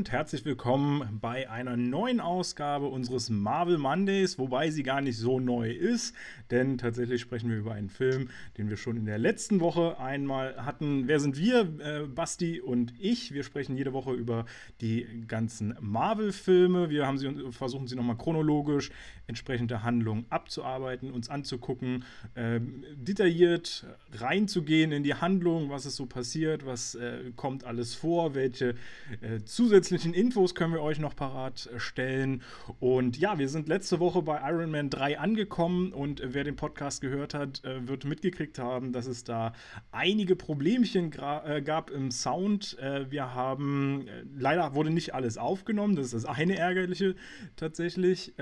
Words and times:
und 0.00 0.12
herzlich 0.12 0.46
willkommen 0.46 1.18
bei 1.20 1.50
einer 1.50 1.76
neuen 1.76 2.20
Ausgabe 2.20 2.86
unseres 2.86 3.28
Marvel 3.28 3.76
Mondays, 3.76 4.38
wobei 4.38 4.70
sie 4.70 4.82
gar 4.82 5.02
nicht 5.02 5.18
so 5.18 5.40
neu 5.40 5.70
ist, 5.70 6.16
denn 6.50 6.78
tatsächlich 6.78 7.20
sprechen 7.20 7.50
wir 7.50 7.58
über 7.58 7.74
einen 7.74 7.90
Film, 7.90 8.30
den 8.56 8.70
wir 8.70 8.78
schon 8.78 8.96
in 8.96 9.04
der 9.04 9.18
letzten 9.18 9.60
Woche 9.60 9.98
einmal 10.00 10.64
hatten. 10.64 11.06
Wer 11.06 11.20
sind 11.20 11.36
wir? 11.38 11.68
Äh, 11.80 12.06
Basti 12.06 12.62
und 12.62 12.94
ich. 12.98 13.34
Wir 13.34 13.42
sprechen 13.42 13.76
jede 13.76 13.92
Woche 13.92 14.14
über 14.14 14.46
die 14.80 15.06
ganzen 15.28 15.76
Marvel-Filme. 15.82 16.88
Wir 16.88 17.06
haben 17.06 17.18
sie, 17.18 17.52
versuchen 17.52 17.86
sie 17.86 17.94
nochmal 17.94 18.16
chronologisch 18.16 18.90
entsprechend 19.26 19.70
der 19.70 19.82
Handlung 19.82 20.24
abzuarbeiten, 20.30 21.10
uns 21.12 21.28
anzugucken, 21.28 22.04
äh, 22.34 22.58
detailliert 22.94 23.86
reinzugehen 24.12 24.92
in 24.92 25.02
die 25.02 25.14
Handlung, 25.14 25.68
was 25.68 25.84
ist 25.84 25.96
so 25.96 26.06
passiert, 26.06 26.64
was 26.64 26.94
äh, 26.94 27.32
kommt 27.36 27.64
alles 27.64 27.94
vor, 27.94 28.34
welche 28.34 28.74
äh, 29.20 29.44
zusätzlichen 29.90 30.14
Infos 30.14 30.54
können 30.54 30.72
wir 30.72 30.82
euch 30.82 31.00
noch 31.00 31.16
parat 31.16 31.68
stellen. 31.78 32.42
Und 32.78 33.18
ja, 33.18 33.40
wir 33.40 33.48
sind 33.48 33.66
letzte 33.66 33.98
Woche 33.98 34.22
bei 34.22 34.40
Iron 34.48 34.70
Man 34.70 34.88
3 34.88 35.18
angekommen 35.18 35.92
und 35.92 36.22
wer 36.24 36.44
den 36.44 36.54
Podcast 36.54 37.00
gehört 37.00 37.34
hat, 37.34 37.64
äh, 37.64 37.88
wird 37.88 38.04
mitgekriegt 38.04 38.60
haben, 38.60 38.92
dass 38.92 39.06
es 39.06 39.24
da 39.24 39.52
einige 39.90 40.36
Problemchen 40.36 41.10
äh, 41.12 41.60
gab 41.62 41.90
im 41.90 42.12
Sound. 42.12 42.78
Äh, 42.78 43.10
wir 43.10 43.34
haben, 43.34 44.06
äh, 44.06 44.22
leider 44.32 44.76
wurde 44.76 44.90
nicht 44.90 45.12
alles 45.12 45.38
aufgenommen, 45.38 45.96
das 45.96 46.06
ist 46.06 46.14
das 46.14 46.24
eine 46.24 46.56
ärgerliche 46.56 47.16
tatsächlich. 47.56 48.34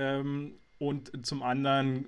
Und 0.79 1.25
zum 1.25 1.43
anderen 1.43 2.05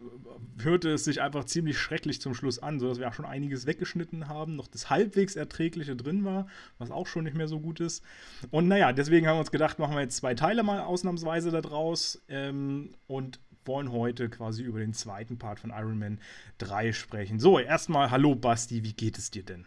hörte 0.57 0.91
es 0.93 1.03
sich 1.03 1.21
einfach 1.21 1.43
ziemlich 1.43 1.77
schrecklich 1.77 2.21
zum 2.21 2.33
Schluss 2.33 2.57
an, 2.57 2.79
sodass 2.79 2.99
wir 2.99 3.09
auch 3.09 3.13
schon 3.13 3.25
einiges 3.25 3.65
weggeschnitten 3.65 4.29
haben, 4.29 4.55
noch 4.55 4.67
das 4.67 4.89
halbwegs 4.89 5.35
Erträgliche 5.35 5.97
drin 5.97 6.23
war, 6.23 6.47
was 6.77 6.89
auch 6.89 7.05
schon 7.05 7.25
nicht 7.25 7.35
mehr 7.35 7.49
so 7.49 7.59
gut 7.59 7.81
ist. 7.81 8.01
Und 8.49 8.69
naja, 8.69 8.93
deswegen 8.93 9.27
haben 9.27 9.35
wir 9.35 9.41
uns 9.41 9.51
gedacht, 9.51 9.77
machen 9.77 9.95
wir 9.95 10.01
jetzt 10.01 10.15
zwei 10.15 10.35
Teile 10.35 10.63
mal 10.63 10.79
ausnahmsweise 10.79 11.51
daraus 11.51 12.21
ähm, 12.29 12.95
und 13.07 13.41
wollen 13.65 13.91
heute 13.91 14.29
quasi 14.29 14.63
über 14.63 14.79
den 14.79 14.93
zweiten 14.93 15.37
Part 15.37 15.59
von 15.59 15.71
Iron 15.71 15.99
Man 15.99 16.21
3 16.59 16.93
sprechen. 16.93 17.41
So, 17.41 17.59
erstmal 17.59 18.09
hallo 18.09 18.35
Basti, 18.35 18.85
wie 18.85 18.93
geht 18.93 19.17
es 19.17 19.31
dir 19.31 19.43
denn? 19.43 19.65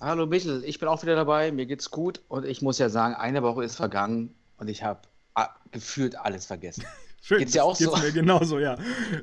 Hallo 0.00 0.24
Michel, 0.24 0.64
ich 0.64 0.78
bin 0.78 0.88
auch 0.88 1.02
wieder 1.02 1.16
dabei, 1.16 1.52
mir 1.52 1.66
geht's 1.66 1.90
gut 1.90 2.22
und 2.28 2.46
ich 2.46 2.62
muss 2.62 2.78
ja 2.78 2.88
sagen, 2.88 3.14
eine 3.14 3.42
Woche 3.42 3.62
ist 3.62 3.76
vergangen 3.76 4.34
und 4.56 4.68
ich 4.68 4.82
habe 4.82 5.02
ah, 5.34 5.50
gefühlt 5.70 6.16
alles 6.16 6.46
vergessen. 6.46 6.84
Schön, 7.22 7.38
geht's 7.40 7.54
ja 7.54 7.64
auch 7.64 7.76
geht's 7.76 7.92
so. 7.92 7.98
mir 7.98 8.12
genauso, 8.12 8.58
ja. 8.58 8.78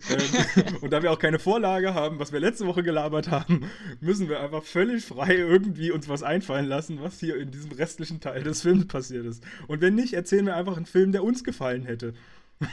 Ähm, 0.10 0.78
und 0.82 0.92
da 0.92 1.02
wir 1.02 1.12
auch 1.12 1.18
keine 1.18 1.40
Vorlage 1.40 1.96
haben, 1.96 2.20
was 2.20 2.32
wir 2.32 2.40
letzte 2.40 2.68
Woche 2.68 2.84
gelabert 2.84 3.30
haben, 3.30 3.70
müssen 4.02 4.30
wir 4.30 4.40
einfach 4.40 4.64
völlig 4.64 5.04
frei 5.06 5.36
irgendwie 5.36 5.92
uns 5.92 6.08
was 6.08 6.22
einfallen 6.22 6.68
lassen, 6.68 7.02
was 7.02 7.20
hier 7.20 7.38
in 7.38 7.50
diesem 7.50 7.72
restlichen 7.72 8.22
Teil 8.22 8.44
des 8.44 8.62
Films 8.62 8.88
passiert 8.88 9.26
ist. 9.26 9.44
Und 9.68 9.82
wenn 9.82 9.96
nicht, 9.96 10.14
erzählen 10.14 10.46
wir 10.46 10.56
einfach 10.56 10.78
einen 10.78 10.86
Film, 10.86 11.12
der 11.12 11.24
uns 11.24 11.44
gefallen 11.44 11.86
hätte. 11.86 12.14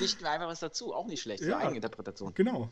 Dichten 0.00 0.22
wir 0.22 0.30
einfach 0.30 0.48
was 0.48 0.60
dazu, 0.60 0.92
auch 0.94 1.06
nicht 1.06 1.22
schlecht, 1.22 1.42
ja, 1.42 1.50
so 1.50 1.56
Eigeninterpretation. 1.56 2.34
Genau. 2.34 2.68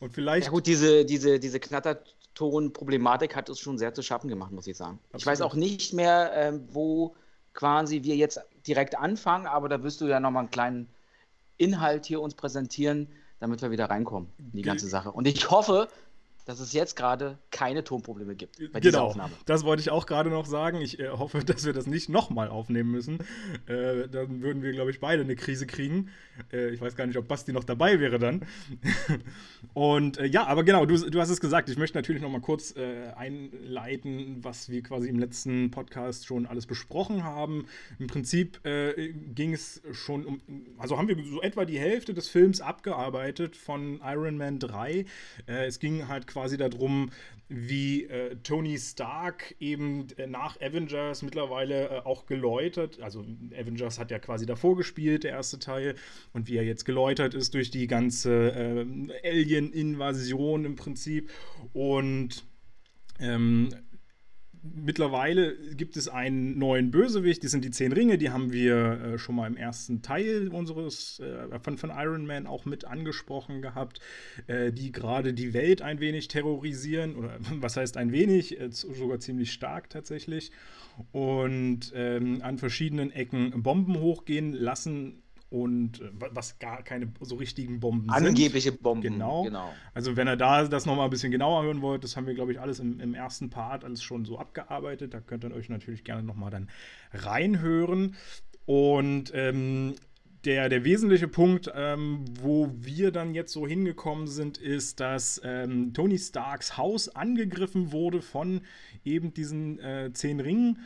Und 0.00 0.12
vielleicht. 0.12 0.46
Ja, 0.46 0.52
gut, 0.52 0.66
diese, 0.66 1.04
diese, 1.04 1.38
diese 1.40 1.60
Knatterton-Problematik 1.60 3.34
hat 3.34 3.48
uns 3.48 3.60
schon 3.60 3.78
sehr 3.78 3.94
zu 3.94 4.02
schaffen 4.02 4.28
gemacht, 4.28 4.52
muss 4.52 4.66
ich 4.66 4.76
sagen. 4.76 4.98
Absolut. 5.06 5.20
Ich 5.20 5.26
weiß 5.26 5.40
auch 5.42 5.54
nicht 5.54 5.92
mehr, 5.92 6.32
ähm, 6.34 6.68
wo 6.70 7.14
quasi 7.52 8.02
wir 8.04 8.14
jetzt 8.14 8.40
direkt 8.68 8.98
anfangen, 8.98 9.46
aber 9.46 9.68
da 9.68 9.82
wirst 9.82 10.00
du 10.00 10.06
ja 10.06 10.20
nochmal 10.20 10.42
einen 10.42 10.50
kleinen 10.50 10.88
Inhalt 11.56 12.06
hier 12.06 12.20
uns 12.20 12.34
präsentieren, 12.34 13.08
damit 13.40 13.62
wir 13.62 13.70
wieder 13.70 13.90
reinkommen 13.90 14.30
in 14.38 14.52
die 14.52 14.62
ganze 14.62 14.88
Sache. 14.88 15.12
Und 15.12 15.26
ich 15.26 15.50
hoffe, 15.50 15.88
dass 16.48 16.60
es 16.60 16.72
jetzt 16.72 16.96
gerade 16.96 17.36
keine 17.50 17.84
Tonprobleme 17.84 18.34
gibt 18.34 18.56
bei 18.72 18.80
dieser 18.80 18.92
genau, 18.92 19.04
Aufnahme. 19.08 19.34
Das 19.44 19.64
wollte 19.64 19.82
ich 19.82 19.90
auch 19.90 20.06
gerade 20.06 20.30
noch 20.30 20.46
sagen. 20.46 20.80
Ich 20.80 20.98
äh, 20.98 21.10
hoffe, 21.10 21.40
dass 21.44 21.66
wir 21.66 21.74
das 21.74 21.86
nicht 21.86 22.08
nochmal 22.08 22.48
aufnehmen 22.48 22.90
müssen. 22.90 23.18
Äh, 23.66 24.08
dann 24.08 24.40
würden 24.40 24.62
wir, 24.62 24.72
glaube 24.72 24.90
ich, 24.90 24.98
beide 24.98 25.22
eine 25.22 25.36
Krise 25.36 25.66
kriegen. 25.66 26.08
Äh, 26.50 26.70
ich 26.70 26.80
weiß 26.80 26.96
gar 26.96 27.06
nicht, 27.06 27.18
ob 27.18 27.28
Basti 27.28 27.52
noch 27.52 27.64
dabei 27.64 28.00
wäre 28.00 28.18
dann. 28.18 28.46
Und 29.74 30.16
äh, 30.16 30.24
ja, 30.24 30.46
aber 30.46 30.64
genau, 30.64 30.86
du, 30.86 30.96
du, 31.10 31.20
hast 31.20 31.28
es 31.28 31.38
gesagt. 31.38 31.68
Ich 31.68 31.76
möchte 31.76 31.98
natürlich 31.98 32.22
nochmal 32.22 32.40
kurz 32.40 32.74
äh, 32.74 33.12
einleiten, 33.14 34.38
was 34.42 34.70
wir 34.70 34.82
quasi 34.82 35.10
im 35.10 35.18
letzten 35.18 35.70
Podcast 35.70 36.24
schon 36.24 36.46
alles 36.46 36.64
besprochen 36.64 37.24
haben. 37.24 37.66
Im 37.98 38.06
Prinzip 38.06 38.64
äh, 38.64 39.12
ging 39.34 39.52
es 39.52 39.82
schon 39.92 40.24
um, 40.24 40.40
also 40.78 40.96
haben 40.96 41.08
wir 41.08 41.22
so 41.26 41.42
etwa 41.42 41.66
die 41.66 41.78
Hälfte 41.78 42.14
des 42.14 42.30
Films 42.30 42.62
abgearbeitet 42.62 43.54
von 43.54 44.00
Iron 44.02 44.38
Man 44.38 44.58
3. 44.58 45.04
es 45.46 45.78
ging 45.78 46.08
halt 46.08 46.26
quasi 46.26 46.37
quasi 46.38 46.56
darum, 46.56 47.10
wie 47.48 48.04
äh, 48.04 48.36
Tony 48.44 48.78
Stark 48.78 49.56
eben 49.58 50.06
äh, 50.18 50.28
nach 50.28 50.60
Avengers 50.60 51.22
mittlerweile 51.22 51.88
äh, 51.88 52.00
auch 52.04 52.26
geläutert, 52.26 53.00
also 53.00 53.24
Avengers 53.58 53.98
hat 53.98 54.12
ja 54.12 54.20
quasi 54.20 54.46
davor 54.46 54.76
gespielt, 54.76 55.24
der 55.24 55.32
erste 55.32 55.58
Teil, 55.58 55.96
und 56.32 56.46
wie 56.46 56.56
er 56.56 56.64
jetzt 56.64 56.84
geläutert 56.84 57.34
ist 57.34 57.54
durch 57.54 57.72
die 57.72 57.88
ganze 57.88 58.50
äh, 58.50 58.86
Alien-Invasion 59.28 60.64
im 60.64 60.76
Prinzip. 60.76 61.30
Und 61.72 62.44
ähm, 63.18 63.70
mittlerweile 64.62 65.56
gibt 65.74 65.96
es 65.96 66.08
einen 66.08 66.58
neuen 66.58 66.90
Bösewicht, 66.90 67.42
die 67.42 67.48
sind 67.48 67.64
die 67.64 67.70
Zehn 67.70 67.92
Ringe, 67.92 68.18
die 68.18 68.30
haben 68.30 68.52
wir 68.52 68.76
äh, 68.76 69.18
schon 69.18 69.36
mal 69.36 69.46
im 69.46 69.56
ersten 69.56 70.02
Teil 70.02 70.48
unseres 70.48 71.20
äh, 71.20 71.58
von, 71.60 71.78
von 71.78 71.90
Iron 71.90 72.26
Man 72.26 72.46
auch 72.46 72.64
mit 72.64 72.84
angesprochen 72.84 73.62
gehabt, 73.62 74.00
äh, 74.46 74.72
die 74.72 74.92
gerade 74.92 75.34
die 75.34 75.54
Welt 75.54 75.82
ein 75.82 76.00
wenig 76.00 76.28
terrorisieren, 76.28 77.16
oder 77.16 77.38
was 77.60 77.76
heißt 77.76 77.96
ein 77.96 78.12
wenig, 78.12 78.60
äh, 78.60 78.70
sogar 78.70 79.20
ziemlich 79.20 79.52
stark 79.52 79.90
tatsächlich, 79.90 80.50
und 81.12 81.92
ähm, 81.94 82.40
an 82.42 82.58
verschiedenen 82.58 83.12
Ecken 83.12 83.62
Bomben 83.62 84.00
hochgehen 84.00 84.52
lassen 84.52 85.22
und 85.50 86.00
äh, 86.00 86.10
was 86.12 86.58
gar 86.58 86.82
keine 86.82 87.12
so 87.20 87.36
richtigen 87.36 87.80
Bomben 87.80 88.10
Angebliche 88.10 88.20
sind. 88.20 88.36
Angebliche 88.36 88.72
Bomben. 88.72 89.02
Genau. 89.02 89.44
genau. 89.44 89.72
Also 89.94 90.16
wenn 90.16 90.28
ihr 90.28 90.36
da 90.36 90.64
das 90.64 90.86
nochmal 90.86 91.06
ein 91.06 91.10
bisschen 91.10 91.32
genauer 91.32 91.62
hören 91.62 91.80
wollt, 91.80 92.04
das 92.04 92.16
haben 92.16 92.26
wir, 92.26 92.34
glaube 92.34 92.52
ich, 92.52 92.60
alles 92.60 92.80
im, 92.80 93.00
im, 93.00 93.14
ersten 93.14 93.50
Part 93.50 93.84
alles 93.84 94.02
schon 94.02 94.24
so 94.24 94.38
abgearbeitet. 94.38 95.14
Da 95.14 95.20
könnt 95.20 95.44
ihr 95.44 95.52
euch 95.52 95.68
natürlich 95.68 96.04
gerne 96.04 96.22
nochmal 96.22 96.50
dann 96.50 96.68
reinhören. 97.12 98.14
Und 98.66 99.32
ähm, 99.34 99.94
der, 100.44 100.68
der 100.68 100.84
wesentliche 100.84 101.28
Punkt, 101.28 101.70
ähm, 101.74 102.24
wo 102.40 102.70
wir 102.74 103.10
dann 103.10 103.34
jetzt 103.34 103.52
so 103.52 103.66
hingekommen 103.66 104.26
sind, 104.26 104.58
ist, 104.58 105.00
dass 105.00 105.40
ähm, 105.44 105.94
Tony 105.94 106.18
Starks 106.18 106.76
Haus 106.76 107.08
angegriffen 107.08 107.92
wurde 107.92 108.20
von 108.20 108.60
eben 109.04 109.32
diesen 109.32 109.78
äh, 109.80 110.10
zehn 110.12 110.40
Ringen. 110.40 110.78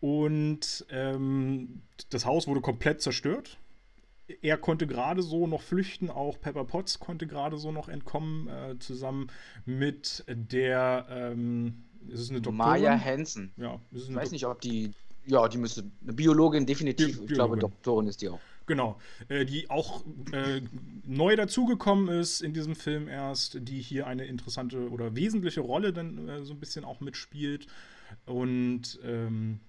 Und 0.00 0.86
ähm, 0.90 1.82
das 2.10 2.24
Haus 2.24 2.46
wurde 2.46 2.60
komplett 2.60 3.02
zerstört 3.02 3.58
er 4.42 4.56
konnte 4.56 4.86
gerade 4.86 5.22
so 5.22 5.46
noch 5.46 5.62
flüchten, 5.62 6.10
auch 6.10 6.40
Pepper 6.40 6.64
Potts 6.64 6.98
konnte 6.98 7.26
gerade 7.26 7.58
so 7.58 7.72
noch 7.72 7.88
entkommen, 7.88 8.48
äh, 8.48 8.78
zusammen 8.78 9.28
mit 9.66 10.24
der, 10.28 11.06
ähm, 11.10 11.84
ist 12.08 12.20
es 12.20 12.30
eine 12.30 12.40
Doktorin? 12.40 12.56
Maya 12.56 12.98
Hansen. 12.98 13.52
Ja, 13.56 13.80
ich 13.92 14.14
weiß 14.14 14.30
nicht, 14.32 14.46
ob 14.46 14.60
die, 14.60 14.92
ja, 15.26 15.46
die 15.48 15.58
müsste, 15.58 15.84
eine 16.02 16.12
Biologin 16.12 16.66
definitiv, 16.66 17.06
Bi 17.06 17.12
Biologin. 17.12 17.30
ich 17.30 17.34
glaube, 17.34 17.58
Doktorin 17.58 18.06
ist 18.06 18.22
die 18.22 18.28
auch. 18.28 18.40
Genau, 18.66 18.98
äh, 19.28 19.44
die 19.44 19.68
auch 19.68 20.04
äh, 20.32 20.62
neu 21.06 21.36
dazugekommen 21.36 22.08
ist 22.08 22.40
in 22.40 22.54
diesem 22.54 22.74
Film 22.76 23.08
erst, 23.08 23.58
die 23.60 23.82
hier 23.82 24.06
eine 24.06 24.24
interessante 24.24 24.88
oder 24.88 25.14
wesentliche 25.14 25.60
Rolle 25.60 25.92
dann 25.92 26.28
äh, 26.28 26.44
so 26.44 26.54
ein 26.54 26.60
bisschen 26.60 26.84
auch 26.84 27.00
mitspielt. 27.00 27.66
Und 28.24 28.98
ähm, 29.04 29.60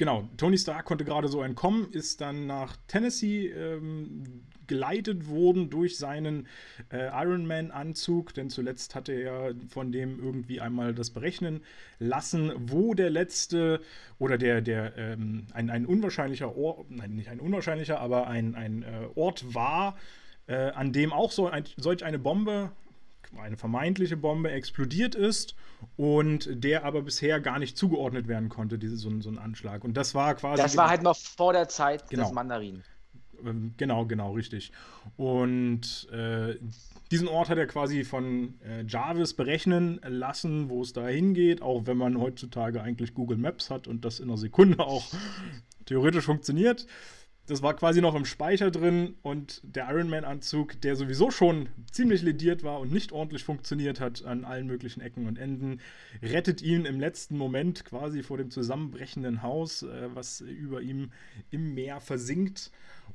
Genau, 0.00 0.26
Tony 0.38 0.56
Stark 0.56 0.86
konnte 0.86 1.04
gerade 1.04 1.28
so 1.28 1.42
entkommen, 1.42 1.92
ist 1.92 2.22
dann 2.22 2.46
nach 2.46 2.78
Tennessee 2.88 3.48
ähm, 3.48 4.46
geleitet 4.66 5.28
worden 5.28 5.68
durch 5.68 5.98
seinen 5.98 6.46
äh, 6.90 7.08
Iron 7.22 7.44
Man-Anzug, 7.44 8.32
denn 8.32 8.48
zuletzt 8.48 8.94
hatte 8.94 9.12
er 9.12 9.54
von 9.68 9.92
dem 9.92 10.18
irgendwie 10.18 10.58
einmal 10.58 10.94
das 10.94 11.10
berechnen 11.10 11.60
lassen, 11.98 12.50
wo 12.56 12.94
der 12.94 13.10
letzte 13.10 13.82
oder 14.18 14.38
der, 14.38 14.62
der 14.62 14.96
ähm, 14.96 15.48
ein, 15.52 15.68
ein 15.68 15.84
unwahrscheinlicher 15.84 16.56
Ort, 16.56 16.90
nein, 16.90 17.14
nicht 17.14 17.28
ein 17.28 17.38
unwahrscheinlicher, 17.38 18.00
aber 18.00 18.26
ein, 18.26 18.54
ein 18.54 18.82
äh, 18.82 19.06
Ort 19.16 19.54
war, 19.54 19.98
äh, 20.46 20.70
an 20.70 20.94
dem 20.94 21.12
auch 21.12 21.30
so 21.30 21.46
ein, 21.46 21.64
solch 21.76 22.06
eine 22.06 22.18
Bombe 22.18 22.72
eine 23.38 23.56
vermeintliche 23.56 24.16
Bombe 24.16 24.50
explodiert 24.50 25.14
ist 25.14 25.54
und 25.96 26.48
der 26.52 26.84
aber 26.84 27.02
bisher 27.02 27.40
gar 27.40 27.58
nicht 27.58 27.76
zugeordnet 27.76 28.28
werden 28.28 28.48
konnte, 28.48 28.78
diese, 28.78 28.96
so, 28.96 29.20
so 29.20 29.30
ein 29.30 29.38
Anschlag. 29.38 29.84
Und 29.84 29.96
das 29.96 30.14
war 30.14 30.34
quasi. 30.34 30.62
Das 30.62 30.76
war 30.76 30.88
halt 30.88 31.02
noch 31.02 31.16
vor 31.16 31.52
der 31.52 31.68
Zeit 31.68 32.08
genau. 32.08 32.24
des 32.24 32.32
Mandarin. 32.32 32.82
Ähm, 33.44 33.74
genau, 33.76 34.06
genau, 34.06 34.32
richtig. 34.32 34.72
Und 35.16 36.08
äh, 36.12 36.56
diesen 37.10 37.28
Ort 37.28 37.48
hat 37.48 37.58
er 37.58 37.66
quasi 37.66 38.04
von 38.04 38.54
äh, 38.64 38.84
Jarvis 38.86 39.34
berechnen 39.34 40.00
lassen, 40.06 40.68
wo 40.68 40.82
es 40.82 40.92
da 40.92 41.08
hingeht, 41.08 41.62
auch 41.62 41.86
wenn 41.86 41.96
man 41.96 42.18
heutzutage 42.18 42.82
eigentlich 42.82 43.14
Google 43.14 43.38
Maps 43.38 43.70
hat 43.70 43.88
und 43.88 44.04
das 44.04 44.20
in 44.20 44.28
einer 44.28 44.38
Sekunde 44.38 44.80
auch 44.80 45.04
theoretisch 45.86 46.24
funktioniert. 46.24 46.86
Das 47.50 47.62
war 47.62 47.74
quasi 47.74 48.00
noch 48.00 48.14
im 48.14 48.24
Speicher 48.24 48.70
drin 48.70 49.16
und 49.22 49.60
der 49.64 49.90
Iron 49.90 50.08
Man-Anzug, 50.08 50.80
der 50.82 50.94
sowieso 50.94 51.32
schon 51.32 51.68
ziemlich 51.90 52.22
lediert 52.22 52.62
war 52.62 52.78
und 52.78 52.92
nicht 52.92 53.10
ordentlich 53.10 53.42
funktioniert 53.42 53.98
hat 53.98 54.24
an 54.24 54.44
allen 54.44 54.68
möglichen 54.68 55.00
Ecken 55.00 55.26
und 55.26 55.36
Enden, 55.36 55.80
rettet 56.22 56.62
ihn 56.62 56.84
im 56.84 57.00
letzten 57.00 57.36
Moment 57.36 57.84
quasi 57.84 58.22
vor 58.22 58.38
dem 58.38 58.50
zusammenbrechenden 58.50 59.42
Haus, 59.42 59.82
äh, 59.82 60.08
was 60.14 60.40
über 60.42 60.80
ihm 60.80 61.10
im 61.50 61.74
Meer 61.74 62.00
versinkt 62.00 62.70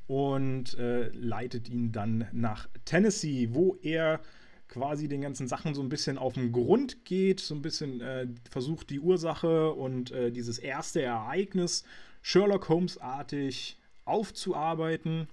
und 0.07 0.77
äh, 0.77 1.07
leitet 1.09 1.69
ihn 1.69 1.93
dann 1.93 2.27
nach 2.33 2.67
Tennessee, 2.83 3.49
wo 3.53 3.77
er 3.83 4.19
quasi 4.67 5.07
den 5.07 5.21
ganzen 5.21 5.47
Sachen 5.47 5.73
so 5.73 5.81
ein 5.81 5.89
bisschen 5.89 6.17
auf 6.17 6.33
den 6.33 6.51
Grund 6.51 7.05
geht, 7.05 7.39
so 7.39 7.55
ein 7.55 7.61
bisschen 7.61 8.01
äh, 8.01 8.27
versucht 8.51 8.89
die 8.89 8.99
Ursache 8.99 9.71
und 9.71 10.11
äh, 10.11 10.31
dieses 10.31 10.57
erste 10.57 11.01
Ereignis 11.01 11.85
Sherlock 12.21 12.67
Holmes-artig 12.67 13.77
aufzuarbeiten. 14.05 15.27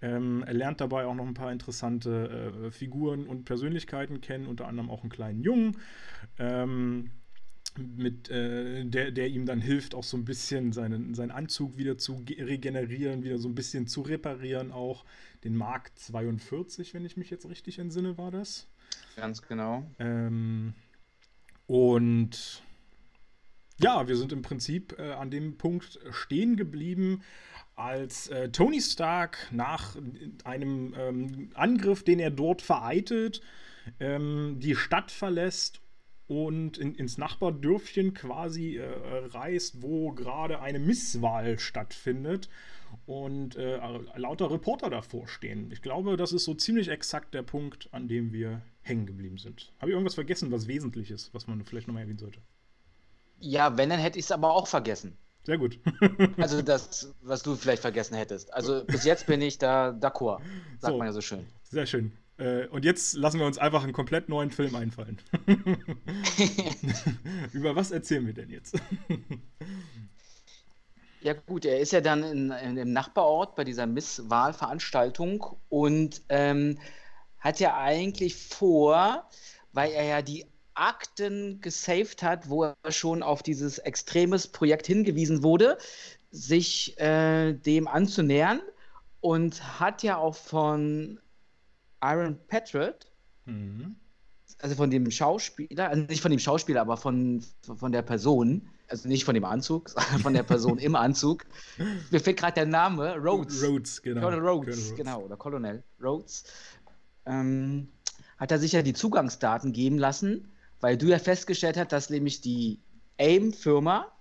Ähm, 0.00 0.42
er 0.46 0.54
lernt 0.54 0.80
dabei 0.80 1.06
auch 1.06 1.14
noch 1.14 1.26
ein 1.26 1.34
paar 1.34 1.52
interessante 1.52 2.64
äh, 2.66 2.70
Figuren 2.70 3.26
und 3.26 3.44
Persönlichkeiten 3.44 4.20
kennen, 4.20 4.46
unter 4.46 4.66
anderem 4.66 4.90
auch 4.90 5.02
einen 5.02 5.10
kleinen 5.10 5.42
Jungen, 5.42 5.76
ähm, 6.38 7.10
mit, 7.78 8.28
äh, 8.28 8.84
der, 8.84 9.12
der 9.12 9.28
ihm 9.28 9.46
dann 9.46 9.60
hilft, 9.60 9.94
auch 9.94 10.02
so 10.02 10.16
ein 10.16 10.24
bisschen 10.24 10.72
seinen, 10.72 11.14
seinen 11.14 11.30
Anzug 11.30 11.76
wieder 11.78 11.96
zu 11.96 12.24
regenerieren, 12.28 13.22
wieder 13.22 13.38
so 13.38 13.48
ein 13.48 13.54
bisschen 13.54 13.86
zu 13.86 14.02
reparieren, 14.02 14.72
auch 14.72 15.04
den 15.44 15.56
Mark 15.56 15.96
42, 15.96 16.94
wenn 16.94 17.04
ich 17.04 17.16
mich 17.16 17.30
jetzt 17.30 17.48
richtig 17.48 17.78
entsinne, 17.78 18.18
war 18.18 18.30
das. 18.30 18.68
Ganz 19.16 19.42
genau. 19.42 19.86
Ähm, 19.98 20.74
und 21.66 22.62
ja, 23.82 24.08
wir 24.08 24.16
sind 24.16 24.32
im 24.32 24.42
Prinzip 24.42 24.96
äh, 24.98 25.12
an 25.12 25.30
dem 25.30 25.58
Punkt 25.58 25.98
stehen 26.10 26.56
geblieben, 26.56 27.22
als 27.74 28.28
äh, 28.28 28.50
Tony 28.50 28.80
Stark 28.80 29.48
nach 29.50 29.96
einem 30.44 30.94
ähm, 30.96 31.50
Angriff, 31.54 32.04
den 32.04 32.18
er 32.18 32.30
dort 32.30 32.62
vereitelt, 32.62 33.40
ähm, 33.98 34.58
die 34.60 34.76
Stadt 34.76 35.10
verlässt 35.10 35.80
und 36.28 36.78
in, 36.78 36.94
ins 36.94 37.18
Nachbardörfchen 37.18 38.14
quasi 38.14 38.76
äh, 38.76 38.86
reist, 39.32 39.82
wo 39.82 40.12
gerade 40.12 40.60
eine 40.60 40.78
Misswahl 40.78 41.58
stattfindet 41.58 42.48
und 43.06 43.56
äh, 43.56 43.80
lauter 44.16 44.50
Reporter 44.50 44.90
davor 44.90 45.26
stehen. 45.26 45.70
Ich 45.72 45.82
glaube, 45.82 46.16
das 46.16 46.32
ist 46.32 46.44
so 46.44 46.54
ziemlich 46.54 46.88
exakt 46.88 47.34
der 47.34 47.42
Punkt, 47.42 47.88
an 47.92 48.06
dem 48.06 48.32
wir 48.32 48.62
hängen 48.82 49.06
geblieben 49.06 49.38
sind. 49.38 49.72
Habe 49.78 49.90
ich 49.90 49.94
irgendwas 49.94 50.14
vergessen, 50.14 50.52
was 50.52 50.68
wesentlich 50.68 51.10
ist, 51.10 51.32
was 51.34 51.46
man 51.46 51.64
vielleicht 51.64 51.88
nochmal 51.88 52.02
erwähnen 52.02 52.18
sollte? 52.18 52.40
Ja, 53.42 53.76
wenn, 53.76 53.90
dann 53.90 53.98
hätte 53.98 54.20
ich 54.20 54.26
es 54.26 54.30
aber 54.30 54.52
auch 54.52 54.68
vergessen. 54.68 55.18
Sehr 55.44 55.58
gut. 55.58 55.80
also 56.36 56.62
das, 56.62 57.12
was 57.22 57.42
du 57.42 57.56
vielleicht 57.56 57.82
vergessen 57.82 58.14
hättest. 58.14 58.54
Also 58.54 58.84
bis 58.84 59.04
jetzt 59.04 59.26
bin 59.26 59.42
ich 59.42 59.58
da 59.58 59.90
d'accord, 59.90 60.40
sagt 60.78 60.92
so, 60.92 60.98
man 60.98 61.08
ja 61.08 61.12
so 61.12 61.20
schön. 61.20 61.44
Sehr 61.64 61.86
schön. 61.86 62.12
Äh, 62.38 62.68
und 62.68 62.84
jetzt 62.84 63.14
lassen 63.14 63.40
wir 63.40 63.46
uns 63.46 63.58
einfach 63.58 63.82
einen 63.82 63.92
komplett 63.92 64.28
neuen 64.28 64.52
Film 64.52 64.76
einfallen. 64.76 65.18
Über 67.52 67.74
was 67.74 67.90
erzählen 67.90 68.24
wir 68.24 68.32
denn 68.32 68.50
jetzt? 68.50 68.80
ja 71.20 71.32
gut, 71.32 71.64
er 71.64 71.80
ist 71.80 71.90
ja 71.90 72.00
dann 72.00 72.22
in, 72.22 72.52
in, 72.52 72.76
im 72.76 72.92
Nachbarort 72.92 73.56
bei 73.56 73.64
dieser 73.64 73.86
Misswahlveranstaltung 73.86 75.44
und 75.68 76.22
ähm, 76.28 76.78
hat 77.40 77.58
ja 77.58 77.76
eigentlich 77.76 78.36
vor, 78.36 79.28
weil 79.72 79.90
er 79.90 80.04
ja 80.04 80.22
die 80.22 80.46
Akten 80.74 81.60
gesaved 81.60 82.22
hat, 82.22 82.48
wo 82.48 82.64
er 82.64 82.76
schon 82.90 83.22
auf 83.22 83.42
dieses 83.42 83.78
extremes 83.78 84.46
Projekt 84.46 84.86
hingewiesen 84.86 85.42
wurde, 85.42 85.78
sich 86.30 86.98
äh, 86.98 87.52
dem 87.52 87.86
anzunähern 87.86 88.60
und 89.20 89.80
hat 89.80 90.02
ja 90.02 90.16
auch 90.16 90.34
von 90.34 91.18
Iron 92.02 92.38
Patriot, 92.48 93.06
mhm. 93.44 93.96
also 94.60 94.74
von 94.74 94.90
dem 94.90 95.10
Schauspieler, 95.10 95.88
also 95.88 96.02
nicht 96.04 96.22
von 96.22 96.30
dem 96.30 96.40
Schauspieler, 96.40 96.80
aber 96.80 96.96
von, 96.96 97.44
von 97.62 97.92
der 97.92 98.02
Person, 98.02 98.68
also 98.88 99.08
nicht 99.08 99.24
von 99.24 99.34
dem 99.34 99.44
Anzug, 99.44 99.90
sondern 99.90 100.20
von 100.20 100.34
der 100.34 100.42
Person 100.42 100.78
im 100.78 100.96
Anzug. 100.96 101.44
Mir 102.10 102.20
fehlt 102.20 102.38
gerade 102.38 102.54
der 102.54 102.66
Name, 102.66 103.16
Rhodes. 103.16 103.62
Rhodes, 103.62 104.02
genau. 104.02 104.22
Colonel 104.22 104.40
Rhodes, 104.40 104.76
Rhodes. 104.76 104.96
genau, 104.96 105.20
oder 105.20 105.36
Colonel 105.36 105.82
Rhodes. 106.02 106.44
Ähm, 107.26 107.88
hat 108.38 108.50
er 108.50 108.58
sich 108.58 108.72
ja 108.72 108.82
die 108.82 108.94
Zugangsdaten 108.94 109.72
geben 109.72 109.98
lassen 109.98 110.51
weil 110.82 110.98
du 110.98 111.06
ja 111.06 111.18
festgestellt 111.18 111.78
hast, 111.78 111.92
dass 111.92 112.10
nämlich 112.10 112.40
die 112.42 112.80
AIM-Firma 113.18 114.12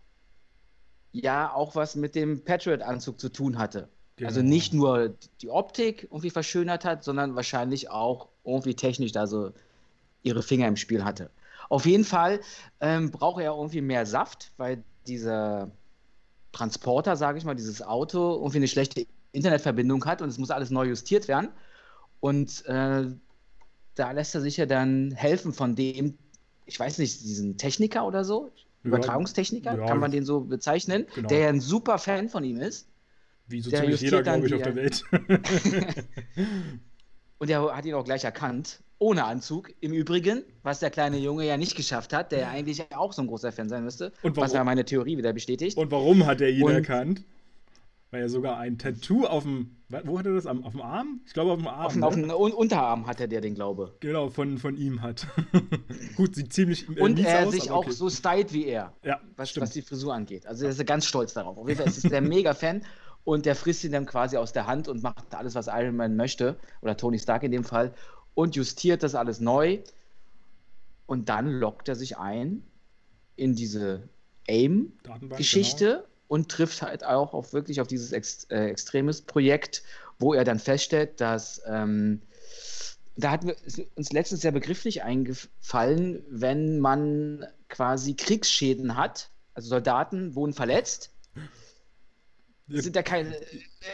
ja 1.12 1.52
auch 1.52 1.76
was 1.76 1.96
mit 1.96 2.16
dem 2.16 2.44
Patriot-Anzug 2.46 3.20
zu 3.20 3.30
tun 3.30 3.58
hatte. 3.58 3.90
Genau. 4.16 4.30
Also 4.30 4.44
nicht 4.44 4.72
nur 4.72 5.16
die 5.42 5.50
Optik 5.50 6.04
irgendwie 6.04 6.30
verschönert 6.30 6.86
hat, 6.86 7.04
sondern 7.04 7.36
wahrscheinlich 7.36 7.90
auch 7.90 8.30
irgendwie 8.46 8.76
technisch 8.76 9.12
da 9.12 9.26
so 9.26 9.52
ihre 10.22 10.44
Finger 10.44 10.68
im 10.68 10.78
Spiel 10.78 11.04
hatte. 11.04 11.32
Auf 11.68 11.88
jeden 11.88 12.06
Fall 12.06 12.40
ähm, 12.80 13.10
braucht 13.10 13.42
er 13.42 13.54
irgendwie 13.54 13.82
mehr 13.82 14.06
Saft, 14.06 14.52
weil 14.58 14.84
dieser 15.08 15.72
Transporter, 16.52 17.16
sage 17.16 17.40
ich 17.40 17.44
mal, 17.44 17.56
dieses 17.56 17.82
Auto 17.82 18.36
irgendwie 18.36 18.58
eine 18.58 18.68
schlechte 18.68 19.08
Internetverbindung 19.32 20.06
hat 20.06 20.22
und 20.22 20.30
es 20.30 20.38
muss 20.38 20.52
alles 20.52 20.70
neu 20.70 20.86
justiert 20.86 21.28
werden. 21.28 21.50
Und 22.20 22.64
äh, 22.68 23.08
da 23.96 24.12
lässt 24.12 24.36
er 24.36 24.42
sich 24.42 24.58
ja 24.58 24.68
dann 24.68 25.12
helfen 25.12 25.54
von 25.54 25.76
dem 25.76 26.20
ich 26.72 26.80
weiß 26.80 26.98
nicht, 27.00 27.22
diesen 27.22 27.58
Techniker 27.58 28.08
oder 28.08 28.24
so, 28.24 28.52
Übertragungstechniker, 28.84 29.78
ja, 29.78 29.86
kann 29.86 30.00
man 30.00 30.12
den 30.12 30.26
so 30.26 30.40
bezeichnen, 30.42 31.06
genau. 31.14 31.28
der 31.28 31.40
ja 31.40 31.50
ein 31.50 31.60
super 31.60 31.98
Fan 31.98 32.30
von 32.30 32.44
ihm 32.44 32.60
ist. 32.62 32.88
Wie 33.48 33.62
so 33.62 33.70
ziemlich 33.70 34.00
jeder, 34.02 34.24
glaube 34.24 34.48
ich, 34.48 34.54
auf 34.54 34.62
der 34.62 34.76
Welt. 34.76 35.04
Und 37.38 37.50
er 37.50 37.76
hat 37.76 37.86
ihn 37.86 37.94
auch 37.96 38.06
gleich 38.06 38.24
erkannt, 38.24 38.80
ohne 39.00 39.26
Anzug. 39.26 39.74
Im 39.82 39.92
Übrigen, 39.94 40.44
was 40.64 40.80
der 40.80 40.90
kleine 40.92 41.18
Junge 41.18 41.46
ja 41.46 41.58
nicht 41.58 41.76
geschafft 41.76 42.14
hat, 42.14 42.32
der 42.32 42.40
ja 42.40 42.50
eigentlich 42.50 42.86
auch 42.96 43.12
so 43.12 43.22
ein 43.22 43.28
großer 43.28 43.52
Fan 43.52 43.68
sein 43.68 43.84
müsste, 43.84 44.14
was 44.22 44.54
ja 44.54 44.64
meine 44.64 44.86
Theorie 44.86 45.18
wieder 45.18 45.34
bestätigt. 45.34 45.78
Und 45.78 45.92
warum 45.92 46.26
hat 46.26 46.40
er 46.40 46.50
ihn 46.50 46.64
Und 46.64 46.72
erkannt? 46.72 47.24
Weil 48.12 48.22
er 48.22 48.30
sogar 48.30 48.58
ein 48.58 48.78
Tattoo 48.78 49.26
auf 49.26 49.44
dem. 49.44 49.76
Wo 50.06 50.20
hat 50.20 50.26
er 50.26 50.34
das? 50.34 50.46
Auf 50.46 50.72
dem 50.72 50.82
Arm? 50.82 51.22
Ich 51.26 51.34
glaube 51.34 51.52
auf 51.52 51.60
dem 51.60 51.68
Arm. 51.68 51.86
Auf, 51.86 51.96
ne? 51.96 52.06
auf 52.06 52.14
dem 52.14 52.30
Unterarm 52.54 53.08
hat 53.08 53.20
er 53.20 53.28
der 53.28 53.42
den, 53.42 53.56
glaube 53.56 53.96
Genau, 54.00 54.30
von, 54.30 54.58
von 54.58 54.76
ihm 54.78 55.02
hat. 55.02 55.28
Gut, 56.16 56.36
sieht 56.36 56.54
ziemlich. 56.54 56.88
Äh, 56.90 57.02
Und 57.02 57.20
er 57.20 57.48
aus, 57.48 57.54
sich 57.54 57.72
auch 57.72 57.86
okay. 57.86 57.92
so 57.92 58.10
stylt 58.10 58.54
wie 58.54 58.66
er. 58.66 58.94
Ja. 59.04 59.20
Was, 59.36 59.56
was 59.60 59.72
die 59.72 59.82
Frisur 59.82 60.14
angeht. 60.14 60.46
Also 60.46 60.66
er 60.66 60.72
ist 60.72 60.86
ganz 60.86 61.06
stolz 61.06 61.34
darauf. 61.34 61.58
Auf 61.58 61.68
jeden 61.68 61.80
Fall 61.80 61.88
ist 61.88 62.06
er 62.06 62.22
mega 62.22 62.54
Fan. 62.54 62.84
Und 63.24 63.46
der 63.46 63.56
frisst 63.56 63.84
ihn 63.84 63.92
dann 63.92 64.06
quasi 64.06 64.38
aus 64.38 64.52
der 64.52 64.66
Hand 64.68 64.88
und 64.88 65.04
macht 65.04 65.36
alles, 65.36 65.56
was 65.56 65.68
Iron 65.68 65.96
Man 65.96 66.16
möchte. 66.16 66.58
Oder 66.82 66.98
Tony 66.98 67.20
Stark 67.20 67.44
in 67.44 67.52
dem 67.52 67.64
Fall. 67.64 67.94
Und 68.34 68.56
justiert 68.56 69.04
das 69.04 69.16
alles 69.16 69.40
neu. 69.40 69.80
Und 71.06 71.30
dann 71.30 71.48
lockt 71.48 71.90
er 71.90 71.96
sich 71.96 72.18
ein 72.18 72.64
in 73.36 73.56
diese 73.56 74.10
AIM-Geschichte. 74.48 76.08
Und 76.32 76.48
trifft 76.48 76.82
halt 76.82 77.04
auch 77.04 77.34
auf 77.34 77.52
wirklich 77.52 77.82
auf 77.82 77.88
dieses 77.88 78.14
Ex 78.14 78.46
äh, 78.46 78.70
extremes 78.70 79.22
Projekt, 79.22 79.84
wo 80.18 80.34
er 80.34 80.46
dann 80.46 80.60
feststellt, 80.60 81.20
dass 81.20 81.62
ähm, 81.68 82.22
da 83.18 83.32
hat 83.32 83.44
uns 83.96 84.14
letztens 84.14 84.40
der 84.40 84.52
Begriff 84.52 84.86
nicht 84.86 85.04
eingefallen, 85.04 86.24
wenn 86.30 86.80
man 86.80 87.46
quasi 87.68 88.14
Kriegssschäden 88.14 88.96
hat, 88.96 89.30
also 89.56 89.68
Soldaten 89.68 90.34
wurden 90.34 90.54
verletzt. 90.54 91.12
Jetzt, 92.68 92.86
sind 92.86 92.96
ja 92.96 93.04
keine. 93.04 93.36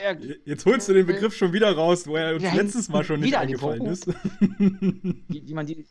Äh, 0.03 0.35
jetzt 0.45 0.63
holst 0.67 0.89
du 0.89 0.93
den 0.93 1.07
Begriff 1.07 1.35
schon 1.35 1.53
wieder 1.53 1.71
raus, 1.71 2.05
wo 2.05 2.17
er 2.17 2.35
uns 2.35 2.43
letztes 2.43 2.87
Mal 2.87 3.03
schon 3.03 3.21
nicht 3.21 3.35
eingefallen 3.35 3.87
ist. 3.87 4.05
Wie, 4.59 5.41
wie, 5.47 5.53
man 5.55 5.65
die, 5.65 5.87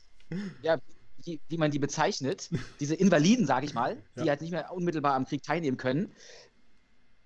ja, 0.62 0.78
wie, 1.26 1.40
wie 1.48 1.58
man 1.58 1.70
die 1.70 1.78
bezeichnet, 1.78 2.48
diese 2.80 2.94
Invaliden, 2.94 3.46
sage 3.46 3.66
ich 3.66 3.74
mal, 3.74 4.02
ja. 4.16 4.22
die 4.22 4.30
halt 4.30 4.40
nicht 4.40 4.52
mehr 4.52 4.72
unmittelbar 4.72 5.14
am 5.14 5.26
Krieg 5.26 5.42
teilnehmen 5.42 5.76
können. 5.76 6.12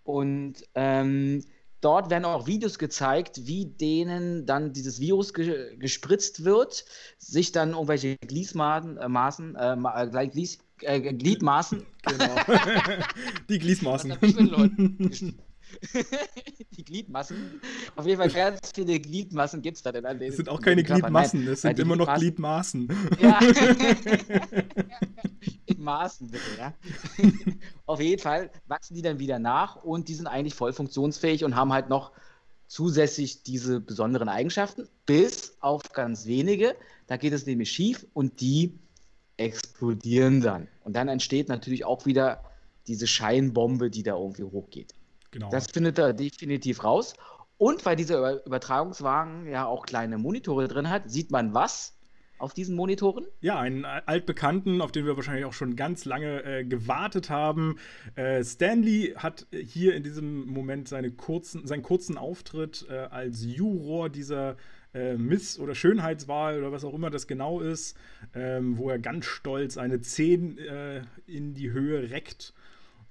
Und 0.02 0.64
ähm, 0.74 1.44
dort 1.80 2.10
werden 2.10 2.24
auch 2.24 2.46
Videos 2.46 2.78
gezeigt, 2.78 3.46
wie 3.46 3.66
denen 3.66 4.46
dann 4.46 4.72
dieses 4.72 5.00
Virus 5.00 5.34
ge 5.34 5.76
gespritzt 5.76 6.44
wird, 6.44 6.84
sich 7.18 7.52
dann 7.52 7.70
irgendwelche 7.72 8.16
Gliesmaßen, 8.16 8.96
äh, 8.96 9.08
Maßen, 9.08 9.56
äh, 9.56 9.76
äh 9.76 10.28
Glies, 10.28 10.58
äh, 10.80 11.00
Gliedmaßen. 11.00 11.86
Genau. 12.02 12.34
die 13.48 13.58
Gliesmaßen. 13.58 14.16
die 16.76 16.84
Gliedmassen. 16.84 17.60
Auf 17.96 18.06
jeden 18.06 18.18
Fall 18.18 18.30
ganz 18.30 18.72
viele 18.74 18.98
Gliedmassen 18.98 19.62
gibt 19.62 19.76
es 19.76 19.82
da 19.82 19.92
denn 19.92 20.06
an 20.06 20.20
Es 20.20 20.36
sind 20.36 20.48
auch 20.48 20.60
keine 20.60 20.82
Gliedmassen, 20.82 21.46
es 21.48 21.62
sind 21.62 21.78
immer 21.78 21.96
noch 21.96 22.14
Gliedmaßen. 22.14 22.88
Ja. 23.20 23.40
In 25.66 25.82
Maßen 25.82 26.30
bitte, 26.30 26.44
ja. 26.58 26.74
Auf 27.86 28.00
jeden 28.00 28.20
Fall 28.20 28.50
wachsen 28.66 28.94
die 28.94 29.02
dann 29.02 29.18
wieder 29.18 29.38
nach 29.38 29.76
und 29.76 30.08
die 30.08 30.14
sind 30.14 30.26
eigentlich 30.26 30.54
voll 30.54 30.72
funktionsfähig 30.72 31.44
und 31.44 31.56
haben 31.56 31.72
halt 31.72 31.88
noch 31.88 32.12
zusätzlich 32.66 33.42
diese 33.42 33.80
besonderen 33.80 34.28
Eigenschaften, 34.28 34.88
bis 35.06 35.56
auf 35.60 35.82
ganz 35.92 36.26
wenige. 36.26 36.76
Da 37.06 37.16
geht 37.16 37.32
es 37.32 37.46
nämlich 37.46 37.70
schief 37.72 38.06
und 38.14 38.40
die 38.40 38.78
explodieren 39.36 40.40
dann. 40.40 40.68
Und 40.84 40.94
dann 40.94 41.08
entsteht 41.08 41.48
natürlich 41.48 41.84
auch 41.84 42.06
wieder 42.06 42.44
diese 42.86 43.06
Scheinbombe, 43.06 43.90
die 43.90 44.02
da 44.02 44.16
irgendwie 44.16 44.44
hochgeht. 44.44 44.94
Genau. 45.30 45.50
Das 45.50 45.66
findet 45.66 45.98
er 45.98 46.12
definitiv 46.12 46.84
raus. 46.84 47.14
Und 47.56 47.84
weil 47.84 47.96
dieser 47.96 48.44
Übertragungswagen 48.46 49.46
ja 49.46 49.66
auch 49.66 49.84
kleine 49.84 50.16
Monitore 50.16 50.66
drin 50.66 50.88
hat, 50.88 51.10
sieht 51.10 51.30
man 51.30 51.52
was 51.52 51.94
auf 52.40 52.54
diesen 52.54 52.74
Monitoren? 52.74 53.26
Ja, 53.40 53.60
einen 53.60 53.84
altbekannten, 53.84 54.80
auf 54.80 54.92
den 54.92 55.04
wir 55.04 55.16
wahrscheinlich 55.16 55.44
auch 55.44 55.52
schon 55.52 55.76
ganz 55.76 56.06
lange 56.06 56.42
äh, 56.42 56.64
gewartet 56.64 57.28
haben. 57.28 57.76
Äh, 58.14 58.42
Stanley 58.42 59.14
hat 59.16 59.46
hier 59.52 59.94
in 59.94 60.02
diesem 60.02 60.46
Moment 60.46 60.88
seine 60.88 61.10
kurzen, 61.10 61.66
seinen 61.66 61.82
kurzen 61.82 62.16
Auftritt 62.16 62.86
äh, 62.88 62.94
als 62.94 63.44
Juror 63.44 64.08
dieser 64.08 64.56
äh, 64.94 65.16
Miss- 65.16 65.58
oder 65.58 65.74
Schönheitswahl 65.74 66.58
oder 66.58 66.72
was 66.72 66.84
auch 66.84 66.94
immer 66.94 67.10
das 67.10 67.26
genau 67.26 67.60
ist, 67.60 67.96
ähm, 68.34 68.78
wo 68.78 68.90
er 68.90 68.98
ganz 68.98 69.26
stolz 69.26 69.76
eine 69.76 70.00
10 70.00 70.58
äh, 70.58 71.02
in 71.26 71.54
die 71.54 71.70
Höhe 71.70 72.10
reckt 72.10 72.54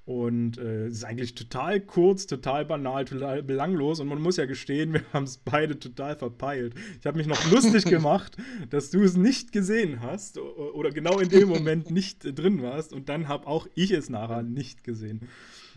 und 0.10 0.58
äh, 0.58 0.88
es 0.88 0.96
ist 0.96 1.04
eigentlich 1.04 1.36
total 1.36 1.80
kurz, 1.80 2.26
total 2.26 2.66
banal, 2.66 3.06
total 3.06 3.44
belanglos. 3.44 4.00
Und 4.00 4.08
man 4.08 4.20
muss 4.20 4.38
ja 4.38 4.48
gestehen, 4.48 4.92
wir 4.92 5.04
haben 5.14 5.26
es 5.26 5.38
beide 5.38 5.78
total 5.78 6.16
verpeilt. 6.16 6.74
Ich 7.00 7.06
habe 7.06 7.20
mich 7.20 7.28
noch 7.28 7.52
lustig 7.52 7.86
gemacht, 7.86 8.36
dass 8.72 8.90
du 8.90 9.04
es 9.04 9.16
nicht 9.16 9.52
gesehen 9.52 10.02
hast 10.02 10.40
oder 10.40 10.90
genau 10.90 11.20
in 11.20 11.30
dem 11.30 11.48
Moment 11.48 11.92
nicht 11.92 12.24
drin 12.24 12.64
warst. 12.64 12.92
Und 12.92 13.08
dann 13.08 13.28
habe 13.28 13.46
auch 13.46 13.68
ich 13.76 13.92
es 13.92 14.10
nachher 14.10 14.42
nicht 14.42 14.84
gesehen. 14.84 15.30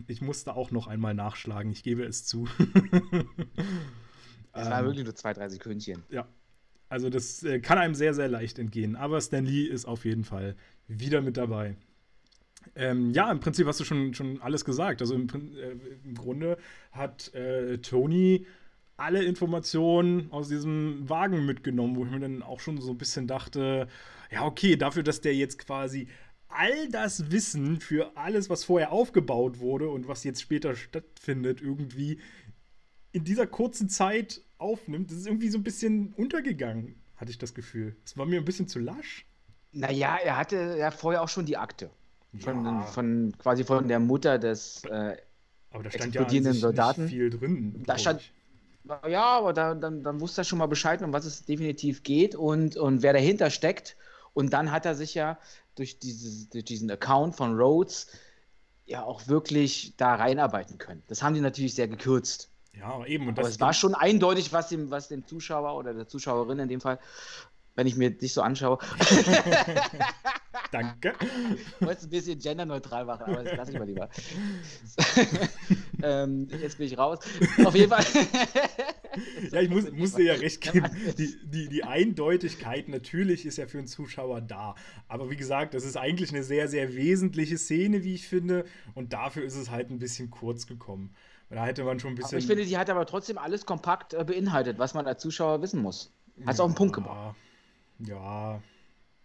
Ich 0.07 0.23
musste 0.23 0.57
auch 0.57 0.71
noch 0.71 0.87
einmal 0.87 1.13
nachschlagen, 1.13 1.71
ich 1.71 1.83
gebe 1.83 2.03
es 2.03 2.25
zu. 2.25 2.49
Es 4.55 4.69
war 4.69 4.81
ähm, 4.81 4.85
wirklich 4.85 5.05
nur 5.05 5.15
zwei, 5.15 5.33
drei 5.33 5.49
Sekündchen. 5.49 6.03
Ja. 6.11 6.29
Also 6.91 7.09
das 7.09 7.43
äh, 7.43 7.61
kann 7.61 7.79
einem 7.79 7.95
sehr, 7.95 8.13
sehr 8.13 8.29
leicht 8.29 8.59
entgehen. 8.59 8.97
Aber 8.97 9.19
Stan 9.23 9.47
Lee 9.47 9.65
ist 9.65 9.87
auf 9.87 10.05
jeden 10.05 10.25
Fall 10.25 10.57
wieder 10.89 11.23
mit 11.23 11.39
dabei. 11.39 11.77
Ähm, 12.75 13.13
ja, 13.13 13.31
im 13.31 13.41
Prinzip 13.41 13.67
hast 13.67 13.81
du 13.81 13.85
schon, 13.85 14.15
schon 14.15 14.41
alles 14.41 14.65
gesagt. 14.65 15.01
Also 15.01 15.15
im, 15.15 15.29
äh, 15.29 15.73
im 16.05 16.15
Grunde 16.15 16.59
hat 16.93 17.33
äh, 17.35 17.79
Tony 17.79 18.47
alle 18.97 19.25
Informationen 19.25 20.31
aus 20.31 20.49
diesem 20.49 21.09
Wagen 21.09 21.45
mitgenommen, 21.45 21.97
wo 21.97 22.05
ich 22.05 22.11
mir 22.11 22.21
dann 22.21 22.43
auch 22.43 22.61
schon 22.61 22.81
so 22.81 22.91
ein 22.91 22.99
bisschen 22.99 23.27
dachte, 23.27 23.89
ja, 24.31 24.45
okay, 24.45 24.77
dafür, 24.77 25.03
dass 25.03 25.21
der 25.21 25.35
jetzt 25.35 25.59
quasi 25.59 26.09
all 26.49 26.89
das 26.91 27.31
Wissen 27.31 27.81
für 27.81 28.17
alles, 28.17 28.51
was 28.51 28.65
vorher 28.65 28.93
aufgebaut 28.93 29.59
wurde 29.59 29.89
und 29.89 30.09
was 30.09 30.25
jetzt 30.25 30.43
später 30.43 30.77
stattfindet, 30.77 31.61
irgendwie 31.61 32.21
in 33.13 33.25
dieser 33.25 33.47
kurzen 33.47 33.89
Zeit 33.89 34.43
aufnimmt, 34.59 35.11
das 35.11 35.19
ist 35.19 35.27
irgendwie 35.27 35.49
so 35.49 35.59
ein 35.59 35.65
bisschen 35.65 36.13
untergegangen, 36.15 36.95
hatte 37.17 37.31
ich 37.31 37.39
das 37.39 37.55
Gefühl. 37.55 37.97
Es 38.05 38.17
war 38.17 38.27
mir 38.27 38.39
ein 38.39 38.45
bisschen 38.45 38.69
zu 38.69 38.79
lasch. 38.79 39.27
Naja, 39.73 40.17
er 40.17 40.37
hatte 40.37 40.77
ja 40.79 40.91
vorher 40.91 41.23
auch 41.23 41.29
schon 41.29 41.47
die 41.47 41.57
Akte. 41.57 41.91
Von, 42.39 42.65
ja. 42.65 42.83
von 42.83 43.35
quasi 43.39 43.65
von 43.65 43.89
der 43.89 44.01
Mutter 44.01 44.39
des 44.39 44.85
äh, 44.85 45.17
aber 45.73 45.85
da 45.85 45.91
stand 45.91 46.15
explodierenden 46.15 46.55
ja 46.55 46.61
Soldaten. 46.61 47.09
viel 47.09 47.31
drin. 47.31 47.83
Da 47.87 47.99
stand, 47.99 48.23
ja, 49.09 49.25
aber 49.25 49.53
da, 49.53 49.75
dann, 49.75 50.03
dann 50.03 50.21
wusste 50.21 50.43
er 50.43 50.45
schon 50.45 50.59
mal 50.59 50.67
Bescheid, 50.67 51.03
um 51.03 51.13
was 51.13 51.25
es 51.25 51.45
definitiv 51.45 52.03
geht 52.03 52.35
und, 52.35 52.77
und 52.77 53.03
wer 53.03 53.13
dahinter 53.13 53.51
steckt. 53.51 53.97
Und 54.35 54.53
dann 54.53 54.71
hat 54.71 54.87
er 54.87 54.95
sich 54.95 55.15
ja 55.15 55.39
durch, 55.75 55.99
dieses, 55.99 56.49
durch 56.51 56.65
diesen 56.65 56.91
Account 56.91 57.37
von 57.37 57.57
Rhodes 57.57 58.09
ja 58.87 59.03
auch 59.03 59.29
wirklich 59.29 59.95
da 59.97 60.15
reinarbeiten 60.15 60.79
können. 60.79 61.03
Das 61.07 61.23
haben 61.23 61.35
die 61.35 61.41
natürlich 61.41 61.75
sehr 61.75 61.89
gekürzt. 61.89 62.51
Ja, 62.75 63.05
eben. 63.07 63.29
Und 63.29 63.39
aber 63.39 63.49
es 63.49 63.61
war 63.61 63.75
schon 63.75 63.95
eindeutig, 63.95 64.53
was 64.53 64.69
dem, 64.69 64.91
was 64.91 65.09
dem 65.09 65.27
Zuschauer 65.27 65.77
oder 65.77 65.93
der 65.93 66.09
Zuschauerin 66.09 66.59
in 66.59 66.69
dem 66.69 66.81
Fall 66.81 66.99
wenn 67.75 67.87
ich 67.87 67.97
mir 67.97 68.11
dich 68.11 68.33
so 68.33 68.43
anschaue. 68.43 68.79
Danke. 70.73 71.13
Ich 71.55 71.87
wollte 71.87 71.99
es 71.99 72.05
ein 72.05 72.11
bisschen 72.11 72.39
genderneutral 72.39 73.05
machen, 73.05 73.25
aber 73.27 73.45
das 73.45 73.57
lasse 73.57 73.73
ich 73.73 73.79
mal 73.79 73.87
lieber. 73.87 74.09
ähm, 76.03 76.49
jetzt 76.61 76.79
bin 76.79 76.87
ich 76.87 76.97
raus. 76.97 77.19
Auf 77.65 77.75
jeden 77.75 77.91
Fall. 77.91 78.05
ja, 79.51 79.61
ich 79.61 79.69
muss, 79.69 79.91
muss 79.93 80.15
dir 80.15 80.25
ja 80.25 80.35
recht 80.35 80.61
geben. 80.63 80.87
Die, 81.19 81.37
die, 81.45 81.69
die 81.69 81.85
Eindeutigkeit 81.85 82.89
natürlich 82.89 83.45
ist 83.45 83.59
ja 83.59 83.67
für 83.67 83.79
einen 83.79 83.87
Zuschauer 83.87 84.41
da. 84.41 84.75
Aber 85.09 85.31
wie 85.31 85.37
gesagt, 85.37 85.75
das 85.75 85.85
ist 85.85 85.97
eigentlich 85.97 86.31
eine 86.31 86.43
sehr, 86.43 86.69
sehr 86.69 86.95
wesentliche 86.95 87.59
Szene, 87.59 88.03
wie 88.03 88.15
ich 88.15 88.27
finde. 88.27 88.65
Und 88.95 89.13
dafür 89.13 89.45
ist 89.45 89.57
es 89.57 89.71
halt 89.71 89.91
ein 89.91 89.99
bisschen 89.99 90.31
kurz 90.31 90.67
gekommen. 90.67 91.15
Da 91.51 91.67
hätte 91.67 91.85
man 91.85 92.01
schon 92.01 92.13
ein 92.13 92.15
bisschen. 92.15 92.31
Aber 92.31 92.39
ich 92.39 92.47
finde, 92.47 92.65
sie 92.65 92.79
hat 92.79 92.89
aber 92.89 93.05
trotzdem 93.05 93.37
alles 93.37 93.67
kompakt 93.67 94.15
äh, 94.15 94.25
beinhaltet, 94.25 94.79
was 94.79 94.95
man 94.95 95.07
als 95.07 95.21
Zuschauer 95.21 95.61
wissen 95.61 95.83
muss. 95.83 96.11
Hat 96.47 96.55
es 96.55 96.59
ja, 96.59 96.65
auf 96.65 96.71
den 96.71 96.77
Punkt 96.77 96.95
gebracht. 96.95 97.37
Ja. 97.99 98.61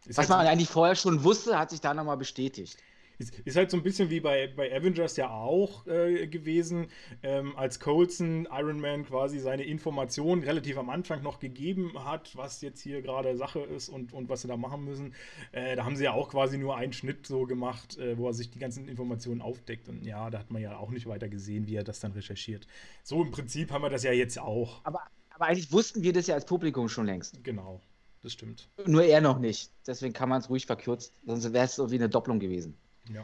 Was 0.05 0.17
halt 0.17 0.29
man 0.29 0.45
so, 0.45 0.51
eigentlich 0.51 0.69
vorher 0.69 0.95
schon 0.95 1.23
wusste, 1.23 1.57
hat 1.57 1.69
sich 1.69 1.81
da 1.81 1.93
nochmal 1.93 2.17
bestätigt. 2.17 2.77
Ist, 3.19 3.39
ist, 3.39 3.57
halt 3.57 3.71
so 3.71 3.77
ein 3.77 3.83
bisschen 3.83 4.11
wie 4.11 4.19
bei, 4.19 4.47
bei 4.47 4.71
Avengers 4.75 5.17
ja 5.17 5.31
auch 5.31 5.87
äh, 5.87 6.27
gewesen, 6.27 6.87
ähm, 7.23 7.55
als 7.57 7.79
Coulson 7.79 8.47
Iron 8.51 8.79
Man 8.79 9.05
quasi 9.05 9.39
seine 9.39 9.63
Informationen 9.63 10.43
relativ 10.43 10.77
am 10.77 10.91
Anfang 10.91 11.23
noch 11.23 11.39
gegeben 11.39 11.93
hat, 12.05 12.35
was 12.35 12.61
jetzt 12.61 12.79
hier 12.79 13.01
gerade 13.01 13.35
Sache 13.35 13.61
ist 13.61 13.89
und, 13.89 14.13
und 14.13 14.29
was 14.29 14.43
sie 14.43 14.47
da 14.47 14.55
machen 14.55 14.83
müssen. 14.83 15.15
Äh, 15.51 15.75
da 15.75 15.83
haben 15.83 15.95
sie 15.95 16.03
ja 16.03 16.11
auch 16.11 16.29
quasi 16.29 16.59
nur 16.59 16.77
einen 16.77 16.93
Schnitt 16.93 17.25
so 17.25 17.45
gemacht, 17.45 17.97
äh, 17.97 18.19
wo 18.19 18.27
er 18.27 18.33
sich 18.33 18.51
die 18.51 18.59
ganzen 18.59 18.87
Informationen 18.87 19.41
aufdeckt. 19.41 19.89
Und 19.89 20.05
ja, 20.05 20.29
da 20.29 20.37
hat 20.37 20.51
man 20.51 20.61
ja 20.61 20.77
auch 20.77 20.91
nicht 20.91 21.07
weiter 21.07 21.27
gesehen, 21.27 21.65
wie 21.67 21.75
er 21.75 21.83
das 21.83 21.99
dann 21.99 22.11
recherchiert. 22.11 22.67
So 23.01 23.23
im 23.23 23.31
Prinzip 23.31 23.71
haben 23.71 23.81
wir 23.81 23.89
das 23.89 24.03
ja 24.03 24.11
jetzt 24.11 24.37
auch. 24.37 24.81
Aber, 24.83 25.01
aber 25.31 25.45
eigentlich 25.45 25.71
wussten 25.71 26.03
wir 26.03 26.13
das 26.13 26.27
ja 26.27 26.35
als 26.35 26.45
Publikum 26.45 26.87
schon 26.87 27.07
längst. 27.07 27.43
Genau 27.43 27.81
das 28.27 28.33
stimmt. 28.33 28.67
Nur 28.85 29.03
er 29.03 29.21
noch 29.21 29.39
nicht. 29.39 29.71
Deswegen 29.85 30.13
kann 30.13 30.27
man 30.27 30.41
es 30.41 30.49
ruhig 30.49 30.65
verkürzen, 30.65 31.13
sonst 31.25 31.53
wäre 31.53 31.65
es 31.65 31.75
so 31.75 31.91
wie 31.91 31.95
eine 31.95 32.09
Doppelung 32.09 32.39
gewesen. 32.39 32.77
Ja. 33.09 33.23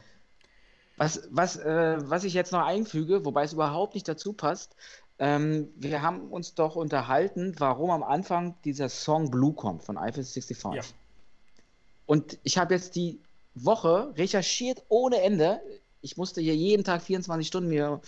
Was, 0.96 1.28
was, 1.30 1.58
äh, 1.58 1.98
was 2.10 2.24
ich 2.24 2.34
jetzt 2.34 2.54
noch 2.54 2.66
einfüge, 2.66 3.26
wobei 3.26 3.44
es 3.44 3.52
überhaupt 3.52 3.96
nicht 3.96 4.08
dazu 4.08 4.32
passt, 4.32 4.78
ähm, 5.20 5.68
wir 5.76 6.02
haben 6.02 6.30
uns 6.30 6.56
doch 6.56 6.78
unterhalten, 6.78 7.54
warum 7.58 7.92
am 7.92 8.02
Anfang 8.04 8.56
dieser 8.64 8.88
Song 8.88 9.30
Blue 9.30 9.54
kommt 9.54 9.84
von 9.84 9.98
Eiffel 9.98 10.24
65. 10.24 10.76
Ja. 10.76 10.82
Und 12.06 12.40
ich 12.44 12.58
habe 12.58 12.74
jetzt 12.74 12.96
die 12.96 13.20
Woche 13.56 14.14
recherchiert 14.16 14.84
ohne 14.88 15.22
Ende. 15.22 15.60
Ich 16.02 16.16
musste 16.16 16.40
hier 16.40 16.56
jeden 16.56 16.86
Tag 16.86 17.02
24 17.02 17.46
Stunden 17.46 17.70
mir 17.70 18.00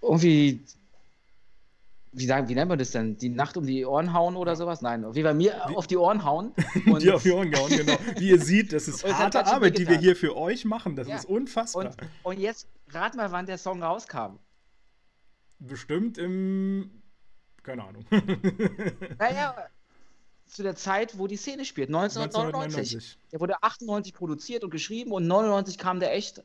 irgendwie 0.00 0.62
wie, 2.12 2.26
sagen, 2.26 2.48
wie 2.48 2.54
nennt 2.54 2.68
man 2.68 2.78
das 2.78 2.90
denn? 2.90 3.16
Die 3.16 3.28
Nacht 3.28 3.56
um 3.56 3.66
die 3.66 3.84
Ohren 3.84 4.12
hauen 4.12 4.36
oder 4.36 4.56
sowas? 4.56 4.82
Nein, 4.82 5.14
wie 5.14 5.22
bei 5.22 5.34
mir 5.34 5.62
wie, 5.68 5.76
auf 5.76 5.86
die 5.86 5.96
Ohren 5.96 6.24
hauen. 6.24 6.52
Und 6.86 7.02
die 7.02 7.10
auf 7.10 7.22
die 7.22 7.32
Ohren 7.32 7.54
hauen, 7.54 7.68
genau. 7.70 7.96
Wie 8.16 8.30
ihr 8.30 8.40
seht, 8.40 8.72
das 8.72 8.88
ist 8.88 9.04
harte 9.18 9.46
Arbeit, 9.46 9.78
die 9.78 9.88
wir 9.88 9.98
hier 9.98 10.16
für 10.16 10.36
euch 10.36 10.64
machen. 10.64 10.96
Das 10.96 11.08
ja. 11.08 11.16
ist 11.16 11.26
unfassbar. 11.26 11.86
Und, 11.86 11.96
und, 12.22 12.38
jetzt 12.38 12.68
rat 12.90 13.14
mal, 13.14 13.30
wann 13.32 13.46
der 13.46 13.58
Song 13.58 13.82
rauskam. 13.82 14.38
Bestimmt 15.58 16.18
im. 16.18 17.02
Keine 17.62 17.84
Ahnung. 17.84 18.06
naja, 19.18 19.54
zu 20.46 20.62
der 20.62 20.76
Zeit, 20.76 21.18
wo 21.18 21.26
die 21.26 21.36
Szene 21.36 21.64
spielt, 21.64 21.88
1999. 21.88 22.96
1999. 22.96 23.18
Der 23.32 23.40
wurde 23.40 23.62
98 23.62 24.14
produziert 24.14 24.64
und 24.64 24.70
geschrieben 24.70 25.12
und 25.12 25.26
99 25.26 25.76
kam 25.76 26.00
der 26.00 26.14
echt 26.14 26.42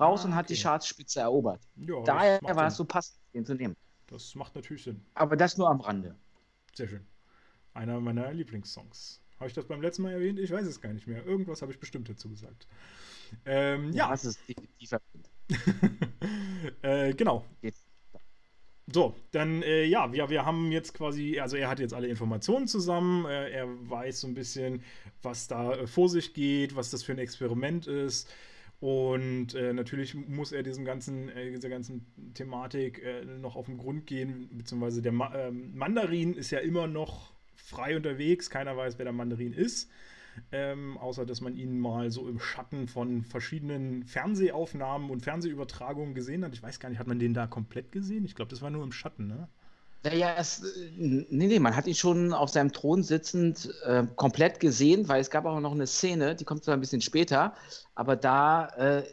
raus 0.00 0.22
ah, 0.22 0.26
und 0.26 0.34
hat 0.34 0.46
okay. 0.46 0.54
die 0.54 0.62
Chartspitze 0.62 1.20
erobert. 1.20 1.60
Ja, 1.76 2.02
Daher 2.02 2.40
war 2.42 2.66
es 2.66 2.76
so 2.76 2.84
passend, 2.84 3.18
den 3.32 3.44
zu 3.44 3.54
nehmen. 3.54 3.76
Das 4.14 4.36
macht 4.36 4.54
natürlich 4.54 4.84
Sinn. 4.84 5.04
Aber 5.14 5.36
das 5.36 5.58
nur 5.58 5.68
am 5.68 5.80
Rande. 5.80 6.14
Sehr 6.72 6.86
schön. 6.86 7.04
Einer 7.72 7.98
meiner 7.98 8.32
Lieblingssongs. 8.32 9.20
Habe 9.40 9.48
ich 9.48 9.54
das 9.54 9.66
beim 9.66 9.82
letzten 9.82 10.02
Mal 10.02 10.12
erwähnt? 10.12 10.38
Ich 10.38 10.52
weiß 10.52 10.64
es 10.66 10.80
gar 10.80 10.92
nicht 10.92 11.08
mehr. 11.08 11.26
Irgendwas 11.26 11.62
habe 11.62 11.72
ich 11.72 11.80
bestimmt 11.80 12.08
dazu 12.08 12.28
gesagt. 12.28 12.68
Ähm, 13.44 13.92
ja. 13.92 14.08
Das 14.08 14.24
ist 14.24 14.38
definitiv 14.48 14.90
äh, 16.82 17.12
Genau. 17.14 17.44
So, 18.86 19.16
dann, 19.32 19.62
äh, 19.62 19.84
ja, 19.84 20.12
wir, 20.12 20.28
wir 20.30 20.44
haben 20.44 20.70
jetzt 20.70 20.94
quasi, 20.94 21.40
also 21.40 21.56
er 21.56 21.68
hat 21.68 21.80
jetzt 21.80 21.94
alle 21.94 22.06
Informationen 22.06 22.68
zusammen, 22.68 23.24
äh, 23.24 23.50
er 23.50 23.66
weiß 23.90 24.20
so 24.20 24.28
ein 24.28 24.34
bisschen, 24.34 24.84
was 25.22 25.48
da 25.48 25.72
äh, 25.72 25.86
vor 25.88 26.08
sich 26.08 26.34
geht, 26.34 26.76
was 26.76 26.90
das 26.90 27.02
für 27.02 27.12
ein 27.12 27.18
Experiment 27.18 27.88
ist. 27.88 28.32
Und 28.84 29.54
äh, 29.54 29.72
natürlich 29.72 30.14
muss 30.14 30.52
er 30.52 30.62
diesem 30.62 30.84
ganzen, 30.84 31.30
äh, 31.30 31.50
dieser 31.52 31.70
ganzen 31.70 32.04
Thematik 32.34 33.02
äh, 33.02 33.24
noch 33.24 33.56
auf 33.56 33.64
den 33.64 33.78
Grund 33.78 34.06
gehen, 34.06 34.50
beziehungsweise 34.52 35.00
der 35.00 35.12
Ma 35.12 35.34
ähm, 35.34 35.74
Mandarin 35.74 36.34
ist 36.34 36.50
ja 36.50 36.58
immer 36.58 36.86
noch 36.86 37.32
frei 37.54 37.96
unterwegs, 37.96 38.50
keiner 38.50 38.76
weiß, 38.76 38.98
wer 38.98 39.04
der 39.04 39.14
Mandarin 39.14 39.54
ist. 39.54 39.90
Ähm, 40.52 40.98
außer 40.98 41.24
dass 41.24 41.40
man 41.40 41.56
ihn 41.56 41.78
mal 41.78 42.10
so 42.10 42.28
im 42.28 42.38
Schatten 42.38 42.86
von 42.86 43.24
verschiedenen 43.24 44.04
Fernsehaufnahmen 44.04 45.08
und 45.08 45.22
Fernsehübertragungen 45.22 46.14
gesehen 46.14 46.44
hat. 46.44 46.52
Ich 46.52 46.62
weiß 46.62 46.78
gar 46.78 46.90
nicht, 46.90 46.98
hat 46.98 47.06
man 47.06 47.18
den 47.18 47.32
da 47.32 47.46
komplett 47.46 47.90
gesehen? 47.90 48.26
Ich 48.26 48.34
glaube, 48.34 48.50
das 48.50 48.60
war 48.60 48.68
nur 48.68 48.84
im 48.84 48.92
Schatten, 48.92 49.28
ne? 49.28 49.48
Naja, 50.04 50.34
es, 50.36 50.62
nee, 50.96 51.26
nee, 51.30 51.58
man 51.58 51.74
hat 51.74 51.86
ihn 51.86 51.94
schon 51.94 52.34
auf 52.34 52.50
seinem 52.50 52.72
Thron 52.72 53.02
sitzend 53.02 53.70
äh, 53.84 54.04
komplett 54.16 54.60
gesehen, 54.60 55.08
weil 55.08 55.22
es 55.22 55.30
gab 55.30 55.46
auch 55.46 55.60
noch 55.60 55.72
eine 55.72 55.86
Szene, 55.86 56.36
die 56.36 56.44
kommt 56.44 56.62
zwar 56.62 56.74
ein 56.74 56.80
bisschen 56.80 57.00
später, 57.00 57.54
aber 57.94 58.14
da 58.14 58.66
äh, 58.76 59.04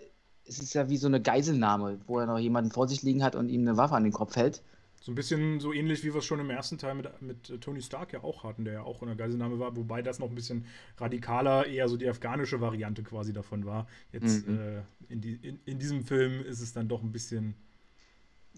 ist 0.44 0.62
es 0.62 0.74
ja 0.74 0.90
wie 0.90 0.98
so 0.98 1.08
eine 1.08 1.22
Geiselnahme, 1.22 2.02
wo 2.08 2.20
er 2.20 2.26
noch 2.26 2.40
jemanden 2.40 2.72
vor 2.72 2.90
sich 2.90 3.04
liegen 3.04 3.24
hat 3.24 3.36
und 3.36 3.48
ihm 3.48 3.62
eine 3.62 3.78
Waffe 3.78 3.96
an 3.96 4.04
den 4.04 4.12
Kopf 4.12 4.36
hält. 4.36 4.62
So 5.00 5.14
ein 5.14 5.16
bisschen 5.16 5.62
so 5.62 5.72
ähnlich, 5.72 6.04
wie 6.04 6.14
wir 6.14 6.20
es 6.20 6.26
schon 6.26 6.42
im 6.42 6.50
ersten 6.50 6.78
Teil 6.78 6.94
mit, 6.94 7.22
mit 7.22 7.62
Tony 7.62 7.82
Stark 7.82 8.12
ja 8.12 8.22
auch 8.24 8.44
hatten, 8.44 8.66
der 8.66 8.74
ja 8.74 8.84
auch 8.84 9.02
in 9.02 9.08
der 9.08 9.16
Geiselnahme 9.16 9.60
war, 9.60 9.76
wobei 9.78 10.02
das 10.02 10.20
noch 10.20 10.30
ein 10.30 10.36
bisschen 10.36 10.66
radikaler, 10.98 11.68
eher 11.68 11.88
so 11.88 11.96
die 11.96 12.08
afghanische 12.08 12.60
Variante 12.60 13.02
quasi 13.02 13.32
davon 13.32 13.66
war. 13.66 13.88
Jetzt 14.12 14.46
mhm. 14.46 14.60
äh, 14.60 14.82
in, 15.08 15.22
die, 15.22 15.36
in, 15.36 15.60
in 15.66 15.80
diesem 15.80 16.04
Film 16.06 16.46
ist 16.46 16.60
es 16.60 16.74
dann 16.74 16.90
doch 16.90 17.02
ein 17.02 17.14
bisschen 17.14 17.56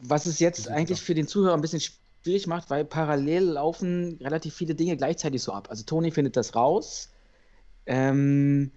Was 0.01 0.25
es 0.25 0.39
jetzt 0.39 0.67
eigentlich 0.67 1.01
für 1.01 1.13
den 1.13 1.27
Zuhörer 1.27 1.53
ein 1.53 1.61
bisschen 1.61 1.79
schwierig 2.23 2.47
macht, 2.47 2.69
weil 2.69 2.85
parallel 2.85 3.43
laufen 3.43 4.17
relativ 4.21 4.55
viele 4.55 4.75
Dinge 4.75 4.95
gleichzeitig 4.95 5.43
so 5.43 5.51
ab. 5.51 5.69
Also 5.69 5.83
Tony 5.83 6.09
findet 6.09 6.37
das 6.37 6.55
raus. 6.55 7.09
Ähm, 7.85 8.71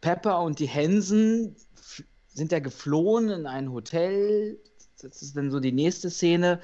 Pepper 0.00 0.40
und 0.40 0.60
die 0.60 0.66
Hensen 0.66 1.56
sind 2.28 2.52
ja 2.52 2.60
geflohen 2.60 3.28
in 3.30 3.46
ein 3.46 3.72
Hotel. 3.72 4.58
Das 5.02 5.20
ist 5.20 5.36
dann 5.36 5.50
so 5.50 5.58
die 5.58 5.72
nächste 5.72 6.10
Szene. 6.10 6.60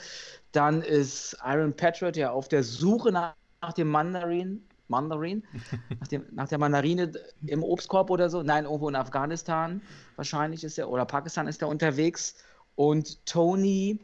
Dann 0.52 0.80
ist 0.80 1.36
Iron 1.44 1.74
Patriot 1.74 2.16
ja 2.16 2.30
auf 2.30 2.46
der 2.48 2.62
Suche 2.62 3.10
nach, 3.10 3.34
nach 3.60 3.72
dem 3.72 3.88
Mandarin. 3.88 4.64
Mandarin, 4.86 5.42
nach, 6.00 6.08
dem, 6.08 6.26
nach, 6.32 6.48
der 6.48 6.58
Mandarine 6.58 7.12
im 7.46 7.64
Obstkorb 7.64 8.10
oder 8.10 8.30
so. 8.30 8.42
Nein, 8.42 8.64
irgendwo 8.64 8.88
in 8.88 8.94
Afghanistan 8.94 9.82
wahrscheinlich 10.16 10.62
ist 10.62 10.78
er, 10.78 10.88
oder 10.88 11.04
Pakistan 11.04 11.48
ist 11.48 11.62
er 11.62 11.68
unterwegs. 11.68 12.36
Und 12.76 13.24
Tony, 13.26 13.98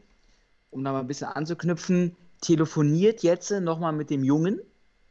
um 0.71 0.83
da 0.83 0.91
mal 0.91 0.99
ein 0.99 1.07
bisschen 1.07 1.27
anzuknüpfen, 1.27 2.15
telefoniert 2.41 3.23
jetzt 3.23 3.51
nochmal 3.51 3.93
mit 3.93 4.09
dem 4.09 4.23
Jungen 4.23 4.61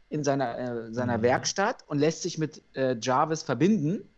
in 0.09 0.25
seiner, 0.25 0.59
äh, 0.59 0.93
seiner 0.93 1.19
mhm. 1.19 1.23
Werkstatt 1.23 1.85
und 1.87 1.99
lässt 1.99 2.23
sich 2.23 2.39
mit 2.39 2.63
äh, 2.75 2.97
Jarvis 3.01 3.43
verbinden 3.43 4.09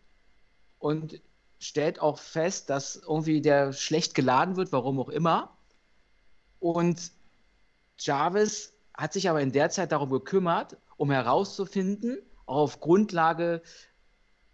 und 0.79 1.21
stellt 1.59 1.99
auch 2.01 2.17
fest, 2.17 2.69
dass 2.69 2.95
irgendwie 2.95 3.41
der 3.41 3.73
schlecht 3.73 4.15
geladen 4.15 4.55
wird, 4.55 4.71
warum 4.71 4.99
auch 4.99 5.09
immer. 5.09 5.55
Und 6.59 7.11
Jarvis 7.99 8.73
hat 8.93 9.13
sich 9.13 9.29
aber 9.29 9.41
in 9.41 9.51
der 9.51 9.69
Zeit 9.69 9.91
darum 9.91 10.09
gekümmert, 10.09 10.77
um 10.97 11.11
herauszufinden, 11.11 12.17
auch 12.45 12.57
auf 12.57 12.79
Grundlage 12.79 13.61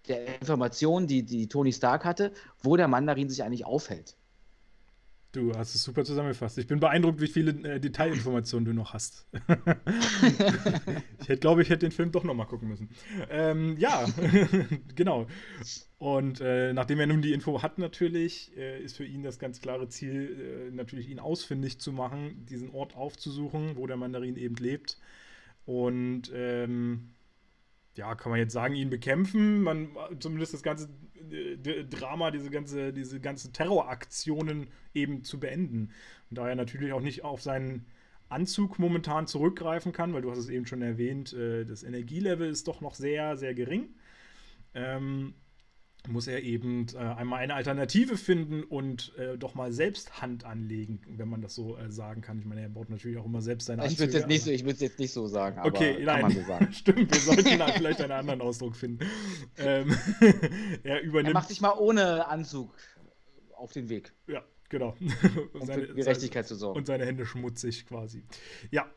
der 0.07 0.39
Informationen, 0.39 1.07
die, 1.07 1.23
die 1.23 1.47
Tony 1.47 1.73
Stark 1.73 2.05
hatte, 2.05 2.33
wo 2.61 2.75
der 2.77 2.87
Mandarin 2.87 3.29
sich 3.29 3.43
eigentlich 3.43 3.65
aufhält. 3.65 4.15
Du 5.37 5.53
hast 5.55 5.75
es 5.75 5.83
super 5.83 6.03
zusammengefasst. 6.03 6.57
Ich 6.57 6.65
bin 6.65 6.79
beeindruckt, 6.79 7.21
wie 7.21 7.27
viele 7.27 7.51
äh, 7.75 7.79
Detailinformationen 7.79 8.65
du 8.65 8.73
noch 8.73 8.95
hast. 8.95 9.27
ich 11.27 11.39
glaube, 11.39 11.61
ich 11.61 11.69
hätte 11.69 11.85
den 11.85 11.91
Film 11.91 12.11
doch 12.11 12.23
noch 12.23 12.33
mal 12.33 12.45
gucken 12.45 12.67
müssen. 12.67 12.89
Ähm, 13.29 13.77
ja, 13.77 14.07
genau. 14.95 15.27
Und 15.99 16.41
äh, 16.41 16.73
nachdem 16.73 16.99
er 16.99 17.05
nun 17.05 17.21
die 17.21 17.33
Info 17.33 17.61
hat, 17.61 17.77
natürlich, 17.77 18.57
äh, 18.57 18.81
ist 18.81 18.97
für 18.97 19.05
ihn 19.05 19.21
das 19.21 19.37
ganz 19.37 19.61
klare 19.61 19.87
Ziel, 19.89 20.69
äh, 20.69 20.75
natürlich 20.75 21.07
ihn 21.07 21.19
ausfindig 21.19 21.79
zu 21.79 21.93
machen, 21.93 22.43
diesen 22.49 22.71
Ort 22.71 22.95
aufzusuchen, 22.95 23.75
wo 23.75 23.85
der 23.85 23.97
Mandarin 23.97 24.37
eben 24.37 24.55
lebt. 24.55 24.97
Und 25.67 26.31
ähm, 26.33 27.13
ja, 27.97 28.15
kann 28.15 28.29
man 28.29 28.39
jetzt 28.39 28.53
sagen, 28.53 28.75
ihn 28.75 28.89
bekämpfen. 28.89 29.61
Man, 29.61 29.89
zumindest 30.19 30.53
das 30.53 30.63
ganze 30.63 30.89
äh, 31.31 31.83
Drama, 31.83 32.31
diese 32.31 32.49
ganze, 32.49 32.93
diese 32.93 33.19
ganzen 33.19 33.53
Terroraktionen 33.53 34.67
eben 34.93 35.23
zu 35.23 35.39
beenden. 35.39 35.91
Und 36.29 36.37
da 36.37 36.47
er 36.47 36.55
natürlich 36.55 36.93
auch 36.93 37.01
nicht 37.01 37.23
auf 37.23 37.41
seinen 37.41 37.85
Anzug 38.29 38.77
momentan 38.79 39.27
zurückgreifen 39.27 39.91
kann, 39.91 40.13
weil 40.13 40.21
du 40.21 40.31
hast 40.31 40.39
es 40.39 40.49
eben 40.49 40.65
schon 40.65 40.81
erwähnt, 40.81 41.33
äh, 41.33 41.65
das 41.65 41.83
Energielevel 41.83 42.49
ist 42.49 42.67
doch 42.67 42.81
noch 42.81 42.95
sehr, 42.95 43.37
sehr 43.37 43.53
gering. 43.53 43.89
Ähm, 44.73 45.33
muss 46.07 46.27
er 46.27 46.43
eben 46.43 46.87
äh, 46.93 46.97
einmal 46.97 47.39
eine 47.39 47.55
Alternative 47.55 48.17
finden 48.17 48.63
und 48.63 49.13
äh, 49.17 49.37
doch 49.37 49.55
mal 49.55 49.71
selbst 49.71 50.21
Hand 50.21 50.45
anlegen, 50.45 51.01
wenn 51.07 51.27
man 51.27 51.41
das 51.41 51.55
so 51.55 51.77
äh, 51.77 51.89
sagen 51.91 52.21
kann. 52.21 52.39
Ich 52.39 52.45
meine, 52.45 52.61
er 52.61 52.69
baut 52.69 52.89
natürlich 52.89 53.17
auch 53.17 53.25
immer 53.25 53.41
selbst 53.41 53.65
seine 53.65 53.85
Ich 53.85 53.99
würde 53.99 54.17
es 54.17 54.25
jetzt, 54.27 54.45
so, 54.45 54.85
jetzt 54.85 54.99
nicht 54.99 55.11
so 55.11 55.27
sagen, 55.27 55.59
aber 55.59 55.67
okay, 55.67 55.97
nein, 56.03 56.29
so 56.31 56.41
sagen. 56.43 56.67
Stimmt, 56.71 57.13
wir 57.13 57.19
sollten 57.19 57.59
da 57.59 57.67
vielleicht 57.67 58.01
einen 58.01 58.11
anderen 58.11 58.41
Ausdruck 58.41 58.75
finden. 58.75 59.05
Ähm, 59.57 59.95
er 60.83 61.01
übernimmt. 61.01 61.29
Er 61.29 61.33
macht 61.33 61.49
sich 61.49 61.61
mal 61.61 61.73
ohne 61.77 62.27
Anzug 62.27 62.73
auf 63.55 63.71
den 63.71 63.89
Weg. 63.89 64.13
Ja, 64.27 64.43
genau. 64.69 64.95
um 65.53 65.65
seine, 65.65 65.87
Gerechtigkeit 65.87 66.47
zu 66.47 66.55
sorgen. 66.55 66.77
Und 66.77 66.87
seine 66.87 67.05
Hände 67.05 67.25
schmutzig 67.25 67.85
quasi. 67.85 68.23
Ja. 68.71 68.89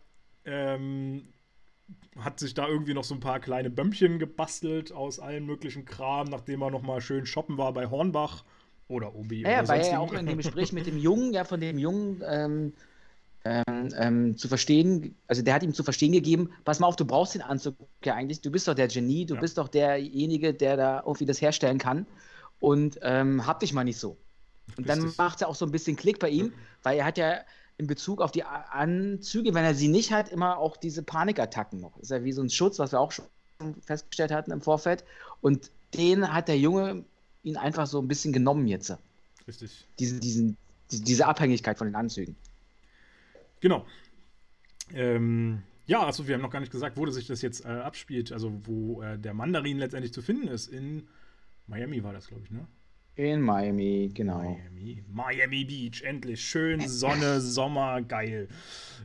Ähm, 0.45 1.33
hat 2.19 2.39
sich 2.39 2.55
da 2.55 2.69
irgendwie 2.69 2.95
noch 2.95 3.05
so 3.05 3.15
ein 3.15 3.21
paar 3.21 3.41
kleine 3.41 3.71
Bömmchen 3.71 4.19
gebastelt 4.19 4.93
aus 4.93 5.21
allen 5.21 5.47
möglichen 5.47 5.85
Kram, 5.85 6.29
nachdem 6.29 6.63
er 6.63 6.71
noch 6.71 6.83
mal 6.83 7.01
schön 7.01 7.27
shoppen 7.27 7.57
war 7.57 7.73
bei 7.73 7.89
Hornbach 7.89 8.45
oder 8.89 9.15
Obi. 9.15 9.43
Ja, 9.43 9.51
ja 9.51 9.69
weil 9.69 9.81
er 9.81 9.93
ja 9.93 9.99
auch 10.01 10.13
in 10.13 10.27
dem 10.27 10.37
Gespräch 10.37 10.73
mit 10.73 10.87
dem 10.87 10.99
Jungen, 10.99 11.33
ja, 11.33 11.45
von 11.45 11.61
dem 11.61 11.79
Jungen 11.79 12.23
ähm, 12.27 12.73
ähm, 13.45 13.89
ähm, 13.97 14.37
zu 14.37 14.49
verstehen, 14.49 15.15
also 15.27 15.43
der 15.43 15.55
hat 15.55 15.63
ihm 15.63 15.73
zu 15.73 15.83
verstehen 15.83 16.13
gegeben, 16.13 16.51
pass 16.65 16.79
mal 16.79 16.87
auf, 16.87 16.97
du 16.97 17.07
brauchst 17.07 17.35
den 17.35 17.43
Anzug 17.43 17.75
ja 18.05 18.15
eigentlich, 18.15 18.43
du 18.43 18.51
bist 18.51 18.69
doch 18.69 18.75
der 18.75 18.89
Genie, 18.89 19.25
du 19.25 19.35
ja. 19.35 19.41
bist 19.41 19.57
doch 19.57 19.69
derjenige, 19.69 20.53
der 20.53 20.77
da 20.77 21.01
irgendwie 21.01 21.27
das 21.27 21.41
herstellen 21.41 21.79
kann 21.79 22.07
und 22.59 22.99
ähm, 23.03 23.47
hab 23.47 23.61
dich 23.61 23.73
mal 23.73 23.85
nicht 23.85 23.99
so. 23.99 24.19
Und 24.77 24.87
Richtig. 24.87 24.87
dann 24.87 25.15
macht 25.17 25.37
es 25.37 25.41
ja 25.41 25.47
auch 25.47 25.55
so 25.55 25.65
ein 25.65 25.73
bisschen 25.73 25.97
Klick 25.97 26.19
bei 26.19 26.29
ihm, 26.29 26.53
weil 26.83 26.99
er 26.99 27.05
hat 27.05 27.19
ja 27.19 27.39
in 27.81 27.87
Bezug 27.87 28.21
auf 28.21 28.31
die 28.31 28.45
Anzüge, 28.45 29.55
wenn 29.55 29.65
er 29.65 29.75
sie 29.75 29.89
nicht 29.89 30.13
hat, 30.13 30.29
immer 30.29 30.59
auch 30.59 30.77
diese 30.77 31.03
Panikattacken 31.03 31.81
noch. 31.81 31.93
Das 31.95 32.03
ist 32.03 32.11
ja 32.11 32.25
wie 32.25 32.33
so 32.33 32.43
ein 32.43 32.51
Schutz, 32.51 32.79
was 32.79 32.93
wir 32.93 33.01
auch 33.01 33.11
schon 33.11 33.25
festgestellt 33.81 34.33
hatten 34.33 34.53
im 34.53 34.61
Vorfeld. 34.61 35.03
Und 35.41 35.71
den 35.95 36.31
hat 36.31 36.49
der 36.49 36.59
Junge 36.59 37.05
ihn 37.43 37.57
einfach 37.57 37.87
so 37.87 37.99
ein 37.99 38.07
bisschen 38.07 38.35
genommen 38.35 38.69
jetzt. 38.69 38.95
Richtig. 39.49 39.87
Diese, 39.99 40.21
diesen, 40.21 40.59
diese 40.91 41.27
Abhängigkeit 41.27 41.79
von 41.79 41.87
den 41.87 41.97
Anzügen. 41.97 42.37
Genau. 43.61 43.87
Ähm, 44.93 45.63
ja, 45.87 46.05
also 46.05 46.29
wir 46.29 46.35
haben 46.35 46.43
noch 46.43 46.51
gar 46.51 46.61
nicht 46.61 46.73
gesagt, 46.73 46.99
wo 46.99 47.09
sich 47.11 47.27
das 47.27 47.41
jetzt 47.41 47.65
äh, 47.65 47.69
abspielt, 47.69 48.31
also 48.31 48.53
wo 48.65 49.01
äh, 49.01 49.19
der 49.19 49.33
Mandarin 49.33 49.79
letztendlich 49.79 50.13
zu 50.13 50.21
finden 50.21 50.49
ist. 50.49 50.69
In 50.69 51.09
Miami 51.67 52.05
war 52.05 52.13
das, 52.13 52.29
glaube 52.29 52.43
ich, 52.45 52.51
ne? 52.51 52.67
In 53.21 53.43
Miami, 53.43 54.11
genau. 54.15 54.39
Miami, 54.39 55.05
Miami 55.13 55.65
Beach, 55.67 56.03
endlich. 56.03 56.41
Schön, 56.41 56.81
Sonne, 56.89 57.41
Sommer, 57.43 58.01
geil. 58.01 58.49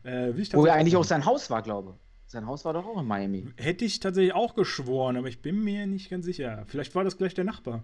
Äh, 0.04 0.32
Wo 0.54 0.65
er 0.65 0.75
eigentlich 0.75 0.95
auch 0.95 1.04
sein 1.04 1.25
Haus 1.25 1.49
war, 1.49 1.62
glaube 1.62 1.95
ich. 1.95 2.32
Sein 2.32 2.47
Haus 2.47 2.63
war 2.63 2.71
doch 2.71 2.86
auch 2.86 3.01
in 3.01 3.08
Miami. 3.08 3.47
Hätte 3.58 3.84
ich 3.84 3.99
tatsächlich 3.99 4.34
auch 4.34 4.56
geschworen, 4.56 5.17
aber 5.17 5.28
ich 5.28 5.41
bin 5.41 5.62
mir 5.62 5.86
nicht 5.86 6.10
ganz 6.10 6.23
sicher. 6.23 6.63
Vielleicht 6.67 6.95
war 6.95 7.04
das 7.04 7.17
gleich 7.17 7.34
der 7.34 7.43
Nachbar. 7.43 7.84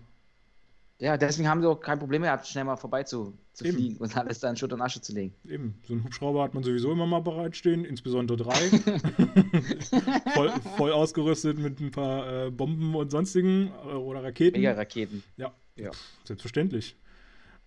Ja, 1.02 1.18
deswegen 1.18 1.50
haben 1.50 1.62
sie 1.62 1.68
auch 1.68 1.82
kein 1.82 1.98
Problem 1.98 2.22
gehabt, 2.22 2.46
schnell 2.46 2.64
mal 2.64 2.76
vorbei 2.76 3.02
zu, 3.02 3.34
zu 3.54 3.66
fliegen 3.66 3.98
und 3.98 4.16
alles 4.16 4.40
da 4.40 4.52
in 4.52 4.56
Schutt 4.56 4.72
und 4.72 4.82
Asche 4.82 5.02
zu 5.02 5.14
legen. 5.14 5.34
Eben, 5.50 5.74
so 5.88 5.94
einen 5.94 6.04
Hubschrauber 6.04 6.44
hat 6.44 6.54
man 6.54 6.62
sowieso 6.62 6.92
immer 6.92 7.08
mal 7.08 7.22
bereitstehen, 7.22 7.86
insbesondere 7.86 8.38
drei. 8.38 8.54
voll, 10.36 10.52
voll, 10.78 10.92
ausgerüstet 10.92 11.58
mit 11.58 11.80
ein 11.80 11.90
paar 11.90 12.46
äh, 12.46 12.52
Bomben 12.52 12.94
und 12.94 13.10
sonstigen 13.10 13.72
äh, 13.84 13.94
oder 13.96 14.24
Raketen. 14.24 14.60
Mega-Raketen. 14.60 15.24
Ja, 15.38 15.52
ja. 15.76 15.90
Selbstverständlich. 16.24 16.96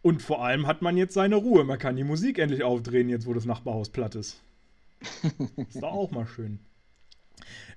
Und 0.01 0.23
vor 0.23 0.45
allem 0.45 0.69
hat 0.69 0.81
man 0.81 0.97
jetzt 0.97 1.15
seine 1.15 1.35
Ruhe. 1.35 1.65
Man 1.65 1.81
kann 1.81 1.97
die 1.97 2.05
Musik 2.05 2.39
endlich 2.39 2.63
aufdrehen, 2.63 3.09
jetzt 3.09 3.27
wo 3.27 3.35
das 3.35 3.47
Nachbarhaus 3.47 3.89
platt 3.89 4.15
ist. 4.15 4.41
ist 5.57 5.83
doch 5.83 5.93
auch 5.93 6.13
mal 6.13 6.27
schön. 6.29 6.61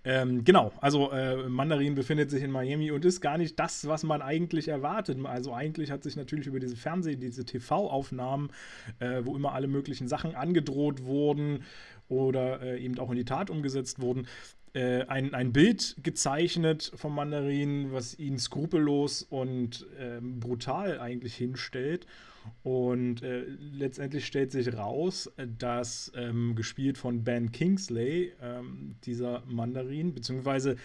Ähm, 0.09 0.45
genau, 0.45 0.71
also 0.79 1.11
äh, 1.11 1.49
Mandarin 1.49 1.93
befindet 1.93 2.31
sich 2.31 2.41
in 2.41 2.49
Miami 2.49 2.91
und 2.91 3.03
ist 3.03 3.19
gar 3.19 3.37
nicht 3.37 3.59
das, 3.59 3.89
was 3.89 4.03
man 4.03 4.21
eigentlich 4.21 4.69
erwartet. 4.69 5.17
Also 5.25 5.53
eigentlich 5.53 5.91
hat 5.91 6.03
sich 6.03 6.15
natürlich 6.15 6.47
über 6.47 6.61
diese 6.61 6.77
Fernseh-, 6.77 7.17
diese 7.17 7.43
TV-Aufnahmen, 7.43 8.49
äh, 8.99 9.23
wo 9.25 9.35
immer 9.35 9.51
alle 9.51 9.67
möglichen 9.67 10.07
Sachen 10.07 10.33
angedroht 10.33 11.03
wurden 11.03 11.65
oder 12.07 12.61
äh, 12.61 12.79
eben 12.79 12.97
auch 12.99 13.09
in 13.09 13.17
die 13.17 13.25
Tat 13.25 13.49
umgesetzt 13.49 13.99
wurden, 13.99 14.27
äh, 14.73 15.03
ein, 15.07 15.33
ein 15.33 15.51
Bild 15.51 15.97
gezeichnet 16.03 16.89
vom 16.95 17.13
Mandarin, 17.13 17.91
was 17.91 18.17
ihn 18.17 18.39
skrupellos 18.39 19.23
und 19.23 19.85
äh, 19.99 20.21
brutal 20.21 21.01
eigentlich 21.01 21.35
hinstellt. 21.35 22.07
Und 22.63 23.23
äh, 23.23 23.43
letztendlich 23.59 24.25
stellt 24.25 24.51
sich 24.51 24.73
raus, 24.75 25.31
dass 25.57 26.11
ähm, 26.15 26.55
gespielt 26.55 26.97
von 26.97 27.23
Ben 27.23 27.51
Kingsley, 27.51 28.33
ähm, 28.41 28.95
dieser 29.03 29.43
Mandarin, 29.45 30.13
beziehungsweise 30.13 30.77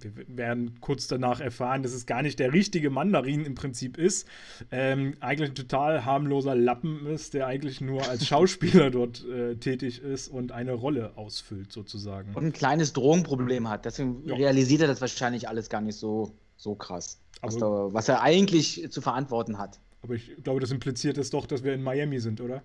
wir 0.00 0.12
werden 0.36 0.80
kurz 0.80 1.06
danach 1.06 1.40
erfahren, 1.40 1.82
dass 1.82 1.92
es 1.92 2.06
gar 2.06 2.22
nicht 2.22 2.38
der 2.38 2.52
richtige 2.52 2.90
Mandarin 2.90 3.44
im 3.44 3.54
Prinzip 3.54 3.98
ist. 3.98 4.26
Ähm, 4.70 5.16
eigentlich 5.20 5.50
ein 5.50 5.54
total 5.54 6.04
harmloser 6.04 6.54
Lappen 6.54 7.06
ist, 7.06 7.34
der 7.34 7.46
eigentlich 7.46 7.80
nur 7.80 8.06
als 8.08 8.26
Schauspieler 8.26 8.90
dort 8.90 9.24
äh, 9.26 9.56
tätig 9.56 10.02
ist 10.02 10.28
und 10.28 10.52
eine 10.52 10.72
Rolle 10.72 11.16
ausfüllt, 11.16 11.72
sozusagen. 11.72 12.34
Und 12.34 12.44
ein 12.44 12.52
kleines 12.52 12.92
Drogenproblem 12.92 13.68
hat. 13.68 13.84
Deswegen 13.84 14.22
ja. 14.26 14.34
realisiert 14.34 14.82
er 14.82 14.88
das 14.88 15.00
wahrscheinlich 15.00 15.48
alles 15.48 15.68
gar 15.68 15.80
nicht 15.80 15.96
so, 15.96 16.32
so 16.56 16.74
krass. 16.74 17.20
Was, 17.40 17.56
da, 17.58 17.92
was 17.92 18.08
er 18.08 18.22
eigentlich 18.22 18.86
zu 18.90 19.00
verantworten 19.02 19.58
hat. 19.58 19.78
Aber 20.04 20.14
ich 20.14 20.32
glaube, 20.44 20.60
das 20.60 20.70
impliziert 20.70 21.16
es 21.16 21.30
doch, 21.30 21.46
dass 21.46 21.64
wir 21.64 21.72
in 21.72 21.82
Miami 21.82 22.20
sind, 22.20 22.42
oder? 22.42 22.62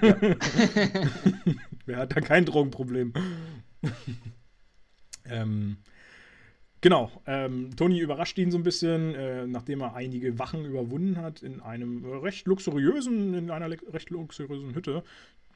Ja. 0.00 0.16
Wer 1.86 1.98
hat 1.98 2.16
da 2.16 2.20
kein 2.22 2.46
Drogenproblem? 2.46 3.12
ähm, 5.26 5.76
Genau, 6.82 7.10
ähm, 7.26 7.74
Tony 7.76 7.98
überrascht 7.98 8.38
ihn 8.38 8.50
so 8.50 8.58
ein 8.58 8.62
bisschen, 8.62 9.14
äh, 9.14 9.46
nachdem 9.46 9.80
er 9.80 9.94
einige 9.94 10.38
Wachen 10.38 10.64
überwunden 10.64 11.16
hat, 11.16 11.42
in 11.42 11.60
einem 11.60 12.04
recht 12.04 12.46
luxuriösen, 12.46 13.34
in 13.34 13.50
einer 13.50 13.70
recht 13.70 14.10
luxuriösen 14.10 14.74
Hütte, 14.74 15.02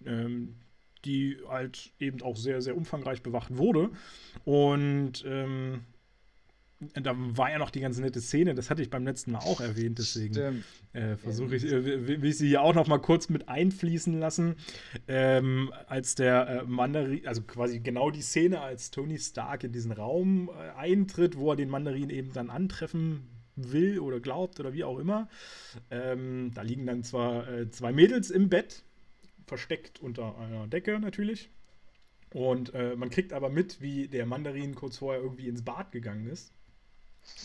ähm, 0.05 0.57
die 1.05 1.39
halt 1.49 1.93
eben 1.99 2.21
auch 2.23 2.37
sehr, 2.37 2.61
sehr 2.63 2.77
umfangreich 2.77 3.23
bewacht 3.23 3.57
wurde. 3.57 3.91
Und 4.45 5.25
ähm, 5.27 5.85
da 6.81 7.15
war 7.15 7.51
ja 7.51 7.59
noch 7.59 7.71
die 7.71 7.81
ganze 7.81 8.01
nette 8.01 8.21
Szene, 8.21 8.55
das 8.55 8.71
hatte 8.71 8.81
ich 8.81 8.89
beim 8.89 9.05
letzten 9.05 9.33
Mal 9.33 9.41
auch 9.41 9.61
erwähnt, 9.61 9.99
deswegen 9.99 10.65
äh, 10.93 11.17
versuche 11.17 11.57
ich, 11.57 11.65
äh, 11.65 12.07
will 12.07 12.25
ich 12.25 12.39
sie 12.39 12.49
hier 12.49 12.63
auch 12.63 12.75
noch 12.75 12.87
mal 12.87 12.99
kurz 12.99 13.29
mit 13.29 13.49
einfließen 13.49 14.19
lassen. 14.19 14.57
Ähm, 15.07 15.73
als 15.87 16.15
der 16.15 16.49
äh, 16.49 16.65
Mandarin, 16.65 17.27
also 17.27 17.43
quasi 17.43 17.81
genau 17.81 18.11
die 18.11 18.23
Szene, 18.23 18.61
als 18.61 18.91
Tony 18.91 19.19
Stark 19.19 19.65
in 19.65 19.73
diesen 19.73 19.93
Raum 19.93 20.49
äh, 20.49 20.71
eintritt, 20.79 21.37
wo 21.37 21.51
er 21.51 21.57
den 21.57 21.69
Mandarin 21.69 22.09
eben 22.09 22.33
dann 22.33 22.49
antreffen 22.49 23.29
will 23.57 23.99
oder 23.99 24.21
glaubt 24.21 24.59
oder 24.59 24.73
wie 24.73 24.85
auch 24.85 24.99
immer. 24.99 25.29
Ähm, 25.91 26.51
da 26.55 26.63
liegen 26.63 26.87
dann 26.87 27.05
zwar 27.05 27.47
äh, 27.47 27.71
zwei 27.71 27.93
Mädels 27.93 28.31
im 28.31 28.49
Bett, 28.49 28.85
versteckt 29.47 30.01
unter 30.01 30.39
einer 30.39 30.67
Decke 30.67 30.99
natürlich. 30.99 31.51
Und 32.33 32.73
äh, 32.75 32.95
man 32.97 33.11
kriegt 33.11 33.33
aber 33.33 33.51
mit, 33.51 33.83
wie 33.83 34.09
der 34.09 34.25
Mandarin 34.25 34.75
kurz 34.75 34.99
vorher 34.99 35.21
irgendwie 35.21 35.49
ins 35.49 35.63
Bad 35.63 35.91
gegangen 35.93 36.27
ist. 36.29 36.55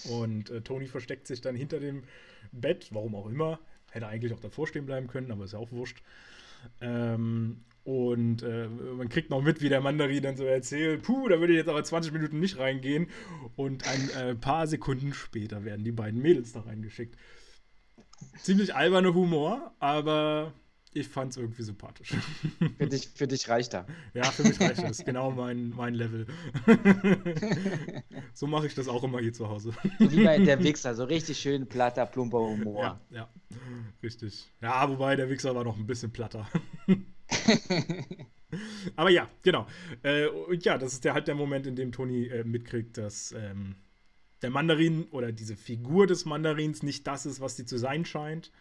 Und 0.09 0.49
äh, 0.49 0.61
Tony 0.61 0.87
versteckt 0.87 1.27
sich 1.27 1.41
dann 1.41 1.55
hinter 1.55 1.79
dem 1.79 2.03
Bett, 2.51 2.89
warum 2.91 3.15
auch 3.15 3.27
immer. 3.27 3.59
Hätte 3.91 4.07
eigentlich 4.07 4.33
auch 4.33 4.39
davor 4.39 4.67
stehen 4.67 4.85
bleiben 4.85 5.07
können, 5.07 5.31
aber 5.31 5.45
ist 5.45 5.53
ja 5.53 5.59
auch 5.59 5.71
wurscht. 5.71 6.01
Ähm, 6.81 7.63
und 7.83 8.41
äh, 8.41 8.67
man 8.67 9.09
kriegt 9.09 9.29
noch 9.29 9.43
mit, 9.43 9.61
wie 9.61 9.69
der 9.69 9.79
Mandarin 9.79 10.23
dann 10.23 10.37
so 10.37 10.43
erzählt, 10.43 11.03
puh, 11.03 11.29
da 11.29 11.39
würde 11.39 11.53
ich 11.53 11.57
jetzt 11.57 11.69
aber 11.69 11.83
20 11.83 12.11
Minuten 12.11 12.39
nicht 12.39 12.57
reingehen. 12.57 13.07
Und 13.55 13.87
ein 13.87 14.09
äh, 14.09 14.35
paar 14.35 14.65
Sekunden 14.65 15.13
später 15.13 15.63
werden 15.63 15.85
die 15.85 15.91
beiden 15.91 16.21
Mädels 16.21 16.51
da 16.51 16.61
reingeschickt. 16.61 17.15
Ziemlich 18.37 18.73
alberner 18.73 19.13
Humor, 19.13 19.73
aber 19.79 20.53
ich 20.95 21.09
fand 21.09 21.31
es 21.31 21.37
irgendwie 21.37 21.61
sympathisch. 21.61 22.13
Für 22.77 22.87
dich, 22.87 23.09
für 23.09 23.27
dich 23.27 23.49
reicht 23.49 23.73
er. 23.73 23.85
Ja, 24.13 24.23
für 24.23 24.43
mich 24.43 24.59
reicht 24.59 24.81
das. 24.81 25.03
Genau 25.03 25.31
mein, 25.31 25.69
mein 25.75 25.93
Level. 25.93 26.25
so 28.33 28.47
mache 28.47 28.67
ich 28.67 28.75
das 28.75 28.87
auch 28.87 29.03
immer 29.03 29.19
hier 29.19 29.33
zu 29.33 29.49
Hause. 29.49 29.73
Wie 29.99 30.23
bei 30.23 30.39
der 30.39 30.63
Wichser, 30.63 30.95
so 30.95 31.03
richtig 31.03 31.37
schön 31.37 31.67
platter, 31.67 32.05
plumper 32.05 32.39
Humor. 32.39 32.81
Ja, 32.81 33.01
ja, 33.09 33.29
richtig. 34.01 34.51
Ja, 34.61 34.89
wobei 34.89 35.15
der 35.15 35.29
Wichser 35.29 35.53
war 35.53 35.63
noch 35.65 35.77
ein 35.77 35.85
bisschen 35.85 36.11
platter. 36.11 36.47
Aber 38.95 39.09
ja, 39.09 39.29
genau. 39.41 39.67
Äh, 40.01 40.27
und 40.27 40.63
ja, 40.63 40.77
das 40.77 40.93
ist 40.93 41.03
der, 41.03 41.13
halt 41.13 41.27
der 41.27 41.35
Moment, 41.35 41.67
in 41.67 41.75
dem 41.75 41.91
Toni 41.91 42.27
äh, 42.27 42.45
mitkriegt, 42.45 42.97
dass 42.97 43.33
ähm, 43.33 43.75
der 44.41 44.49
Mandarin 44.49 45.05
oder 45.11 45.33
diese 45.33 45.57
Figur 45.57 46.07
des 46.07 46.23
Mandarins 46.23 46.83
nicht 46.83 47.05
das 47.05 47.25
ist, 47.25 47.41
was 47.41 47.57
sie 47.57 47.65
zu 47.65 47.77
sein 47.77 48.05
scheint 48.05 48.51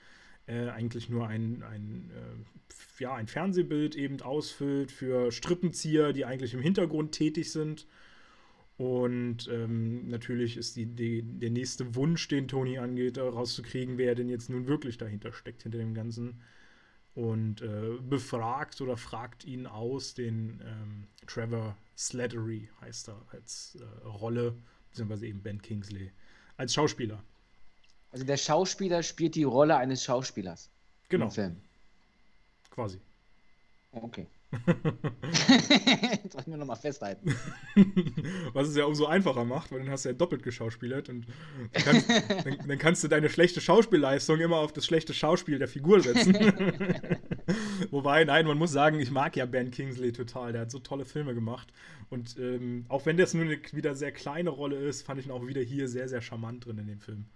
äh, 0.46 0.68
eigentlich 0.68 1.08
nur 1.08 1.26
ein, 1.26 1.62
ein, 1.62 2.10
äh, 2.14 3.02
ja, 3.02 3.14
ein 3.14 3.26
Fernsehbild 3.26 3.96
eben 3.96 4.20
ausfüllt 4.20 4.92
für 4.92 5.32
Strippenzieher, 5.32 6.12
die 6.12 6.24
eigentlich 6.24 6.54
im 6.54 6.60
Hintergrund 6.60 7.12
tätig 7.12 7.50
sind. 7.50 7.86
Und 8.76 9.48
ähm, 9.48 10.08
natürlich 10.08 10.56
ist 10.56 10.76
die, 10.76 10.86
die, 10.86 11.22
der 11.22 11.50
nächste 11.50 11.94
Wunsch, 11.94 12.26
den 12.26 12.48
Tony 12.48 12.78
angeht, 12.78 13.18
rauszukriegen, 13.18 13.98
wer 13.98 14.14
denn 14.14 14.28
jetzt 14.28 14.50
nun 14.50 14.66
wirklich 14.66 14.98
dahinter 14.98 15.32
steckt, 15.32 15.62
hinter 15.62 15.78
dem 15.78 15.94
Ganzen. 15.94 16.40
Und 17.14 17.62
äh, 17.62 17.98
befragt 18.02 18.80
oder 18.80 18.96
fragt 18.96 19.44
ihn 19.44 19.68
aus, 19.68 20.14
den 20.14 20.60
ähm, 20.66 21.06
Trevor 21.28 21.76
Slattery 21.96 22.68
heißt 22.80 23.08
er 23.08 23.24
als 23.30 23.78
äh, 23.80 24.06
Rolle, 24.06 24.56
beziehungsweise 24.90 25.28
eben 25.28 25.40
Ben 25.40 25.62
Kingsley, 25.62 26.10
als 26.56 26.74
Schauspieler. 26.74 27.22
Also 28.14 28.24
der 28.24 28.36
Schauspieler 28.36 29.02
spielt 29.02 29.34
die 29.34 29.42
Rolle 29.42 29.76
eines 29.76 30.04
Schauspielers. 30.04 30.70
Genau. 31.08 31.24
Im 31.24 31.30
Film. 31.32 31.56
Quasi. 32.70 33.00
Okay. 33.90 34.28
Jetzt 36.22 36.36
wollen 36.36 36.46
wir 36.46 36.56
nochmal 36.58 36.76
festhalten. 36.76 37.34
Was 38.52 38.68
es 38.68 38.76
ja 38.76 38.84
umso 38.84 39.06
einfacher 39.06 39.44
macht, 39.44 39.72
weil 39.72 39.80
dann 39.80 39.90
hast 39.90 40.04
du 40.04 40.10
ja 40.10 40.14
doppelt 40.14 40.44
geschauspielert 40.44 41.08
und 41.08 41.26
dann 41.72 41.82
kannst, 41.82 42.08
dann, 42.08 42.68
dann 42.68 42.78
kannst, 42.78 43.02
du 43.02 43.08
deine 43.08 43.28
schlechte 43.28 43.60
Schauspielleistung 43.60 44.38
immer 44.38 44.58
auf 44.58 44.72
das 44.72 44.86
schlechte 44.86 45.12
Schauspiel 45.12 45.58
der 45.58 45.66
Figur 45.66 46.00
setzen. 46.00 46.34
Wobei, 47.90 48.22
nein, 48.22 48.46
man 48.46 48.58
muss 48.58 48.70
sagen, 48.70 49.00
ich 49.00 49.10
mag 49.10 49.34
ja 49.34 49.44
Ben 49.44 49.72
Kingsley 49.72 50.12
total. 50.12 50.52
Der 50.52 50.60
hat 50.60 50.70
so 50.70 50.78
tolle 50.78 51.04
Filme 51.04 51.34
gemacht. 51.34 51.66
Und 52.10 52.38
ähm, 52.38 52.86
auch 52.88 53.06
wenn 53.06 53.16
das 53.16 53.34
nur 53.34 53.44
eine 53.44 53.58
wieder 53.72 53.96
sehr 53.96 54.12
kleine 54.12 54.50
Rolle 54.50 54.76
ist, 54.76 55.02
fand 55.02 55.18
ich 55.18 55.26
ihn 55.26 55.32
auch 55.32 55.44
wieder 55.48 55.62
hier 55.62 55.88
sehr, 55.88 56.08
sehr 56.08 56.20
charmant 56.20 56.64
drin 56.64 56.78
in 56.78 56.86
dem 56.86 57.00
Film. 57.00 57.26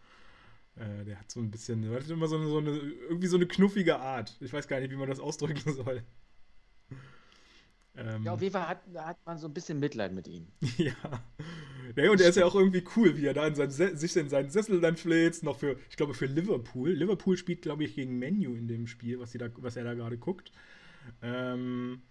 Äh, 0.78 1.04
der 1.04 1.18
hat 1.18 1.30
so 1.30 1.40
ein 1.40 1.50
bisschen, 1.50 1.82
der 1.82 2.00
hat 2.00 2.08
immer 2.08 2.28
so 2.28 2.36
eine, 2.36 2.46
so 2.46 2.58
eine, 2.58 2.70
irgendwie 2.70 3.26
so 3.26 3.36
eine 3.36 3.46
knuffige 3.46 3.98
Art. 3.98 4.36
Ich 4.40 4.52
weiß 4.52 4.68
gar 4.68 4.80
nicht, 4.80 4.90
wie 4.90 4.96
man 4.96 5.08
das 5.08 5.20
ausdrücken 5.20 5.72
soll. 5.74 6.02
Ähm, 7.96 8.24
ja, 8.24 8.32
auf 8.32 8.40
jeden 8.40 8.52
Fall 8.52 8.68
hat, 8.68 8.82
hat 8.96 9.18
man 9.26 9.38
so 9.38 9.48
ein 9.48 9.54
bisschen 9.54 9.80
Mitleid 9.80 10.12
mit 10.12 10.28
ihm. 10.28 10.46
ja. 10.76 10.94
Ja, 11.96 12.10
und 12.10 12.20
er 12.20 12.28
ist 12.28 12.36
ja 12.36 12.44
auch 12.44 12.54
irgendwie 12.54 12.84
cool, 12.96 13.16
wie 13.16 13.26
er 13.26 13.34
da 13.34 13.46
in 13.46 13.54
seinem 13.54 13.70
sich 13.70 14.16
in 14.16 14.28
seinen 14.28 14.50
Sessel 14.50 14.80
dann 14.80 14.96
fläzt, 14.96 15.42
noch 15.42 15.58
für, 15.58 15.78
ich 15.90 15.96
glaube, 15.96 16.14
für 16.14 16.26
Liverpool. 16.26 16.90
Liverpool 16.90 17.36
spielt, 17.36 17.62
glaube 17.62 17.84
ich, 17.84 17.94
gegen 17.96 18.18
Menu 18.18 18.54
in 18.54 18.68
dem 18.68 18.86
Spiel, 18.86 19.18
was, 19.18 19.32
da, 19.32 19.48
was 19.56 19.74
er 19.74 19.84
da 19.84 19.94
gerade 19.94 20.18
guckt. 20.18 20.52
Ähm, 21.22 22.02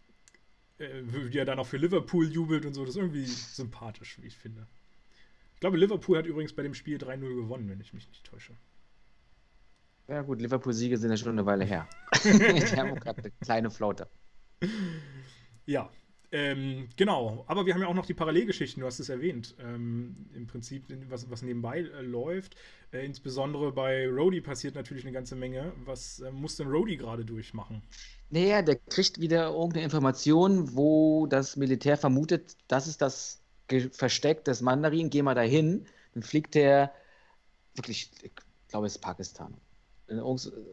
äh, 0.77 1.03
wie 1.06 1.38
er 1.38 1.45
dann 1.45 1.60
auch 1.60 1.67
für 1.67 1.77
Liverpool 1.77 2.27
jubelt 2.27 2.65
und 2.65 2.73
so, 2.73 2.82
das 2.82 2.95
ist 2.95 3.01
irgendwie 3.01 3.25
sympathisch, 3.25 4.17
wie 4.21 4.27
ich 4.27 4.38
finde. 4.38 4.67
Ich 5.58 5.62
glaube, 5.62 5.78
Liverpool 5.78 6.20
hat 6.20 6.28
übrigens 6.28 6.54
bei 6.54 6.62
dem 6.62 6.76
Spiel 6.76 7.00
3-0 7.00 7.36
gewonnen, 7.36 7.67
wenn 7.67 7.82
ich 7.82 7.91
mich 7.91 8.08
nicht 8.08 8.24
täusche. 8.24 8.54
Ja, 10.08 10.22
gut, 10.22 10.39
Liverpool-Siege 10.39 11.00
sind 11.00 11.10
ja 11.10 11.17
schon 11.17 11.32
eine 11.32 11.48
Weile 11.48 11.65
her. 11.65 11.89
Die 12.24 12.78
haben 12.78 12.93
gerade 12.93 13.24
eine 13.24 13.32
kleine 13.41 13.72
Flaute. 13.72 14.08
Ja, 15.65 15.89
ähm, 16.32 16.89
genau. 16.96 17.43
Aber 17.48 17.65
wir 17.65 17.74
haben 17.74 17.82
ja 17.82 17.88
auch 17.88 17.96
noch 17.96 18.06
die 18.06 18.13
Parallelgeschichten, 18.13 18.82
du 18.82 18.86
hast 18.86 19.00
es 19.00 19.10
erwähnt. 19.10 19.56
Ähm, 19.60 20.28
Im 20.36 20.46
Prinzip, 20.46 20.84
was, 21.10 21.28
was 21.32 21.41
nebenbei 21.41 21.80
äh, 21.80 22.02
läuft. 22.02 22.56
Äh, 22.91 23.04
insbesondere 23.04 23.72
bei 23.72 24.08
Rody 24.08 24.41
passiert 24.41 24.76
natürlich 24.76 25.06
eine 25.06 25.13
ganze 25.13 25.36
Menge. 25.36 25.74
Was 25.86 26.20
äh, 26.20 26.30
muss 26.30 26.56
denn 26.58 26.67
Rody 26.67 26.98
gerade 26.98 27.26
durchmachen? 27.26 27.82
Naja, 28.30 28.62
der 28.62 28.76
kriegt 28.76 29.20
wieder 29.20 29.48
irgendeine 29.50 29.86
Information, 29.86 30.76
wo 30.76 31.26
das 31.26 31.56
Militär 31.56 31.98
vermutet, 31.98 32.58
dass 32.67 32.86
es 32.86 32.98
das 32.98 33.41
versteckt, 33.91 34.47
das 34.47 34.62
Mandarin, 34.62 35.10
geh 35.10 35.21
mal 35.21 35.36
dahin, 35.36 35.86
dann 36.13 36.23
fliegt 36.23 36.56
der 36.56 36.91
wirklich, 37.75 38.12
ich 38.21 38.32
glaube, 38.67 38.88
es 38.88 38.93
ist 38.93 39.01
Pakistan. 39.01 39.53
In 40.08 40.17
irgendeine 40.17 40.63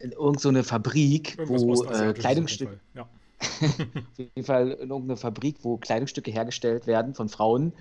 in 0.00 0.12
irgend 0.12 0.40
so 0.40 0.50
Fabrik, 0.62 1.38
Irgendwas 1.38 1.62
wo 1.62 1.84
äh, 1.84 2.12
Kleidungsstücke. 2.14 2.80
Ja. 2.94 3.02
auf 3.42 4.18
jeden 4.18 4.44
Fall 4.44 4.70
in 4.72 4.90
irgendeine 4.90 5.16
Fabrik, 5.16 5.56
wo 5.62 5.76
Kleidungsstücke 5.76 6.30
hergestellt 6.30 6.86
werden 6.86 7.14
von 7.14 7.28
Frauen 7.28 7.72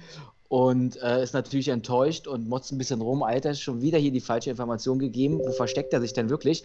und 0.50 1.02
äh, 1.02 1.22
ist 1.24 1.34
natürlich 1.34 1.70
enttäuscht 1.70 2.28
und 2.28 2.48
motzt 2.50 2.72
ein 2.72 2.78
bisschen 2.78 3.02
rum. 3.02 3.24
Alter, 3.24 3.52
ist 3.52 3.62
schon 3.62 3.82
wieder 3.82 3.98
hier 3.98 4.12
die 4.12 4.20
falsche 4.20 4.50
Information 4.50 5.00
gegeben. 5.00 5.40
Wo 5.40 5.52
versteckt 5.52 5.94
er 5.94 6.02
sich 6.02 6.14
denn 6.14 6.30
wirklich? 6.30 6.64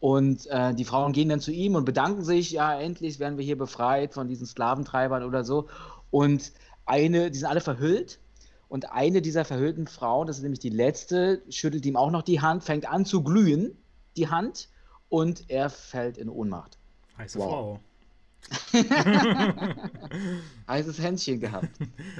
Und 0.00 0.46
äh, 0.46 0.74
die 0.74 0.84
Frauen 0.84 1.12
gehen 1.12 1.28
dann 1.28 1.40
zu 1.40 1.52
ihm 1.52 1.74
und 1.74 1.84
bedanken 1.84 2.24
sich, 2.24 2.50
ja, 2.50 2.78
endlich 2.78 3.18
werden 3.18 3.38
wir 3.38 3.44
hier 3.44 3.58
befreit 3.58 4.14
von 4.14 4.28
diesen 4.28 4.46
Sklaventreibern 4.46 5.22
oder 5.22 5.44
so. 5.44 5.68
Und 6.16 6.52
eine, 6.86 7.30
die 7.30 7.38
sind 7.38 7.46
alle 7.46 7.60
verhüllt. 7.60 8.20
Und 8.70 8.90
eine 8.90 9.20
dieser 9.20 9.44
verhüllten 9.44 9.86
Frauen, 9.86 10.26
das 10.26 10.38
ist 10.38 10.42
nämlich 10.44 10.60
die 10.60 10.70
letzte, 10.70 11.42
schüttelt 11.50 11.84
ihm 11.84 11.96
auch 11.96 12.10
noch 12.10 12.22
die 12.22 12.40
Hand, 12.40 12.64
fängt 12.64 12.88
an 12.88 13.04
zu 13.04 13.22
glühen, 13.22 13.76
die 14.16 14.28
Hand, 14.28 14.70
und 15.10 15.44
er 15.48 15.68
fällt 15.68 16.16
in 16.16 16.30
Ohnmacht. 16.30 16.78
Heiße 17.18 17.38
wow. 17.38 17.50
Frau. 17.50 17.80
Heißes 20.68 20.98
Händchen 21.00 21.38
gehabt. 21.38 21.68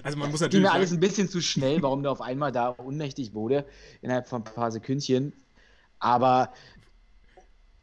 Also 0.03 0.19
man 0.19 0.31
muss 0.31 0.41
natürlich. 0.41 0.63
Ging 0.63 0.71
mir 0.71 0.73
alles 0.73 0.93
ein 0.93 1.01
bisschen 1.01 1.31
zu 1.31 1.41
schnell, 1.41 1.81
warum 1.81 2.03
der 2.03 2.13
auf 2.13 2.21
einmal 2.21 2.53
da 2.53 2.77
ohnmächtig 2.77 3.33
wurde, 3.33 3.65
innerhalb 4.03 4.29
von 4.29 4.43
ein 4.43 4.55
paar 4.55 4.71
Sekündchen. 4.73 5.33
Aber 6.01 6.53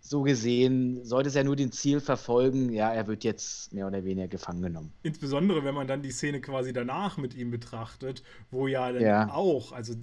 so 0.06 0.22
gesehen 0.22 1.04
sollte 1.06 1.30
es 1.30 1.36
ja 1.36 1.46
nur 1.46 1.56
den 1.56 1.72
Ziel 1.72 2.02
verfolgen, 2.02 2.74
ja, 2.74 2.94
er 2.94 3.08
wird 3.08 3.24
jetzt 3.24 3.74
mehr 3.74 3.88
oder 3.88 4.04
weniger 4.04 4.28
gefangen 4.28 4.62
genommen. 4.62 4.92
Insbesondere, 5.02 5.64
wenn 5.64 5.74
man 5.74 5.88
dann 5.88 6.02
die 6.02 6.12
Szene 6.12 6.42
quasi 6.42 6.74
danach 6.74 7.18
mit 7.18 7.34
ihm 7.36 7.52
betrachtet, 7.52 8.22
wo 8.52 8.68
ja 8.68 8.92
dann 8.92 9.02
ja. 9.02 9.34
auch, 9.34 9.72
also 9.72 9.94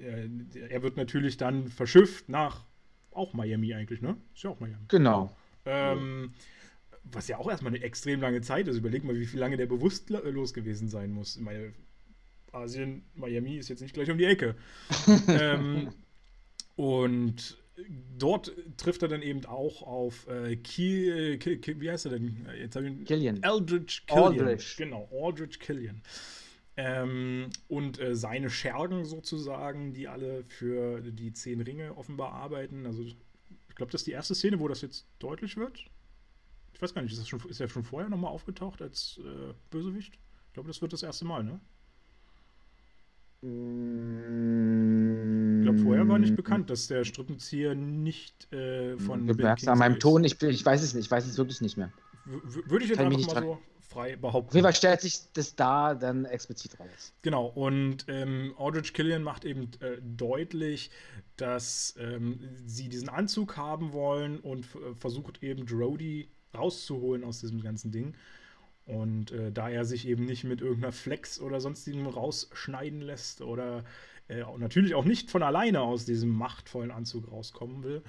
äh, 0.00 0.28
er 0.68 0.82
wird 0.82 0.96
natürlich 0.96 1.36
dann 1.36 1.68
verschifft 1.68 2.28
nach 2.28 2.64
auch 3.12 3.32
Miami 3.32 3.74
eigentlich, 3.74 4.02
ne? 4.02 4.16
Ist 4.34 4.42
ja 4.42 4.50
auch 4.50 4.58
Miami. 4.58 4.84
Genau. 4.88 5.30
Ähm, 5.64 6.32
was 7.04 7.28
ja 7.28 7.38
auch 7.38 7.48
erstmal 7.48 7.72
eine 7.72 7.82
extrem 7.82 8.20
lange 8.20 8.40
Zeit 8.40 8.66
ist. 8.66 8.76
Überleg 8.76 9.04
mal, 9.04 9.16
wie 9.16 9.26
viel 9.26 9.38
lange 9.38 9.56
der 9.56 9.66
bewusstlos 9.66 10.52
gewesen 10.52 10.88
sein 10.88 11.12
muss. 11.12 11.36
Ich 11.36 11.42
meine, 11.42 11.72
Asien, 12.50 13.02
Miami 13.14 13.56
ist 13.56 13.68
jetzt 13.68 13.82
nicht 13.82 13.94
gleich 13.94 14.10
um 14.10 14.18
die 14.18 14.24
Ecke. 14.24 14.56
ähm, 15.28 15.90
und 16.74 17.56
dort 18.18 18.52
trifft 18.76 19.02
er 19.02 19.08
dann 19.08 19.22
eben 19.22 19.44
auch 19.46 19.82
auf 19.82 20.26
äh, 20.28 20.56
Ki, 20.56 21.08
äh, 21.08 21.36
Ki, 21.38 21.80
wie 21.80 21.90
heißt 21.90 22.06
er 22.06 22.12
denn? 22.12 22.46
Jetzt 22.58 22.76
ich 22.76 23.04
Killian. 23.04 23.42
Eldridge 23.42 24.02
Killian. 24.06 24.40
Aldrich. 24.40 24.76
Genau, 24.76 25.08
Aldrich 25.12 25.58
Killian. 25.60 26.02
Ähm, 26.76 27.50
und 27.66 27.98
äh, 27.98 28.14
seine 28.14 28.50
Schergen 28.50 29.04
sozusagen, 29.04 29.94
die 29.94 30.06
alle 30.06 30.44
für 30.44 31.00
die 31.00 31.32
zehn 31.32 31.60
Ringe 31.60 31.96
offenbar 31.96 32.32
arbeiten. 32.32 32.86
Also 32.86 33.02
ich 33.02 33.16
glaube, 33.74 33.90
das 33.90 34.02
ist 34.02 34.06
die 34.06 34.12
erste 34.12 34.34
Szene, 34.34 34.60
wo 34.60 34.68
das 34.68 34.82
jetzt 34.82 35.06
deutlich 35.18 35.56
wird. 35.56 35.84
Ich 36.72 36.80
weiß 36.80 36.94
gar 36.94 37.02
nicht, 37.02 37.10
ist, 37.12 37.20
das 37.20 37.28
schon, 37.28 37.40
ist 37.48 37.60
er 37.60 37.68
schon 37.68 37.82
vorher 37.82 38.08
nochmal 38.08 38.30
aufgetaucht 38.30 38.80
als 38.80 39.20
äh, 39.24 39.54
Bösewicht? 39.70 40.14
Ich 40.46 40.52
glaube, 40.52 40.68
das 40.68 40.80
wird 40.80 40.92
das 40.92 41.02
erste 41.02 41.24
Mal, 41.24 41.42
ne? 41.42 41.60
Ich 43.40 43.48
glaube, 45.62 45.78
vorher 45.78 46.08
war 46.08 46.18
nicht 46.18 46.34
bekannt, 46.34 46.70
dass 46.70 46.88
der 46.88 47.04
Strippenzieher 47.04 47.76
nicht 47.76 48.52
äh, 48.52 48.96
von. 48.98 49.28
Du 49.28 49.34
merkst 49.34 49.68
an 49.68 49.78
meinem 49.78 50.00
Ton, 50.00 50.24
ich, 50.24 50.42
ich 50.42 50.66
weiß 50.66 50.82
es 50.82 50.94
nicht, 50.94 51.04
ich 51.04 51.10
weiß 51.10 51.24
es 51.24 51.38
wirklich 51.38 51.60
nicht 51.60 51.76
mehr. 51.76 51.92
W 52.24 52.60
würde 52.66 52.84
ich 52.84 52.90
jetzt 52.90 52.98
Kann 52.98 53.12
einfach 53.12 53.34
mal 53.34 53.42
so 53.42 53.58
frei 53.80 54.16
behaupten. 54.16 54.48
Auf 54.48 54.54
jeden 54.54 54.64
Fall 54.64 54.74
stellt 54.74 55.00
sich 55.00 55.20
das 55.32 55.54
da 55.54 55.94
dann 55.94 56.24
explizit 56.24 56.78
raus. 56.80 57.14
Genau, 57.22 57.46
und 57.46 58.04
ähm, 58.08 58.54
Aldrich 58.58 58.92
Killian 58.92 59.22
macht 59.22 59.44
eben 59.44 59.70
äh, 59.80 59.98
deutlich, 60.02 60.90
dass 61.36 61.94
ähm, 61.98 62.40
sie 62.66 62.88
diesen 62.88 63.08
Anzug 63.08 63.56
haben 63.56 63.92
wollen 63.92 64.40
und 64.40 64.64
äh, 64.64 64.94
versucht 64.94 65.42
eben 65.42 65.66
Jodie 65.66 66.28
rauszuholen 66.54 67.24
aus 67.24 67.40
diesem 67.40 67.62
ganzen 67.62 67.92
Ding. 67.92 68.14
Und 68.88 69.32
äh, 69.32 69.52
da 69.52 69.68
er 69.68 69.84
sich 69.84 70.08
eben 70.08 70.24
nicht 70.24 70.44
mit 70.44 70.62
irgendeiner 70.62 70.92
Flex 70.92 71.40
oder 71.40 71.60
sonstigem 71.60 72.06
rausschneiden 72.06 73.02
lässt 73.02 73.42
oder 73.42 73.84
äh, 74.28 74.42
natürlich 74.56 74.94
auch 74.94 75.04
nicht 75.04 75.30
von 75.30 75.42
alleine 75.42 75.82
aus 75.82 76.06
diesem 76.06 76.30
machtvollen 76.30 76.90
Anzug 76.90 77.30
rauskommen 77.30 77.82
will, 77.82 78.02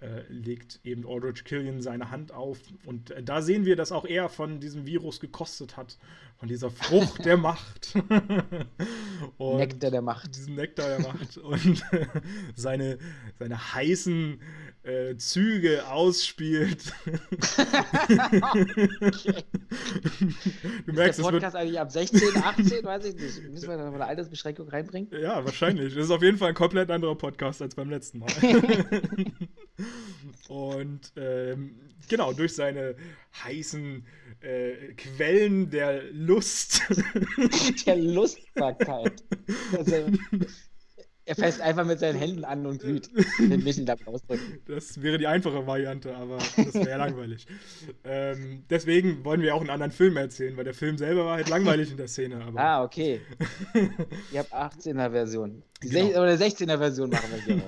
äh, 0.00 0.22
legt 0.28 0.80
eben 0.82 1.06
Aldrich 1.06 1.44
Killian 1.44 1.80
seine 1.80 2.10
Hand 2.10 2.32
auf. 2.32 2.58
Und 2.84 3.12
äh, 3.12 3.22
da 3.22 3.40
sehen 3.40 3.64
wir, 3.64 3.76
dass 3.76 3.92
auch 3.92 4.04
er 4.04 4.28
von 4.28 4.58
diesem 4.58 4.84
Virus 4.84 5.20
gekostet 5.20 5.76
hat, 5.76 5.96
von 6.38 6.48
dieser 6.48 6.70
Frucht 6.70 7.24
der 7.24 7.36
Macht. 7.36 7.94
Nektar 9.38 9.90
der 9.90 10.02
Macht. 10.02 10.34
Diesen 10.34 10.56
Nektar 10.56 10.88
der 10.88 11.00
Macht. 11.00 11.38
Und 11.38 11.84
seine, 12.56 12.98
seine 13.38 13.74
heißen 13.74 14.40
äh, 14.86 15.16
Züge 15.16 15.86
ausspielt. 15.88 16.92
okay. 18.52 19.44
Du 20.86 20.92
merkst, 20.92 21.18
ist 21.18 21.26
der 21.26 21.32
Podcast 21.32 21.56
eigentlich 21.56 21.80
ab 21.80 21.90
16, 21.90 22.36
18, 22.36 22.84
weiß 22.84 23.04
ich 23.06 23.14
nicht. 23.16 23.42
Müssen 23.50 23.68
wir 23.68 23.76
da 23.76 23.86
noch 23.86 23.94
eine 23.94 24.06
Altersbeschränkung 24.06 24.68
reinbringen? 24.68 25.10
Ja, 25.20 25.44
wahrscheinlich. 25.44 25.94
Das 25.94 26.04
ist 26.04 26.10
auf 26.10 26.22
jeden 26.22 26.38
Fall 26.38 26.50
ein 26.50 26.54
komplett 26.54 26.90
anderer 26.90 27.16
Podcast 27.16 27.60
als 27.62 27.74
beim 27.74 27.90
letzten 27.90 28.20
Mal. 28.20 28.28
Und 30.48 31.12
ähm, 31.16 31.80
genau, 32.08 32.32
durch 32.32 32.54
seine 32.54 32.94
heißen 33.44 34.06
äh, 34.40 34.94
Quellen 34.94 35.70
der 35.70 36.04
Lust. 36.12 36.82
der 37.86 37.96
Lustbarkeit. 37.96 39.24
Also, 39.76 40.06
er 41.26 41.34
fässt 41.34 41.60
einfach 41.60 41.84
mit 41.84 41.98
seinen 41.98 42.16
Händen 42.18 42.44
an 42.44 42.64
und 42.66 42.80
glüht. 42.80 43.10
Den 43.38 43.64
Mission 43.64 43.84
damit 43.84 44.06
ausdrücken. 44.06 44.60
Das 44.66 45.02
wäre 45.02 45.18
die 45.18 45.26
einfache 45.26 45.66
Variante, 45.66 46.14
aber 46.16 46.38
das 46.38 46.74
wäre 46.74 46.90
ja 46.90 46.96
langweilig. 46.96 47.46
Ähm, 48.04 48.62
deswegen 48.70 49.24
wollen 49.24 49.42
wir 49.42 49.54
auch 49.54 49.60
einen 49.60 49.70
anderen 49.70 49.90
Film 49.90 50.16
erzählen, 50.16 50.56
weil 50.56 50.64
der 50.64 50.74
Film 50.74 50.96
selber 50.96 51.26
war 51.26 51.36
halt 51.36 51.48
langweilig 51.48 51.90
in 51.90 51.96
der 51.96 52.06
Szene. 52.06 52.44
Aber 52.44 52.60
ah, 52.60 52.84
okay. 52.84 53.20
Ihr 54.32 54.38
habt 54.38 54.54
18er-Version. 54.54 55.62
Genau. 55.80 56.08
Oder 56.10 56.34
16er-Version 56.34 57.10
machen 57.10 57.30
wir 57.32 57.54
hier. 57.54 57.62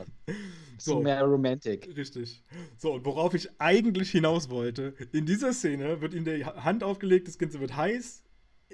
So, 0.78 1.00
mehr 1.00 1.22
Romantic. 1.24 1.90
Richtig. 1.96 2.44
So, 2.76 2.92
und 2.92 3.04
worauf 3.04 3.34
ich 3.34 3.48
eigentlich 3.58 4.12
hinaus 4.12 4.48
wollte, 4.48 4.94
in 5.12 5.26
dieser 5.26 5.52
Szene 5.52 6.00
wird 6.00 6.14
ihm 6.14 6.24
die 6.24 6.44
Hand 6.44 6.84
aufgelegt, 6.84 7.26
das 7.26 7.36
Kind 7.36 7.58
wird 7.58 7.76
heiß, 7.76 8.22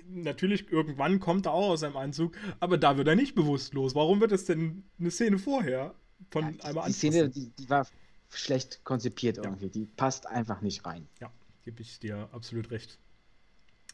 natürlich, 0.07 0.71
irgendwann 0.71 1.21
kommt 1.21 1.47
er 1.47 1.53
auch 1.53 1.71
aus 1.71 1.81
seinem 1.81 1.97
Anzug, 1.97 2.37
aber 2.61 2.79
da 2.79 2.97
wird 2.97 3.09
er 3.09 3.17
nicht 3.17 3.35
bewusstlos. 3.35 3.95
Warum 3.95 4.21
wird 4.21 4.33
es 4.33 4.45
denn 4.45 4.85
eine 4.99 5.11
Szene 5.11 5.39
vorher 5.39 5.95
von 6.31 6.45
ja, 6.45 6.51
die, 6.51 6.63
einmal 6.63 6.87
Die 6.87 6.93
Szene, 6.93 7.29
die, 7.29 7.51
die, 7.51 7.71
war 7.71 7.87
schlecht 8.31 8.83
konzipiert 8.85 9.39
irgendwie. 9.39 9.67
Ja. 9.67 9.71
Die 9.71 9.87
passt 9.87 10.27
einfach 10.27 10.61
nicht 10.61 10.85
rein. 10.85 11.07
Ja, 11.21 11.31
gebe 11.65 11.83
ich 11.83 11.99
dir 12.01 12.29
absolut 12.33 12.71
recht. 12.71 12.99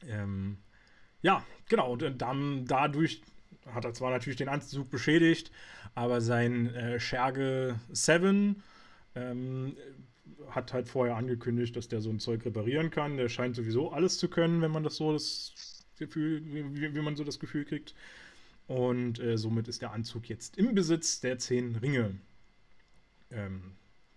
Ähm, 0.06 0.58
ja, 1.22 1.44
genau. 1.68 1.92
Und 1.92 2.22
dann 2.22 2.64
dadurch 2.64 3.22
hat 3.66 3.84
er 3.84 3.92
zwar 3.92 4.10
natürlich 4.10 4.38
den 4.38 4.48
Anzug 4.48 4.90
beschädigt, 4.90 5.50
aber 5.94 6.20
sein 6.20 6.74
äh, 6.74 6.98
Scherge 6.98 7.78
7 7.90 8.62
ähm, 9.14 9.76
hat 10.48 10.72
halt 10.72 10.88
vorher 10.88 11.16
angekündigt, 11.16 11.76
dass 11.76 11.88
der 11.88 12.00
so 12.00 12.10
ein 12.10 12.18
Zeug 12.18 12.44
reparieren 12.44 12.90
kann. 12.90 13.18
Der 13.18 13.28
scheint 13.28 13.56
sowieso 13.56 13.92
alles 13.92 14.18
zu 14.18 14.28
können, 14.28 14.62
wenn 14.62 14.70
man 14.70 14.82
das 14.82 14.96
so 14.96 15.12
das 15.12 15.52
Gefühl, 16.00 16.42
wie, 16.74 16.94
wie 16.94 17.00
man 17.00 17.14
so 17.14 17.22
das 17.22 17.38
Gefühl 17.38 17.64
kriegt. 17.64 17.94
Und 18.66 19.20
äh, 19.20 19.36
somit 19.36 19.68
ist 19.68 19.82
der 19.82 19.92
Anzug 19.92 20.28
jetzt 20.28 20.58
im 20.58 20.74
Besitz 20.74 21.20
der 21.20 21.38
zehn 21.38 21.76
Ringe. 21.76 22.16
Ähm, 23.30 23.72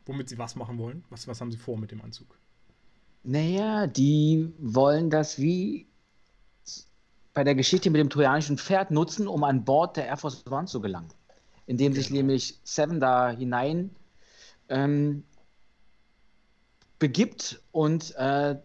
womit 0.06 0.30
sie 0.30 0.38
was 0.38 0.56
machen 0.56 0.78
wollen? 0.80 1.04
Was, 1.10 1.28
was 1.28 1.40
haben 1.40 1.52
sie 1.52 1.58
vor 1.58 1.78
mit 1.78 1.92
dem 1.92 2.02
Anzug? 2.02 2.38
Naja, 3.24 3.88
die 3.88 4.52
wollen 4.58 5.10
das 5.10 5.40
wie 5.40 5.88
bei 7.34 7.44
der 7.44 7.56
Geschichte 7.56 7.90
mit 7.90 8.00
dem 8.00 8.10
trojanischen 8.10 8.58
Pferd 8.58 8.92
nutzen, 8.92 9.28
um 9.28 9.44
an 9.44 9.64
Bord 9.66 9.98
der 9.98 10.08
Air 10.08 10.18
Force 10.18 10.46
One 10.50 10.68
zu 10.68 10.82
gelangen. 10.82 11.10
Indem 11.66 11.94
sich 11.94 12.08
genau. 12.08 12.18
nämlich 12.18 12.60
Seven 12.64 13.00
da 13.00 13.32
hinein 13.32 13.90
ähm, 14.70 15.24
begibt 17.00 17.62
und 17.72 18.14
äh, 18.18 18.56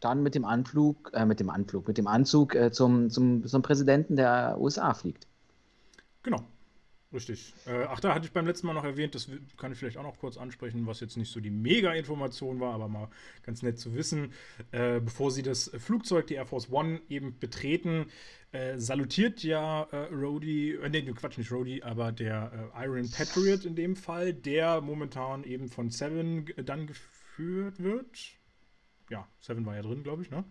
dann 0.00 0.22
mit 0.22 0.34
dem 0.34 0.44
Anflug, 0.44 1.10
äh, 1.14 1.26
mit 1.26 1.40
dem 1.40 1.50
Anflug, 1.50 1.88
mit 1.88 1.98
dem 1.98 2.06
Anzug 2.06 2.54
äh, 2.54 2.70
zum, 2.70 3.10
zum, 3.10 3.46
zum 3.46 3.62
Präsidenten 3.62 4.16
der 4.16 4.56
USA 4.58 4.94
fliegt. 4.94 5.26
Genau. 6.22 6.44
Richtig. 7.10 7.54
Äh, 7.66 7.84
ach, 7.84 8.00
da 8.00 8.14
hatte 8.14 8.26
ich 8.26 8.32
beim 8.32 8.46
letzten 8.46 8.66
Mal 8.66 8.74
noch 8.74 8.84
erwähnt, 8.84 9.14
das 9.14 9.30
kann 9.56 9.72
ich 9.72 9.78
vielleicht 9.78 9.96
auch 9.96 10.02
noch 10.02 10.18
kurz 10.18 10.36
ansprechen, 10.36 10.86
was 10.86 11.00
jetzt 11.00 11.16
nicht 11.16 11.32
so 11.32 11.40
die 11.40 11.50
Mega-Information 11.50 12.60
war, 12.60 12.74
aber 12.74 12.88
mal 12.88 13.08
ganz 13.42 13.62
nett 13.62 13.78
zu 13.78 13.94
wissen. 13.94 14.32
Äh, 14.72 15.00
bevor 15.00 15.30
sie 15.30 15.42
das 15.42 15.70
Flugzeug, 15.78 16.26
die 16.26 16.34
Air 16.34 16.44
Force 16.44 16.70
One, 16.70 17.00
eben 17.08 17.38
betreten, 17.38 18.06
äh, 18.52 18.78
salutiert 18.78 19.42
ja 19.42 19.84
äh, 19.84 20.14
Rhodey, 20.14 20.74
äh, 20.74 20.90
nee, 20.90 21.00
Quatsch, 21.12 21.38
nicht 21.38 21.50
Rhodey, 21.50 21.82
aber 21.82 22.12
der 22.12 22.70
äh, 22.74 22.84
Iron 22.84 23.10
Patriot 23.10 23.64
in 23.64 23.74
dem 23.74 23.96
Fall, 23.96 24.34
der 24.34 24.82
momentan 24.82 25.44
eben 25.44 25.68
von 25.68 25.88
Seven 25.88 26.44
dann 26.62 26.86
geführt 26.86 27.82
wird 27.82 28.38
ja, 29.10 29.26
Seven 29.40 29.64
war 29.66 29.76
ja 29.76 29.82
drin, 29.82 30.02
glaube 30.02 30.22
ich, 30.22 30.30
ne? 30.30 30.44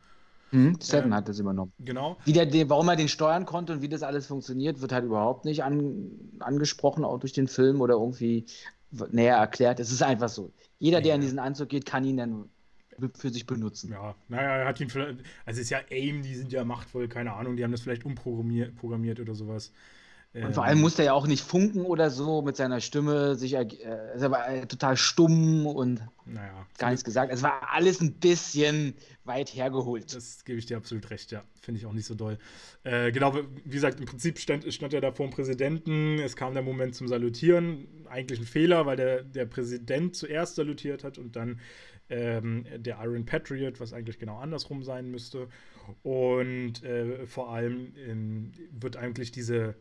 Mhm, 0.51 0.77
Seven 0.79 1.07
ähm, 1.07 1.15
hat 1.15 1.27
das 1.27 1.39
übernommen. 1.39 1.73
Genau. 1.79 2.17
Wie 2.23 2.33
der, 2.33 2.69
warum 2.69 2.87
er 2.87 2.95
den 2.95 3.09
steuern 3.09 3.45
konnte 3.45 3.73
und 3.73 3.81
wie 3.81 3.89
das 3.89 4.03
alles 4.03 4.27
funktioniert, 4.27 4.81
wird 4.81 4.93
halt 4.93 5.05
überhaupt 5.05 5.45
nicht 5.45 5.63
an, 5.63 6.09
angesprochen, 6.39 7.03
auch 7.03 7.19
durch 7.19 7.33
den 7.33 7.47
Film 7.47 7.81
oder 7.81 7.95
irgendwie 7.95 8.45
näher 9.11 9.35
erklärt. 9.35 9.79
Es 9.79 9.91
ist 9.91 10.01
einfach 10.01 10.29
so. 10.29 10.53
Jeder, 10.79 10.99
ja. 10.99 11.03
der 11.03 11.15
in 11.15 11.21
diesen 11.21 11.39
Anzug 11.39 11.69
geht, 11.69 11.85
kann 11.85 12.05
ihn 12.05 12.17
dann 12.17 12.49
für 13.13 13.29
sich 13.29 13.45
benutzen. 13.45 13.91
Ja, 13.91 14.15
naja, 14.27 14.57
er 14.57 14.67
hat 14.67 14.79
ihn 14.79 14.89
vielleicht, 14.89 15.19
also 15.45 15.59
es 15.59 15.65
ist 15.65 15.69
ja 15.69 15.79
AIM, 15.89 16.23
die 16.23 16.35
sind 16.35 16.51
ja 16.51 16.63
machtvoll, 16.63 17.07
keine 17.07 17.33
Ahnung, 17.33 17.55
die 17.55 17.63
haben 17.63 17.71
das 17.71 17.81
vielleicht 17.81 18.05
umprogrammiert 18.05 18.75
programmiert 18.75 19.19
oder 19.19 19.35
sowas. 19.35 19.71
Und 20.45 20.54
vor 20.54 20.65
allem 20.65 20.80
musste 20.80 21.02
er 21.02 21.08
ja 21.08 21.13
auch 21.13 21.28
nicht 21.28 21.43
funken 21.43 21.82
oder 21.82 22.10
so 22.10 22.41
mit 22.41 22.56
seiner 22.56 22.82
Stimme, 22.82 23.36
sich, 23.36 23.54
äh, 23.54 23.65
er 23.84 24.32
war 24.32 24.67
total 24.67 24.97
stumm 24.97 25.65
und 25.65 26.02
naja, 26.26 26.67
gar 26.78 26.89
nichts 26.89 27.04
gesagt. 27.04 27.32
Es 27.32 27.41
war 27.43 27.73
alles 27.73 28.02
ein 28.02 28.13
bisschen 28.13 28.93
weit 29.23 29.56
hergeholt. 29.56 30.13
Das 30.13 30.43
gebe 30.45 30.60
ich 30.60 30.65
dir 30.65 30.78
absolut 30.78 31.10
recht, 31.10 31.32
ja. 31.32 31.43
Finde 31.62 31.80
ich 31.80 31.86
auch 31.86 31.93
nicht 31.93 32.06
so 32.06 32.15
doll. 32.15 32.38
Äh, 32.84 33.12
genau, 33.12 33.36
wie 33.65 33.76
gesagt, 33.76 34.00
im 34.00 34.06
Prinzip 34.06 34.39
stand, 34.39 34.71
stand 34.73 34.93
er 34.93 35.02
da 35.02 35.12
vor 35.12 35.28
dem 35.28 35.32
Präsidenten. 35.34 36.19
Es 36.19 36.36
kam 36.36 36.54
der 36.54 36.63
Moment 36.63 36.95
zum 36.95 37.08
Salutieren. 37.08 37.88
Eigentlich 38.10 38.39
ein 38.39 38.45
Fehler, 38.45 38.86
weil 38.86 38.97
der, 38.97 39.23
der 39.23 39.45
Präsident 39.45 40.15
zuerst 40.15 40.56
salutiert 40.56 41.04
hat 41.04 41.17
und 41.17 41.36
dann 41.36 41.60
ähm, 42.10 42.65
der 42.78 43.00
Iron 43.04 43.26
Patriot, 43.26 43.80
was 43.80 43.93
eigentlich 43.93 44.19
genau 44.19 44.38
andersrum 44.38 44.84
sein 44.84 45.10
müsste. 45.10 45.47
Und 46.04 46.84
äh, 46.84 47.26
vor 47.26 47.52
allem 47.52 47.93
ähm, 47.97 48.52
wird 48.71 48.97
eigentlich 48.97 49.32
diese 49.32 49.76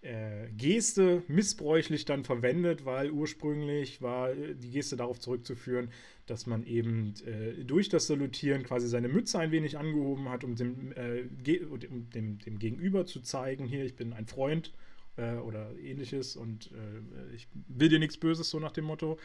äh, 0.00 0.48
Geste 0.56 1.24
missbräuchlich 1.26 2.04
dann 2.04 2.24
verwendet, 2.24 2.84
weil 2.84 3.10
ursprünglich 3.10 4.00
war 4.00 4.30
äh, 4.30 4.54
die 4.54 4.70
Geste 4.70 4.96
darauf 4.96 5.18
zurückzuführen, 5.18 5.90
dass 6.26 6.46
man 6.46 6.64
eben 6.64 7.14
äh, 7.26 7.64
durch 7.64 7.88
das 7.88 8.06
Salutieren 8.06 8.62
quasi 8.62 8.86
seine 8.86 9.08
Mütze 9.08 9.38
ein 9.38 9.50
wenig 9.50 9.76
angehoben 9.76 10.28
hat, 10.28 10.44
um 10.44 10.54
dem, 10.54 10.92
äh, 10.92 11.24
um 11.64 12.10
dem, 12.10 12.38
dem 12.38 12.58
Gegenüber 12.58 13.06
zu 13.06 13.20
zeigen, 13.20 13.66
hier, 13.66 13.84
ich 13.84 13.96
bin 13.96 14.12
ein 14.12 14.26
Freund 14.26 14.72
äh, 15.16 15.34
oder 15.34 15.76
ähnliches 15.78 16.36
und 16.36 16.70
äh, 16.72 17.34
ich 17.34 17.48
will 17.66 17.88
dir 17.88 17.98
nichts 17.98 18.18
Böses, 18.18 18.50
so 18.50 18.60
nach 18.60 18.72
dem 18.72 18.84
Motto. 18.84 19.18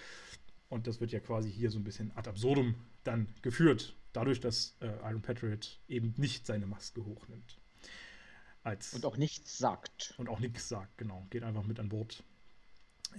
Und 0.69 0.87
das 0.87 0.99
wird 0.99 1.11
ja 1.11 1.19
quasi 1.19 1.51
hier 1.51 1.69
so 1.69 1.77
ein 1.77 1.83
bisschen 1.83 2.11
ad 2.15 2.27
absurdum 2.27 2.73
dann 3.03 3.27
geführt, 3.43 3.95
dadurch, 4.11 4.39
dass 4.39 4.75
Iron 4.81 5.21
Patriot 5.21 5.79
eben 5.87 6.15
nicht 6.17 6.47
seine 6.47 6.65
Maske 6.65 7.05
hochnimmt. 7.05 7.59
Als 8.63 8.93
und 8.93 9.05
auch 9.05 9.17
nichts 9.17 9.57
sagt. 9.57 10.13
Und 10.17 10.29
auch 10.29 10.39
nichts 10.39 10.69
sagt, 10.69 10.97
genau. 10.97 11.27
Geht 11.29 11.43
einfach 11.43 11.63
mit 11.63 11.79
an 11.79 11.89
Bord. 11.89 12.23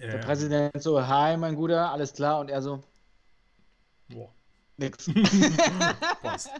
Der 0.00 0.14
ähm, 0.14 0.20
Präsident 0.20 0.82
so, 0.82 1.06
hi, 1.06 1.36
mein 1.36 1.54
Guter, 1.54 1.90
alles 1.90 2.14
klar. 2.14 2.40
Und 2.40 2.50
er 2.50 2.62
so, 2.62 2.82
boah. 4.08 4.32
Nix. 4.76 5.08
Passt. 6.22 6.50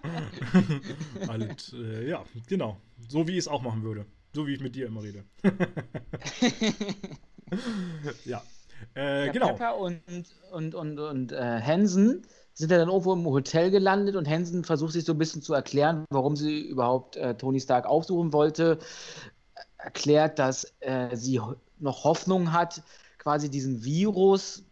Alles, 1.29 1.73
äh, 1.73 2.09
ja, 2.09 2.25
genau. 2.47 2.81
So 3.09 3.27
wie 3.27 3.33
ich 3.33 3.39
es 3.39 3.49
auch 3.49 3.61
machen 3.61 3.83
würde. 3.83 4.07
So 4.33 4.47
wie 4.47 4.55
ich 4.55 4.61
mit 4.61 4.77
dir 4.77 4.87
immer 4.87 5.03
rede. 5.03 5.25
ja. 8.25 8.41
Äh, 8.95 9.27
ja, 9.27 9.33
genau. 9.33 9.49
Pepper 9.49 9.77
und, 9.79 10.01
und, 10.53 10.75
und, 10.75 10.99
und 10.99 11.33
äh, 11.33 11.61
Hansen 11.61 12.25
sind 12.55 12.71
ja 12.71 12.79
dann 12.79 12.89
irgendwo 12.89 13.13
im 13.13 13.27
Hotel 13.27 13.71
gelandet 13.71 14.15
und 14.17 14.29
Hansen 14.29 14.65
versucht 14.65 14.93
sich 14.93 15.05
so 15.05 15.13
ein 15.13 15.19
bisschen 15.19 15.43
zu 15.43 15.55
erklären, 15.55 16.05
warum 16.11 16.37
sie 16.37 16.61
überhaupt 16.61 17.17
äh, 17.17 17.37
Tony 17.37 17.61
Stark 17.61 17.87
aufsuchen 17.87 18.33
wollte. 18.33 18.79
erklärt, 19.77 20.39
dass 20.39 20.73
äh, 20.81 21.15
sie 21.17 21.41
noch 21.79 22.05
Hoffnung 22.05 22.53
hat, 22.53 22.83
quasi 23.19 23.51
diesen 23.51 23.85
Virus 23.85 24.65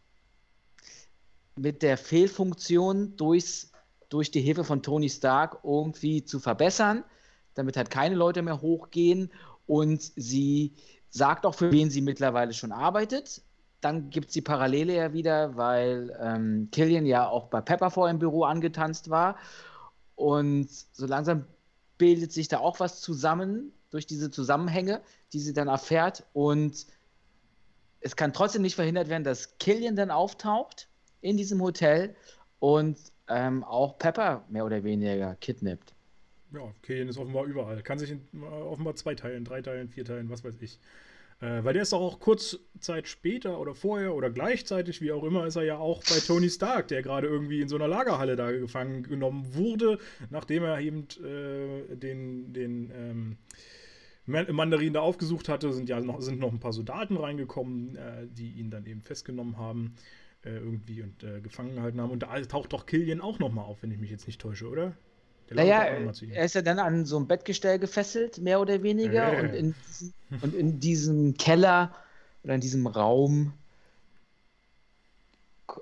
mit 1.57 1.83
der 1.83 1.99
Fehlfunktion 1.99 3.17
durchs, 3.17 3.73
durch 4.09 4.31
die 4.31 4.41
Hilfe 4.41 4.65
von 4.65 4.83
Tony 4.83 5.11
Stark 5.11 5.59
irgendwie 5.65 6.25
zu 6.25 6.41
verbessern, 6.41 7.05
damit 7.55 7.77
halt 7.77 7.91
keine 7.91 8.15
Leute 8.15 8.43
mehr 8.43 8.61
hochgehen. 8.61 9.31
Und 9.67 10.03
sie 10.17 10.75
sagt 11.11 11.45
auch, 11.47 11.55
für 11.55 11.73
wen 11.73 11.91
sie 11.91 12.01
mittlerweile 12.01 12.53
schon 12.53 12.73
arbeitet. 12.73 13.43
Dann 13.83 14.09
gibt 14.09 14.29
es 14.29 14.33
die 14.33 14.41
Parallele 14.41 14.95
ja 14.95 15.13
wieder, 15.13 15.57
weil 15.57 16.17
ähm, 16.21 16.69
Killian 16.73 17.05
ja 17.05 17.29
auch 17.29 17.49
bei 17.49 17.61
Pepper 17.61 17.91
vor 17.91 18.09
im 18.09 18.19
Büro 18.19 18.45
angetanzt 18.45 19.11
war. 19.11 19.37
Und 20.15 20.71
so 20.71 21.07
langsam 21.07 21.45
bildet 21.99 22.33
sich 22.33 22.49
da 22.49 22.59
auch 22.59 22.81
was 22.81 23.01
zusammen 23.01 23.73
durch 23.91 24.07
diese 24.07 24.31
Zusammenhänge, 24.31 25.03
die 25.33 25.41
sie 25.41 25.53
dann 25.53 25.69
erfährt. 25.69 26.25
Und 26.33 26.87
es 28.01 28.17
kann 28.17 28.33
trotzdem 28.33 28.63
nicht 28.63 28.77
verhindert 28.77 29.09
werden, 29.09 29.25
dass 29.25 29.59
Killian 29.59 29.97
dann 29.97 30.11
auftaucht 30.11 30.89
in 31.21 31.37
diesem 31.37 31.61
Hotel 31.61 32.15
und 32.59 32.99
ähm, 33.29 33.65
auch 33.65 33.99
Pepper 33.99 34.45
mehr 34.49 34.65
oder 34.65 34.85
weniger 34.85 35.35
kidnappt. 35.37 35.93
Ja, 36.53 36.73
Killian 36.83 37.09
ist 37.09 37.19
offenbar 37.19 37.45
überall. 37.47 37.83
Kann 37.83 37.99
sich 37.99 38.11
in, 38.11 38.21
äh, 38.35 38.47
offenbar 38.47 38.95
zwei 38.95 39.15
teilen, 39.15 39.45
drei 39.45 39.63
teilen, 39.63 39.89
vier 39.89 40.05
teilen, 40.05 40.29
was 40.31 40.45
weiß 40.45 40.55
ich. 40.61 40.79
Äh, 41.43 41.65
weil 41.65 41.73
der 41.73 41.83
ist 41.83 41.93
auch 41.93 42.21
kurz 42.21 42.61
Zeit 42.79 43.09
später 43.09 43.59
oder 43.59 43.75
vorher 43.75 44.15
oder 44.15 44.31
gleichzeitig, 44.31 45.01
wie 45.01 45.11
auch 45.11 45.25
immer, 45.25 45.45
ist 45.45 45.57
er 45.57 45.65
ja 45.65 45.77
auch 45.77 46.03
bei 46.05 46.21
Tony 46.25 46.49
Stark, 46.49 46.87
der 46.89 47.03
gerade 47.03 47.27
irgendwie 47.27 47.61
in 47.61 47.69
so 47.69 47.75
einer 47.75 47.89
Lagerhalle 47.89 48.37
da 48.37 48.53
gefangen 48.53 49.03
genommen 49.03 49.53
wurde, 49.55 49.99
nachdem 50.31 50.63
er 50.63 50.81
eben 50.81 51.09
äh, 51.25 51.97
den, 51.97 52.53
den 52.53 52.93
ähm, 52.95 53.37
Mandarin 54.25 54.93
da 54.93 55.01
aufgesucht 55.01 55.49
hatte, 55.49 55.73
sind 55.73 55.89
ja 55.89 56.01
noch, 56.01 56.21
sind 56.21 56.39
noch 56.39 56.53
ein 56.53 56.61
paar 56.61 56.73
Soldaten 56.73 57.17
reingekommen, 57.17 57.97
äh, 57.97 58.29
die 58.31 58.53
ihn 58.53 58.71
dann 58.71 58.87
eben 58.87 59.03
festgenommen 59.03 59.59
haben 59.59 59.97
äh, 60.45 60.51
irgendwie 60.51 61.03
und 61.03 61.25
äh, 61.25 61.41
gefangen 61.41 61.75
gehalten 61.75 62.01
haben. 62.01 62.13
Und 62.13 62.23
da 62.23 62.41
taucht 62.43 62.73
doch 62.73 62.87
Killian 62.87 63.21
auch 63.21 63.41
nochmal 63.41 63.65
auf, 63.65 63.83
wenn 63.83 63.91
ich 63.91 63.99
mich 63.99 64.13
jetzt 64.13 64.29
nicht 64.29 64.41
täusche, 64.41 64.69
oder? 64.69 64.97
Naja, 65.55 65.83
er 65.83 66.45
ist 66.45 66.55
ja 66.55 66.63
dann 66.63 66.79
an 66.79 67.05
so 67.05 67.19
ein 67.19 67.27
Bettgestell 67.27 67.79
gefesselt, 67.79 68.39
mehr 68.39 68.61
oder 68.61 68.83
weniger. 68.83 69.33
Äh. 69.33 69.41
Und, 69.41 69.55
in, 69.55 69.75
und 70.43 70.55
in 70.55 70.81
diesem 70.81 71.35
Keller 71.37 71.95
oder 72.45 72.55
in 72.55 72.61
diesem 72.61 72.87
Raum 72.87 73.53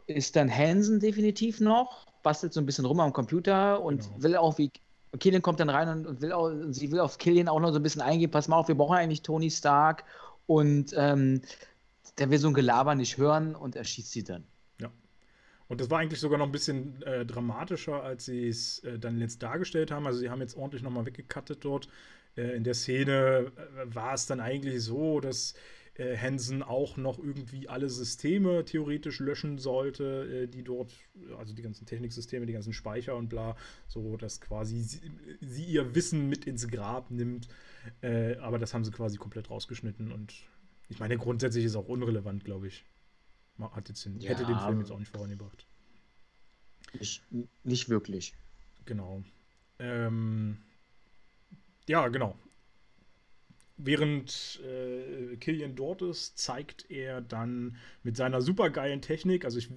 ist 0.07 0.37
dann 0.37 0.55
Hansen 0.55 1.01
definitiv 1.01 1.61
noch, 1.61 2.07
bastelt 2.23 2.53
so 2.53 2.61
ein 2.61 2.67
bisschen 2.67 2.85
rum 2.85 3.01
am 3.01 3.13
Computer 3.13 3.83
und 3.83 4.03
genau. 4.03 4.23
will 4.23 4.37
auch 4.37 4.59
wie 4.59 4.71
Killian 5.19 5.43
kommt 5.43 5.59
dann 5.59 5.71
rein 5.71 5.89
und, 5.89 6.07
und 6.07 6.21
will 6.21 6.33
auch, 6.33 6.53
sie 6.71 6.93
will 6.93 7.01
auf 7.01 7.19
Killian 7.19 7.49
auch 7.49 7.61
noch 7.61 7.73
so 7.73 7.79
ein 7.79 7.83
bisschen 7.83 8.03
eingehen. 8.03 8.31
Pass 8.31 8.47
mal 8.47 8.57
auf, 8.57 8.69
wir 8.69 8.77
brauchen 8.77 8.97
eigentlich 8.97 9.23
Tony 9.23 9.51
Stark. 9.51 10.05
Und 10.47 10.95
ähm, 10.97 11.43
der 12.19 12.31
will 12.31 12.39
so 12.39 12.49
ein 12.49 12.55
Gelaber 12.55 12.95
nicht 12.95 13.19
hören 13.19 13.55
und 13.55 13.77
erschießt 13.77 14.11
sie 14.11 14.25
dann. 14.25 14.45
Und 15.71 15.81
das 15.81 15.89
war 15.89 16.01
eigentlich 16.01 16.19
sogar 16.19 16.37
noch 16.37 16.47
ein 16.47 16.53
bisschen 16.53 17.01
äh, 17.03 17.25
dramatischer, 17.25 18.03
als 18.03 18.25
sie 18.25 18.49
es 18.49 18.81
äh, 18.81 18.99
dann 18.99 19.21
jetzt 19.21 19.41
dargestellt 19.41 19.93
haben. 19.93 20.05
Also 20.05 20.19
sie 20.19 20.29
haben 20.29 20.41
jetzt 20.41 20.57
ordentlich 20.57 20.83
nochmal 20.83 21.07
weggekattet 21.07 21.65
dort. 21.65 21.87
Äh, 22.37 22.57
in 22.57 22.65
der 22.65 22.75
Szene 22.75 23.53
äh, 23.55 23.95
war 23.95 24.15
es 24.15 24.27
dann 24.27 24.41
eigentlich 24.41 24.83
so, 24.83 25.21
dass 25.21 25.55
äh, 25.95 26.17
Hansen 26.17 26.65
auch 26.65 26.97
noch 26.97 27.21
irgendwie 27.21 27.69
alle 27.69 27.89
Systeme 27.89 28.65
theoretisch 28.65 29.21
löschen 29.21 29.59
sollte, 29.59 30.43
äh, 30.43 30.49
die 30.49 30.65
dort, 30.65 30.93
also 31.39 31.55
die 31.55 31.63
ganzen 31.63 31.87
Techniksysteme, 31.87 32.47
die 32.47 32.53
ganzen 32.53 32.73
Speicher 32.73 33.15
und 33.15 33.29
bla, 33.29 33.55
so 33.87 34.17
dass 34.17 34.41
quasi 34.41 34.81
sie, 34.81 35.13
sie 35.41 35.67
ihr 35.67 35.95
Wissen 35.95 36.29
mit 36.29 36.49
ins 36.49 36.67
Grab 36.67 37.13
nimmt. 37.13 37.47
Aber 38.43 38.59
das 38.59 38.75
haben 38.75 38.85
sie 38.85 38.91
quasi 38.91 39.17
komplett 39.17 39.49
rausgeschnitten 39.49 40.13
und 40.13 40.35
ich 40.89 40.99
meine, 40.99 41.17
grundsätzlich 41.17 41.65
ist 41.65 41.77
auch 41.77 41.89
unrelevant, 41.89 42.45
glaube 42.45 42.67
ich. 42.67 42.85
Hat 43.61 43.89
jetzt 43.89 44.05
den, 44.05 44.21
ja, 44.21 44.31
hätte 44.31 44.47
den 44.47 44.59
Film 44.59 44.81
jetzt 44.81 44.91
auch 44.91 44.99
nicht 44.99 45.11
vorangebracht. 45.11 45.67
Nicht, 46.99 47.23
nicht 47.65 47.89
wirklich. 47.89 48.35
Genau. 48.85 49.23
Ähm, 49.79 50.59
ja, 51.87 52.09
genau. 52.09 52.37
Während 53.83 54.61
äh, 54.63 55.37
Killian 55.37 55.75
dort 55.75 56.03
ist, 56.03 56.37
zeigt 56.37 56.91
er 56.91 57.23
dann 57.23 57.77
mit 58.03 58.15
seiner 58.15 58.43
supergeilen 58.43 59.01
Technik, 59.01 59.47
also 59.47 59.59
ich 59.59 59.71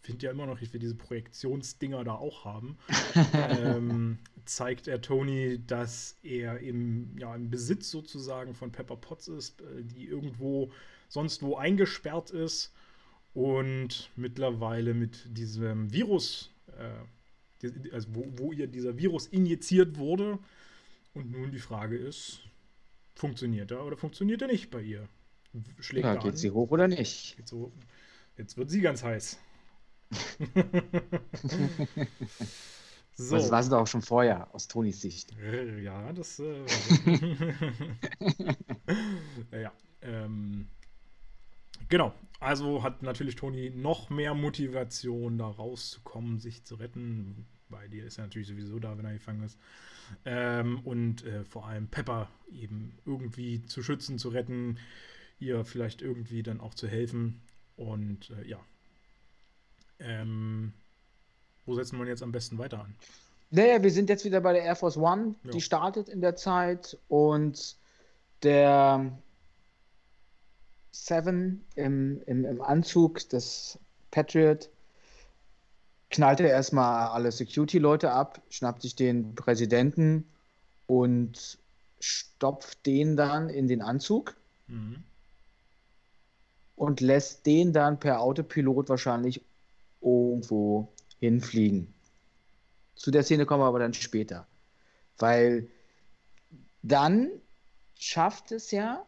finde 0.00 0.26
ja 0.26 0.30
immer 0.30 0.46
noch, 0.46 0.60
ich 0.60 0.72
will 0.72 0.78
diese 0.78 0.94
Projektionsdinger 0.94 2.04
da 2.04 2.14
auch 2.14 2.44
haben, 2.44 2.78
ähm, 3.34 4.18
zeigt 4.44 4.86
er 4.86 5.00
Tony, 5.00 5.60
dass 5.66 6.16
er 6.22 6.60
im, 6.60 7.18
ja, 7.18 7.34
im 7.34 7.50
Besitz 7.50 7.90
sozusagen 7.90 8.54
von 8.54 8.70
Pepper 8.70 8.96
Potts 8.96 9.26
ist, 9.26 9.60
äh, 9.60 9.82
die 9.82 10.06
irgendwo 10.06 10.70
sonst 11.08 11.42
wo 11.42 11.56
eingesperrt 11.56 12.30
ist 12.30 12.72
und 13.38 14.10
mittlerweile 14.16 14.94
mit 14.94 15.36
diesem 15.36 15.92
Virus, 15.92 16.50
äh, 16.76 17.68
also 17.92 18.08
wo, 18.14 18.26
wo 18.36 18.52
ihr 18.52 18.66
dieser 18.66 18.96
Virus 18.98 19.26
injiziert 19.26 19.96
wurde. 19.96 20.38
Und 21.14 21.30
nun 21.32 21.50
die 21.50 21.58
Frage 21.58 21.96
ist, 21.96 22.40
Funktioniert 23.18 23.70
er 23.72 23.84
oder 23.84 23.96
funktioniert 23.96 24.42
er 24.42 24.48
nicht 24.48 24.70
bei 24.70 24.80
ihr? 24.80 25.08
Schlägt 25.80 26.04
ja, 26.04 26.14
geht 26.14 26.30
an. 26.32 26.36
sie 26.36 26.52
hoch 26.52 26.70
oder 26.70 26.86
nicht? 26.86 27.36
So, 27.44 27.72
jetzt 28.36 28.56
wird 28.56 28.70
sie 28.70 28.80
ganz 28.80 29.02
heiß. 29.02 29.40
so. 33.16 33.34
Das 33.34 33.50
war 33.50 33.60
sie 33.60 33.70
doch 33.70 33.80
auch 33.80 33.88
schon 33.88 34.02
vorher, 34.02 34.54
aus 34.54 34.68
Tonis 34.68 35.00
Sicht. 35.00 35.36
Äh, 35.40 35.80
ja, 35.80 36.12
das. 36.12 36.38
Äh, 36.38 36.64
ja, 39.62 39.72
ähm, 40.02 40.68
genau. 41.88 42.14
Also 42.40 42.82
hat 42.82 43.02
natürlich 43.02 43.34
Toni 43.34 43.70
noch 43.70 44.10
mehr 44.10 44.34
Motivation, 44.34 45.38
da 45.38 45.46
rauszukommen, 45.46 46.38
sich 46.38 46.64
zu 46.64 46.76
retten. 46.76 47.46
Bei 47.68 47.88
dir 47.88 48.04
ist 48.04 48.18
er 48.18 48.24
natürlich 48.24 48.48
sowieso 48.48 48.78
da, 48.78 48.96
wenn 48.96 49.04
er 49.04 49.12
gefangen 49.12 49.42
ist. 49.42 49.58
Ähm, 50.24 50.80
und 50.84 51.24
äh, 51.24 51.44
vor 51.44 51.66
allem 51.66 51.88
Pepper 51.88 52.28
eben 52.52 52.96
irgendwie 53.04 53.62
zu 53.66 53.82
schützen, 53.82 54.18
zu 54.18 54.28
retten, 54.28 54.78
ihr 55.38 55.64
vielleicht 55.64 56.00
irgendwie 56.00 56.42
dann 56.42 56.60
auch 56.60 56.74
zu 56.74 56.86
helfen. 56.86 57.40
Und 57.76 58.30
äh, 58.30 58.48
ja. 58.48 58.60
Ähm, 59.98 60.72
wo 61.66 61.74
setzen 61.74 61.98
wir 61.98 62.06
jetzt 62.06 62.22
am 62.22 62.32
besten 62.32 62.56
weiter 62.56 62.84
an? 62.84 62.94
Naja, 63.50 63.82
wir 63.82 63.90
sind 63.90 64.08
jetzt 64.08 64.24
wieder 64.24 64.40
bei 64.40 64.52
der 64.52 64.62
Air 64.62 64.76
Force 64.76 64.96
One, 64.96 65.34
ja. 65.42 65.50
die 65.50 65.60
startet 65.60 66.08
in 66.08 66.20
der 66.20 66.36
Zeit 66.36 66.96
und 67.08 67.76
der 68.42 69.18
Seven 71.04 71.64
im, 71.76 72.20
im, 72.26 72.44
im 72.44 72.60
Anzug 72.60 73.28
des 73.28 73.78
Patriot 74.10 74.68
knallt 76.10 76.40
er 76.40 76.50
erstmal 76.50 77.08
alle 77.08 77.30
Security-Leute 77.30 78.10
ab, 78.10 78.42
schnappt 78.50 78.82
sich 78.82 78.96
den 78.96 79.34
Präsidenten 79.34 80.26
und 80.86 81.58
stopft 82.00 82.84
den 82.84 83.16
dann 83.16 83.48
in 83.48 83.68
den 83.68 83.80
Anzug 83.80 84.36
mhm. 84.66 85.02
und 86.74 87.00
lässt 87.00 87.46
den 87.46 87.72
dann 87.72 88.00
per 88.00 88.20
Autopilot 88.20 88.88
wahrscheinlich 88.88 89.44
irgendwo 90.00 90.88
hinfliegen. 91.20 91.94
Zu 92.96 93.10
der 93.12 93.22
Szene 93.22 93.46
kommen 93.46 93.62
wir 93.62 93.66
aber 93.66 93.78
dann 93.78 93.94
später. 93.94 94.46
Weil 95.18 95.68
dann 96.82 97.30
schafft 97.96 98.52
es 98.52 98.70
ja 98.70 99.04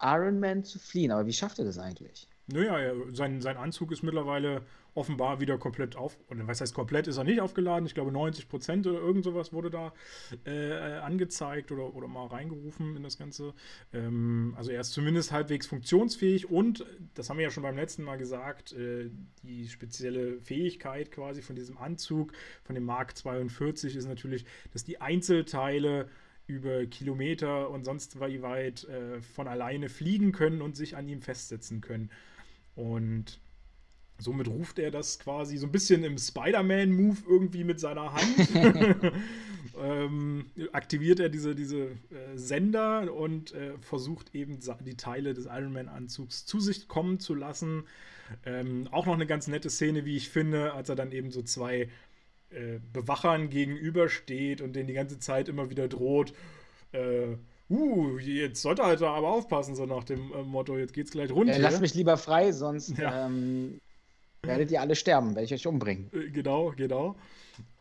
Iron 0.00 0.40
Man 0.40 0.64
zu 0.64 0.78
fliehen. 0.78 1.10
Aber 1.10 1.26
wie 1.26 1.32
schafft 1.32 1.58
er 1.58 1.64
das 1.64 1.78
eigentlich? 1.78 2.28
Naja, 2.52 2.94
sein, 3.12 3.40
sein 3.40 3.56
Anzug 3.56 3.92
ist 3.92 4.02
mittlerweile 4.02 4.62
offenbar 4.94 5.40
wieder 5.40 5.56
komplett 5.56 5.94
auf, 5.96 6.18
oder 6.28 6.46
was 6.48 6.60
heißt 6.60 6.74
komplett, 6.74 7.06
ist 7.06 7.16
er 7.16 7.24
nicht 7.24 7.40
aufgeladen. 7.40 7.86
Ich 7.86 7.94
glaube 7.94 8.10
90 8.10 8.48
Prozent 8.48 8.86
oder 8.86 8.98
irgend 8.98 9.24
sowas 9.24 9.52
wurde 9.52 9.70
da 9.70 9.92
äh, 10.44 10.98
angezeigt 10.98 11.70
oder, 11.70 11.94
oder 11.94 12.08
mal 12.08 12.26
reingerufen 12.26 12.96
in 12.96 13.02
das 13.02 13.16
Ganze. 13.16 13.54
Ähm, 13.92 14.54
also 14.56 14.72
er 14.72 14.80
ist 14.80 14.92
zumindest 14.92 15.30
halbwegs 15.32 15.66
funktionsfähig 15.66 16.50
und, 16.50 16.84
das 17.14 17.30
haben 17.30 17.38
wir 17.38 17.44
ja 17.44 17.50
schon 17.50 17.62
beim 17.62 17.76
letzten 17.76 18.02
Mal 18.02 18.18
gesagt, 18.18 18.72
äh, 18.72 19.10
die 19.42 19.68
spezielle 19.68 20.40
Fähigkeit 20.40 21.12
quasi 21.12 21.42
von 21.42 21.54
diesem 21.54 21.78
Anzug, 21.78 22.32
von 22.64 22.74
dem 22.74 22.84
Mark 22.84 23.16
42 23.16 23.94
ist 23.94 24.08
natürlich, 24.08 24.44
dass 24.72 24.84
die 24.84 25.00
Einzelteile 25.00 26.08
über 26.50 26.86
Kilometer 26.86 27.70
und 27.70 27.84
sonst 27.84 28.20
wie 28.20 28.42
weit 28.42 28.84
äh, 28.84 29.20
von 29.20 29.48
alleine 29.48 29.88
fliegen 29.88 30.32
können 30.32 30.62
und 30.62 30.76
sich 30.76 30.96
an 30.96 31.08
ihm 31.08 31.22
festsetzen 31.22 31.80
können. 31.80 32.10
Und 32.74 33.40
Somit 34.20 34.48
ruft 34.48 34.78
er 34.78 34.90
das 34.90 35.18
quasi 35.18 35.56
so 35.56 35.66
ein 35.66 35.72
bisschen 35.72 36.04
im 36.04 36.18
Spider-Man-Move 36.18 37.18
irgendwie 37.26 37.64
mit 37.64 37.80
seiner 37.80 38.12
Hand. 38.12 38.48
ähm, 39.80 40.44
aktiviert 40.72 41.20
er 41.20 41.30
diese, 41.30 41.54
diese 41.54 41.86
äh, 41.86 41.96
Sender 42.34 43.12
und 43.14 43.54
äh, 43.54 43.78
versucht 43.78 44.34
eben 44.34 44.58
die 44.84 44.96
Teile 44.96 45.32
des 45.32 45.46
Iron 45.46 45.72
Man-Anzugs 45.72 46.44
zu 46.44 46.60
sich 46.60 46.86
kommen 46.86 47.18
zu 47.18 47.34
lassen. 47.34 47.84
Ähm, 48.44 48.88
auch 48.90 49.06
noch 49.06 49.14
eine 49.14 49.26
ganz 49.26 49.48
nette 49.48 49.70
Szene, 49.70 50.04
wie 50.04 50.16
ich 50.16 50.28
finde, 50.28 50.74
als 50.74 50.88
er 50.88 50.96
dann 50.96 51.12
eben 51.12 51.30
so 51.30 51.42
zwei 51.42 51.88
äh, 52.50 52.80
Bewachern 52.92 53.50
gegenübersteht 53.50 54.60
und 54.60 54.74
denen 54.74 54.88
die 54.88 54.94
ganze 54.94 55.18
Zeit 55.18 55.48
immer 55.48 55.70
wieder 55.70 55.88
droht. 55.88 56.32
Äh, 56.92 57.36
uh, 57.68 58.18
jetzt 58.18 58.62
sollte 58.62 58.82
er 58.82 58.88
halt 58.88 59.02
aber 59.02 59.28
aufpassen, 59.28 59.74
so 59.74 59.86
nach 59.86 60.04
dem 60.04 60.32
äh, 60.32 60.42
Motto, 60.42 60.76
jetzt 60.76 60.92
geht's 60.92 61.12
gleich 61.12 61.30
runter. 61.30 61.54
Äh, 61.54 61.58
lass 61.58 61.80
mich 61.80 61.94
lieber 61.94 62.16
frei, 62.16 62.52
sonst 62.52 62.98
ja. 62.98 63.26
ähm, 63.26 63.80
werdet 64.42 64.70
ihr 64.70 64.80
alle 64.80 64.96
sterben, 64.96 65.36
werde 65.36 65.44
ich 65.44 65.54
euch 65.54 65.66
umbringen. 65.66 66.10
Äh, 66.12 66.30
genau, 66.30 66.72
genau. 66.76 67.16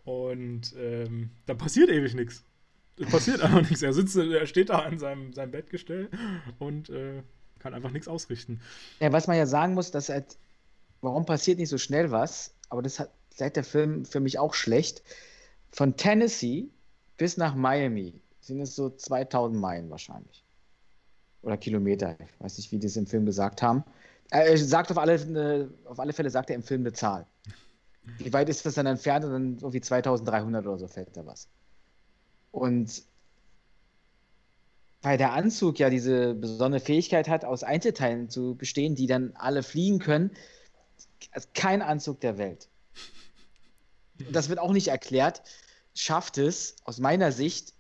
Und 0.04 0.76
ähm, 0.78 1.32
dann 1.46 1.58
passiert 1.58 1.90
ewig 1.90 2.14
nichts. 2.14 2.44
Es 2.98 3.10
passiert 3.10 3.42
einfach 3.42 3.62
nichts. 3.70 3.82
Er 3.82 3.94
sitzt, 3.94 4.16
er 4.16 4.46
steht 4.46 4.70
da 4.70 4.80
an 4.80 5.00
seinem, 5.00 5.34
seinem 5.34 5.52
Bettgestell 5.52 6.10
und 6.60 6.90
äh, 6.90 7.24
kann 7.60 7.74
einfach 7.74 7.92
nichts 7.92 8.08
ausrichten. 8.08 8.62
Ja, 9.00 9.12
was 9.12 9.28
man 9.28 9.38
ja 9.38 9.46
sagen 9.46 9.74
muss, 9.74 9.92
dass 9.92 10.10
halt, 10.10 10.38
warum 11.02 11.26
passiert 11.26 11.60
nicht 11.60 11.70
so 11.70 11.78
schnell 11.78 12.12
was, 12.12 12.54
aber 12.70 12.82
das 12.82 13.00
hat 13.00 13.10
seit 13.40 13.56
der 13.56 13.64
Film 13.64 14.06
für 14.06 14.20
mich 14.20 14.38
auch 14.38 14.54
schlecht. 14.54 15.02
Von 15.72 15.98
Tennessee 15.98 16.70
bis 17.18 17.38
nach 17.38 17.56
Miami 17.56 18.22
sind 18.40 18.62
es 18.62 18.76
so 18.76 18.90
2000 18.90 19.60
Meilen 19.60 19.90
wahrscheinlich. 19.90 20.44
Oder 21.42 21.58
Kilometer. 21.58 22.18
Ich 22.20 22.40
weiß 22.40 22.58
nicht, 22.58 22.72
wie 22.72 22.80
die 22.80 22.88
es 22.88 22.98
im 22.98 23.08
Film 23.08 23.26
gesagt 23.26 23.62
haben. 23.62 23.84
Er 24.30 24.58
sagt 24.58 24.92
auf 24.92 24.98
alle, 24.98 25.16
äh, 25.16 25.68
auf 25.86 26.00
alle 26.00 26.14
Fälle, 26.14 26.30
sagt 26.30 26.50
er 26.50 26.56
im 26.56 26.64
Film 26.64 26.82
eine 26.82 26.94
Zahl. 26.94 27.26
Wie 28.18 28.32
weit 28.34 28.50
ist 28.50 28.66
das 28.66 28.76
dann 28.76 28.86
entfernt? 28.86 29.26
Und 29.26 29.32
dann 29.32 29.58
irgendwie 29.58 29.82
2300 29.82 30.66
oder 30.66 30.78
so 30.78 30.88
fällt 30.88 31.16
da 31.16 31.26
was. 31.26 31.48
Und 32.52 33.04
weil 35.02 35.18
der 35.18 35.34
Anzug 35.34 35.80
ja 35.80 35.90
diese 35.90 36.34
besondere 36.34 36.82
Fähigkeit 36.82 37.30
hat, 37.30 37.46
aus 37.46 37.64
Einzelteilen 37.64 38.30
zu 38.30 38.56
bestehen, 38.56 38.96
die 38.96 39.08
dann 39.08 39.32
alle 39.36 39.64
fliegen 39.64 40.00
können, 40.00 40.32
kein 41.54 41.82
Anzug 41.82 42.20
der 42.20 42.38
Welt. 42.38 42.68
Das 44.32 44.50
wird 44.50 44.60
auch 44.60 44.74
nicht 44.74 44.90
erklärt, 44.90 45.42
schafft 45.94 46.38
es 46.38 46.76
aus 46.84 47.00
meiner 47.00 47.32
Sicht, 47.32 47.74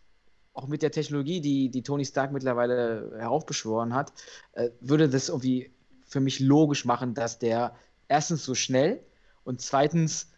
auch 0.54 0.68
mit 0.68 0.82
der 0.82 0.92
Technologie, 0.92 1.42
die, 1.42 1.70
die 1.70 1.84
Tony 1.84 2.06
Stark 2.06 2.32
mittlerweile 2.32 3.14
heraufbeschworen 3.18 3.94
hat, 3.94 4.14
äh, 4.54 4.70
würde 4.82 5.08
das 5.08 5.30
irgendwie 5.30 5.72
für 6.06 6.20
mich 6.20 6.40
logisch 6.40 6.86
machen, 6.86 7.14
dass 7.14 7.40
der 7.40 7.76
erstens 8.08 8.44
so 8.44 8.56
schnell 8.56 9.00
und 9.44 9.62
zweitens 9.62 10.32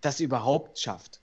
das 0.00 0.20
überhaupt 0.20 0.78
schafft. 0.78 1.22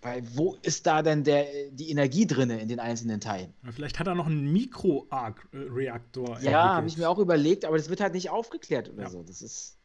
Weil 0.00 0.22
wo 0.36 0.56
ist 0.62 0.86
da 0.86 1.02
denn 1.02 1.24
der, 1.24 1.46
die 1.72 1.90
Energie 1.90 2.26
drin 2.26 2.50
in 2.50 2.68
den 2.68 2.78
einzelnen 2.78 3.20
Teilen? 3.20 3.52
Vielleicht 3.70 3.98
hat 3.98 4.06
er 4.06 4.14
noch 4.14 4.26
einen 4.26 4.52
Mikro-Arc-Reaktor. 4.52 6.38
Ja, 6.40 6.76
habe 6.76 6.86
ich 6.86 6.96
mir 6.96 7.08
auch 7.10 7.18
überlegt, 7.18 7.64
aber 7.64 7.76
das 7.76 7.88
wird 7.88 8.00
halt 8.00 8.14
nicht 8.14 8.30
aufgeklärt 8.30 8.90
oder 8.90 9.04
ja. 9.04 9.10
so. 9.10 9.24
Das 9.24 9.42
ist. 9.42 9.76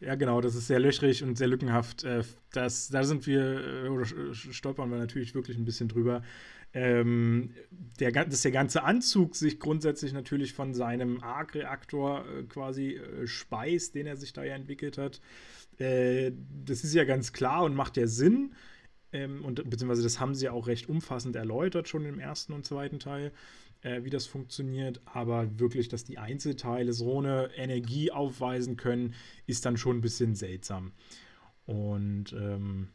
Ja, 0.00 0.14
genau, 0.14 0.40
das 0.40 0.54
ist 0.54 0.68
sehr 0.68 0.78
löchrig 0.78 1.22
und 1.22 1.36
sehr 1.36 1.48
lückenhaft. 1.48 2.04
Äh, 2.04 2.22
das, 2.52 2.88
da 2.88 3.04
sind 3.04 3.26
wir, 3.26 3.84
äh, 3.84 3.88
oder 3.88 4.04
stolpern 4.34 4.90
wir 4.90 4.98
natürlich 4.98 5.34
wirklich 5.34 5.56
ein 5.56 5.64
bisschen 5.64 5.88
drüber. 5.88 6.22
Ähm, 6.74 7.54
der, 7.98 8.12
dass 8.12 8.42
der 8.42 8.52
ganze 8.52 8.84
Anzug 8.84 9.34
sich 9.34 9.58
grundsätzlich 9.58 10.12
natürlich 10.12 10.52
von 10.52 10.74
seinem 10.74 11.22
Arc-Reaktor 11.22 12.26
äh, 12.26 12.42
quasi 12.44 13.00
speist, 13.24 13.94
den 13.94 14.06
er 14.06 14.16
sich 14.16 14.32
da 14.32 14.44
ja 14.44 14.54
entwickelt 14.54 14.98
hat. 14.98 15.20
Äh, 15.78 16.32
das 16.64 16.84
ist 16.84 16.94
ja 16.94 17.04
ganz 17.04 17.32
klar 17.32 17.64
und 17.64 17.74
macht 17.74 17.96
ja 17.96 18.06
Sinn. 18.06 18.54
Ähm, 19.12 19.44
und 19.44 19.68
beziehungsweise 19.68 20.02
das 20.02 20.20
haben 20.20 20.34
sie 20.34 20.46
ja 20.46 20.52
auch 20.52 20.66
recht 20.66 20.88
umfassend 20.88 21.34
erläutert, 21.36 21.88
schon 21.88 22.04
im 22.04 22.18
ersten 22.18 22.52
und 22.52 22.66
zweiten 22.66 22.98
Teil, 22.98 23.32
äh, 23.82 24.04
wie 24.04 24.10
das 24.10 24.26
funktioniert. 24.26 25.00
Aber 25.04 25.58
wirklich, 25.58 25.88
dass 25.88 26.04
die 26.04 26.18
Einzelteile 26.18 26.92
so 26.92 27.18
eine 27.18 27.50
Energie 27.56 28.10
aufweisen 28.10 28.76
können, 28.76 29.14
ist 29.46 29.64
dann 29.66 29.76
schon 29.76 29.98
ein 29.98 30.00
bisschen 30.00 30.34
seltsam. 30.34 30.92
Und 31.66 32.32
ähm, 32.32 32.88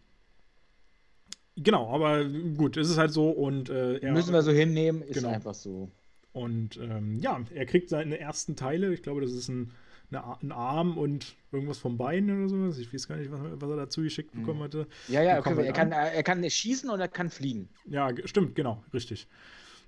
genau, 1.56 1.90
aber 1.94 2.26
gut, 2.26 2.78
ist 2.78 2.90
es 2.90 2.98
halt 2.98 3.12
so 3.12 3.30
und 3.30 3.70
äh, 3.70 3.98
er, 3.98 4.14
müssen 4.14 4.34
wir 4.34 4.42
so 4.42 4.52
hinnehmen, 4.52 5.02
ist 5.04 5.16
genau. 5.16 5.30
einfach 5.30 5.54
so. 5.54 5.92
Und 6.32 6.78
ähm, 6.78 7.20
ja, 7.20 7.40
er 7.54 7.66
kriegt 7.68 7.90
seine 7.90 8.20
ersten 8.20 8.56
Teile. 8.56 8.92
Ich 8.92 9.04
glaube, 9.04 9.22
das 9.22 9.32
ist 9.32 9.50
ein 9.50 9.72
eine, 10.16 10.40
einen 10.42 10.52
Arm 10.52 10.98
und 10.98 11.36
irgendwas 11.52 11.78
vom 11.78 11.98
Bein 11.98 12.30
oder 12.30 12.50
sowas. 12.50 12.78
Ich 12.78 12.94
weiß 12.94 13.08
gar 13.08 13.18
nicht, 13.18 13.32
was, 13.32 13.40
was 13.42 13.70
er 13.70 13.76
dazu 13.76 14.02
geschickt 14.02 14.34
mhm. 14.36 14.42
bekommen 14.42 14.64
hatte. 14.64 14.88
Ja, 15.08 15.22
ja, 15.22 15.40
okay, 15.40 15.66
er, 15.66 15.74
kann, 15.74 15.92
er 15.92 16.24
kann 16.24 16.48
schießen 16.50 16.90
und 16.90 17.00
er 17.00 17.08
kann 17.08 17.30
fliegen. 17.30 17.70
Ja, 17.86 18.10
stimmt, 18.26 18.56
genau, 18.56 18.84
richtig. 18.94 19.28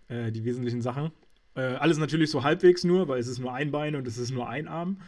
Äh, 0.07 0.31
die 0.31 0.45
wesentlichen 0.45 0.81
Sachen. 0.81 1.11
Äh, 1.55 1.61
alles 1.61 1.97
natürlich 1.97 2.29
so 2.29 2.43
halbwegs 2.43 2.83
nur, 2.83 3.07
weil 3.07 3.19
es 3.19 3.27
ist 3.27 3.39
nur 3.39 3.53
ein 3.53 3.71
Bein 3.71 3.95
und 3.95 4.07
es 4.07 4.17
ist 4.17 4.31
nur 4.31 4.47
ein 4.47 4.67
Arm. 4.67 4.99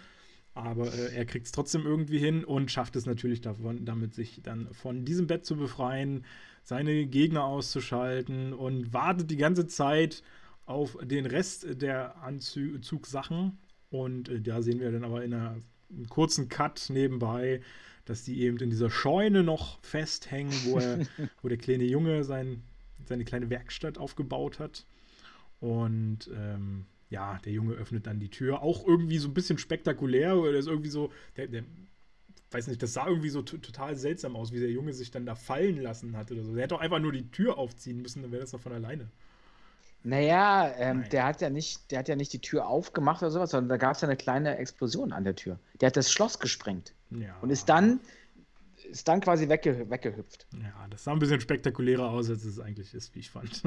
Aber 0.54 0.92
äh, 0.92 1.14
er 1.14 1.26
kriegt 1.26 1.46
es 1.46 1.52
trotzdem 1.52 1.86
irgendwie 1.86 2.18
hin 2.20 2.44
und 2.44 2.72
schafft 2.72 2.96
es 2.96 3.06
natürlich 3.06 3.42
davon, 3.42 3.86
damit 3.86 4.16
sich 4.16 4.42
dann 4.42 4.74
von 4.74 5.06
diesem 5.06 5.28
Bett 5.28 5.46
zu 5.46 5.56
befreien, 5.56 6.26
seine 6.64 7.06
Gegner 7.06 7.44
auszuschalten 7.44 8.54
und 8.54 8.94
wartet 8.94 9.30
die 9.30 9.38
ganze 9.38 9.68
Zeit 9.68 10.24
auf 10.66 10.98
den 11.02 11.26
Rest 11.26 11.82
der 11.82 12.22
Anzugsachen 12.24 13.58
und 13.90 14.30
äh, 14.30 14.42
da 14.42 14.62
sehen 14.62 14.80
wir 14.80 14.92
dann 14.92 15.04
aber 15.04 15.24
in 15.24 15.34
einer, 15.34 15.62
einem 15.90 16.10
kurzen 16.10 16.50
Cut 16.50 16.88
nebenbei, 16.90 17.62
dass 18.06 18.24
die 18.24 18.42
eben 18.42 18.58
in 18.58 18.70
dieser 18.70 18.90
Scheune 18.90 19.44
noch 19.44 19.80
festhängen, 19.82 20.54
wo, 20.66 20.80
er, 20.80 21.00
wo 21.42 21.48
der 21.48 21.58
kleine 21.58 21.86
Junge 21.86 22.24
sein, 22.24 22.64
seine 23.06 23.26
kleine 23.26 23.50
Werkstatt 23.50 23.98
aufgebaut 23.98 24.60
hat. 24.60 24.86
Und 25.60 26.30
ähm, 26.36 26.86
ja, 27.10 27.40
der 27.46 27.54
Junge 27.54 27.74
öffnet 27.74 28.06
dann 28.06 28.20
die 28.20 28.30
Tür. 28.30 28.62
Auch 28.62 28.86
irgendwie 28.86 29.18
so 29.18 29.28
ein 29.28 29.34
bisschen 29.34 29.58
spektakulär. 29.58 30.38
Oder 30.38 30.52
ist 30.58 30.68
irgendwie 30.68 30.90
so, 30.90 31.12
der, 31.36 31.48
der 31.48 31.64
weiß 32.52 32.68
nicht, 32.68 32.82
das 32.82 32.94
sah 32.94 33.08
irgendwie 33.08 33.30
so 33.30 33.42
total 33.42 33.96
seltsam 33.96 34.36
aus, 34.36 34.52
wie 34.52 34.60
der 34.60 34.70
Junge 34.70 34.94
sich 34.94 35.12
dann 35.12 35.26
da 35.26 35.36
fallen 35.36 35.82
lassen 35.82 36.16
hat 36.16 36.32
oder 36.32 36.44
so. 36.44 36.54
Der 36.54 36.64
hätte 36.64 36.76
doch 36.76 36.82
einfach 36.82 37.00
nur 37.00 37.12
die 37.12 37.30
Tür 37.30 37.58
aufziehen 37.58 38.02
müssen, 38.02 38.22
dann 38.22 38.32
wäre 38.32 38.42
das 38.42 38.52
doch 38.52 38.62
von 38.62 38.72
alleine. 38.72 39.10
Naja, 40.04 40.74
ähm, 40.78 41.04
der 41.12 41.26
hat 41.26 41.42
ja 41.42 41.50
nicht, 41.50 41.92
der 41.92 42.00
hat 42.00 42.08
ja 42.08 42.16
nicht 42.16 42.32
die 42.32 42.40
Tür 42.40 42.68
aufgemacht 42.68 43.22
oder 43.22 43.32
sowas, 43.32 43.52
sondern 43.52 43.70
da 43.70 43.78
gab 43.78 43.96
es 43.96 44.02
ja 44.02 44.08
eine 44.08 44.16
kleine 44.16 44.58
Explosion 44.58 45.12
an 45.12 45.26
der 45.26 45.36
Tür. 45.36 45.60
Der 45.82 45.88
hat 45.88 45.98
das 45.98 46.12
Schloss 46.12 46.40
gesprengt 46.40 46.94
ja. 47.10 47.36
und 47.42 47.50
ist 47.50 47.68
dann, 47.68 48.00
ist 48.90 49.08
dann 49.08 49.20
quasi 49.20 49.50
wegge 49.50 49.90
weggehüpft. 49.90 50.48
Ja, 50.54 50.88
das 50.90 51.04
sah 51.04 51.12
ein 51.12 51.20
bisschen 51.20 51.42
spektakulärer 51.42 52.10
aus, 52.10 52.30
als 52.30 52.44
es 52.44 52.60
eigentlich 52.60 52.94
ist, 52.94 53.14
wie 53.16 53.20
ich 53.20 53.30
fand. 53.30 53.64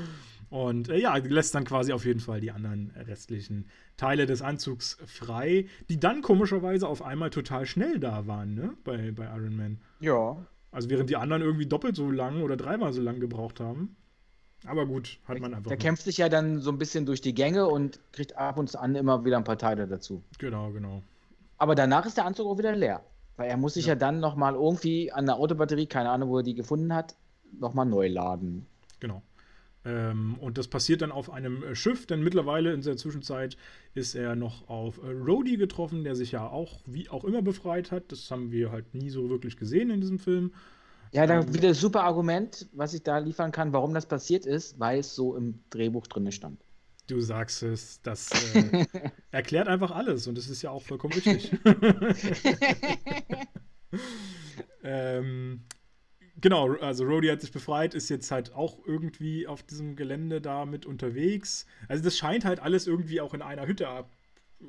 und 0.50 0.88
äh, 0.88 0.98
ja, 0.98 1.16
lässt 1.16 1.54
dann 1.54 1.64
quasi 1.64 1.92
auf 1.92 2.04
jeden 2.04 2.20
Fall 2.20 2.40
die 2.40 2.50
anderen 2.50 2.92
restlichen 2.96 3.68
Teile 3.96 4.26
des 4.26 4.42
Anzugs 4.42 4.98
frei, 5.06 5.66
die 5.88 5.98
dann 5.98 6.22
komischerweise 6.22 6.88
auf 6.88 7.02
einmal 7.02 7.30
total 7.30 7.66
schnell 7.66 7.98
da 7.98 8.26
waren, 8.26 8.54
ne? 8.54 8.74
Bei, 8.84 9.12
bei 9.12 9.24
Iron 9.24 9.56
Man. 9.56 9.80
Ja. 10.00 10.36
Also 10.70 10.90
während 10.90 11.08
die 11.08 11.16
anderen 11.16 11.42
irgendwie 11.42 11.66
doppelt 11.66 11.94
so 11.96 12.10
lang 12.10 12.42
oder 12.42 12.56
dreimal 12.56 12.92
so 12.92 13.00
lang 13.00 13.20
gebraucht 13.20 13.60
haben. 13.60 13.96
Aber 14.66 14.86
gut, 14.86 15.18
hat 15.26 15.38
man 15.40 15.54
einfach. 15.54 15.68
Der 15.68 15.76
kämpft 15.76 16.04
sich 16.04 16.16
ja 16.16 16.28
dann 16.28 16.60
so 16.60 16.70
ein 16.70 16.78
bisschen 16.78 17.06
durch 17.06 17.20
die 17.20 17.34
Gänge 17.34 17.66
und 17.66 18.00
kriegt 18.12 18.36
ab 18.36 18.58
und 18.58 18.74
an 18.76 18.94
immer 18.94 19.24
wieder 19.24 19.36
ein 19.36 19.44
paar 19.44 19.58
Teile 19.58 19.86
dazu. 19.86 20.22
Genau, 20.38 20.72
genau. 20.72 21.02
Aber 21.58 21.74
danach 21.74 22.06
ist 22.06 22.16
der 22.16 22.24
Anzug 22.24 22.46
auch 22.46 22.58
wieder 22.58 22.74
leer. 22.74 23.04
Weil 23.36 23.50
er 23.50 23.56
muss 23.56 23.74
sich 23.74 23.86
ja, 23.86 23.92
ja 23.92 23.98
dann 23.98 24.20
nochmal 24.20 24.54
irgendwie 24.54 25.12
an 25.12 25.26
der 25.26 25.36
Autobatterie, 25.36 25.86
keine 25.86 26.10
Ahnung, 26.10 26.28
wo 26.30 26.38
er 26.38 26.42
die 26.42 26.54
gefunden 26.54 26.94
hat, 26.94 27.16
nochmal 27.58 27.86
neu 27.86 28.08
laden. 28.08 28.66
Genau. 29.00 29.22
Ähm, 29.84 30.36
und 30.40 30.56
das 30.56 30.68
passiert 30.68 31.02
dann 31.02 31.12
auf 31.12 31.30
einem 31.30 31.62
äh, 31.62 31.74
Schiff, 31.74 32.06
denn 32.06 32.22
mittlerweile 32.22 32.72
in 32.72 32.80
der 32.80 32.96
Zwischenzeit 32.96 33.56
ist 33.94 34.14
er 34.14 34.34
noch 34.34 34.68
auf 34.68 34.98
äh, 34.98 35.10
Rhodey 35.10 35.56
getroffen, 35.56 36.04
der 36.04 36.14
sich 36.14 36.32
ja 36.32 36.48
auch 36.48 36.80
wie 36.86 37.10
auch 37.10 37.24
immer 37.24 37.42
befreit 37.42 37.90
hat. 37.90 38.10
Das 38.10 38.30
haben 38.30 38.50
wir 38.50 38.72
halt 38.72 38.94
nie 38.94 39.10
so 39.10 39.28
wirklich 39.28 39.56
gesehen 39.56 39.90
in 39.90 40.00
diesem 40.00 40.18
Film. 40.18 40.52
Ja, 41.12 41.26
dann 41.26 41.48
ähm, 41.48 41.54
wieder 41.54 41.68
ein 41.68 41.74
super 41.74 42.04
Argument, 42.04 42.66
was 42.72 42.94
ich 42.94 43.02
da 43.02 43.18
liefern 43.18 43.52
kann, 43.52 43.72
warum 43.72 43.92
das 43.92 44.06
passiert 44.06 44.46
ist, 44.46 44.80
weil 44.80 45.00
es 45.00 45.14
so 45.14 45.36
im 45.36 45.60
Drehbuch 45.70 46.06
drin 46.06 46.32
stand. 46.32 46.58
Du 47.06 47.20
sagst 47.20 47.62
es, 47.62 48.00
das 48.02 48.30
äh, 48.54 48.86
erklärt 49.30 49.68
einfach 49.68 49.90
alles 49.90 50.26
und 50.26 50.38
das 50.38 50.48
ist 50.48 50.62
ja 50.62 50.70
auch 50.70 50.82
vollkommen 50.82 51.12
richtig. 51.12 51.52
ähm, 54.82 55.60
genau, 56.40 56.72
also 56.76 57.04
Rhodey 57.04 57.28
hat 57.28 57.40
sich 57.40 57.52
befreit, 57.52 57.94
ist 57.94 58.08
jetzt 58.08 58.30
halt 58.30 58.54
auch 58.54 58.78
irgendwie 58.86 59.46
auf 59.46 59.62
diesem 59.62 59.96
Gelände 59.96 60.40
da 60.40 60.64
mit 60.64 60.86
unterwegs. 60.86 61.66
Also 61.88 62.02
das 62.02 62.16
scheint 62.16 62.44
halt 62.44 62.60
alles 62.60 62.86
irgendwie 62.86 63.20
auch 63.20 63.34
in 63.34 63.42
einer 63.42 63.66
Hütte 63.66 63.88
ab, 63.88 64.10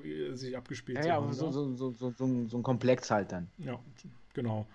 äh, 0.03 0.33
sich 0.33 0.57
abgespielt 0.57 0.97
ja, 0.99 1.03
zu 1.03 1.11
haben. 1.13 1.27
Ja, 1.27 1.33
so, 1.33 1.51
so, 1.51 1.73
so, 1.73 1.91
so, 1.91 2.47
so 2.47 2.57
ein 2.57 2.63
Komplex 2.63 3.11
halt 3.11 3.31
dann. 3.31 3.49
Ja, 3.59 3.79
genau. 4.33 4.67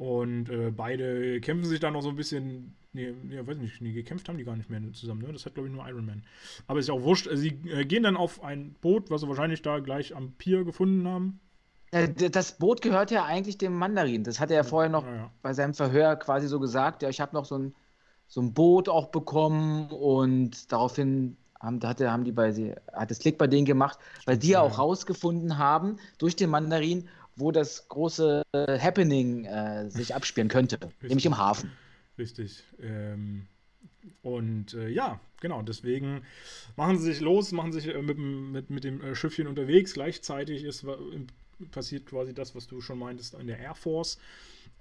Und 0.00 0.48
äh, 0.48 0.70
beide 0.74 1.42
kämpfen 1.42 1.68
sich 1.68 1.78
da 1.78 1.90
noch 1.90 2.00
so 2.00 2.08
ein 2.08 2.16
bisschen. 2.16 2.74
Nee, 2.94 3.12
nee, 3.22 3.46
weiß 3.46 3.58
nicht, 3.58 3.82
nee, 3.82 3.92
gekämpft 3.92 4.30
haben 4.30 4.38
die 4.38 4.44
gar 4.44 4.56
nicht 4.56 4.70
mehr 4.70 4.80
zusammen, 4.94 5.20
ne? 5.20 5.30
Das 5.30 5.44
hat, 5.44 5.52
glaube 5.52 5.68
ich, 5.68 5.74
nur 5.74 5.86
Iron 5.86 6.06
Man. 6.06 6.22
Aber 6.66 6.80
ist 6.80 6.88
ja 6.88 6.94
auch 6.94 7.02
wurscht. 7.02 7.28
Sie 7.30 7.48
äh, 7.68 7.84
gehen 7.84 8.04
dann 8.04 8.16
auf 8.16 8.42
ein 8.42 8.74
Boot, 8.80 9.10
was 9.10 9.20
sie 9.20 9.28
wahrscheinlich 9.28 9.60
da 9.60 9.78
gleich 9.80 10.16
am 10.16 10.32
Pier 10.32 10.64
gefunden 10.64 11.06
haben. 11.06 11.38
Äh, 11.90 12.08
das 12.30 12.56
Boot 12.56 12.80
gehört 12.80 13.10
ja 13.10 13.26
eigentlich 13.26 13.58
dem 13.58 13.74
Mandarin. 13.74 14.24
Das 14.24 14.40
hat 14.40 14.50
er 14.50 14.56
ja 14.56 14.62
vorher 14.62 14.88
noch 14.88 15.04
ja, 15.04 15.14
ja. 15.16 15.30
bei 15.42 15.52
seinem 15.52 15.74
Verhör 15.74 16.16
quasi 16.16 16.48
so 16.48 16.60
gesagt. 16.60 17.02
Ja, 17.02 17.10
ich 17.10 17.20
habe 17.20 17.36
noch 17.36 17.44
so 17.44 17.58
ein, 17.58 17.74
so 18.26 18.40
ein 18.40 18.54
Boot 18.54 18.88
auch 18.88 19.08
bekommen 19.08 19.90
und 19.90 20.72
daraufhin 20.72 21.36
haben, 21.60 21.78
hat, 21.82 22.00
haben 22.00 22.24
die 22.24 22.32
bei 22.32 22.52
sie, 22.52 22.74
hat 22.94 23.10
das 23.10 23.18
Klick 23.18 23.36
bei 23.36 23.46
denen 23.46 23.66
gemacht, 23.66 23.98
weil 24.24 24.38
die 24.38 24.48
ja 24.48 24.62
auch 24.62 24.78
rausgefunden 24.78 25.58
haben 25.58 25.96
durch 26.16 26.36
den 26.36 26.48
Mandarin, 26.48 27.06
wo 27.40 27.50
das 27.52 27.88
große 27.88 28.42
äh, 28.52 28.78
Happening 28.78 29.44
äh, 29.44 29.90
sich 29.90 30.14
abspielen 30.14 30.48
könnte, 30.48 30.76
Richtig. 30.76 31.02
nämlich 31.08 31.26
im 31.26 31.38
Hafen. 31.38 31.72
Richtig. 32.18 32.62
Ähm, 32.80 33.46
Und 34.22 34.74
äh, 34.74 34.88
ja, 34.88 35.20
genau, 35.40 35.62
deswegen 35.62 36.22
machen 36.76 36.98
sie 36.98 37.04
sich 37.12 37.20
los, 37.20 37.52
machen 37.52 37.72
sich 37.72 37.88
äh, 37.88 38.02
mit, 38.02 38.18
mit, 38.18 38.70
mit 38.70 38.84
dem 38.84 39.00
äh, 39.02 39.14
Schiffchen 39.14 39.46
unterwegs. 39.46 39.94
Gleichzeitig 39.94 40.64
ist 40.64 40.86
passiert 41.70 42.06
quasi 42.06 42.32
das, 42.34 42.54
was 42.54 42.66
du 42.66 42.80
schon 42.80 42.98
meintest 42.98 43.34
in 43.34 43.46
der 43.46 43.58
Air 43.58 43.74
Force. 43.74 44.18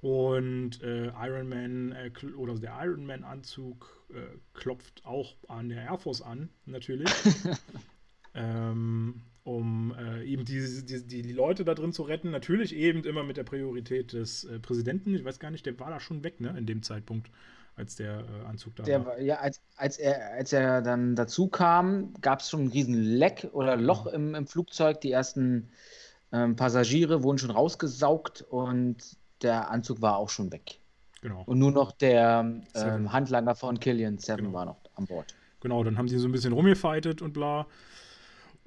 Und 0.01 0.81
äh, 0.81 1.07
Iron 1.07 1.49
Man 1.49 1.91
äh, 1.91 2.11
oder 2.37 2.55
der 2.55 2.77
Iron 2.81 3.05
Man 3.05 3.23
Anzug 3.25 4.05
äh, 4.09 4.37
klopft 4.53 5.05
auch 5.05 5.35
an 5.49 5.69
der 5.69 5.83
Air 5.83 5.97
Force 5.97 6.21
an, 6.21 6.49
natürlich. 6.65 7.09
ähm, 8.33 9.21
um 9.43 9.95
äh, 9.97 10.23
eben 10.23 10.45
die, 10.45 10.85
die, 10.85 11.23
die, 11.23 11.33
Leute 11.33 11.63
da 11.65 11.73
drin 11.73 11.93
zu 11.93 12.03
retten. 12.03 12.31
Natürlich 12.31 12.75
eben 12.75 13.03
immer 13.03 13.23
mit 13.23 13.37
der 13.37 13.43
Priorität 13.43 14.13
des 14.13 14.43
äh, 14.43 14.59
Präsidenten. 14.59 15.15
Ich 15.15 15.23
weiß 15.25 15.39
gar 15.39 15.51
nicht, 15.51 15.65
der 15.65 15.79
war 15.79 15.89
da 15.89 15.99
schon 15.99 16.23
weg, 16.23 16.39
ne, 16.39 16.53
in 16.57 16.65
dem 16.65 16.83
Zeitpunkt, 16.83 17.31
als 17.75 17.95
der 17.95 18.19
äh, 18.19 18.47
Anzug 18.47 18.75
da 18.75 18.83
der, 18.83 19.05
war. 19.05 19.19
Ja, 19.19 19.37
als, 19.37 19.61
als, 19.75 19.97
er, 19.97 20.33
als 20.33 20.53
er 20.53 20.81
dann 20.81 21.15
dazu 21.15 21.47
kam, 21.47 22.13
gab 22.21 22.41
es 22.41 22.49
schon 22.49 22.61
einen 22.61 22.71
riesen 22.71 22.93
Leck 22.93 23.49
oder 23.53 23.75
Loch 23.77 24.05
mhm. 24.05 24.13
im, 24.13 24.35
im 24.35 24.47
Flugzeug. 24.47 25.01
Die 25.01 25.11
ersten 25.11 25.69
ähm, 26.31 26.55
Passagiere 26.55 27.23
wurden 27.23 27.37
schon 27.37 27.51
rausgesaugt 27.51 28.41
und 28.41 29.17
der 29.41 29.71
Anzug 29.71 30.01
war 30.01 30.17
auch 30.17 30.29
schon 30.29 30.51
weg. 30.51 30.79
Genau. 31.21 31.43
Und 31.45 31.59
nur 31.59 31.71
noch 31.71 31.91
der 31.91 32.61
ähm, 32.75 33.11
Handlanger 33.11 33.55
von 33.55 33.79
Killian 33.79 34.17
Seven 34.17 34.45
genau. 34.45 34.53
war 34.57 34.65
noch 34.65 34.77
an 34.95 35.05
Bord. 35.05 35.35
Genau, 35.61 35.83
dann 35.83 35.97
haben 35.97 36.07
sie 36.07 36.17
so 36.17 36.27
ein 36.27 36.31
bisschen 36.31 36.53
rumgefightet 36.53 37.21
und 37.21 37.33
bla. 37.33 37.67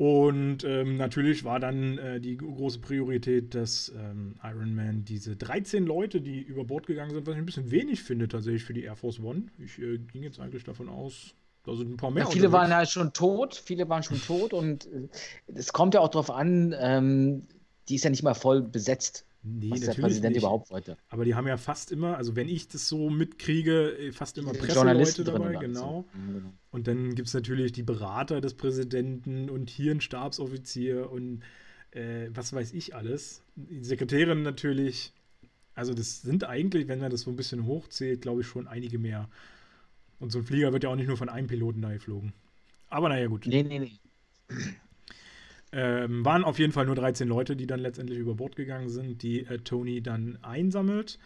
Und 0.03 0.64
ähm, 0.64 0.96
natürlich 0.96 1.44
war 1.44 1.61
dann 1.61 1.96
äh, 1.98 2.20
die 2.20 2.36
große 2.36 2.80
Priorität, 2.80 3.55
dass 3.55 3.92
ähm, 3.96 4.34
Iron 4.42 4.74
Man 4.74 5.05
diese 5.05 5.36
13 5.36 5.86
Leute, 5.86 6.20
die 6.20 6.40
über 6.40 6.64
Bord 6.64 6.88
gegangen 6.88 7.12
sind, 7.12 7.24
was 7.24 7.34
ich 7.34 7.38
ein 7.38 7.46
bisschen 7.46 7.70
wenig 7.70 8.03
finde 8.03 8.26
tatsächlich 8.26 8.64
für 8.64 8.74
die 8.74 8.82
Air 8.82 8.96
Force 8.96 9.20
One. 9.20 9.44
Ich 9.64 9.78
äh, 9.78 9.98
ging 9.98 10.24
jetzt 10.24 10.40
eigentlich 10.40 10.64
davon 10.64 10.88
aus, 10.88 11.36
da 11.62 11.76
sind 11.76 11.92
ein 11.92 11.96
paar 11.98 12.11
mehr. 12.11 12.24
Ja, 12.24 12.30
viele 12.30 12.50
waren 12.50 12.72
ja 12.72 12.84
schon 12.84 13.12
tot, 13.12 13.55
viele 13.55 13.88
waren 13.88 14.03
schon 14.03 14.20
tot 14.20 14.53
und 14.53 14.86
äh, 14.86 15.07
es 15.55 15.72
kommt 15.72 15.94
ja 15.94 16.00
auch 16.00 16.09
darauf 16.09 16.32
an, 16.32 16.74
ähm, 16.80 17.46
die 17.88 17.94
ist 17.94 18.03
ja 18.03 18.11
nicht 18.11 18.24
mal 18.24 18.34
voll 18.34 18.61
besetzt. 18.61 19.24
Nee, 19.45 19.70
was 19.70 19.80
der 19.80 19.95
Präsident 19.95 20.34
nicht. 20.34 20.43
überhaupt 20.43 20.70
wollte. 20.70 20.97
Aber 21.09 21.24
die 21.24 21.34
haben 21.34 21.49
ja 21.49 21.57
fast 21.57 21.90
immer, 21.90 22.16
also 22.16 22.36
wenn 22.36 22.49
ich 22.49 22.68
das 22.68 22.88
so 22.88 23.11
mitkriege, 23.11 23.99
äh, 23.99 24.12
fast 24.12 24.38
immer 24.38 24.53
Presseleute 24.53 25.24
dabei, 25.24 25.57
genau. 25.57 26.05
genau. 26.14 26.53
Und 26.70 26.86
dann 26.86 27.16
gibt 27.16 27.26
es 27.26 27.34
natürlich 27.34 27.72
die 27.72 27.82
Berater 27.82 28.40
des 28.40 28.55
Präsidenten 28.55 29.51
und 29.51 29.68
hier 29.68 29.93
ein 29.93 30.01
Stabsoffizier 30.01 31.11
und 31.11 31.43
äh, 31.90 32.28
was 32.32 32.53
weiß 32.53 32.72
ich 32.72 32.95
alles. 32.95 33.43
Die 33.57 33.84
Sekretärin 33.84 34.43
natürlich. 34.43 35.12
Also 35.74 35.95
das 35.95 36.22
sind 36.22 36.45
eigentlich, 36.45 36.86
wenn 36.86 37.01
man 37.01 37.11
das 37.11 37.22
so 37.22 37.30
ein 37.30 37.36
bisschen 37.36 37.66
hochzählt, 37.66 38.20
glaube 38.20 38.43
ich 38.43 38.47
schon 38.47 38.68
einige 38.68 38.99
mehr. 38.99 39.28
Und 40.20 40.30
so 40.30 40.38
ein 40.38 40.45
Flieger 40.45 40.72
wird 40.72 40.84
ja 40.84 40.90
auch 40.90 40.97
nicht 40.97 41.09
nur 41.09 41.16
von 41.16 41.28
einem 41.28 41.49
Piloten 41.49 41.82
da 41.82 41.93
geflogen. 41.93 42.32
Aber 42.88 43.09
naja, 43.09 43.26
gut. 43.26 43.47
Nee, 43.47 43.62
nee, 43.62 43.78
nee. 43.78 43.99
Ähm, 45.75 46.23
waren 46.25 46.45
auf 46.45 46.59
jeden 46.59 46.73
Fall 46.73 46.85
nur 46.85 46.95
13 46.95 47.27
Leute, 47.27 47.57
die 47.57 47.66
dann 47.66 47.81
letztendlich 47.81 48.18
über 48.18 48.35
Bord 48.35 48.57
gegangen 48.57 48.91
sind, 48.91 49.23
die 49.23 49.47
äh, 49.47 49.59
Tony 49.59 50.03
dann 50.03 50.39
einsammelt. 50.43 51.18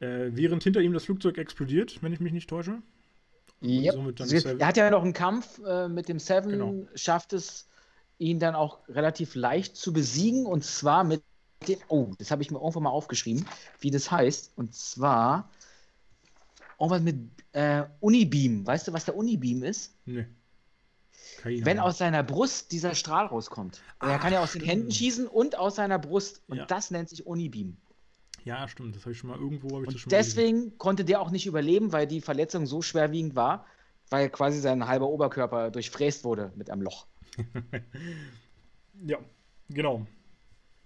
Äh, 0.00 0.30
während 0.32 0.64
hinter 0.64 0.80
ihm 0.80 0.94
das 0.94 1.04
Flugzeug 1.04 1.36
explodiert, 1.36 2.02
wenn 2.02 2.12
ich 2.12 2.20
mich 2.20 2.32
nicht 2.32 2.48
täusche. 2.48 2.80
Yep. 3.62 4.20
Er 4.58 4.66
hat 4.66 4.76
ja 4.76 4.90
noch 4.90 5.02
einen 5.02 5.12
Kampf 5.12 5.60
äh, 5.64 5.88
mit 5.88 6.08
dem 6.08 6.18
Seven, 6.18 6.50
genau. 6.50 6.86
schafft 6.94 7.32
es, 7.32 7.68
ihn 8.18 8.38
dann 8.38 8.54
auch 8.54 8.80
relativ 8.88 9.34
leicht 9.34 9.76
zu 9.76 9.92
besiegen 9.92 10.46
und 10.46 10.64
zwar 10.64 11.04
mit 11.04 11.22
dem, 11.68 11.78
oh, 11.88 12.10
das 12.18 12.30
habe 12.30 12.42
ich 12.42 12.50
mir 12.50 12.58
irgendwann 12.58 12.84
mal 12.84 12.90
aufgeschrieben, 12.90 13.46
wie 13.78 13.90
das 13.90 14.10
heißt. 14.10 14.52
Und 14.56 14.74
zwar 14.74 15.50
irgendwas 16.78 17.02
mit 17.02 17.16
äh, 17.52 17.84
Unibeam. 18.00 18.66
Weißt 18.66 18.88
du, 18.88 18.92
was 18.92 19.04
der 19.04 19.16
Unibeam 19.16 19.62
ist? 19.62 19.94
Nee. 20.06 20.26
Wenn 21.44 21.78
aus 21.78 21.98
seiner 21.98 22.22
Brust 22.22 22.72
dieser 22.72 22.94
Strahl 22.94 23.26
rauskommt. 23.26 23.80
Ah, 23.98 24.12
er 24.12 24.18
kann 24.18 24.32
ja 24.32 24.42
aus 24.42 24.50
stimmt. 24.50 24.64
den 24.64 24.68
Händen 24.68 24.90
schießen 24.90 25.26
und 25.26 25.58
aus 25.58 25.76
seiner 25.76 25.98
Brust. 25.98 26.42
Und 26.48 26.58
ja. 26.58 26.66
das 26.66 26.90
nennt 26.90 27.08
sich 27.08 27.26
Unibeam. 27.26 27.76
Ja, 28.44 28.66
stimmt. 28.68 28.96
Das 28.96 29.02
habe 29.02 29.12
ich 29.12 29.18
schon 29.18 29.30
mal 29.30 29.38
irgendwo. 29.38 29.76
und 29.76 29.98
schon 29.98 30.10
deswegen 30.10 30.56
gesehen. 30.64 30.78
konnte 30.78 31.04
der 31.04 31.20
auch 31.20 31.30
nicht 31.30 31.46
überleben, 31.46 31.92
weil 31.92 32.06
die 32.06 32.20
Verletzung 32.20 32.66
so 32.66 32.82
schwerwiegend 32.82 33.36
war, 33.36 33.66
weil 34.10 34.28
quasi 34.30 34.60
sein 34.60 34.86
halber 34.86 35.08
Oberkörper 35.08 35.70
durchfräst 35.70 36.24
wurde 36.24 36.52
mit 36.56 36.70
einem 36.70 36.82
Loch. 36.82 37.06
ja, 39.06 39.18
genau. 39.68 40.06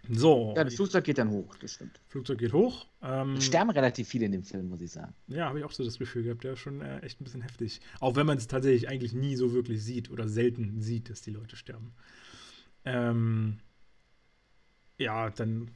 So. 0.09 0.55
Ja, 0.57 0.65
das 0.65 0.75
Flugzeug 0.75 1.05
geht 1.05 1.19
dann 1.19 1.31
hoch, 1.31 1.57
das 1.57 1.75
stimmt. 1.75 2.01
Flugzeug 2.09 2.39
geht 2.39 2.53
hoch. 2.53 2.87
Ähm, 3.03 3.41
sterben 3.41 3.71
relativ 3.71 4.09
viele 4.09 4.27
in 4.27 4.33
dem 4.33 4.45
Film, 4.45 4.69
muss 4.69 4.81
ich 4.81 4.93
sagen. 4.93 5.15
Ja, 5.29 5.47
habe 5.47 5.59
ich 5.59 5.65
auch 5.65 5.73
so 5.73 5.85
das 5.85 5.99
Gefühl 5.99 6.23
gehabt. 6.23 6.45
Der 6.45 6.55
ist 6.55 6.61
schon 6.61 6.81
äh, 6.81 7.01
echt 7.01 7.21
ein 7.21 7.25
bisschen 7.25 7.43
heftig. 7.43 7.81
Auch 8.01 8.17
wenn 8.17 8.27
man 8.27 8.39
es 8.39 8.47
tatsächlich 8.47 8.89
eigentlich 8.89 9.13
nie 9.13 9.37
so 9.37 9.53
wirklich 9.53 9.83
sieht 9.83 10.11
oder 10.11 10.29
selten 10.29 10.81
sieht, 10.81 11.11
dass 11.11 11.23
die 11.23 11.31
Leute 11.31 11.57
sterben. 11.57 11.93
Ähm, 12.85 13.59
ja, 14.99 15.31
dann 15.31 15.71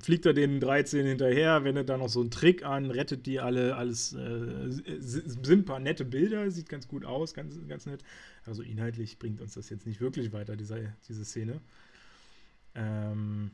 fliegt 0.00 0.26
er 0.26 0.32
den 0.32 0.60
13 0.60 1.06
hinterher, 1.06 1.64
wendet 1.64 1.88
da 1.88 1.96
noch 1.98 2.08
so 2.08 2.20
einen 2.20 2.30
Trick 2.30 2.64
an, 2.64 2.90
rettet 2.90 3.26
die 3.26 3.40
alle, 3.40 3.76
alles 3.76 4.12
äh, 4.14 4.70
sind 4.98 5.48
ein 5.48 5.64
paar 5.64 5.80
nette 5.80 6.04
Bilder, 6.04 6.50
sieht 6.50 6.68
ganz 6.68 6.86
gut 6.88 7.04
aus, 7.04 7.34
ganz, 7.34 7.56
ganz 7.68 7.86
nett. 7.86 8.02
Also 8.44 8.62
inhaltlich 8.62 9.18
bringt 9.18 9.40
uns 9.40 9.54
das 9.54 9.70
jetzt 9.70 9.86
nicht 9.86 10.00
wirklich 10.00 10.32
weiter, 10.32 10.56
dieser, 10.56 10.78
diese 11.08 11.24
Szene. 11.24 11.60
Ähm, 12.74 13.52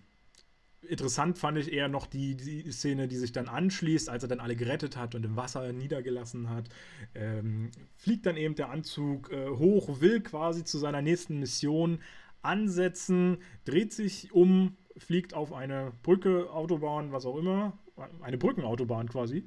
interessant 0.82 1.38
fand 1.38 1.58
ich 1.58 1.72
eher 1.72 1.88
noch 1.88 2.06
die, 2.06 2.36
die, 2.36 2.70
Szene, 2.72 3.08
die 3.08 3.16
sich 3.16 3.32
dann 3.32 3.48
anschließt, 3.48 4.08
als 4.08 4.22
er 4.22 4.28
dann 4.28 4.40
alle 4.40 4.56
gerettet 4.56 4.96
hat 4.96 5.14
und 5.14 5.24
im 5.24 5.36
Wasser 5.36 5.72
niedergelassen 5.72 6.50
hat. 6.50 6.68
Ähm, 7.14 7.70
fliegt 7.96 8.26
dann 8.26 8.36
eben 8.36 8.54
der 8.54 8.70
Anzug 8.70 9.30
äh, 9.30 9.48
hoch, 9.48 10.00
will 10.00 10.20
quasi 10.20 10.64
zu 10.64 10.78
seiner 10.78 11.02
nächsten 11.02 11.40
Mission 11.40 12.00
ansetzen, 12.42 13.38
dreht 13.64 13.92
sich 13.92 14.32
um, 14.32 14.76
fliegt 14.96 15.34
auf 15.34 15.52
eine 15.52 15.92
Brücke, 16.02 16.50
Autobahn, 16.50 17.12
was 17.12 17.26
auch 17.26 17.36
immer, 17.36 17.78
eine 18.20 18.38
Brückenautobahn 18.38 19.08
quasi 19.08 19.44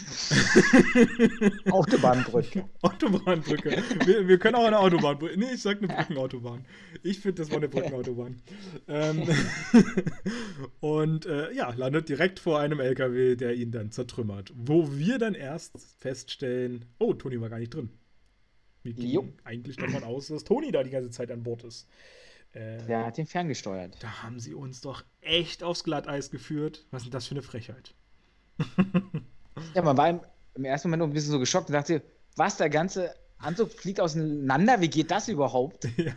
Autobahnbrücke. 1.70 2.64
Autobahnbrücke. 2.82 3.82
Wir, 4.04 4.28
wir, 4.28 4.38
können 4.38 4.56
auch 4.56 4.64
eine 4.64 4.78
Autobahnbrücke. 4.78 5.38
Nee, 5.38 5.52
ich 5.54 5.62
sag 5.62 5.78
eine 5.78 5.88
Brückenautobahn. 5.88 6.64
Ich 7.02 7.20
finde, 7.20 7.42
das 7.42 7.50
war 7.50 7.58
eine 7.58 7.68
Brückenautobahn. 7.68 8.40
ähm, 8.88 9.28
und 10.80 11.26
äh, 11.26 11.52
ja, 11.52 11.70
landet 11.70 12.08
direkt 12.08 12.38
vor 12.38 12.60
einem 12.60 12.80
LKW, 12.80 13.36
der 13.36 13.54
ihn 13.54 13.70
dann 13.70 13.90
zertrümmert. 13.90 14.52
Wo 14.54 14.92
wir 14.96 15.18
dann 15.18 15.34
erst 15.34 15.78
feststellen: 15.98 16.84
Oh, 16.98 17.14
Toni 17.14 17.40
war 17.40 17.48
gar 17.48 17.58
nicht 17.58 17.74
drin. 17.74 17.90
Wir 18.82 18.92
gehen 18.94 19.32
eigentlich 19.44 19.76
davon 19.76 20.04
aus, 20.04 20.28
dass 20.28 20.44
Toni 20.44 20.72
da 20.72 20.82
die 20.82 20.90
ganze 20.90 21.10
Zeit 21.10 21.30
an 21.30 21.42
Bord 21.42 21.64
ist. 21.64 21.88
Äh, 22.52 22.78
der 22.86 23.04
hat 23.04 23.18
ihn 23.18 23.26
ferngesteuert. 23.26 23.96
Da 24.00 24.22
haben 24.22 24.40
sie 24.40 24.54
uns 24.54 24.80
doch 24.80 25.04
echt 25.20 25.62
aufs 25.62 25.84
Glatteis 25.84 26.30
geführt. 26.30 26.86
Was 26.90 27.02
ist 27.02 27.06
denn 27.06 27.12
das 27.12 27.26
für 27.26 27.34
eine 27.34 27.42
Frechheit? 27.42 27.94
Ja, 29.74 29.82
man 29.82 29.96
war 29.96 30.10
im, 30.10 30.20
im 30.54 30.64
ersten 30.64 30.88
Moment 30.88 31.10
ein 31.10 31.12
bisschen 31.12 31.32
so 31.32 31.38
geschockt 31.38 31.68
und 31.68 31.74
dachte, 31.74 32.02
was, 32.36 32.56
der 32.56 32.70
ganze 32.70 33.14
Anzug 33.38 33.72
fliegt 33.72 34.00
auseinander? 34.00 34.80
Wie 34.80 34.88
geht 34.88 35.10
das 35.10 35.28
überhaupt? 35.28 35.88
Ja. 35.96 36.12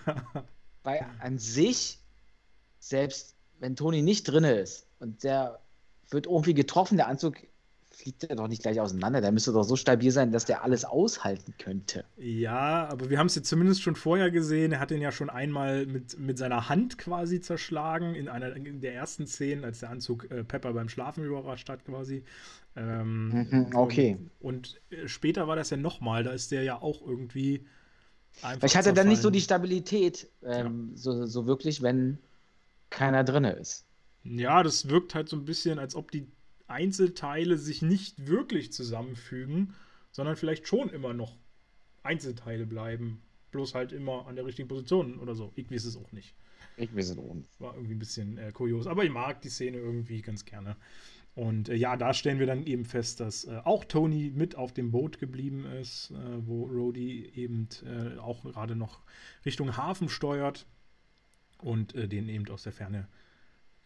Weil 0.84 1.06
an 1.20 1.38
sich, 1.38 2.00
selbst 2.80 3.36
wenn 3.60 3.76
Toni 3.76 4.02
nicht 4.02 4.24
drin 4.24 4.44
ist 4.44 4.88
und 5.00 5.24
der 5.24 5.60
wird 6.10 6.26
irgendwie 6.26 6.56
getroffen, 6.56 6.98
der 6.98 7.08
Anzug 7.08 7.36
fliegt 8.02 8.24
er 8.24 8.36
doch 8.36 8.48
nicht 8.48 8.64
gleich 8.64 8.80
auseinander. 8.80 9.22
Der 9.22 9.32
müsste 9.32 9.54
doch 9.54 9.64
so 9.64 9.76
stabil 9.76 10.12
sein, 10.12 10.32
dass 10.32 10.46
der 10.46 10.64
alles 10.64 10.86
aushalten 10.86 11.54
könnte. 11.58 12.04
Ja, 12.18 12.88
aber 12.90 13.10
wir 13.10 13.20
haben 13.20 13.28
es 13.28 13.36
jetzt 13.36 13.48
zumindest 13.48 13.82
schon 13.82 13.96
vorher 13.96 14.32
gesehen. 14.32 14.72
Er 14.72 14.80
hat 14.80 14.92
ihn 14.92 15.02
ja 15.02 15.12
schon 15.12 15.30
einmal 15.30 15.86
mit, 15.86 16.20
mit 16.20 16.38
seiner 16.38 16.68
Hand 16.68 16.98
quasi 16.98 17.42
zerschlagen 17.42 18.16
in 18.16 18.28
einer 18.28 18.56
in 18.56 18.82
der 18.82 18.96
ersten 18.96 19.28
Szene, 19.28 19.64
als 19.64 19.80
der 19.80 19.92
Anzug 19.92 20.30
äh, 20.32 20.44
Pepper 20.44 20.74
beim 20.74 20.90
Schlafen 20.90 21.24
überrascht 21.24 21.70
hat 21.70 21.86
quasi. 21.86 22.24
Ähm, 22.76 23.48
mhm, 23.50 23.76
okay. 23.76 24.18
Und, 24.40 24.80
und, 24.90 24.98
äh, 24.98 25.08
später 25.08 25.48
war 25.48 25.56
das 25.56 25.70
ja 25.70 25.78
nochmal, 25.78 26.24
da 26.24 26.32
ist 26.32 26.52
der 26.52 26.64
ja 26.64 26.82
auch 26.82 27.06
irgendwie 27.06 27.66
einfach. 28.42 28.60
Vielleicht 28.60 28.76
hat 28.78 28.86
er 28.86 28.94
dann 28.94 29.10
nicht 29.10 29.22
so 29.22 29.30
die 29.30 29.42
Stabilität, 29.42 30.28
ähm, 30.44 30.92
ja. 30.92 30.98
so, 30.98 31.26
so 31.26 31.46
wirklich, 31.46 31.82
wenn 31.82 32.18
keiner 32.90 33.24
drin 33.24 33.44
ist. 33.44 33.86
Ja, 34.24 34.64
das 34.64 34.88
wirkt 34.90 35.16
halt 35.16 35.30
so 35.30 35.36
ein 35.36 35.46
bisschen, 35.46 35.80
als 35.80 35.96
ob 35.96 36.12
die 36.12 36.28
Einzelteile 36.72 37.58
sich 37.58 37.82
nicht 37.82 38.28
wirklich 38.28 38.72
zusammenfügen, 38.72 39.74
sondern 40.12 40.36
vielleicht 40.36 40.68
schon 40.68 40.90
immer 40.90 41.14
noch 41.14 41.38
Einzelteile 42.04 42.66
bleiben. 42.66 43.22
Bloß 43.52 43.76
halt 43.76 43.92
immer 43.92 44.28
an 44.28 44.36
der 44.36 44.46
richtigen 44.46 44.68
Position 44.68 45.20
oder 45.20 45.36
so. 45.36 45.52
Ich 45.56 45.70
weiß 45.70 45.86
es 45.86 45.98
auch 45.98 46.12
nicht. 46.12 46.36
Ich 46.78 46.96
weiß 46.96 47.12
es 47.12 47.18
auch 47.18 47.34
nicht. 47.34 47.50
War 47.60 47.76
irgendwie 47.76 47.96
ein 47.96 48.00
bisschen 48.00 48.38
äh, 48.38 48.52
kurios. 48.54 48.88
Aber 48.88 49.04
ich 49.04 49.12
mag 49.12 49.42
die 49.42 49.50
Szene 49.50 49.78
irgendwie 49.78 50.22
ganz 50.22 50.46
gerne. 50.46 50.78
Und 51.36 51.70
äh, 51.70 51.76
ja, 51.76 51.96
da 51.96 52.14
stellen 52.14 52.40
wir 52.40 52.48
dann 52.48 52.66
eben 52.66 52.86
fest, 52.86 53.20
dass 53.20 53.46
äh, 53.46 53.62
auch 53.64 53.86
Tony 53.86 54.32
mit 54.34 54.56
auf 54.56 54.74
dem 54.74 54.92
Boot 54.92 55.20
geblieben 55.20 55.66
ist, 55.66 56.12
äh, 56.12 56.48
wo 56.48 56.66
Rhodey 56.66 57.32
eben 57.36 57.70
äh, 57.86 58.18
auch 58.18 58.44
gerade 58.44 58.76
noch 58.76 59.02
Richtung 59.46 59.78
Hafen 59.78 60.10
steuert 60.10 60.66
und 61.60 61.96
äh, 61.96 62.08
den 62.08 62.28
eben 62.28 62.48
aus 62.50 62.64
der 62.64 62.74
Ferne 62.74 63.08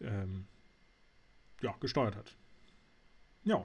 ähm, 0.00 0.46
ja, 1.62 1.74
gesteuert 1.80 2.16
hat. 2.16 2.36
Ja. 3.46 3.64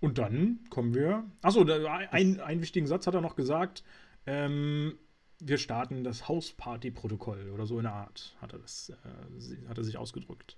Und 0.00 0.18
dann 0.18 0.60
kommen 0.68 0.94
wir. 0.94 1.24
Achso, 1.40 1.62
ein, 1.62 2.40
einen 2.40 2.60
wichtigen 2.60 2.86
Satz 2.86 3.06
hat 3.06 3.14
er 3.14 3.22
noch 3.22 3.36
gesagt. 3.36 3.82
Ähm, 4.26 4.98
wir 5.40 5.58
starten 5.58 6.04
das 6.04 6.28
Hausparty-Protokoll 6.28 7.50
oder 7.50 7.66
so 7.66 7.78
in 7.78 7.84
der 7.84 7.92
Art, 7.92 8.36
hat 8.40 8.52
er, 8.52 8.58
das, 8.58 8.90
äh, 8.90 9.68
hat 9.68 9.78
er 9.78 9.84
sich 9.84 9.96
ausgedrückt. 9.96 10.56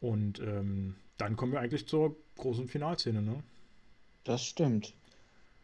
Und 0.00 0.40
ähm, 0.40 0.96
dann 1.16 1.36
kommen 1.36 1.52
wir 1.52 1.60
eigentlich 1.60 1.88
zur 1.88 2.16
großen 2.36 2.68
Finalszene, 2.68 3.22
ne? 3.22 3.42
Das 4.24 4.44
stimmt. 4.44 4.94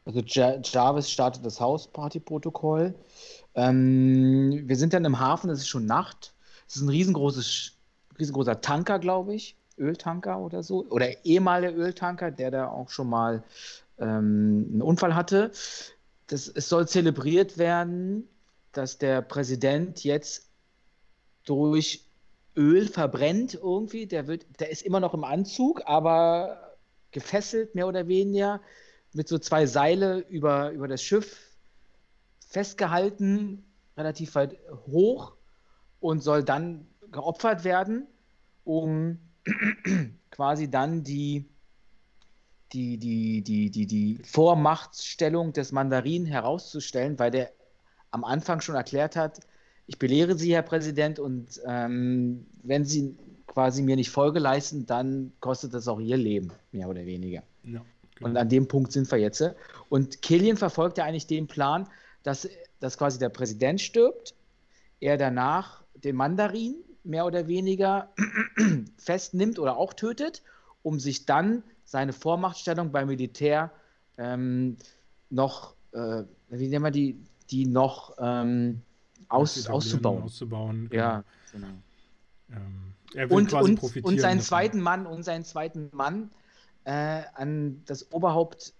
Also 0.05 0.22
Jarvis 0.22 1.11
startet 1.11 1.45
das 1.45 1.61
Hausparty-Protokoll. 1.61 2.95
Ähm, 3.55 4.62
wir 4.66 4.76
sind 4.76 4.93
dann 4.93 5.05
im 5.05 5.18
Hafen, 5.18 5.51
es 5.51 5.61
ist 5.61 5.68
schon 5.68 5.86
Nacht. 5.86 6.32
Es 6.66 6.76
ist 6.76 6.82
ein 6.82 6.88
riesengroßes, 6.88 7.72
riesengroßer 8.18 8.61
Tanker, 8.61 8.99
glaube 8.99 9.34
ich. 9.34 9.57
Öltanker 9.81 10.39
oder 10.39 10.62
so. 10.62 10.87
Oder 10.91 11.24
ehemaliger 11.24 11.74
Öltanker, 11.74 12.31
der 12.31 12.51
da 12.51 12.68
auch 12.68 12.91
schon 12.91 13.09
mal 13.09 13.43
ähm, 13.99 14.68
einen 14.72 14.83
Unfall 14.83 15.14
hatte. 15.14 15.51
Das, 16.26 16.49
es 16.49 16.68
soll 16.68 16.87
zelebriert 16.87 17.59
werden, 17.59 18.28
dass 18.72 18.99
der 18.99 19.22
Präsident 19.22 20.05
jetzt 20.05 20.49
durch 21.45 22.05
Öl 22.57 22.89
verbrennt 22.89 23.55
irgendwie. 23.55 24.07
Der, 24.07 24.26
wird, 24.26 24.47
der 24.61 24.70
ist 24.70 24.83
immer 24.83 25.01
noch 25.01 25.14
im 25.14 25.24
Anzug, 25.24 25.83
aber 25.87 26.76
gefesselt, 27.11 27.74
mehr 27.74 27.89
oder 27.89 28.07
weniger, 28.07 28.61
mit 29.12 29.28
so 29.28 29.39
zwei 29.39 29.66
Seile 29.66 30.18
über, 30.28 30.70
über 30.70 30.87
das 30.87 31.03
Schiff 31.03 31.37
festgehalten, 32.49 33.64
relativ 33.97 34.35
weit 34.35 34.57
hoch 34.87 35.33
und 36.01 36.22
soll 36.22 36.45
dann 36.45 36.87
geopfert 37.11 37.64
werden, 37.64 38.07
um 38.64 39.18
quasi 40.30 40.70
dann 40.70 41.03
die, 41.03 41.47
die, 42.72 42.99
die, 42.99 43.43
die, 43.43 43.70
die, 43.70 43.86
die 43.86 44.18
Vormachtstellung 44.24 45.53
des 45.53 45.72
Mandarin 45.72 46.26
herauszustellen, 46.26 47.18
weil 47.18 47.30
der 47.30 47.51
am 48.11 48.24
Anfang 48.24 48.61
schon 48.61 48.74
erklärt 48.74 49.16
hat, 49.16 49.41
ich 49.86 49.99
belehre 49.99 50.36
Sie, 50.36 50.55
Herr 50.55 50.62
Präsident, 50.62 51.18
und 51.18 51.61
ähm, 51.66 52.47
wenn 52.62 52.84
Sie 52.84 53.16
quasi 53.49 53.82
mir 53.82 53.97
nicht 53.97 54.11
Folge 54.11 54.38
leisten, 54.38 54.86
dann 54.86 55.32
kostet 55.41 55.74
das 55.74 55.88
auch 55.88 55.99
Ihr 55.99 56.16
Leben, 56.16 56.53
mehr 56.70 56.88
oder 56.88 57.05
weniger. 57.05 57.43
Ja, 57.64 57.82
genau. 58.14 58.30
Und 58.30 58.36
an 58.36 58.49
dem 58.49 58.68
Punkt 58.68 58.93
sind 58.93 59.11
wir 59.11 59.18
jetzt. 59.18 59.43
Und 59.88 60.22
Killian 60.22 60.57
verfolgt 60.57 60.99
ja 60.99 61.05
eigentlich 61.05 61.26
den 61.26 61.49
Plan, 61.49 61.88
dass, 62.22 62.49
dass 62.78 62.97
quasi 62.99 63.18
der 63.18 63.30
Präsident 63.30 63.80
stirbt, 63.80 64.34
er 65.01 65.16
danach 65.16 65.82
den 65.95 66.14
Mandarin 66.14 66.76
mehr 67.05 67.27
oder 67.27 67.49
weniger 67.49 68.13
festnimmt 68.97 69.59
oder 69.59 69.77
auch 69.77 69.95
tötet, 69.95 70.43
um 70.83 71.01
sich 71.01 71.27
dann 71.27 71.63
seine 71.85 72.13
Vormachtstellung 72.13 72.93
beim 72.93 73.09
Militär 73.09 73.71
ähm, 74.19 74.77
noch, 75.31 75.75
äh, 75.93 76.23
wie 76.49 76.69
nennen 76.69 76.85
wir 76.85 76.91
die, 76.91 77.19
die 77.51 77.67
noch 77.67 78.17
ähm, 78.19 78.83
aus, 79.29 79.67
auszubauen. 79.67 80.23
auszubauen. 80.23 80.89
Genau. 80.91 81.03
Ja, 81.03 81.25
genau. 81.53 81.67
Ähm, 82.51 82.95
und, 83.29 83.53
und, 83.53 83.83
und 83.83 84.21
seinen 84.21 84.39
davon. 84.39 84.41
zweiten 84.41 84.81
Mann 84.81 85.07
und 85.07 85.25
seinen 85.25 85.45
zweiten 85.45 85.91
Mann 85.93 86.31
äh, 86.85 87.23
an 87.35 87.83
das 87.87 88.13
Oberhaupt 88.13 88.73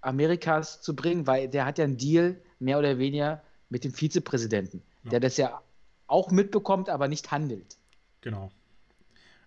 Amerikas 0.00 0.80
zu 0.80 0.96
bringen, 0.96 1.26
weil 1.26 1.48
der 1.48 1.64
hat 1.64 1.78
ja 1.78 1.84
einen 1.84 1.96
Deal 1.96 2.40
mehr 2.58 2.78
oder 2.78 2.98
weniger 2.98 3.42
mit 3.68 3.84
dem 3.84 3.92
Vizepräsidenten, 3.92 4.82
ja. 5.04 5.10
der 5.10 5.20
das 5.20 5.36
ja 5.36 5.60
auch 6.08 6.30
mitbekommt, 6.30 6.88
aber 6.88 7.08
nicht 7.08 7.30
handelt. 7.30 7.78
Genau. 8.20 8.50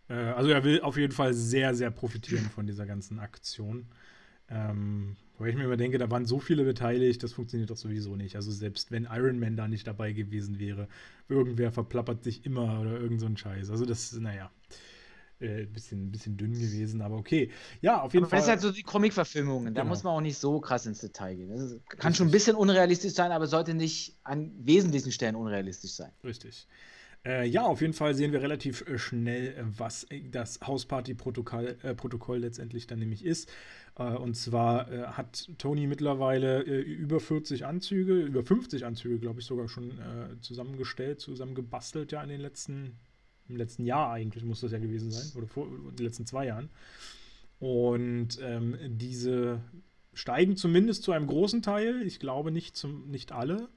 Äh, 0.09 0.14
also 0.14 0.49
er 0.49 0.64
will 0.64 0.82
auf 0.82 0.97
jeden 0.97 1.14
Fall 1.14 1.34
sehr, 1.34 1.76
sehr 1.76 1.91
profitieren 1.91 2.49
von 2.49 2.68
dieser 2.68 2.86
ganzen 2.86 3.20
Aktion. 3.20 3.88
Ähm, 4.49 5.16
weil 5.38 5.49
ich 5.49 5.55
mir 5.55 5.64
immer 5.64 5.78
denke, 5.78 5.97
da 5.97 6.12
waren 6.12 6.26
so 6.26 6.39
viele 6.39 6.64
beteiligt, 6.64 7.24
das 7.24 7.34
funktioniert 7.34 7.72
doch 7.72 7.78
sowieso 7.78 8.16
nicht. 8.16 8.36
Also 8.36 8.51
selbst 8.51 8.91
wenn 8.91 9.07
Iron 9.12 9.39
Man 9.39 9.55
da 9.55 9.68
nicht 9.68 9.88
dabei 9.88 10.12
gewesen 10.12 10.59
wäre, 10.59 10.88
irgendwer 11.30 11.72
verplappert 11.72 12.24
sich 12.24 12.45
immer 12.45 12.82
oder 12.82 12.99
irgend 12.99 13.20
so 13.20 13.26
ein 13.26 13.38
Scheiß. 13.38 13.72
Also 13.72 13.86
das, 13.86 14.12
naja, 14.14 14.45
äh, 14.45 14.74
bisschen, 15.42 16.12
bisschen 16.12 16.38
dünn 16.38 16.54
gewesen, 16.54 17.02
aber 17.02 17.18
okay. 17.18 17.50
Ja, 17.82 18.02
auf 18.02 18.14
jeden 18.14 18.26
aber 18.26 18.30
Fall. 18.32 18.39
Das 18.39 18.46
ist 18.46 18.52
halt 18.52 18.62
so 18.62 18.72
die 18.72 18.84
Comic-Verfilmungen, 18.84 19.74
da 19.74 19.82
genau. 19.82 19.89
muss 19.89 20.04
man 20.04 20.14
auch 20.14 20.22
nicht 20.22 20.38
so 20.38 20.60
krass 20.60 20.86
ins 20.86 21.00
Detail 21.00 21.36
gehen. 21.36 21.50
Das 21.50 21.60
kann 21.60 21.80
Richtig. 21.98 22.18
schon 22.18 22.28
ein 22.28 22.32
bisschen 22.32 22.56
unrealistisch 22.56 23.14
sein, 23.14 23.32
aber 23.32 23.48
sollte 23.48 23.74
nicht 23.74 24.18
an 24.24 24.52
wesentlichen 24.58 25.12
Stellen 25.12 25.36
unrealistisch 25.36 25.92
sein. 25.92 26.12
Richtig. 26.24 26.68
Äh, 27.24 27.48
ja, 27.48 27.64
auf 27.64 27.82
jeden 27.82 27.94
Fall 27.94 28.16
sehen 28.16 28.32
wir 28.32 28.42
relativ 28.42 28.82
äh, 28.88 28.98
schnell, 28.98 29.50
äh, 29.50 29.64
was 29.78 30.08
das 30.32 30.60
Hausparty-Protokoll 30.66 31.78
äh, 31.84 31.94
Protokoll 31.94 32.39
letztendlich 32.39 32.88
dann 32.88 32.98
nämlich 32.98 33.24
ist. 33.24 33.52
Äh, 33.98 34.16
und 34.16 34.36
zwar 34.36 34.89
hat 35.16 35.50
Tony 35.60 35.86
mittlerweile 35.86 36.62
über 36.62 37.20
40 37.20 37.66
Anzüge, 37.66 38.16
über 38.16 38.44
50 38.44 38.86
Anzüge, 38.86 39.20
glaube 39.20 39.39
ich, 39.39 39.46
sogar 39.46 39.68
schon 39.68 40.00
zusammengestellt, 40.42 41.20
zusammengebastelt, 41.20 42.12
ja, 42.12 42.24
in 42.24 42.30
den 42.30 42.42
letzten, 42.42 42.98
im 43.52 43.58
letzten 43.58 43.86
Jahr 43.86 44.12
eigentlich 44.12 44.43
muss 44.43 44.62
das 44.62 44.72
ja 44.72 44.80
gewesen 44.80 45.12
sein, 45.12 45.32
oder 45.36 45.47
vor 45.47 45.68
in 45.68 45.95
den 45.95 46.06
letzten 46.06 46.26
zwei 46.26 46.47
Jahren. 46.47 46.70
Und 47.60 48.39
ähm, 48.41 48.76
diese 48.88 49.62
steigen 50.14 50.58
zumindest 50.58 51.04
zu 51.04 51.12
einem 51.12 51.28
großen 51.28 51.62
Teil, 51.62 52.02
ich 52.02 52.20
glaube 52.20 52.52
nicht, 52.52 52.76
zum, 52.76 53.10
nicht 53.10 53.32
alle, 53.32 53.70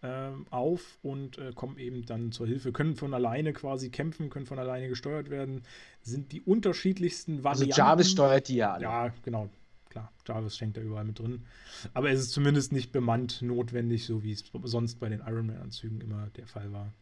äh, 0.00 0.30
auf 0.50 0.98
und 1.02 1.38
äh, 1.38 1.52
kommen 1.54 1.78
eben 1.78 2.06
dann 2.06 2.32
zur 2.32 2.46
Hilfe, 2.46 2.72
können 2.72 2.96
von 2.96 3.14
alleine 3.14 3.52
quasi 3.52 3.90
kämpfen, 3.90 4.30
können 4.30 4.46
von 4.46 4.58
alleine 4.58 4.88
gesteuert 4.88 5.30
werden, 5.30 5.62
sind 6.02 6.32
die 6.32 6.40
unterschiedlichsten 6.40 7.38
also 7.38 7.44
Varianten. 7.44 7.72
Also 7.72 7.80
Jarvis 7.80 8.10
steuert 8.10 8.48
die 8.48 8.56
ja 8.56 8.72
alle. 8.72 8.84
Ja, 8.84 9.14
genau. 9.22 9.50
Klar, 9.88 10.12
Jarvis 10.26 10.56
schenkt 10.56 10.76
da 10.76 10.80
überall 10.82 11.04
mit 11.04 11.18
drin. 11.18 11.46
Aber 11.94 12.10
es 12.10 12.20
ist 12.20 12.32
zumindest 12.32 12.72
nicht 12.72 12.92
bemannt 12.92 13.42
notwendig, 13.42 14.04
so 14.04 14.22
wie 14.22 14.32
es 14.32 14.44
sonst 14.64 15.00
bei 15.00 15.08
den 15.08 15.20
Iron 15.20 15.46
Man-Anzügen 15.46 16.00
immer 16.00 16.28
der 16.36 16.46
Fall 16.46 16.72
war. 16.72 16.92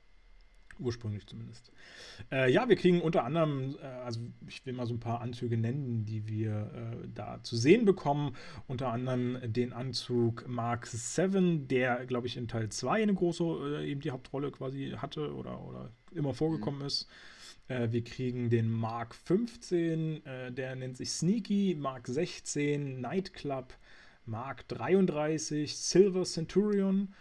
Ursprünglich 0.79 1.27
zumindest. 1.27 1.73
Äh, 2.31 2.53
ja, 2.53 2.69
wir 2.69 2.77
kriegen 2.77 3.01
unter 3.01 3.25
anderem, 3.25 3.77
äh, 3.83 3.87
also 3.87 4.21
ich 4.47 4.65
will 4.67 4.75
mal 4.75 4.87
so 4.87 4.95
ein 4.95 5.01
paar 5.01 5.21
Anzüge 5.21 5.57
nennen, 5.57 6.05
die 6.05 6.29
wir 6.29 6.71
äh, 7.03 7.09
da 7.15 7.43
zu 7.43 7.57
sehen 7.57 7.85
bekommen. 7.85 8.37
Unter 8.67 8.93
anderem 8.93 9.39
den 9.45 9.73
Anzug 9.73 10.47
Mark 10.47 10.87
7, 10.87 11.67
der, 11.69 12.05
glaube 12.05 12.27
ich, 12.27 12.37
in 12.37 12.49
Teil 12.49 12.69
2 12.69 13.03
eine 13.03 13.15
große, 13.15 13.45
äh, 13.45 13.91
eben 13.91 14.01
die 14.01 14.11
Hauptrolle 14.11 14.51
quasi 14.51 14.95
hatte 14.97 15.35
oder, 15.35 15.63
oder 15.63 15.91
immer 16.13 16.35
vorgekommen 16.35 16.81
mhm. 16.81 16.87
ist. 16.87 17.09
Äh, 17.69 17.89
wir 17.91 18.05
kriegen 18.05 18.51
den 18.51 18.71
Mark 18.71 19.15
15, 19.15 20.25
äh, 20.27 20.53
der 20.53 20.77
nennt 20.77 20.97
sich 20.97 21.11
Sneaky, 21.11 21.77
Mark 21.79 22.07
16, 22.07 23.01
Nightclub, 23.01 23.75
Mark 24.25 24.69
33, 24.69 25.77
Silver 25.77 26.25
Centurion 26.25 27.15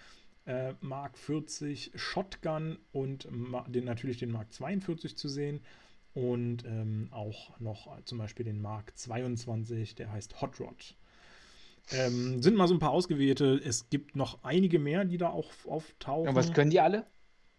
äh, 0.46 0.74
Mark 0.82 1.18
40 1.18 1.92
Shotgun 1.96 2.78
und 2.92 3.28
den, 3.68 3.86
natürlich 3.86 4.18
den 4.18 4.32
Mark 4.32 4.52
42 4.54 5.18
zu 5.18 5.28
sehen. 5.28 5.62
Und 6.14 6.64
ähm, 6.66 7.10
auch 7.12 7.60
noch 7.60 8.02
zum 8.06 8.20
Beispiel 8.20 8.46
den 8.46 8.62
Mark 8.62 8.98
22, 8.98 9.96
der 9.96 10.12
heißt 10.12 10.42
Hot 10.42 10.60
Rod. 10.62 10.96
Ähm, 11.92 12.42
sind 12.42 12.56
mal 12.56 12.68
so 12.68 12.74
ein 12.74 12.80
paar 12.80 12.92
ausgewählte. 12.92 13.62
Es 13.64 13.90
gibt 13.90 14.16
noch 14.16 14.44
einige 14.44 14.80
mehr, 14.80 15.06
die 15.06 15.18
da 15.18 15.30
auch 15.30 15.52
auftauchen. 15.68 16.30
Und 16.30 16.36
was 16.36 16.54
können 16.54 16.72
die 16.72 16.80
alle? 16.80 17.06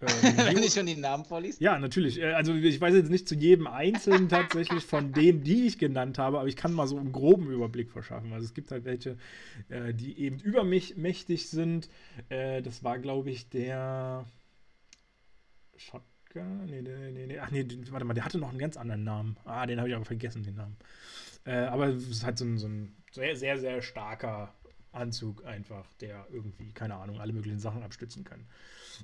Ähm, 0.01 0.09
Wenn 0.37 0.57
du 0.57 0.71
schon 0.71 0.87
die 0.87 0.97
Namen 0.97 1.25
vorliest? 1.25 1.61
Ja, 1.61 1.79
natürlich. 1.79 2.21
Äh, 2.21 2.33
also 2.33 2.55
ich 2.55 2.81
weiß 2.81 2.95
jetzt 2.95 3.11
nicht 3.11 3.29
zu 3.29 3.35
jedem 3.35 3.67
Einzelnen 3.67 4.29
tatsächlich 4.29 4.85
von 4.85 5.13
denen, 5.13 5.43
die 5.43 5.67
ich 5.67 5.79
genannt 5.79 6.19
habe, 6.19 6.39
aber 6.39 6.49
ich 6.49 6.57
kann 6.57 6.73
mal 6.73 6.87
so 6.87 6.99
einen 6.99 7.13
groben 7.13 7.51
Überblick 7.51 7.91
verschaffen. 7.91 8.33
Also 8.33 8.45
es 8.45 8.55
gibt 8.55 8.71
halt 8.71 8.85
welche, 8.85 9.17
äh, 9.69 9.95
die 9.95 10.19
eben 10.19 10.39
über 10.41 10.65
mich 10.65 10.97
mächtig 10.97 11.49
sind. 11.49 11.89
Äh, 12.29 12.63
das 12.63 12.85
war, 12.85 12.99
glaube 12.99 13.31
ich, 13.31 13.49
der 13.49 14.27
Shotgun. 15.77 16.67
Nee, 16.67 16.83
nee, 16.83 17.11
nee, 17.13 17.27
nee. 17.27 17.39
Ach 17.39 17.51
nee, 17.51 17.67
warte 17.91 18.05
mal, 18.05 18.15
der 18.15 18.25
hatte 18.25 18.39
noch 18.39 18.51
einen 18.51 18.59
ganz 18.59 18.77
anderen 18.77 19.05
Namen. 19.05 19.39
Ah, 19.45 19.65
den 19.67 19.79
habe 19.79 19.89
ich 19.89 19.95
aber 19.95 20.05
vergessen, 20.05 20.43
den 20.43 20.57
Namen. 20.57 20.77
aber 21.45 21.87
es 21.89 22.09
ist 22.09 22.25
halt 22.25 22.37
so 22.37 22.45
ein, 22.45 22.59
so 22.59 22.67
ein 22.67 22.95
sehr, 23.13 23.37
sehr, 23.37 23.59
sehr 23.59 23.81
starker 23.81 24.53
Anzug 24.97 25.45
einfach, 25.45 25.93
der 25.95 26.27
irgendwie, 26.31 26.73
keine 26.73 26.97
Ahnung, 26.97 27.21
alle 27.21 27.33
möglichen 27.33 27.59
Sachen 27.59 27.83
abstützen 27.83 28.25
kann. 28.25 28.47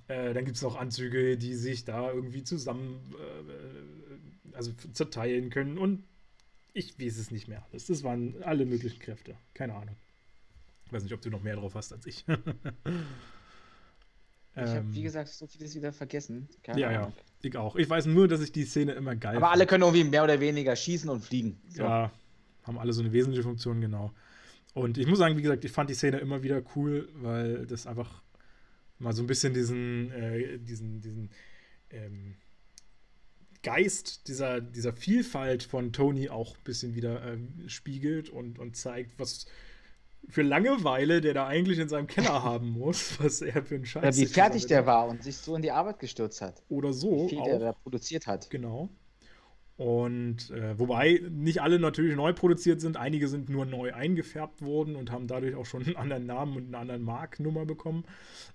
Äh, 0.08 0.34
dann 0.34 0.44
gibt 0.44 0.56
es 0.56 0.62
noch 0.62 0.76
Anzüge, 0.76 1.36
die 1.36 1.54
sich 1.54 1.84
da 1.84 2.10
irgendwie 2.10 2.44
zusammen, 2.44 3.14
äh, 3.18 4.56
also 4.56 4.72
zerteilen 4.92 5.50
können 5.50 5.78
und 5.78 6.04
ich 6.74 6.98
weiß 6.98 7.18
es 7.18 7.30
nicht 7.30 7.48
mehr. 7.48 7.66
Das, 7.70 7.86
das 7.86 8.02
waren 8.02 8.42
alle 8.42 8.64
möglichen 8.64 8.98
Kräfte. 8.98 9.36
Keine 9.54 9.74
Ahnung. 9.74 9.96
Ich 10.86 10.92
weiß 10.92 11.02
nicht, 11.02 11.12
ob 11.12 11.20
du 11.20 11.30
noch 11.30 11.42
mehr 11.42 11.56
drauf 11.56 11.74
hast 11.74 11.92
als 11.92 12.06
ich. 12.06 12.24
Ich 14.54 14.60
habe, 14.60 14.92
wie 14.92 14.98
ähm. 14.98 15.04
gesagt, 15.04 15.28
so 15.28 15.46
vieles 15.46 15.74
wieder 15.74 15.92
vergessen. 15.92 16.48
Keine 16.62 16.80
ja, 16.80 16.88
Ahnung. 16.88 17.12
ja, 17.16 17.48
ich 17.48 17.56
auch. 17.56 17.76
Ich 17.76 17.88
weiß 17.88 18.06
nur, 18.06 18.28
dass 18.28 18.42
ich 18.42 18.52
die 18.52 18.64
Szene 18.64 18.92
immer 18.92 19.16
geil 19.16 19.36
Aber 19.36 19.50
alle 19.50 19.66
können 19.66 19.82
irgendwie 19.82 20.04
mehr 20.04 20.24
oder 20.24 20.40
weniger 20.40 20.76
schießen 20.76 21.08
und 21.08 21.24
fliegen. 21.24 21.58
So. 21.68 21.84
Ja, 21.84 22.12
haben 22.64 22.78
alle 22.78 22.92
so 22.92 23.00
eine 23.00 23.12
wesentliche 23.12 23.42
Funktion, 23.42 23.80
genau. 23.80 24.12
Und 24.74 24.98
ich 24.98 25.06
muss 25.06 25.18
sagen, 25.18 25.36
wie 25.36 25.42
gesagt, 25.42 25.64
ich 25.64 25.72
fand 25.72 25.90
die 25.90 25.94
Szene 25.94 26.18
immer 26.18 26.42
wieder 26.42 26.62
cool, 26.74 27.08
weil 27.14 27.66
das 27.66 27.86
einfach 27.86 28.22
mal 28.98 29.12
so 29.12 29.22
ein 29.22 29.26
bisschen 29.26 29.52
diesen, 29.52 30.10
äh, 30.12 30.58
diesen, 30.58 31.00
diesen 31.00 31.30
ähm, 31.90 32.36
Geist 33.62 34.28
dieser, 34.28 34.60
dieser 34.60 34.92
Vielfalt 34.92 35.62
von 35.62 35.92
Tony 35.92 36.28
auch 36.28 36.56
ein 36.56 36.64
bisschen 36.64 36.94
wieder 36.94 37.22
äh, 37.22 37.38
spiegelt 37.68 38.30
und, 38.30 38.58
und 38.58 38.76
zeigt, 38.76 39.18
was 39.18 39.46
für 40.28 40.42
Langeweile 40.42 41.20
der 41.20 41.34
da 41.34 41.46
eigentlich 41.46 41.78
in 41.78 41.88
seinem 41.88 42.06
Keller 42.06 42.42
haben 42.42 42.70
muss, 42.70 43.20
was 43.20 43.42
er 43.42 43.62
für 43.62 43.76
einen 43.76 43.86
Scheiß 43.86 44.02
Oder 44.02 44.16
wie 44.16 44.26
fertig 44.26 44.66
der 44.66 44.86
war 44.86 45.08
und 45.08 45.22
sich 45.22 45.36
so 45.36 45.54
in 45.54 45.62
die 45.62 45.70
Arbeit 45.70 45.98
gestürzt 45.98 46.40
hat. 46.40 46.62
Oder 46.68 46.92
so. 46.92 47.26
Wie 47.26 47.30
viel 47.30 47.38
auch. 47.38 47.46
der 47.46 47.58
da 47.58 47.72
produziert 47.72 48.26
hat. 48.26 48.50
Genau. 48.50 48.88
Und 49.76 50.50
äh, 50.50 50.78
wobei 50.78 51.22
nicht 51.30 51.62
alle 51.62 51.78
natürlich 51.78 52.14
neu 52.14 52.32
produziert 52.32 52.80
sind, 52.80 52.96
einige 52.96 53.26
sind 53.28 53.48
nur 53.48 53.64
neu 53.64 53.92
eingefärbt 53.94 54.62
worden 54.62 54.96
und 54.96 55.10
haben 55.10 55.26
dadurch 55.26 55.54
auch 55.54 55.66
schon 55.66 55.84
einen 55.84 55.96
anderen 55.96 56.26
Namen 56.26 56.56
und 56.56 56.66
eine 56.66 56.78
andere 56.78 56.98
Marknummer 56.98 57.64
bekommen. 57.64 58.04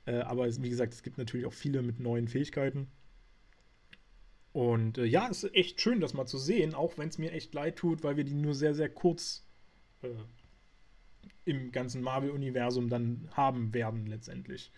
Äh, 0.05 0.19
aber 0.19 0.47
es, 0.47 0.61
wie 0.61 0.69
gesagt, 0.69 0.93
es 0.93 1.03
gibt 1.03 1.17
natürlich 1.17 1.45
auch 1.45 1.53
viele 1.53 1.81
mit 1.81 1.99
neuen 1.99 2.27
Fähigkeiten. 2.27 2.87
Und 4.53 4.97
äh, 4.97 5.05
ja, 5.05 5.27
es 5.29 5.43
ist 5.43 5.55
echt 5.55 5.81
schön, 5.81 5.99
das 5.99 6.13
mal 6.13 6.27
zu 6.27 6.37
sehen, 6.37 6.73
auch 6.73 6.97
wenn 6.97 7.09
es 7.09 7.17
mir 7.17 7.31
echt 7.31 7.53
leid 7.53 7.75
tut, 7.75 8.03
weil 8.03 8.15
wir 8.17 8.23
die 8.23 8.33
nur 8.33 8.53
sehr, 8.53 8.73
sehr 8.73 8.89
kurz 8.89 9.43
äh, 10.03 10.07
im 11.45 11.71
ganzen 11.71 12.01
Marvel-Universum 12.01 12.89
dann 12.89 13.29
haben 13.33 13.73
werden 13.73 14.07
letztendlich. 14.07 14.71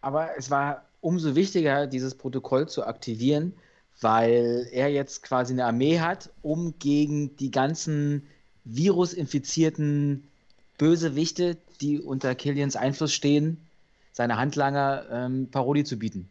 Aber 0.00 0.36
es 0.36 0.50
war 0.50 0.88
umso 1.00 1.34
wichtiger, 1.34 1.86
dieses 1.86 2.14
Protokoll 2.14 2.68
zu 2.68 2.84
aktivieren, 2.84 3.54
weil 4.00 4.68
er 4.72 4.88
jetzt 4.88 5.22
quasi 5.22 5.52
eine 5.52 5.64
Armee 5.64 6.00
hat, 6.00 6.30
um 6.42 6.74
gegen 6.78 7.36
die 7.36 7.50
ganzen 7.50 8.26
virusinfizierten 8.64 10.24
Bösewichte, 10.78 11.56
die 11.80 12.00
unter 12.00 12.34
Killians 12.34 12.76
Einfluss 12.76 13.12
stehen, 13.12 13.58
seine 14.12 14.36
Handlanger 14.36 15.06
ähm, 15.10 15.48
Parodie 15.50 15.84
zu 15.84 15.98
bieten. 15.98 16.28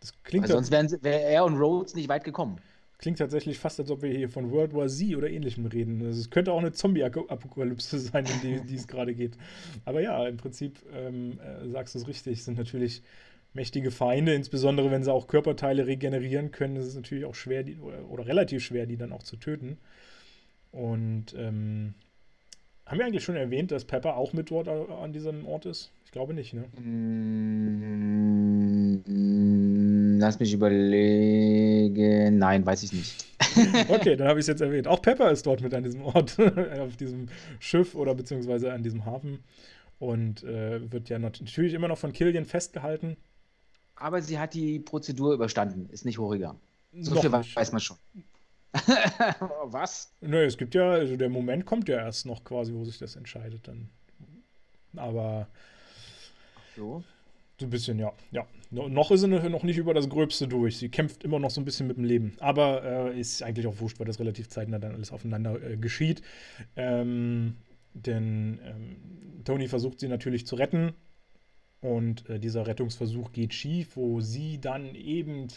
Das 0.00 0.12
klingt 0.22 0.48
Weil 0.48 0.52
sonst 0.52 0.70
wären, 0.70 0.90
wäre 1.02 1.22
er 1.22 1.44
und 1.44 1.58
Rhodes 1.58 1.94
nicht 1.94 2.08
weit 2.08 2.24
gekommen. 2.24 2.60
Klingt 2.98 3.18
tatsächlich 3.18 3.58
fast, 3.58 3.78
als 3.78 3.90
ob 3.90 4.02
wir 4.02 4.10
hier 4.10 4.28
von 4.28 4.50
World 4.50 4.74
War 4.74 4.88
Z 4.88 5.14
oder 5.14 5.30
ähnlichem 5.30 5.66
reden. 5.66 6.04
Also 6.04 6.20
es 6.20 6.30
könnte 6.30 6.52
auch 6.52 6.58
eine 6.58 6.72
Zombie-Apokalypse 6.72 7.98
sein, 7.98 8.26
in 8.26 8.40
die, 8.40 8.66
die 8.66 8.74
es 8.74 8.88
gerade 8.88 9.14
geht. 9.14 9.36
Aber 9.84 10.00
ja, 10.00 10.26
im 10.26 10.36
Prinzip 10.36 10.80
ähm, 10.92 11.38
äh, 11.38 11.68
sagst 11.68 11.94
du 11.94 12.00
es 12.00 12.08
richtig, 12.08 12.42
sind 12.42 12.58
natürlich 12.58 13.02
mächtige 13.54 13.90
Feinde, 13.90 14.34
insbesondere 14.34 14.90
wenn 14.90 15.02
sie 15.02 15.12
auch 15.12 15.26
Körperteile 15.26 15.86
regenerieren 15.86 16.50
können, 16.50 16.76
ist 16.76 16.86
es 16.86 16.94
natürlich 16.94 17.24
auch 17.24 17.34
schwer, 17.34 17.62
die, 17.62 17.76
oder, 17.76 18.08
oder, 18.10 18.26
relativ 18.26 18.64
schwer, 18.64 18.86
die 18.86 18.96
dann 18.96 19.12
auch 19.12 19.22
zu 19.22 19.36
töten. 19.36 19.78
Und 20.70 21.34
ähm, 21.36 21.94
haben 22.86 22.98
wir 22.98 23.06
eigentlich 23.06 23.24
schon 23.24 23.36
erwähnt, 23.36 23.70
dass 23.70 23.84
Pepper 23.84 24.16
auch 24.16 24.32
mit 24.32 24.50
dort 24.50 24.68
an 24.68 25.12
diesem 25.12 25.46
Ort 25.46 25.66
ist? 25.66 25.92
Ich 26.06 26.12
glaube 26.12 26.32
nicht, 26.32 26.54
ne? 26.54 26.64
Mm, 26.80 29.02
lass 30.18 30.40
mich 30.40 30.54
überlegen. 30.54 32.38
Nein, 32.38 32.64
weiß 32.64 32.84
ich 32.84 32.94
nicht. 32.94 33.26
okay, 33.88 34.16
dann 34.16 34.28
habe 34.28 34.40
ich 34.40 34.44
es 34.44 34.48
jetzt 34.48 34.62
erwähnt. 34.62 34.88
Auch 34.88 35.02
Pepper 35.02 35.30
ist 35.30 35.44
dort 35.44 35.60
mit 35.60 35.74
an 35.74 35.84
diesem 35.84 36.00
Ort, 36.02 36.38
auf 36.80 36.96
diesem 36.96 37.26
Schiff 37.58 37.94
oder 37.94 38.14
beziehungsweise 38.14 38.72
an 38.72 38.82
diesem 38.82 39.04
Hafen. 39.04 39.40
Und 39.98 40.44
äh, 40.44 40.90
wird 40.90 41.10
ja 41.10 41.18
natürlich 41.18 41.74
immer 41.74 41.88
noch 41.88 41.98
von 41.98 42.14
Killian 42.14 42.46
festgehalten. 42.46 43.18
Aber 44.00 44.22
sie 44.22 44.38
hat 44.38 44.54
die 44.54 44.78
Prozedur 44.78 45.34
überstanden, 45.34 45.88
ist 45.90 46.04
nicht 46.04 46.18
hochgegangen. 46.18 46.60
So 47.00 47.14
noch 47.14 47.20
viel 47.20 47.30
nicht. 47.30 47.56
weiß 47.56 47.72
man 47.72 47.80
schon. 47.80 47.96
Was? 49.64 50.12
Nö, 50.20 50.44
es 50.44 50.56
gibt 50.56 50.74
ja, 50.74 50.90
also 50.90 51.16
der 51.16 51.28
Moment 51.28 51.66
kommt 51.66 51.88
ja 51.88 51.96
erst 51.96 52.26
noch 52.26 52.44
quasi, 52.44 52.72
wo 52.74 52.84
sich 52.84 52.98
das 52.98 53.16
entscheidet 53.16 53.66
dann. 53.66 53.88
Aber. 54.96 55.48
So. 56.76 57.02
So 57.60 57.66
ein 57.66 57.70
bisschen, 57.70 57.98
ja. 57.98 58.12
ja. 58.30 58.46
noch 58.70 59.10
ist 59.10 59.20
sie 59.20 59.26
noch 59.26 59.64
nicht 59.64 59.78
über 59.78 59.92
das 59.92 60.08
Gröbste 60.08 60.46
durch. 60.46 60.78
Sie 60.78 60.90
kämpft 60.90 61.24
immer 61.24 61.40
noch 61.40 61.50
so 61.50 61.60
ein 61.60 61.64
bisschen 61.64 61.88
mit 61.88 61.96
dem 61.96 62.04
Leben. 62.04 62.36
Aber 62.38 62.84
äh, 62.84 63.18
ist 63.18 63.42
eigentlich 63.42 63.66
auch 63.66 63.80
wurscht, 63.80 63.98
weil 63.98 64.06
das 64.06 64.20
relativ 64.20 64.48
zeitnah 64.48 64.78
dann 64.78 64.94
alles 64.94 65.10
aufeinander 65.10 65.60
äh, 65.60 65.76
geschieht. 65.76 66.22
Ähm, 66.76 67.56
denn 67.94 68.60
ähm, 68.64 69.42
Tony 69.44 69.66
versucht 69.66 69.98
sie 69.98 70.06
natürlich 70.06 70.46
zu 70.46 70.54
retten. 70.54 70.94
Und 71.80 72.28
äh, 72.28 72.40
dieser 72.40 72.66
Rettungsversuch 72.66 73.32
geht 73.32 73.54
schief, 73.54 73.96
wo 73.96 74.20
sie 74.20 74.60
dann 74.60 74.94
eben 74.94 75.48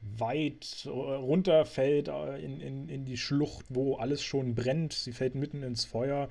weit 0.00 0.84
äh, 0.86 0.90
runterfällt 0.90 2.08
äh, 2.08 2.38
in, 2.38 2.60
in, 2.60 2.88
in 2.88 3.04
die 3.04 3.16
Schlucht, 3.16 3.66
wo 3.68 3.96
alles 3.96 4.22
schon 4.22 4.54
brennt. 4.54 4.92
Sie 4.92 5.12
fällt 5.12 5.34
mitten 5.34 5.62
ins 5.62 5.84
Feuer 5.84 6.28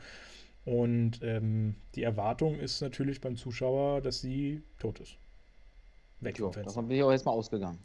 und 0.65 1.19
ähm, 1.21 1.75
die 1.93 2.03
Erwartung 2.03 2.59
ist 2.59 2.81
natürlich 2.81 3.21
beim 3.21 3.37
Zuschauer, 3.37 4.01
dass 4.01 4.21
sie 4.21 4.63
tot 4.79 4.99
ist. 4.99 5.17
Weg 6.21 6.39
jo, 6.39 6.45
vom 6.45 6.53
Fenster. 6.53 6.71
Davon 6.71 6.87
bin 6.87 6.97
ich 6.97 7.03
auch 7.03 7.11
jetzt 7.11 7.25
mal 7.25 7.31
ausgegangen. 7.31 7.79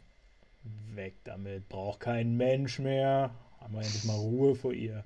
Weg 0.93 1.15
damit, 1.23 1.69
braucht 1.69 1.99
kein 1.99 2.37
Mensch 2.37 2.79
mehr. 2.79 3.35
Haben 3.61 3.73
wir 3.75 3.81
endlich 3.81 4.03
mal 4.03 4.15
Ruhe 4.15 4.55
vor 4.55 4.73
ihr. 4.73 5.03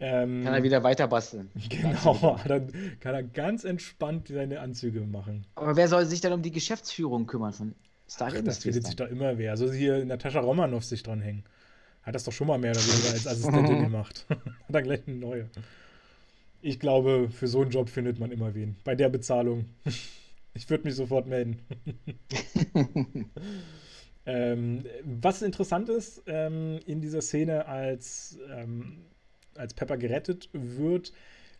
Ähm, 0.00 0.42
kann 0.44 0.54
er 0.54 0.62
wieder 0.62 0.82
weiter 0.82 1.06
basteln. 1.08 1.50
Genau, 1.68 2.38
dann 2.48 2.70
kann 3.00 3.14
er 3.14 3.22
ganz 3.22 3.64
entspannt 3.64 4.28
seine 4.28 4.60
Anzüge 4.60 5.00
machen. 5.00 5.46
Aber 5.54 5.76
wer 5.76 5.88
soll 5.88 6.04
sich 6.06 6.20
dann 6.20 6.32
um 6.32 6.42
die 6.42 6.50
Geschäftsführung 6.50 7.26
kümmern 7.26 7.52
von 7.52 7.74
Stark 8.08 8.34
Ach, 8.36 8.42
Das 8.42 8.58
findet 8.58 8.86
sich 8.86 8.96
doch 8.96 9.08
immer 9.08 9.38
wer. 9.38 9.56
So 9.56 9.72
hier 9.72 10.04
Natascha 10.04 10.40
Romanoff 10.40 10.84
sich 10.84 11.02
dranhängen. 11.02 11.44
Hat 12.02 12.14
das 12.14 12.24
doch 12.24 12.32
schon 12.32 12.46
mal 12.46 12.58
mehr 12.58 12.72
oder 12.72 12.80
weniger 12.80 13.12
als 13.12 13.26
Assistentin 13.26 13.82
gemacht. 13.82 14.26
Hat 14.28 14.38
dann 14.68 14.84
gleich 14.84 15.00
eine 15.06 15.16
neue. 15.16 15.48
Ich 16.62 16.78
glaube, 16.80 17.28
für 17.30 17.46
so 17.46 17.62
einen 17.62 17.70
Job 17.70 17.88
findet 17.88 18.18
man 18.18 18.30
immer 18.32 18.54
wen. 18.54 18.76
Bei 18.84 18.94
der 18.94 19.08
Bezahlung. 19.08 19.66
Ich 20.54 20.68
würde 20.70 20.84
mich 20.84 20.94
sofort 20.94 21.26
melden. 21.26 21.60
Ähm, 24.26 24.84
was 25.04 25.42
interessant 25.42 25.88
ist, 25.88 26.22
ähm, 26.26 26.80
in 26.86 27.00
dieser 27.00 27.22
Szene, 27.22 27.66
als, 27.66 28.38
ähm, 28.52 29.04
als 29.54 29.72
Pepper 29.74 29.96
gerettet 29.96 30.50
wird, 30.52 31.12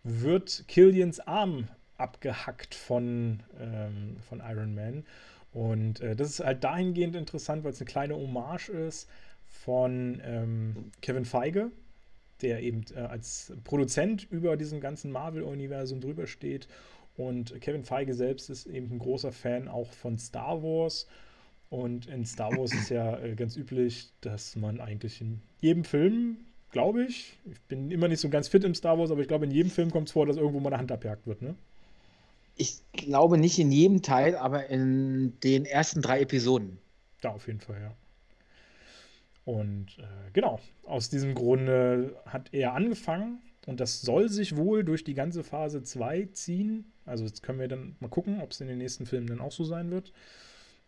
wird 0.02 0.64
Killians 0.68 1.20
Arm 1.20 1.68
abgehackt 1.96 2.74
von, 2.74 3.42
ähm, 3.58 4.16
von 4.28 4.40
Iron 4.40 4.74
Man. 4.74 5.04
Und 5.52 6.00
äh, 6.00 6.14
das 6.14 6.30
ist 6.30 6.40
halt 6.44 6.64
dahingehend 6.64 7.16
interessant, 7.16 7.64
weil 7.64 7.72
es 7.72 7.80
eine 7.80 7.86
kleine 7.86 8.14
Hommage 8.14 8.68
ist 8.68 9.08
von 9.46 10.20
ähm, 10.24 10.90
Kevin 11.00 11.24
Feige, 11.24 11.70
der 12.42 12.62
eben 12.62 12.84
äh, 12.94 13.00
als 13.00 13.52
Produzent 13.64 14.26
über 14.30 14.56
diesem 14.56 14.80
ganzen 14.80 15.10
Marvel-Universum 15.12 16.00
drüber 16.00 16.26
steht. 16.26 16.68
Und 17.16 17.58
Kevin 17.60 17.84
Feige 17.84 18.12
selbst 18.12 18.50
ist 18.50 18.66
eben 18.66 18.90
ein 18.90 18.98
großer 18.98 19.32
Fan 19.32 19.68
auch 19.68 19.92
von 19.92 20.18
Star 20.18 20.62
Wars. 20.62 21.06
Und 21.68 22.06
in 22.06 22.24
Star 22.24 22.56
Wars 22.56 22.72
ist 22.72 22.90
ja 22.90 23.18
äh, 23.18 23.34
ganz 23.34 23.56
üblich, 23.56 24.10
dass 24.20 24.56
man 24.56 24.80
eigentlich 24.80 25.20
in 25.20 25.40
jedem 25.60 25.84
Film, 25.84 26.36
glaube 26.70 27.04
ich, 27.04 27.36
ich 27.50 27.60
bin 27.62 27.90
immer 27.90 28.08
nicht 28.08 28.20
so 28.20 28.28
ganz 28.28 28.48
fit 28.48 28.64
im 28.64 28.74
Star 28.74 28.98
Wars, 28.98 29.10
aber 29.10 29.20
ich 29.20 29.28
glaube, 29.28 29.46
in 29.46 29.50
jedem 29.50 29.70
Film 29.70 29.90
kommt 29.90 30.08
es 30.08 30.12
vor, 30.12 30.26
dass 30.26 30.36
irgendwo 30.36 30.60
mal 30.60 30.70
eine 30.70 30.78
Hand 30.78 30.92
abjagt 30.92 31.26
wird, 31.26 31.42
ne? 31.42 31.54
Ich 32.58 32.78
glaube 32.92 33.36
nicht 33.36 33.58
in 33.58 33.70
jedem 33.70 34.00
Teil, 34.00 34.34
aber 34.34 34.66
in 34.68 35.38
den 35.40 35.66
ersten 35.66 36.00
drei 36.00 36.22
Episoden. 36.22 36.78
Da 37.20 37.30
auf 37.30 37.46
jeden 37.48 37.60
Fall, 37.60 37.80
ja. 37.80 37.94
Und 39.44 39.98
äh, 39.98 40.30
genau, 40.32 40.60
aus 40.84 41.08
diesem 41.10 41.34
Grunde 41.34 42.16
hat 42.24 42.48
er 42.52 42.72
angefangen 42.74 43.40
und 43.66 43.80
das 43.80 44.00
soll 44.00 44.28
sich 44.28 44.56
wohl 44.56 44.84
durch 44.84 45.04
die 45.04 45.14
ganze 45.14 45.44
Phase 45.44 45.82
2 45.82 46.28
ziehen. 46.32 46.84
Also 47.04 47.24
jetzt 47.24 47.42
können 47.42 47.60
wir 47.60 47.68
dann 47.68 47.96
mal 48.00 48.08
gucken, 48.08 48.40
ob 48.40 48.52
es 48.52 48.60
in 48.60 48.68
den 48.68 48.78
nächsten 48.78 49.06
Filmen 49.06 49.26
dann 49.26 49.40
auch 49.40 49.52
so 49.52 49.64
sein 49.64 49.90
wird. 49.90 50.12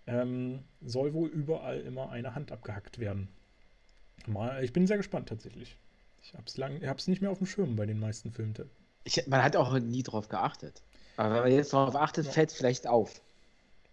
Ähm, 0.09 0.65
soll 0.81 1.13
wohl 1.13 1.29
überall 1.29 1.81
immer 1.81 2.11
eine 2.11 2.35
Hand 2.35 2.51
abgehackt 2.51 2.99
werden. 2.99 3.29
Mal, 4.27 4.65
ich 4.65 4.73
bin 4.73 4.87
sehr 4.87 4.97
gespannt 4.97 5.29
tatsächlich. 5.29 5.77
Ich 6.23 6.35
habe 6.35 6.97
es 6.97 7.09
nicht 7.09 7.23
mehr 7.23 7.31
auf 7.31 7.39
dem 7.39 7.47
Schirm 7.47 7.77
bei 7.77 7.87
den 7.87 8.01
meisten 8.01 8.33
Filmen. 8.33 8.55
Ich, 9.05 9.27
man 9.27 9.43
hat 9.43 9.57
auch 9.57 9.79
nie 9.79 10.03
drauf 10.03 10.29
geachtet. 10.29 10.83
Aber 11.17 11.35
wenn 11.35 11.43
man 11.43 11.53
jetzt 11.53 11.73
darauf 11.73 11.97
achtet, 11.97 12.27
ja. 12.27 12.33
fällt 12.33 12.51
es 12.51 12.57
vielleicht 12.57 12.87
auf. 12.87 13.21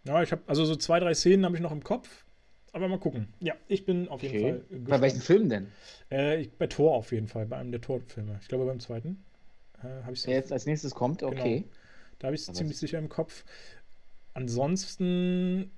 Ja, 0.05 0.21
ich 0.21 0.31
habe 0.31 0.41
also 0.47 0.63
so 0.65 0.75
zwei, 0.75 0.99
drei 0.99 1.13
Szenen 1.13 1.45
habe 1.45 1.55
ich 1.55 1.61
noch 1.61 1.71
im 1.71 1.83
Kopf. 1.83 2.25
Aber 2.71 2.87
mal 2.87 2.99
gucken. 2.99 3.33
Ja, 3.39 3.53
ich 3.67 3.85
bin 3.85 4.09
auf 4.09 4.21
jeden 4.21 4.35
okay. 4.35 4.49
Fall. 4.51 4.59
Gespannt. 4.59 4.89
Bei 4.89 5.01
welchen 5.01 5.21
Filmen 5.21 5.49
denn? 5.49 5.67
Äh, 6.11 6.41
ich, 6.41 6.51
bei 6.51 6.67
Tor 6.67 6.93
auf 6.93 7.11
jeden 7.11 7.27
Fall, 7.27 7.45
bei 7.45 7.57
einem 7.57 7.71
der 7.71 7.81
Tor-Filme. 7.81 8.37
Ich 8.41 8.47
glaube 8.47 8.65
beim 8.65 8.79
zweiten. 8.79 9.23
Äh, 9.81 10.03
habe 10.03 10.13
ich 10.13 10.23
Der 10.23 10.35
jetzt 10.35 10.51
als 10.51 10.65
nächstes 10.65 10.93
kommt, 10.93 11.19
genau. 11.19 11.31
okay. 11.31 11.59
Genau. 11.61 11.71
Da 12.19 12.27
habe 12.27 12.35
ich 12.35 12.47
es 12.47 12.53
ziemlich 12.53 12.77
sicher 12.77 12.99
im 12.99 13.09
Kopf. 13.09 13.43
Ansonsten 14.33 15.71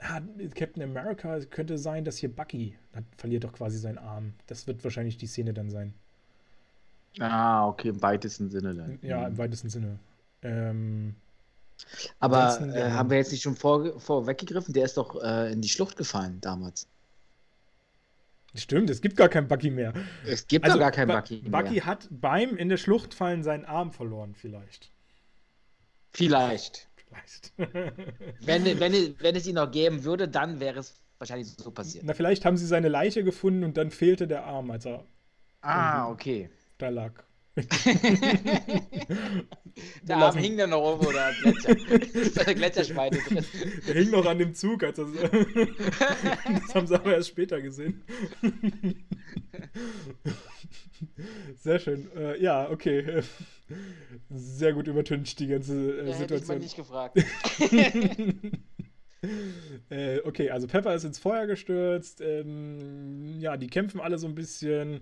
ah, 0.00 0.20
Captain 0.54 0.82
America 0.82 1.40
könnte 1.50 1.78
sein, 1.78 2.04
dass 2.04 2.18
hier 2.18 2.34
Bucky 2.34 2.76
hat, 2.94 3.04
verliert 3.16 3.44
doch 3.44 3.52
quasi 3.52 3.78
seinen 3.78 3.98
Arm. 3.98 4.34
Das 4.46 4.66
wird 4.66 4.82
wahrscheinlich 4.84 5.16
die 5.16 5.26
Szene 5.26 5.52
dann 5.52 5.70
sein. 5.70 5.94
Ah, 7.18 7.66
okay, 7.66 7.88
im 7.88 8.02
weitesten 8.02 8.50
Sinne 8.50 8.74
dann. 8.74 8.98
Ja, 9.02 9.26
im 9.26 9.36
weitesten 9.36 9.68
Sinne. 9.68 9.98
Ähm, 10.42 11.14
aber 12.18 12.60
äh, 12.74 12.90
haben 12.90 13.10
wir 13.10 13.16
jetzt 13.16 13.32
nicht 13.32 13.42
schon 13.42 13.56
vor, 13.56 13.98
vorweggegriffen? 13.98 14.74
Der 14.74 14.84
ist 14.84 14.96
doch 14.96 15.22
äh, 15.22 15.52
in 15.52 15.60
die 15.60 15.68
Schlucht 15.68 15.96
gefallen 15.96 16.40
damals. 16.40 16.86
Stimmt, 18.54 18.90
es 18.90 19.00
gibt 19.00 19.16
gar 19.16 19.28
keinen 19.28 19.46
Bucky 19.48 19.70
mehr. 19.70 19.92
Es 20.26 20.46
gibt 20.46 20.64
also, 20.64 20.78
gar 20.78 20.90
keinen 20.90 21.08
Bucky 21.08 21.42
mehr. 21.42 21.50
Bucky 21.50 21.80
hat 21.80 22.08
beim 22.10 22.56
in 22.56 22.68
der 22.68 22.78
Schlucht 22.78 23.14
fallen 23.14 23.42
seinen 23.42 23.64
Arm 23.64 23.92
verloren, 23.92 24.34
vielleicht. 24.34 24.90
Vielleicht. 26.12 26.88
Vielleicht. 27.10 27.52
wenn, 28.40 28.64
wenn, 28.80 29.14
wenn 29.20 29.36
es 29.36 29.46
ihn 29.46 29.56
noch 29.56 29.70
geben 29.70 30.04
würde, 30.04 30.28
dann 30.28 30.60
wäre 30.60 30.80
es 30.80 30.94
wahrscheinlich 31.18 31.48
so 31.48 31.70
passiert. 31.70 32.04
Na, 32.04 32.14
vielleicht 32.14 32.44
haben 32.44 32.56
sie 32.56 32.66
seine 32.66 32.88
Leiche 32.88 33.24
gefunden 33.24 33.64
und 33.64 33.76
dann 33.76 33.90
fehlte 33.90 34.26
der 34.26 34.44
Arm, 34.44 34.70
als 34.70 34.86
er. 34.86 35.04
Ah, 35.60 36.08
okay. 36.10 36.50
Da 36.78 36.88
lag. 36.88 37.12
der 40.02 40.16
Arm 40.16 40.36
hing 40.38 40.56
dann 40.56 40.70
noch 40.70 40.82
irgendwo 40.92 41.12
da 41.12 41.30
Gletscher. 41.32 42.54
Gletscherschweine 42.54 43.18
drin. 43.18 43.44
Der 43.86 43.94
hing 43.94 44.10
noch 44.10 44.24
an 44.24 44.38
dem 44.38 44.54
Zug. 44.54 44.82
Als 44.82 44.96
das, 44.96 45.08
das 45.12 46.74
haben 46.74 46.86
sie 46.86 46.94
aber 46.94 47.14
erst 47.14 47.28
später 47.28 47.60
gesehen. 47.60 48.02
Sehr 51.58 51.78
schön. 51.80 52.10
Äh, 52.16 52.40
ja, 52.40 52.70
okay. 52.70 53.22
Sehr 54.30 54.72
gut 54.72 54.88
übertüncht 54.88 55.38
die 55.38 55.46
ganze 55.46 56.00
äh, 56.00 56.08
ja, 56.08 56.14
Situation. 56.14 56.28
Hätte 56.28 56.34
ich 56.34 56.48
mal 56.48 56.58
nicht 56.58 56.76
gefragt. 56.76 57.18
äh, 59.90 60.20
okay, 60.24 60.50
also 60.50 60.66
Pepper 60.66 60.94
ist 60.94 61.04
ins 61.04 61.18
Feuer 61.18 61.46
gestürzt. 61.46 62.20
Ähm, 62.20 63.38
ja, 63.40 63.56
die 63.56 63.68
kämpfen 63.68 64.00
alle 64.00 64.18
so 64.18 64.26
ein 64.26 64.34
bisschen. 64.34 65.00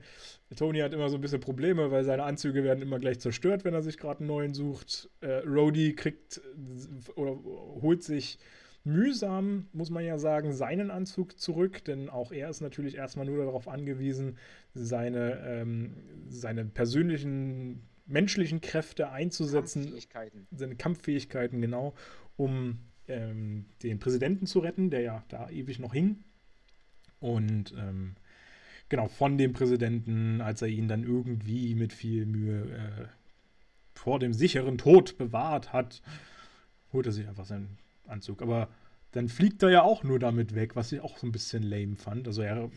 Tony 0.56 0.80
hat 0.80 0.92
immer 0.92 1.08
so 1.08 1.16
ein 1.16 1.20
bisschen 1.20 1.40
Probleme, 1.40 1.90
weil 1.90 2.04
seine 2.04 2.24
Anzüge 2.24 2.64
werden 2.64 2.82
immer 2.82 2.98
gleich 2.98 3.20
zerstört, 3.20 3.64
wenn 3.64 3.74
er 3.74 3.82
sich 3.82 3.98
gerade 3.98 4.20
einen 4.20 4.28
neuen 4.28 4.54
sucht. 4.54 5.10
Äh, 5.20 5.42
Rhodey 5.46 5.94
kriegt 5.94 6.40
oder 7.14 7.38
holt 7.80 8.02
sich 8.02 8.38
mühsam, 8.84 9.68
muss 9.72 9.90
man 9.90 10.04
ja 10.04 10.18
sagen, 10.18 10.52
seinen 10.52 10.90
Anzug 10.90 11.38
zurück, 11.38 11.84
denn 11.84 12.08
auch 12.08 12.32
er 12.32 12.48
ist 12.48 12.60
natürlich 12.60 12.96
erstmal 12.96 13.26
nur 13.26 13.44
darauf 13.44 13.68
angewiesen, 13.68 14.38
seine, 14.74 15.40
ähm, 15.44 15.94
seine 16.28 16.64
persönlichen 16.64 17.82
menschlichen 18.08 18.60
Kräfte 18.60 19.10
einzusetzen, 19.10 19.82
Kampffähigkeiten. 19.82 20.46
seine 20.50 20.76
Kampffähigkeiten, 20.76 21.60
genau, 21.60 21.94
um 22.36 22.80
ähm, 23.06 23.66
den 23.82 23.98
Präsidenten 23.98 24.46
zu 24.46 24.60
retten, 24.60 24.90
der 24.90 25.00
ja 25.00 25.24
da 25.28 25.48
ewig 25.50 25.78
noch 25.78 25.92
hing. 25.92 26.24
Und 27.20 27.74
ähm, 27.76 28.14
genau, 28.88 29.08
von 29.08 29.38
dem 29.38 29.52
Präsidenten, 29.52 30.40
als 30.40 30.62
er 30.62 30.68
ihn 30.68 30.88
dann 30.88 31.04
irgendwie 31.04 31.74
mit 31.74 31.92
viel 31.92 32.26
Mühe 32.26 32.62
äh, 32.62 33.06
vor 33.94 34.18
dem 34.18 34.32
sicheren 34.32 34.78
Tod 34.78 35.18
bewahrt 35.18 35.72
hat, 35.72 36.02
holt 36.92 37.06
er 37.06 37.12
sich 37.12 37.28
einfach 37.28 37.44
seinen 37.44 37.78
Anzug. 38.06 38.42
Aber 38.42 38.68
dann 39.12 39.28
fliegt 39.28 39.62
er 39.62 39.70
ja 39.70 39.82
auch 39.82 40.04
nur 40.04 40.18
damit 40.18 40.54
weg, 40.54 40.76
was 40.76 40.92
ich 40.92 41.00
auch 41.00 41.18
so 41.18 41.26
ein 41.26 41.32
bisschen 41.32 41.62
lame 41.62 41.96
fand. 41.96 42.26
Also 42.26 42.42
er, 42.42 42.70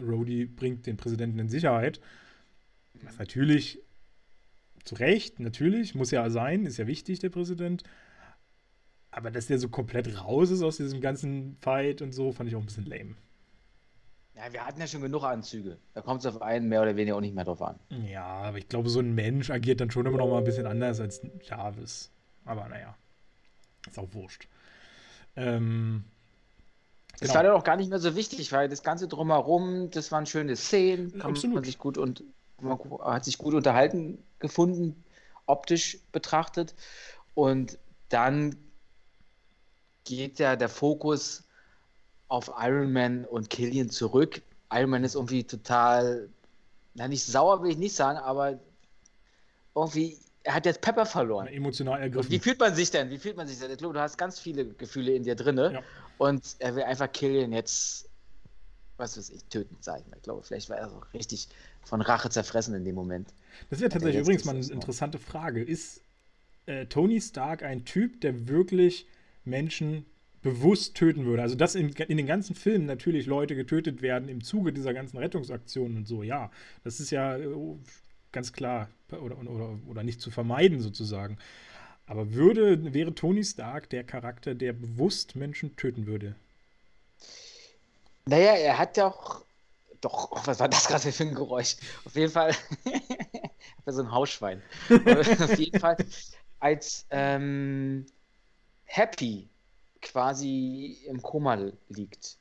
Rhodey 0.00 0.46
bringt 0.46 0.86
den 0.86 0.96
Präsidenten 0.96 1.38
in 1.38 1.48
Sicherheit. 1.48 2.00
Was 3.02 3.18
natürlich 3.18 3.80
zu 4.88 4.94
Recht, 4.96 5.38
natürlich, 5.38 5.94
muss 5.94 6.10
ja 6.10 6.28
sein, 6.30 6.66
ist 6.66 6.78
ja 6.78 6.86
wichtig, 6.86 7.18
der 7.18 7.30
Präsident. 7.30 7.82
Aber 9.10 9.30
dass 9.30 9.46
der 9.46 9.58
so 9.58 9.68
komplett 9.68 10.20
raus 10.22 10.50
ist 10.50 10.62
aus 10.62 10.76
diesem 10.76 11.00
ganzen 11.00 11.56
Fight 11.60 12.02
und 12.02 12.12
so, 12.12 12.32
fand 12.32 12.48
ich 12.48 12.56
auch 12.56 12.60
ein 12.60 12.66
bisschen 12.66 12.86
lame. 12.86 13.14
Ja, 14.34 14.52
wir 14.52 14.64
hatten 14.64 14.80
ja 14.80 14.86
schon 14.86 15.02
genug 15.02 15.24
Anzüge. 15.24 15.78
Da 15.94 16.00
kommt 16.00 16.20
es 16.20 16.26
auf 16.26 16.40
einen 16.40 16.68
mehr 16.68 16.82
oder 16.82 16.94
weniger 16.94 17.16
auch 17.16 17.20
nicht 17.20 17.34
mehr 17.34 17.44
drauf 17.44 17.60
an. 17.60 17.78
Ja, 18.06 18.24
aber 18.24 18.58
ich 18.58 18.68
glaube, 18.68 18.88
so 18.88 19.00
ein 19.00 19.14
Mensch 19.14 19.50
agiert 19.50 19.80
dann 19.80 19.90
schon 19.90 20.06
immer 20.06 20.18
noch 20.18 20.28
mal 20.28 20.38
ein 20.38 20.44
bisschen 20.44 20.66
anders 20.66 21.00
als 21.00 21.20
Jarvis. 21.42 22.10
Aber 22.44 22.68
naja, 22.68 22.96
ist 23.88 23.98
auch 23.98 24.12
wurscht. 24.12 24.48
Ähm, 25.34 26.04
das 27.12 27.20
genau. 27.20 27.34
war 27.34 27.42
dann 27.42 27.52
auch 27.52 27.64
gar 27.64 27.76
nicht 27.76 27.90
mehr 27.90 27.98
so 27.98 28.14
wichtig, 28.14 28.52
weil 28.52 28.68
das 28.68 28.84
Ganze 28.84 29.08
drumherum, 29.08 29.90
das 29.90 30.12
waren 30.12 30.24
schöne 30.24 30.54
Szenen, 30.54 31.18
kann 31.18 31.32
Absolut. 31.32 31.56
man 31.56 31.64
sich 31.64 31.78
gut 31.78 31.98
und 31.98 32.22
man 32.60 32.78
hat 33.00 33.24
sich 33.24 33.38
gut 33.38 33.54
unterhalten 33.54 34.22
gefunden, 34.38 35.04
optisch 35.46 35.98
betrachtet. 36.12 36.74
Und 37.34 37.78
dann 38.08 38.56
geht 40.04 40.38
ja 40.38 40.56
der 40.56 40.68
Fokus 40.68 41.44
auf 42.28 42.50
Iron 42.58 42.92
Man 42.92 43.24
und 43.24 43.50
Killian 43.50 43.90
zurück. 43.90 44.42
Iron 44.72 44.90
Man 44.90 45.04
ist 45.04 45.14
irgendwie 45.14 45.44
total, 45.44 46.28
na 46.94 47.08
nicht 47.08 47.24
sauer 47.24 47.62
will 47.62 47.70
ich 47.70 47.78
nicht 47.78 47.94
sagen, 47.94 48.18
aber 48.18 48.58
irgendwie, 49.74 50.18
er 50.42 50.54
hat 50.54 50.66
jetzt 50.66 50.80
Pepper 50.80 51.06
verloren. 51.06 51.46
Emotional 51.46 52.00
ergriffen. 52.00 52.30
Wie 52.30 52.38
fühlt 52.38 52.58
man 52.58 52.74
sich 52.74 52.90
denn? 52.90 53.10
Wie 53.10 53.18
fühlt 53.18 53.36
man 53.36 53.46
sich 53.46 53.58
denn? 53.58 53.70
Ich 53.70 53.78
glaube, 53.78 53.94
du 53.94 54.00
hast 54.00 54.18
ganz 54.18 54.38
viele 54.38 54.66
Gefühle 54.66 55.12
in 55.12 55.22
dir 55.22 55.34
drin. 55.34 55.56
Ja. 55.56 55.82
Und 56.18 56.56
er 56.58 56.74
will 56.74 56.82
einfach 56.82 57.10
Killian 57.12 57.52
jetzt, 57.52 58.08
was 58.96 59.16
weiß 59.16 59.30
ich, 59.30 59.44
töten, 59.44 59.76
sagen. 59.80 60.04
Ich 60.16 60.22
glaube, 60.22 60.42
vielleicht 60.42 60.68
war 60.68 60.78
er 60.78 60.90
so 60.90 61.00
richtig 61.14 61.48
von 61.88 62.00
Rache 62.00 62.30
zerfressen 62.30 62.74
in 62.74 62.84
dem 62.84 62.94
Moment. 62.94 63.28
Das 63.70 63.80
ja 63.80 63.88
tatsächlich 63.88 64.22
übrigens 64.22 64.44
mal 64.44 64.54
eine 64.54 64.66
interessante 64.66 65.18
Frage. 65.18 65.62
Ist 65.62 66.02
äh, 66.66 66.86
Tony 66.86 67.20
Stark 67.20 67.62
ein 67.62 67.84
Typ, 67.84 68.20
der 68.20 68.46
wirklich 68.48 69.06
Menschen 69.44 70.04
bewusst 70.42 70.94
töten 70.94 71.24
würde. 71.24 71.42
Also, 71.42 71.56
dass 71.56 71.74
in, 71.74 71.88
in, 71.88 72.16
den 72.16 72.26
ganzen 72.26 72.54
Filmen 72.54 72.86
natürlich 72.86 73.26
Leute 73.26 73.56
getötet 73.56 74.02
werden 74.02 74.28
im 74.28 74.44
Zuge 74.44 74.72
dieser 74.72 74.94
ganzen 74.94 75.18
Rettungsaktionen 75.18 75.96
und 75.98 76.06
so, 76.06 76.22
ja, 76.22 76.50
das 76.84 77.00
ist 77.00 77.10
ja 77.10 77.36
oh, 77.38 77.78
ganz 78.30 78.52
klar 78.52 78.88
oder, 79.10 79.38
oder, 79.38 79.78
oder 79.88 80.02
nicht 80.02 80.20
zu 80.20 80.30
vermeiden 80.30 80.80
sozusagen. 80.80 81.38
Aber 82.06 82.32
würde, 82.32 82.94
wäre 82.94 83.14
Tony 83.14 83.44
Stark 83.44 83.90
der 83.90 84.04
Charakter, 84.04 84.54
der 84.54 84.72
bewusst 84.72 85.36
Menschen 85.36 85.76
töten 85.76 86.06
würde? 86.06 86.34
Naja, 88.26 88.54
er 88.54 88.78
hat 88.78 88.96
ja 88.96 89.06
auch. 89.08 89.42
Doch, 90.00 90.30
oh, 90.30 90.40
was 90.44 90.60
war 90.60 90.68
das 90.68 90.86
gerade 90.86 91.12
für 91.12 91.24
ein 91.24 91.34
Geräusch? 91.34 91.76
Auf 92.04 92.14
jeden 92.14 92.32
Fall. 92.32 92.54
so 93.86 94.02
ein 94.02 94.12
Hausschwein. 94.12 94.62
Auf 94.88 95.58
jeden 95.58 95.80
Fall 95.80 95.96
als 96.60 97.06
ähm, 97.10 98.06
Happy 98.84 99.48
quasi 100.00 100.98
im 101.06 101.22
Koma 101.22 101.70
liegt 101.88 102.38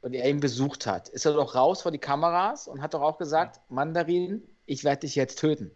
und 0.00 0.14
er 0.14 0.28
ihn 0.28 0.40
besucht 0.40 0.86
hat, 0.86 1.08
ist 1.08 1.24
er 1.24 1.32
doch 1.32 1.54
raus 1.54 1.82
vor 1.82 1.92
die 1.92 1.98
Kameras 1.98 2.68
und 2.68 2.82
hat 2.82 2.94
doch 2.94 3.02
auch 3.02 3.18
gesagt, 3.18 3.60
Mandarin, 3.68 4.42
ich 4.66 4.84
werde 4.84 5.00
dich 5.00 5.14
jetzt 5.14 5.38
töten. 5.38 5.70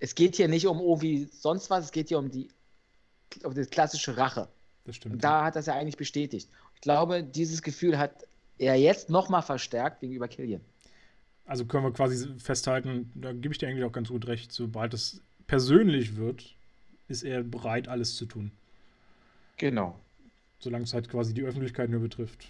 Es 0.00 0.14
geht 0.14 0.36
hier 0.36 0.48
nicht 0.48 0.66
um 0.66 0.80
irgendwie 0.80 1.28
sonst 1.32 1.70
was, 1.70 1.86
es 1.86 1.92
geht 1.92 2.08
hier 2.08 2.18
um 2.18 2.30
die, 2.30 2.48
um 3.44 3.54
die 3.54 3.64
klassische 3.64 4.16
Rache. 4.16 4.48
Das 4.84 4.96
stimmt. 4.96 5.14
Und 5.14 5.24
da 5.24 5.44
hat 5.44 5.56
es 5.56 5.66
ja 5.66 5.74
eigentlich 5.74 5.96
bestätigt. 5.96 6.50
Ich 6.74 6.80
glaube, 6.80 7.22
dieses 7.22 7.62
Gefühl 7.62 7.96
hat 7.96 8.26
er 8.58 8.76
jetzt 8.76 9.10
nochmal 9.10 9.42
verstärkt 9.42 10.00
gegenüber 10.00 10.28
Killian. 10.28 10.60
Also 11.46 11.66
können 11.66 11.84
wir 11.84 11.92
quasi 11.92 12.28
festhalten, 12.38 13.10
da 13.14 13.32
gebe 13.32 13.52
ich 13.52 13.58
dir 13.58 13.68
eigentlich 13.68 13.84
auch 13.84 13.92
ganz 13.92 14.08
gut 14.08 14.26
recht, 14.26 14.50
sobald 14.52 14.94
es 14.94 15.20
persönlich 15.46 16.16
wird, 16.16 16.54
ist 17.08 17.22
er 17.22 17.42
bereit, 17.42 17.88
alles 17.88 18.16
zu 18.16 18.26
tun. 18.26 18.50
Genau. 19.56 19.98
Solange 20.58 20.84
es 20.84 20.94
halt 20.94 21.08
quasi 21.10 21.34
die 21.34 21.42
Öffentlichkeit 21.42 21.90
nur 21.90 22.00
betrifft. 22.00 22.48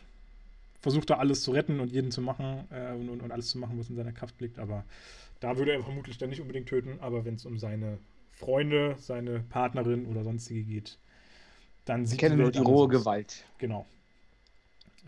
Versucht 0.81 1.11
er 1.11 1.19
alles 1.19 1.43
zu 1.43 1.51
retten 1.51 1.81
und 1.81 1.91
jeden 1.91 2.13
zu 2.13 2.21
machen 2.21 2.67
äh, 2.71 2.93
und, 2.93 3.09
und, 3.09 3.23
und, 3.23 3.33
alles 3.33 3.49
zu 3.49 3.59
machen, 3.59 3.79
was 3.79 3.89
in 3.89 3.97
seiner 3.97 4.13
Kraft 4.13 4.41
liegt. 4.41 4.59
Aber 4.59 4.85
da 5.41 5.57
würde 5.57 5.73
er 5.73 5.83
vermutlich 5.83 6.19
dann 6.19 6.29
nicht 6.29 6.41
unbedingt 6.41 6.69
töten. 6.69 6.99
Aber 7.01 7.25
wenn 7.25 7.35
es 7.35 7.47
um 7.47 7.59
seine 7.59 7.99
Freunde, 8.33 8.95
seine 8.99 9.41
Partnerin 9.41 10.07
oder 10.07 10.23
sonstige 10.23 10.63
geht, 10.63 10.99
dann 11.85 12.07
sieht 12.07 12.23
er 12.23 12.37
nur 12.37 12.51
die 12.51 12.59
rohe 12.59 12.89
Gewalt. 12.89 13.45
Genau. 13.59 13.87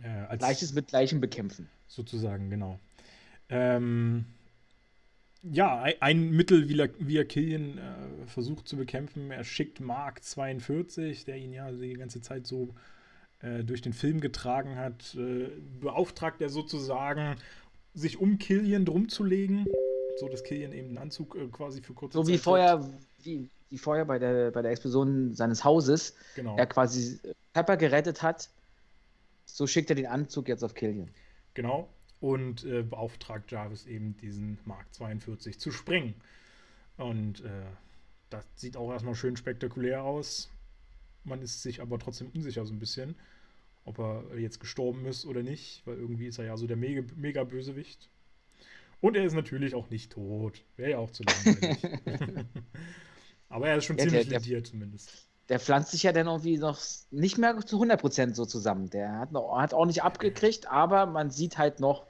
Äh, 0.02 0.36
Gleiches 0.36 0.72
mit 0.72 0.88
Gleichem 0.88 1.20
bekämpfen. 1.20 1.68
Sozusagen, 1.88 2.50
genau. 2.50 2.78
Ähm, 3.48 4.24
ja, 5.42 5.84
ein 6.00 6.30
Mittel, 6.30 6.68
wie 6.68 6.78
er, 6.78 6.88
wie 6.98 7.16
er 7.16 7.24
Killian 7.24 7.78
äh, 7.78 8.26
versucht 8.26 8.68
zu 8.68 8.76
bekämpfen. 8.76 9.30
Er 9.30 9.44
schickt 9.44 9.80
Mark 9.80 10.22
42, 10.22 11.24
der 11.24 11.36
ihn 11.36 11.52
ja 11.52 11.70
die 11.70 11.94
ganze 11.94 12.20
Zeit 12.20 12.46
so 12.46 12.74
äh, 13.40 13.62
durch 13.62 13.82
den 13.82 13.92
Film 13.92 14.20
getragen 14.20 14.76
hat, 14.76 15.14
äh, 15.14 15.48
beauftragt 15.80 16.40
er 16.40 16.48
sozusagen, 16.48 17.36
sich 17.94 18.18
um 18.18 18.38
Killian 18.38 18.84
drum 18.84 19.08
zu 19.08 19.24
legen, 19.24 19.66
so 20.18 20.28
dass 20.28 20.42
Killian 20.42 20.72
eben 20.72 20.88
einen 20.88 20.98
Anzug 20.98 21.36
äh, 21.36 21.46
quasi 21.48 21.80
für 21.80 21.94
kurze 21.94 22.18
so 22.18 22.22
Zeit. 22.22 22.26
So 22.26 22.32
wie 22.32 22.38
vorher, 22.38 22.90
wie, 23.22 23.48
wie 23.70 23.78
vorher 23.78 24.04
bei 24.04 24.18
der, 24.18 24.50
bei 24.50 24.62
der 24.62 24.72
Explosion 24.72 25.34
seines 25.34 25.64
Hauses, 25.64 26.14
genau. 26.34 26.56
er 26.56 26.66
quasi 26.66 27.18
Pepper 27.52 27.76
gerettet 27.76 28.22
hat, 28.22 28.48
so 29.46 29.66
schickt 29.66 29.90
er 29.90 29.96
den 29.96 30.06
Anzug 30.06 30.48
jetzt 30.48 30.62
auf 30.62 30.74
Killian. 30.74 31.10
Genau, 31.54 31.88
und 32.20 32.64
äh, 32.64 32.82
beauftragt 32.82 33.50
Jarvis 33.50 33.86
eben 33.86 34.16
diesen 34.18 34.58
Mark 34.64 34.92
42 34.92 35.58
zu 35.58 35.70
sprengen. 35.70 36.14
Und 36.96 37.44
äh, 37.44 37.66
das 38.30 38.44
sieht 38.56 38.76
auch 38.76 38.90
erstmal 38.90 39.14
schön 39.14 39.36
spektakulär 39.36 40.02
aus. 40.02 40.50
Man 41.24 41.42
ist 41.42 41.62
sich 41.62 41.80
aber 41.80 41.98
trotzdem 41.98 42.30
unsicher 42.34 42.64
so 42.64 42.72
ein 42.72 42.78
bisschen, 42.78 43.16
ob 43.84 43.98
er 43.98 44.38
jetzt 44.38 44.60
gestorben 44.60 45.04
ist 45.06 45.26
oder 45.26 45.42
nicht, 45.42 45.82
weil 45.86 45.96
irgendwie 45.96 46.26
ist 46.26 46.38
er 46.38 46.46
ja 46.46 46.56
so 46.56 46.66
der 46.66 46.76
Mega-Bösewicht. 46.76 48.10
Und 49.00 49.16
er 49.16 49.24
ist 49.24 49.34
natürlich 49.34 49.74
auch 49.74 49.90
nicht 49.90 50.12
tot. 50.12 50.64
Wäre 50.76 50.92
ja 50.92 50.98
auch 50.98 51.10
zu 51.10 51.22
langweilig. 51.22 51.78
aber 53.48 53.68
er 53.68 53.76
ist 53.76 53.84
schon 53.84 53.98
ja, 53.98 54.04
ziemlich 54.04 54.28
der, 54.28 54.40
lediert 54.40 54.66
zumindest. 54.66 55.25
Der 55.48 55.60
pflanzt 55.60 55.92
sich 55.92 56.02
ja 56.02 56.12
dann 56.12 56.26
irgendwie 56.26 56.58
noch 56.58 56.78
nicht 57.10 57.38
mehr 57.38 57.56
zu 57.64 57.80
100% 57.80 58.34
so 58.34 58.46
zusammen. 58.46 58.90
Der 58.90 59.18
hat, 59.18 59.32
noch, 59.32 59.58
hat 59.58 59.74
auch 59.74 59.86
nicht 59.86 60.02
abgekriegt, 60.02 60.68
aber 60.68 61.06
man 61.06 61.30
sieht 61.30 61.56
halt 61.56 61.78
noch, 61.78 62.06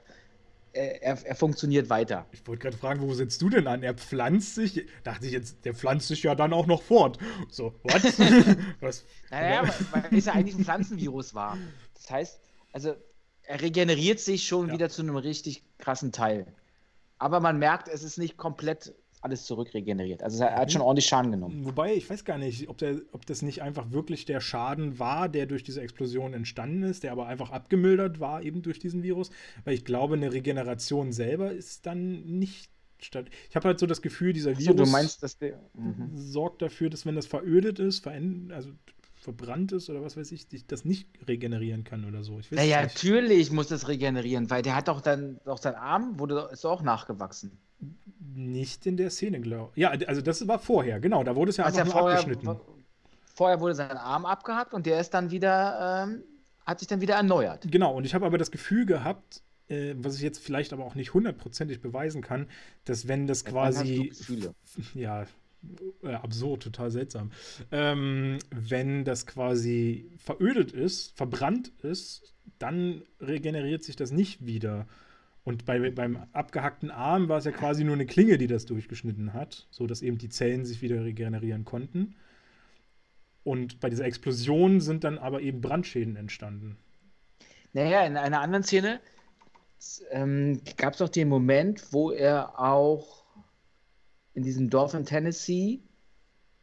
er, 0.77 1.25
er, 1.25 1.35
funktioniert 1.35 1.89
weiter. 1.89 2.25
Ich 2.31 2.45
wollte 2.47 2.63
gerade 2.63 2.77
fragen, 2.77 3.01
wo 3.01 3.13
setzt 3.13 3.41
du 3.41 3.49
denn 3.49 3.67
an? 3.67 3.83
Er 3.83 3.95
pflanzt 3.95 4.55
sich, 4.55 4.85
dachte 5.03 5.25
ich 5.25 5.31
jetzt, 5.31 5.65
der 5.65 5.73
pflanzt 5.73 6.07
sich 6.07 6.23
ja 6.23 6.35
dann 6.35 6.53
auch 6.53 6.67
noch 6.67 6.81
fort. 6.81 7.17
So, 7.49 7.73
what? 7.83 8.03
Was? 8.79 9.05
Naja, 9.31 9.63
weil, 9.91 10.03
weil 10.03 10.19
es 10.19 10.25
ja 10.25 10.33
eigentlich 10.33 10.55
ein 10.55 10.63
Pflanzenvirus 10.63 11.33
war. 11.33 11.57
Das 11.95 12.11
heißt, 12.11 12.39
also 12.73 12.95
er 13.43 13.61
regeneriert 13.61 14.19
sich 14.19 14.45
schon 14.45 14.67
ja. 14.67 14.73
wieder 14.73 14.89
zu 14.89 15.01
einem 15.01 15.15
richtig 15.15 15.63
krassen 15.77 16.11
Teil. 16.11 16.45
Aber 17.17 17.39
man 17.39 17.57
merkt, 17.57 17.87
es 17.87 18.03
ist 18.03 18.17
nicht 18.17 18.37
komplett 18.37 18.93
alles 19.21 19.45
zurückregeneriert. 19.45 20.23
Also 20.23 20.43
er 20.43 20.55
hat 20.55 20.71
schon 20.71 20.81
ordentlich 20.81 21.07
Schaden 21.07 21.31
genommen. 21.31 21.65
Wobei, 21.65 21.95
ich 21.95 22.09
weiß 22.09 22.23
gar 22.23 22.37
nicht, 22.37 22.69
ob, 22.69 22.77
der, 22.77 23.01
ob 23.11 23.25
das 23.25 23.41
nicht 23.41 23.61
einfach 23.61 23.91
wirklich 23.91 24.25
der 24.25 24.41
Schaden 24.41 24.99
war, 24.99 25.27
der 25.29 25.45
durch 25.45 25.63
diese 25.63 25.81
Explosion 25.81 26.33
entstanden 26.33 26.83
ist, 26.83 27.03
der 27.03 27.11
aber 27.11 27.27
einfach 27.27 27.51
abgemildert 27.51 28.19
war, 28.19 28.41
eben 28.43 28.61
durch 28.61 28.79
diesen 28.79 29.03
Virus. 29.03 29.31
Weil 29.65 29.73
ich 29.73 29.85
glaube, 29.85 30.15
eine 30.15 30.31
Regeneration 30.31 31.11
selber 31.11 31.51
ist 31.51 31.85
dann 31.85 32.23
nicht 32.23 32.69
statt. 32.99 33.29
Ich 33.49 33.55
habe 33.55 33.67
halt 33.67 33.79
so 33.79 33.85
das 33.85 34.01
Gefühl, 34.01 34.33
dieser 34.33 34.57
Virus 34.57 34.75
du 34.75 34.91
meinst, 34.91 35.23
dass 35.23 35.37
der, 35.37 35.59
mhm. 35.73 36.11
sorgt 36.15 36.61
dafür, 36.61 36.89
dass 36.89 37.05
wenn 37.05 37.15
das 37.15 37.27
verödet 37.27 37.79
ist, 37.79 38.07
also 38.07 38.71
verbrannt 39.15 39.71
ist 39.71 39.89
oder 39.89 40.01
was 40.01 40.15
weiß 40.15 40.31
ich, 40.31 40.47
das 40.67 40.85
nicht 40.85 41.09
regenerieren 41.27 41.83
kann 41.83 42.05
oder 42.05 42.23
so. 42.23 42.39
Ich 42.39 42.51
weiß 42.51 42.57
naja, 42.57 42.81
natürlich 42.81 43.51
muss 43.51 43.67
das 43.67 43.87
regenerieren, 43.87 44.49
weil 44.49 44.61
der 44.61 44.75
hat 44.75 44.87
doch 44.87 45.01
dann 45.01 45.39
auch 45.45 45.57
sein 45.57 45.75
Arm 45.75 46.19
wurde 46.19 46.49
ist 46.51 46.65
auch 46.65 46.81
nachgewachsen. 46.81 47.59
Nicht 48.19 48.85
in 48.85 48.97
der 48.97 49.09
Szene, 49.09 49.39
glaube 49.39 49.71
ich. 49.75 49.81
Ja, 49.81 49.89
also 49.89 50.21
das 50.21 50.47
war 50.47 50.59
vorher, 50.59 50.99
genau. 50.99 51.23
Da 51.23 51.35
wurde 51.35 51.49
es 51.49 51.57
ja 51.57 51.65
also 51.65 51.79
einfach 51.79 51.93
ja 51.95 51.99
vorher, 51.99 52.19
abgeschnitten. 52.19 52.59
Vorher 53.35 53.59
wurde 53.59 53.75
sein 53.75 53.97
Arm 53.97 54.25
abgehabt 54.25 54.73
und 54.73 54.85
der 54.85 54.99
ist 54.99 55.11
dann 55.11 55.31
wieder, 55.31 56.07
ähm, 56.07 56.23
hat 56.65 56.79
sich 56.79 56.87
dann 56.87 57.01
wieder 57.01 57.15
erneuert. 57.15 57.67
Genau, 57.69 57.95
und 57.95 58.05
ich 58.05 58.13
habe 58.15 58.25
aber 58.25 58.37
das 58.37 58.51
Gefühl 58.51 58.85
gehabt, 58.85 59.41
äh, 59.69 59.93
was 59.97 60.15
ich 60.15 60.21
jetzt 60.21 60.39
vielleicht 60.39 60.73
aber 60.73 60.85
auch 60.85 60.95
nicht 60.95 61.13
hundertprozentig 61.13 61.81
beweisen 61.81 62.21
kann, 62.21 62.47
dass 62.85 63.07
wenn 63.07 63.27
das 63.27 63.45
quasi. 63.45 64.11
Ja, 64.93 65.25
äh, 66.03 66.13
absurd, 66.13 66.63
total 66.63 66.91
seltsam. 66.91 67.31
Ähm, 67.71 68.37
wenn 68.51 69.05
das 69.05 69.25
quasi 69.25 70.09
verödet 70.17 70.71
ist, 70.71 71.17
verbrannt 71.17 71.71
ist, 71.81 72.35
dann 72.59 73.01
regeneriert 73.19 73.83
sich 73.83 73.95
das 73.95 74.11
nicht 74.11 74.45
wieder. 74.45 74.87
Und 75.47 75.63
bei, 75.63 75.91
beim 75.91 76.17
abgehackten 76.33 76.91
Arm 76.91 77.29
war 77.29 77.37
es 77.37 77.45
ja 77.45 77.51
quasi 77.51 77.85
nur 77.85 77.93
eine 77.93 78.05
Klinge, 78.05 78.37
die 78.37 78.47
das 78.47 78.65
durchgeschnitten 78.65 79.31
hat, 79.31 79.65
sodass 79.71 80.01
eben 80.01 80.17
die 80.17 80.27
Zellen 80.27 80.65
sich 80.65 80.81
wieder 80.81 81.05
regenerieren 81.05 81.63
konnten. 81.63 82.17
Und 83.45 83.79
bei 83.79 83.89
dieser 83.89 84.03
Explosion 84.03 84.81
sind 84.81 85.05
dann 85.05 85.17
aber 85.17 85.39
eben 85.39 85.61
Brandschäden 85.61 86.17
entstanden. 86.17 86.75
Naja, 87.71 88.05
in 88.05 88.17
einer 88.17 88.41
anderen 88.41 88.63
Szene 88.65 88.99
ähm, 90.11 90.59
gab 90.75 90.91
es 90.91 90.99
doch 90.99 91.07
den 91.07 91.29
Moment, 91.29 91.93
wo 91.93 92.11
er 92.11 92.59
auch 92.59 93.23
in 94.33 94.43
diesem 94.43 94.69
Dorf 94.69 94.95
in 94.95 95.05
Tennessee 95.05 95.79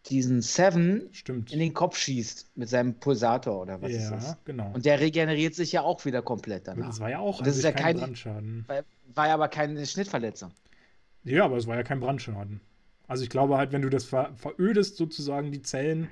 diesen 0.07 0.43
Seven 0.43 1.09
Stimmt. 1.13 1.53
in 1.53 1.59
den 1.59 1.73
Kopf 1.73 1.97
schießt 1.97 2.57
mit 2.57 2.69
seinem 2.69 2.95
Pulsator 2.95 3.63
oder 3.63 3.81
was 3.81 3.93
ja, 3.93 3.99
ist 3.99 4.11
das? 4.11 4.37
genau. 4.45 4.71
Und 4.73 4.85
der 4.85 5.01
regeneriert 5.01 5.55
sich 5.55 5.73
ja 5.73 5.83
auch 5.83 6.05
wieder 6.05 6.23
komplett 6.23 6.69
danach. 6.69 6.89
Das 6.89 7.01
war 7.01 7.11
ja 7.11 7.19
auch 7.21 7.43
das 7.43 7.57
ist 7.57 7.65
ja 7.65 7.73
kein 7.73 7.97
Brandschaden. 7.97 8.65
War, 8.67 8.85
war 9.15 9.29
ja 9.29 9.35
aber 9.35 9.49
keine 9.49 9.85
Schnittverletzung. 9.87 10.53
Ja, 11.25 11.47
aber 11.47 11.57
es 11.57 11.67
war 11.67 11.77
ja 11.77 11.83
kein 11.83 12.01
Brandschaden. 12.01 12.61
Also 13.07 13.23
ich 13.23 13.31
glaube 13.31 13.57
halt, 13.57 13.73
wenn 13.73 13.83
du 13.83 13.89
das 13.89 14.05
ver 14.05 14.33
verödest, 14.37 14.97
sozusagen 14.97 15.53
die 15.53 15.63
Zellen, 15.63 16.09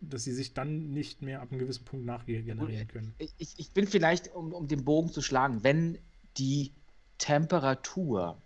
dass 0.00 0.24
sie 0.24 0.32
sich 0.32 0.54
dann 0.54 0.90
nicht 0.90 1.22
mehr 1.22 1.40
ab 1.40 1.50
einem 1.50 1.58
gewissen 1.58 1.84
Punkt 1.84 2.06
nachregenerieren 2.06 2.88
können. 2.88 3.14
Ich, 3.18 3.54
ich 3.56 3.72
bin 3.72 3.86
vielleicht, 3.86 4.34
um, 4.34 4.52
um 4.52 4.68
den 4.68 4.84
Bogen 4.84 5.10
zu 5.10 5.22
schlagen, 5.22 5.64
wenn 5.64 5.98
die 6.36 6.72
Temperatur 7.18 8.40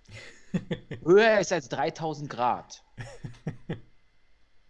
höher 1.04 1.40
ist 1.40 1.52
als 1.52 1.68
3000 1.68 2.30
Grad, 2.30 2.82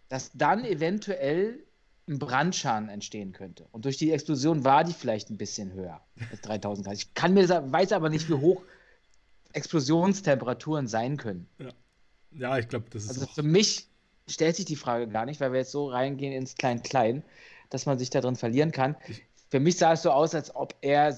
dass 0.09 0.31
dann 0.33 0.65
eventuell 0.65 1.63
ein 2.07 2.19
Brandschaden 2.19 2.89
entstehen 2.89 3.33
könnte. 3.33 3.67
Und 3.71 3.85
durch 3.85 3.97
die 3.97 4.11
Explosion 4.11 4.63
war 4.63 4.83
die 4.83 4.93
vielleicht 4.93 5.29
ein 5.29 5.37
bisschen 5.37 5.73
höher 5.73 6.01
als 6.31 6.41
3000 6.41 6.87
Grad. 6.87 6.97
Ich 6.97 7.13
kann 7.13 7.33
mir, 7.33 7.47
weiß 7.49 7.91
aber 7.91 8.09
nicht, 8.09 8.29
wie 8.29 8.35
hoch 8.35 8.63
Explosionstemperaturen 9.53 10.87
sein 10.87 11.17
können. 11.17 11.47
Ja, 11.59 11.71
ja 12.31 12.57
ich 12.57 12.69
glaube, 12.69 12.85
das 12.91 13.03
ist. 13.03 13.09
Also 13.09 13.27
für 13.27 13.43
mich 13.43 13.87
stellt 14.29 14.55
sich 14.55 14.65
die 14.65 14.75
Frage 14.75 15.07
gar 15.07 15.25
nicht, 15.25 15.39
weil 15.41 15.51
wir 15.51 15.59
jetzt 15.59 15.71
so 15.71 15.89
reingehen 15.89 16.33
ins 16.33 16.55
Klein-Klein, 16.55 17.23
dass 17.69 17.85
man 17.85 17.97
sich 17.97 18.09
da 18.09 18.21
drin 18.21 18.35
verlieren 18.35 18.71
kann. 18.71 18.95
Für 19.49 19.59
mich 19.59 19.77
sah 19.77 19.93
es 19.93 20.01
so 20.01 20.11
aus, 20.11 20.35
als 20.35 20.55
ob 20.55 20.75
er 20.81 21.17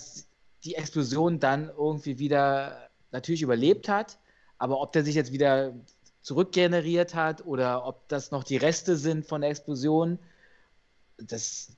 die 0.63 0.75
Explosion 0.75 1.39
dann 1.39 1.69
irgendwie 1.69 2.19
wieder 2.19 2.89
natürlich 3.11 3.41
überlebt 3.41 3.89
hat, 3.89 4.19
aber 4.57 4.81
ob 4.81 4.91
der 4.91 5.03
sich 5.03 5.15
jetzt 5.15 5.31
wieder 5.31 5.73
zurückgeneriert 6.29 7.15
hat 7.15 7.43
oder 7.43 7.87
ob 7.87 8.07
das 8.07 8.29
noch 8.29 8.43
die 8.43 8.57
Reste 8.57 8.97
sind 8.97 9.25
von 9.25 9.41
der 9.41 9.49
Explosion, 9.49 10.19
das 11.17 11.75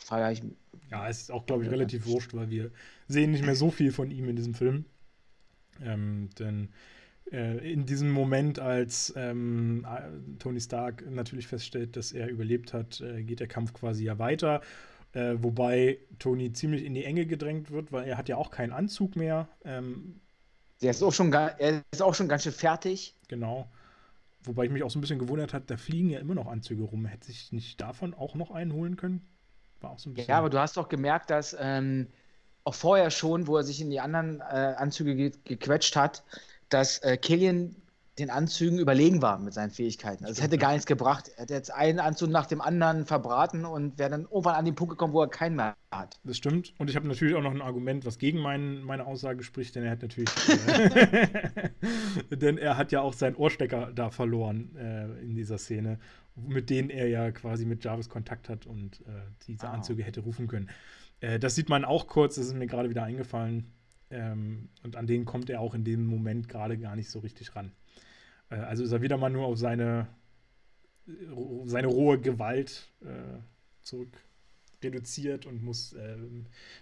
frage 0.00 0.32
ich. 0.32 0.42
Ja, 0.90 1.08
es 1.08 1.22
ist 1.22 1.30
auch, 1.30 1.46
glaube 1.46 1.62
ich, 1.62 1.70
relativ 1.70 2.06
wurscht, 2.06 2.34
weil 2.34 2.50
wir 2.50 2.72
sehen 3.06 3.30
nicht 3.30 3.44
mehr 3.44 3.54
so 3.54 3.70
viel 3.70 3.92
von 3.92 4.10
ihm 4.10 4.28
in 4.28 4.34
diesem 4.34 4.54
Film. 4.54 4.84
Ähm, 5.80 6.30
denn 6.40 6.70
äh, 7.30 7.72
in 7.72 7.86
diesem 7.86 8.10
Moment, 8.10 8.58
als 8.58 9.12
ähm, 9.16 9.86
Tony 10.40 10.60
Stark 10.60 11.08
natürlich 11.08 11.46
feststellt, 11.46 11.96
dass 11.96 12.10
er 12.10 12.30
überlebt 12.30 12.72
hat, 12.72 13.00
äh, 13.00 13.22
geht 13.22 13.38
der 13.38 13.46
Kampf 13.46 13.74
quasi 13.74 14.02
ja 14.02 14.18
weiter. 14.18 14.60
Äh, 15.12 15.36
wobei 15.36 15.98
Tony 16.18 16.52
ziemlich 16.52 16.84
in 16.84 16.94
die 16.94 17.04
Enge 17.04 17.26
gedrängt 17.26 17.70
wird, 17.70 17.92
weil 17.92 18.08
er 18.08 18.18
hat 18.18 18.28
ja 18.28 18.38
auch 18.38 18.50
keinen 18.50 18.72
Anzug 18.72 19.14
mehr. 19.14 19.48
Ähm, 19.64 20.20
der 20.82 20.90
ist 20.90 21.02
auch 21.02 21.12
schon, 21.12 21.32
er 21.32 21.82
ist 21.90 22.02
auch 22.02 22.14
schon 22.14 22.28
ganz 22.28 22.42
schön 22.42 22.52
fertig. 22.52 23.14
Genau. 23.28 23.68
Wobei 24.44 24.64
ich 24.64 24.70
mich 24.70 24.82
auch 24.82 24.90
so 24.90 24.98
ein 24.98 25.00
bisschen 25.00 25.20
gewundert 25.20 25.54
habe, 25.54 25.64
da 25.66 25.76
fliegen 25.76 26.10
ja 26.10 26.18
immer 26.18 26.34
noch 26.34 26.48
Anzüge 26.48 26.82
rum. 26.82 27.06
Hätte 27.06 27.26
sich 27.26 27.52
nicht 27.52 27.80
davon 27.80 28.12
auch 28.14 28.34
noch 28.34 28.50
einen 28.50 28.72
holen 28.72 28.96
können? 28.96 29.26
War 29.80 29.90
auch 29.90 29.98
so 29.98 30.10
ein 30.10 30.14
bisschen. 30.14 30.30
Ja, 30.30 30.38
aber 30.38 30.50
du 30.50 30.58
hast 30.58 30.76
doch 30.76 30.88
gemerkt, 30.88 31.30
dass 31.30 31.56
ähm, 31.58 32.08
auch 32.64 32.74
vorher 32.74 33.10
schon, 33.10 33.46
wo 33.46 33.56
er 33.56 33.62
sich 33.62 33.80
in 33.80 33.90
die 33.90 34.00
anderen 34.00 34.40
äh, 34.40 34.74
Anzüge 34.76 35.14
ge 35.14 35.32
gequetscht 35.44 35.94
hat, 35.94 36.24
dass 36.68 36.98
äh, 36.98 37.16
Killian 37.16 37.76
den 38.18 38.28
Anzügen 38.28 38.78
überlegen 38.78 39.22
war 39.22 39.38
mit 39.38 39.54
seinen 39.54 39.70
Fähigkeiten. 39.70 40.24
Also 40.24 40.38
es 40.38 40.42
hätte 40.42 40.58
gar 40.58 40.72
nichts 40.72 40.84
gebracht. 40.84 41.30
Er 41.36 41.42
hätte 41.42 41.54
jetzt 41.54 41.72
einen 41.72 41.98
Anzug 41.98 42.28
nach 42.28 42.44
dem 42.44 42.60
anderen 42.60 43.06
verbraten 43.06 43.64
und 43.64 43.98
wäre 43.98 44.10
dann 44.10 44.22
irgendwann 44.22 44.54
an 44.54 44.66
den 44.66 44.74
Punkt 44.74 44.90
gekommen, 44.90 45.14
wo 45.14 45.22
er 45.22 45.28
keinen 45.28 45.56
mehr 45.56 45.74
hat. 45.90 46.20
Das 46.22 46.36
stimmt. 46.36 46.74
Und 46.78 46.90
ich 46.90 46.96
habe 46.96 47.08
natürlich 47.08 47.34
auch 47.34 47.42
noch 47.42 47.52
ein 47.52 47.62
Argument, 47.62 48.04
was 48.04 48.18
gegen 48.18 48.38
mein, 48.38 48.82
meine 48.82 49.06
Aussage 49.06 49.42
spricht, 49.42 49.74
denn 49.76 49.84
er 49.84 49.92
hat 49.92 50.02
natürlich. 50.02 50.28
äh, 50.48 51.70
denn 52.36 52.58
er 52.58 52.76
hat 52.76 52.92
ja 52.92 53.00
auch 53.00 53.14
seinen 53.14 53.36
Ohrstecker 53.36 53.92
da 53.94 54.10
verloren 54.10 54.76
äh, 54.76 55.22
in 55.22 55.34
dieser 55.34 55.56
Szene, 55.56 55.98
mit 56.36 56.68
denen 56.68 56.90
er 56.90 57.08
ja 57.08 57.30
quasi 57.30 57.64
mit 57.64 57.82
Jarvis 57.82 58.10
Kontakt 58.10 58.50
hat 58.50 58.66
und 58.66 59.00
äh, 59.02 59.22
diese 59.46 59.68
ah. 59.68 59.72
Anzüge 59.72 60.02
hätte 60.02 60.20
rufen 60.20 60.48
können. 60.48 60.68
Äh, 61.20 61.38
das 61.38 61.54
sieht 61.54 61.70
man 61.70 61.86
auch 61.86 62.08
kurz, 62.08 62.34
das 62.34 62.44
ist 62.44 62.54
mir 62.54 62.66
gerade 62.66 62.90
wieder 62.90 63.04
eingefallen. 63.04 63.72
Ähm, 64.10 64.68
und 64.82 64.96
an 64.96 65.06
den 65.06 65.24
kommt 65.24 65.48
er 65.48 65.60
auch 65.60 65.74
in 65.74 65.84
dem 65.84 66.04
Moment 66.04 66.50
gerade 66.50 66.76
gar 66.76 66.94
nicht 66.94 67.08
so 67.08 67.20
richtig 67.20 67.56
ran. 67.56 67.72
Äh, 68.52 68.56
also 68.56 68.84
ist 68.84 68.92
er 68.92 69.02
wieder 69.02 69.16
mal 69.16 69.30
nur 69.30 69.46
auf 69.46 69.58
seine, 69.58 70.06
seine 71.64 71.88
rohe 71.88 72.20
Gewalt 72.20 72.88
äh, 73.00 73.40
zurück 73.82 74.22
reduziert 74.82 75.46
und 75.46 75.62
muss 75.62 75.92
äh, 75.92 76.16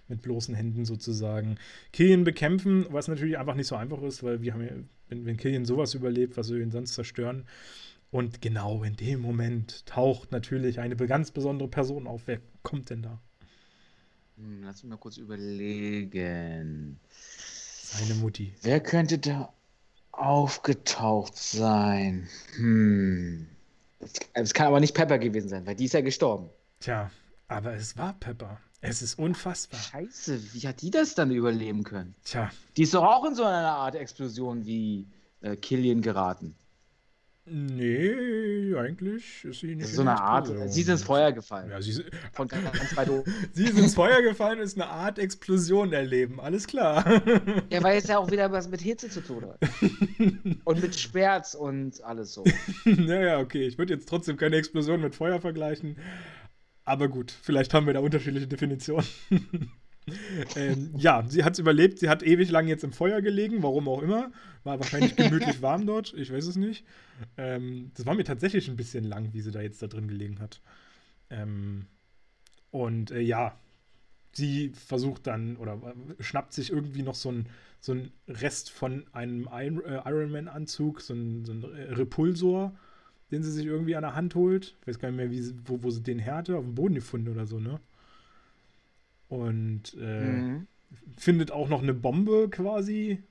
mit 0.08 0.22
bloßen 0.22 0.54
Händen 0.54 0.86
sozusagen 0.86 1.58
Killian 1.92 2.24
bekämpfen, 2.24 2.86
was 2.88 3.08
natürlich 3.08 3.36
einfach 3.36 3.54
nicht 3.54 3.66
so 3.66 3.76
einfach 3.76 4.02
ist, 4.02 4.22
weil 4.22 4.40
wir 4.40 4.54
haben 4.54 4.62
ja, 4.62 4.72
wenn, 5.08 5.26
wenn 5.26 5.36
Killian 5.36 5.66
sowas 5.66 5.94
überlebt, 5.94 6.36
was 6.36 6.46
soll 6.46 6.60
ihn 6.60 6.70
sonst 6.70 6.94
zerstören? 6.94 7.44
Und 8.10 8.40
genau 8.40 8.82
in 8.82 8.96
dem 8.96 9.20
Moment 9.20 9.86
taucht 9.86 10.32
natürlich 10.32 10.80
eine 10.80 10.96
ganz 10.96 11.30
besondere 11.30 11.68
Person 11.68 12.06
auf. 12.06 12.22
Wer 12.26 12.40
kommt 12.62 12.90
denn 12.90 13.02
da? 13.02 13.20
Hm, 14.36 14.62
lass 14.64 14.82
mich 14.82 14.90
mal 14.90 14.96
kurz 14.96 15.18
überlegen. 15.18 16.98
Seine 17.12 18.14
Mutti. 18.14 18.54
Wer 18.62 18.80
könnte 18.80 19.18
da 19.18 19.52
aufgetaucht 20.12 21.36
sein? 21.36 22.28
Hm. 22.56 23.46
Es 24.32 24.54
kann 24.54 24.66
aber 24.66 24.80
nicht 24.80 24.94
Pepper 24.94 25.18
gewesen 25.18 25.48
sein, 25.48 25.66
weil 25.66 25.74
die 25.74 25.84
ist 25.84 25.94
ja 25.94 26.00
gestorben. 26.00 26.48
Tja, 26.80 27.10
aber 27.48 27.74
es 27.74 27.96
war 27.96 28.14
Pepper. 28.14 28.58
Es 28.80 29.02
ist 29.02 29.18
unfassbar. 29.18 29.78
Scheiße, 29.78 30.54
wie 30.54 30.66
hat 30.66 30.80
die 30.80 30.90
das 30.90 31.14
dann 31.14 31.30
überleben 31.30 31.84
können? 31.84 32.14
Tja. 32.24 32.50
Die 32.76 32.82
ist 32.82 32.94
doch 32.94 33.04
auch 33.04 33.26
in 33.26 33.34
so 33.34 33.44
einer 33.44 33.72
Art 33.72 33.94
Explosion 33.94 34.64
wie 34.64 35.06
äh, 35.42 35.56
Killian 35.56 36.00
geraten. 36.00 36.54
Nee, 37.52 38.76
eigentlich 38.76 39.44
ist 39.44 39.60
sie 39.60 39.74
nicht. 39.74 39.82
Das 39.82 39.90
ist 39.90 39.96
so 39.96 40.02
eine 40.02 40.20
Art. 40.20 40.48
Sie 40.70 40.82
ist 40.82 40.88
ins 40.88 41.02
Feuer 41.02 41.32
gefallen. 41.32 41.68
Ja, 41.68 41.82
sie, 41.82 42.04
Von 42.32 42.46
ganz 42.46 42.96
weit 42.96 43.10
oben. 43.10 43.34
sie 43.52 43.64
ist 43.64 43.76
ins 43.76 43.94
Feuer 43.94 44.22
gefallen 44.22 44.60
und 44.60 44.64
ist 44.64 44.80
eine 44.80 44.88
Art 44.88 45.18
Explosion 45.18 45.92
erleben. 45.92 46.40
Alles 46.40 46.68
klar. 46.68 47.04
Ja, 47.68 47.82
weil 47.82 47.98
es 47.98 48.06
ja 48.06 48.18
auch 48.18 48.30
wieder 48.30 48.52
was 48.52 48.68
mit 48.68 48.80
Hitze 48.80 49.10
zu 49.10 49.20
tun 49.20 49.46
hat. 49.46 49.58
und 50.64 50.80
mit 50.80 50.94
Schmerz 50.96 51.54
und 51.54 52.00
alles 52.04 52.34
so. 52.34 52.44
naja, 52.84 53.40
okay. 53.40 53.66
Ich 53.66 53.78
würde 53.78 53.94
jetzt 53.94 54.08
trotzdem 54.08 54.36
keine 54.36 54.54
Explosion 54.54 55.00
mit 55.00 55.16
Feuer 55.16 55.40
vergleichen. 55.40 55.96
Aber 56.84 57.08
gut, 57.08 57.32
vielleicht 57.42 57.74
haben 57.74 57.86
wir 57.86 57.94
da 57.94 58.00
unterschiedliche 58.00 58.46
Definitionen. 58.46 59.06
Ähm, 60.56 60.92
ja, 60.96 61.24
sie 61.28 61.44
hat 61.44 61.54
es 61.54 61.58
überlebt. 61.58 61.98
Sie 61.98 62.08
hat 62.08 62.22
ewig 62.22 62.50
lang 62.50 62.66
jetzt 62.68 62.84
im 62.84 62.92
Feuer 62.92 63.20
gelegen, 63.22 63.62
warum 63.62 63.88
auch 63.88 64.02
immer. 64.02 64.30
War 64.64 64.78
wahrscheinlich 64.78 65.16
gemütlich 65.16 65.62
warm 65.62 65.86
dort, 65.86 66.14
ich 66.14 66.32
weiß 66.32 66.46
es 66.46 66.56
nicht. 66.56 66.84
Ähm, 67.36 67.90
das 67.96 68.06
war 68.06 68.14
mir 68.14 68.24
tatsächlich 68.24 68.68
ein 68.68 68.76
bisschen 68.76 69.04
lang, 69.04 69.32
wie 69.32 69.40
sie 69.40 69.50
da 69.50 69.60
jetzt 69.60 69.82
da 69.82 69.86
drin 69.86 70.08
gelegen 70.08 70.40
hat. 70.40 70.60
Ähm, 71.30 71.86
und 72.70 73.10
äh, 73.10 73.20
ja, 73.20 73.56
sie 74.32 74.70
versucht 74.70 75.26
dann 75.26 75.56
oder 75.56 75.74
äh, 75.74 76.22
schnappt 76.22 76.52
sich 76.52 76.70
irgendwie 76.70 77.02
noch 77.02 77.14
so 77.14 77.30
ein, 77.30 77.46
so 77.80 77.92
ein 77.92 78.12
Rest 78.28 78.70
von 78.70 79.06
einem 79.12 79.48
äh, 79.48 80.00
Iron 80.06 80.30
Man 80.30 80.48
Anzug, 80.48 81.00
so 81.00 81.14
ein, 81.14 81.44
so 81.44 81.52
ein 81.52 81.64
Repulsor, 81.64 82.74
den 83.30 83.42
sie 83.42 83.52
sich 83.52 83.66
irgendwie 83.66 83.96
an 83.96 84.02
der 84.02 84.14
Hand 84.14 84.34
holt. 84.34 84.76
Ich 84.80 84.86
weiß 84.86 84.98
gar 84.98 85.08
nicht 85.10 85.16
mehr, 85.16 85.30
wie, 85.30 85.54
wo, 85.64 85.82
wo 85.82 85.90
sie 85.90 86.02
den 86.02 86.18
härte, 86.18 86.56
auf 86.56 86.64
dem 86.64 86.74
Boden 86.74 86.94
gefunden 86.94 87.28
oder 87.28 87.46
so, 87.46 87.58
ne? 87.58 87.80
Und 89.30 89.96
äh, 89.98 90.20
mhm. 90.20 90.66
findet 91.16 91.52
auch 91.52 91.68
noch 91.68 91.82
eine 91.82 91.94
Bombe 91.94 92.48
quasi, 92.50 93.22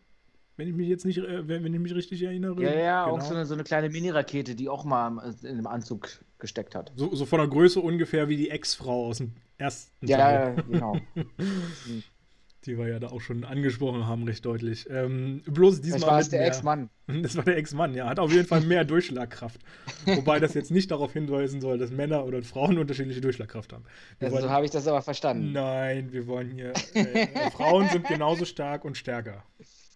wenn 0.56 0.70
ich 0.70 0.74
mich 0.74 0.88
jetzt 0.88 1.06
nicht, 1.06 1.18
äh, 1.18 1.48
wenn, 1.48 1.64
wenn 1.64 1.74
ich 1.74 1.80
mich 1.80 1.94
richtig 1.94 2.24
erinnere. 2.24 2.64
Ja, 2.64 2.74
ja, 2.74 3.06
genau. 3.06 3.18
auch 3.18 3.22
so 3.22 3.36
eine, 3.36 3.46
so 3.46 3.54
eine 3.54 3.66
kleine 3.66 3.90
Mini-Rakete, 3.90 4.56
die 4.56 4.70
auch 4.70 4.86
mal 4.86 5.36
in 5.44 5.58
dem 5.58 5.68
Anzug 5.68 6.08
gesteckt 6.40 6.74
hat. 6.74 6.94
So, 6.96 7.14
so 7.14 7.26
von 7.26 7.40
der 7.40 7.50
Größe 7.50 7.82
ungefähr 7.82 8.30
wie 8.30 8.38
die 8.38 8.50
Ex-Frau 8.50 9.08
aus 9.08 9.18
dem 9.18 9.34
ersten 9.58 10.08
ja, 10.08 10.18
Teil. 10.18 10.56
Ja, 10.56 10.64
genau. 10.64 10.98
die 12.66 12.78
wir 12.78 12.88
ja 12.88 13.00
da 13.00 13.08
auch 13.08 13.22
schon 13.22 13.44
angesprochen 13.44 14.06
haben, 14.06 14.24
recht 14.24 14.46
deutlich. 14.46 14.88
Ähm, 14.90 15.42
bloß 15.46 15.82
diesmal. 15.82 16.00
Das 16.00 16.32
war 16.32 16.40
der 16.40 16.48
Ex-Mann. 16.48 16.90
Das 17.24 17.36
war 17.36 17.44
der 17.44 17.58
Ex-Mann, 17.58 17.96
ja. 17.96 18.08
Hat 18.08 18.20
auf 18.20 18.32
jeden 18.32 18.48
Fall 18.48 18.62
mehr 18.62 18.86
Durchschlagkraft. 18.86 19.60
Wobei 20.06 20.40
das 20.40 20.54
jetzt 20.54 20.70
nicht 20.70 20.92
darauf 20.92 21.14
hinweisen 21.14 21.60
soll, 21.60 21.80
dass 21.80 21.90
Männer 21.90 22.26
oder 22.26 22.44
Frauen 22.44 22.78
unterschiedliche 22.78 23.22
Durchschlagkraft 23.22 23.74
haben. 23.74 23.84
also, 24.20 24.36
wollen, 24.36 24.44
so 24.44 24.50
habe 24.52 24.66
ich 24.66 24.72
das 24.72 24.88
aber 24.88 25.02
verstanden. 25.02 25.52
Nein, 25.54 26.12
wir 26.12 26.28
wollen 26.28 26.52
hier. 26.52 26.74
Äh, 26.94 27.50
Frauen 27.52 27.90
sind 27.90 28.08
genauso 28.08 28.46
stark 28.46 28.86
und 28.86 28.96
stärker 28.96 29.44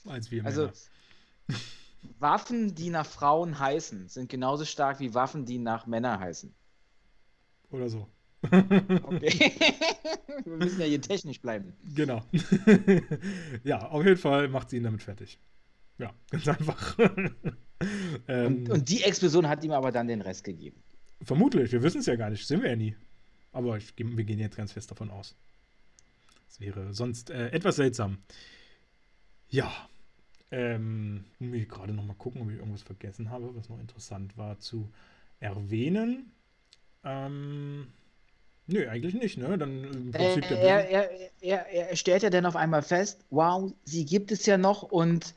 als 0.06 0.32
wir 0.32 0.46
also, 0.46 0.62
Männer. 0.62 0.74
Also, 1.48 1.60
Waffen, 2.20 2.76
die 2.76 2.90
nach 2.90 3.06
Frauen 3.06 3.60
heißen, 3.60 4.10
sind 4.10 4.30
genauso 4.30 4.66
stark 4.66 5.00
wie 5.00 5.14
Waffen, 5.14 5.46
die 5.46 5.58
nach 5.58 5.86
Männern 5.86 6.20
heißen. 6.20 6.54
Oder 7.72 7.90
so. 7.90 8.08
Okay. 8.52 9.52
Wir 10.46 10.58
müssen 10.58 10.80
ja 10.80 10.86
hier 10.86 11.02
technisch 11.02 11.40
bleiben. 11.40 11.74
Genau. 11.96 12.24
ja, 13.64 13.88
auf 13.88 14.04
jeden 14.04 14.18
Fall 14.18 14.48
macht 14.50 14.70
sie 14.70 14.78
ihn 14.78 14.84
damit 14.84 15.04
fertig. 15.04 15.40
Ja, 15.98 16.14
ganz 16.30 16.48
einfach. 16.48 16.98
ähm, 18.28 18.56
und, 18.56 18.70
und, 18.70 18.90
die 18.90 19.04
Explosion 19.04 19.48
hat 19.48 19.64
ihm 19.64 19.72
aber 19.72 19.92
dann 19.92 20.08
den 20.08 20.22
Rest 20.22 20.44
gegeben. 20.44 20.82
Vermutlich, 21.22 21.72
wir 21.72 21.84
wissen 21.84 22.00
es 22.00 22.06
ja 22.06 22.16
gar 22.16 22.30
nicht, 22.30 22.46
sehen 22.46 22.62
wir 22.62 22.70
ja 22.70 22.76
nie. 22.76 22.96
Aber 23.52 23.78
ich, 23.78 23.94
wir 23.98 24.24
gehen 24.24 24.40
jetzt 24.40 24.58
ganz 24.58 24.72
fest 24.72 24.92
davon 24.92 25.12
aus. 25.12 25.36
Das 26.48 26.60
wäre 26.60 26.94
sonst 26.94 27.30
äh, 27.30 27.50
etwas 27.50 27.78
seltsam. 27.78 28.18
Ja. 29.50 29.72
Ähm, 30.52 31.26
ich 31.40 31.68
gerade 31.68 31.94
noch 31.94 32.04
mal 32.04 32.16
gucken, 32.16 32.42
ob 32.42 32.50
ich 32.50 32.58
irgendwas 32.58 32.84
vergessen 32.84 33.32
habe, 33.32 33.56
was 33.56 33.70
noch 33.70 33.80
interessant 33.80 34.38
war 34.38 34.60
zu 34.60 34.92
erwähnen. 35.40 36.32
Ähm, 37.04 37.88
Nö, 38.68 38.88
eigentlich 38.88 39.14
nicht, 39.14 39.38
ne? 39.38 39.58
Dann 39.58 39.84
im 39.84 40.12
Prinzip 40.12 40.50
äh, 40.50 40.56
er, 40.56 40.90
er, 40.90 41.32
er, 41.42 41.90
er, 41.90 41.96
stellt 41.96 42.24
ja 42.24 42.30
dann 42.30 42.46
auf 42.46 42.56
einmal 42.56 42.82
fest, 42.82 43.26
wow, 43.30 43.72
sie 43.84 44.06
gibt 44.06 44.32
es 44.32 44.46
ja 44.46 44.58
noch 44.58 44.84
und 44.84 45.34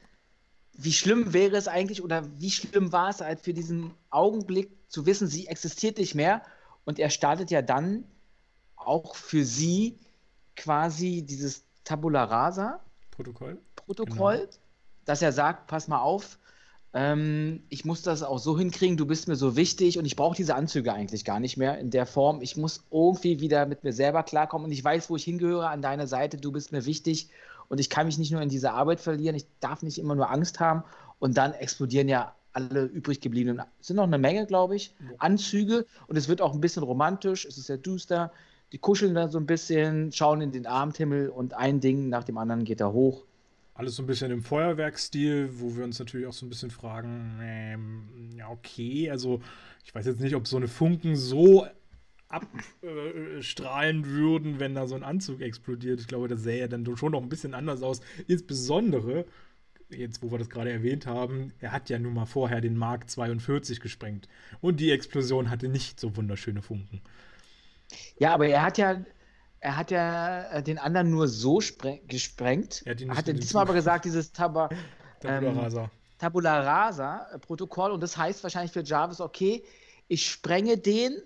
wie 0.74 0.92
schlimm 0.92 1.32
wäre 1.32 1.56
es 1.56 1.66
eigentlich 1.66 2.02
oder 2.02 2.24
wie 2.38 2.50
schlimm 2.50 2.92
war 2.92 3.08
es 3.08 3.20
halt 3.20 3.40
für 3.40 3.52
diesen 3.52 3.92
Augenblick 4.10 4.70
zu 4.88 5.06
wissen, 5.06 5.26
sie 5.26 5.48
existiert 5.48 5.98
nicht 5.98 6.14
mehr 6.14 6.42
und 6.84 6.98
er 6.98 7.10
startet 7.10 7.50
ja 7.50 7.62
dann 7.62 8.04
auch 8.76 9.16
für 9.16 9.44
sie 9.44 9.98
quasi 10.54 11.22
dieses 11.22 11.64
Tabula 11.84 12.24
Rasa 12.24 12.80
Protokoll, 13.10 13.58
Protokoll 13.74 14.36
genau. 14.38 14.50
dass 15.04 15.22
er 15.22 15.32
sagt, 15.32 15.66
pass 15.66 15.88
mal 15.88 16.00
auf, 16.00 16.38
ähm, 16.96 17.62
ich 17.68 17.84
muss 17.84 18.00
das 18.00 18.22
auch 18.22 18.38
so 18.38 18.58
hinkriegen, 18.58 18.96
du 18.96 19.04
bist 19.04 19.28
mir 19.28 19.36
so 19.36 19.54
wichtig 19.54 19.98
und 19.98 20.06
ich 20.06 20.16
brauche 20.16 20.34
diese 20.34 20.54
Anzüge 20.54 20.94
eigentlich 20.94 21.26
gar 21.26 21.40
nicht 21.40 21.58
mehr 21.58 21.78
in 21.78 21.90
der 21.90 22.06
Form. 22.06 22.40
Ich 22.40 22.56
muss 22.56 22.84
irgendwie 22.90 23.38
wieder 23.38 23.66
mit 23.66 23.84
mir 23.84 23.92
selber 23.92 24.22
klarkommen 24.22 24.64
und 24.64 24.72
ich 24.72 24.82
weiß, 24.82 25.10
wo 25.10 25.16
ich 25.16 25.24
hingehöre 25.24 25.68
an 25.68 25.82
deiner 25.82 26.06
Seite, 26.06 26.38
du 26.38 26.50
bist 26.52 26.72
mir 26.72 26.86
wichtig 26.86 27.28
und 27.68 27.80
ich 27.80 27.90
kann 27.90 28.06
mich 28.06 28.16
nicht 28.16 28.32
nur 28.32 28.40
in 28.40 28.48
diese 28.48 28.72
Arbeit 28.72 29.00
verlieren, 29.00 29.36
ich 29.36 29.44
darf 29.60 29.82
nicht 29.82 29.98
immer 29.98 30.14
nur 30.14 30.30
Angst 30.30 30.58
haben 30.58 30.84
und 31.18 31.36
dann 31.36 31.52
explodieren 31.52 32.08
ja 32.08 32.34
alle 32.54 32.84
übrig 32.84 33.20
gebliebenen, 33.20 33.62
es 33.78 33.88
sind 33.88 33.96
noch 33.96 34.04
eine 34.04 34.16
Menge, 34.16 34.46
glaube 34.46 34.76
ich, 34.76 34.94
Anzüge 35.18 35.84
und 36.06 36.16
es 36.16 36.28
wird 36.28 36.40
auch 36.40 36.54
ein 36.54 36.62
bisschen 36.62 36.82
romantisch, 36.82 37.44
es 37.44 37.58
ist 37.58 37.66
sehr 37.66 37.76
düster, 37.76 38.32
die 38.72 38.78
kuscheln 38.78 39.14
da 39.14 39.28
so 39.28 39.38
ein 39.38 39.44
bisschen, 39.44 40.12
schauen 40.12 40.40
in 40.40 40.50
den 40.50 40.66
Abendhimmel 40.66 41.28
und 41.28 41.52
ein 41.52 41.80
Ding 41.80 42.08
nach 42.08 42.24
dem 42.24 42.38
anderen 42.38 42.64
geht 42.64 42.80
da 42.80 42.90
hoch 42.90 43.26
alles 43.76 43.96
so 43.96 44.02
ein 44.02 44.06
bisschen 44.06 44.30
im 44.30 44.42
Feuerwerkstil, 44.42 45.50
wo 45.60 45.76
wir 45.76 45.84
uns 45.84 45.98
natürlich 45.98 46.26
auch 46.26 46.32
so 46.32 46.46
ein 46.46 46.48
bisschen 46.48 46.70
fragen, 46.70 47.38
ähm, 47.42 48.30
ja, 48.34 48.48
okay, 48.48 49.10
also 49.10 49.40
ich 49.84 49.94
weiß 49.94 50.06
jetzt 50.06 50.20
nicht, 50.20 50.34
ob 50.34 50.46
so 50.46 50.56
eine 50.56 50.68
Funken 50.68 51.14
so 51.14 51.66
abstrahlen 52.28 54.02
äh, 54.02 54.06
würden, 54.06 54.58
wenn 54.58 54.74
da 54.74 54.86
so 54.86 54.94
ein 54.94 55.04
Anzug 55.04 55.40
explodiert. 55.40 56.00
Ich 56.00 56.08
glaube, 56.08 56.28
das 56.28 56.42
sähe 56.42 56.60
ja 56.60 56.68
dann 56.68 56.84
schon 56.96 57.12
noch 57.12 57.22
ein 57.22 57.28
bisschen 57.28 57.54
anders 57.54 57.82
aus. 57.82 58.00
Insbesondere, 58.26 59.26
jetzt 59.90 60.22
wo 60.22 60.30
wir 60.30 60.38
das 60.38 60.50
gerade 60.50 60.72
erwähnt 60.72 61.06
haben, 61.06 61.52
er 61.60 61.72
hat 61.72 61.88
ja 61.88 61.98
nun 61.98 62.14
mal 62.14 62.26
vorher 62.26 62.60
den 62.60 62.76
Mark 62.76 63.08
42 63.08 63.80
gesprengt. 63.80 64.26
Und 64.60 64.80
die 64.80 64.90
Explosion 64.90 65.50
hatte 65.50 65.68
nicht 65.68 66.00
so 66.00 66.16
wunderschöne 66.16 66.62
Funken. 66.62 67.00
Ja, 68.18 68.34
aber 68.34 68.48
er 68.48 68.62
hat 68.62 68.78
ja 68.78 69.04
er 69.66 69.76
hat 69.76 69.90
ja 69.90 70.42
äh, 70.52 70.62
den 70.62 70.78
anderen 70.78 71.10
nur 71.10 71.26
so 71.26 71.58
gesprengt. 72.06 72.82
Er 72.84 72.92
hat, 73.16 73.26
er 73.26 73.34
diesmal 73.34 73.62
aber 73.62 73.74
gesagt, 73.74 74.04
dieses 74.04 74.30
Taba, 74.30 74.68
Tabula 75.20 75.50
ähm, 75.50 75.58
Rasa. 75.58 75.90
Tabula 76.18 76.60
Rasa 76.60 77.26
Protokoll 77.40 77.90
und 77.90 78.00
das 78.00 78.16
heißt 78.16 78.44
wahrscheinlich 78.44 78.70
für 78.70 78.84
Jarvis, 78.84 79.20
okay, 79.20 79.64
ich 80.06 80.24
sprenge 80.30 80.78
den 80.78 81.20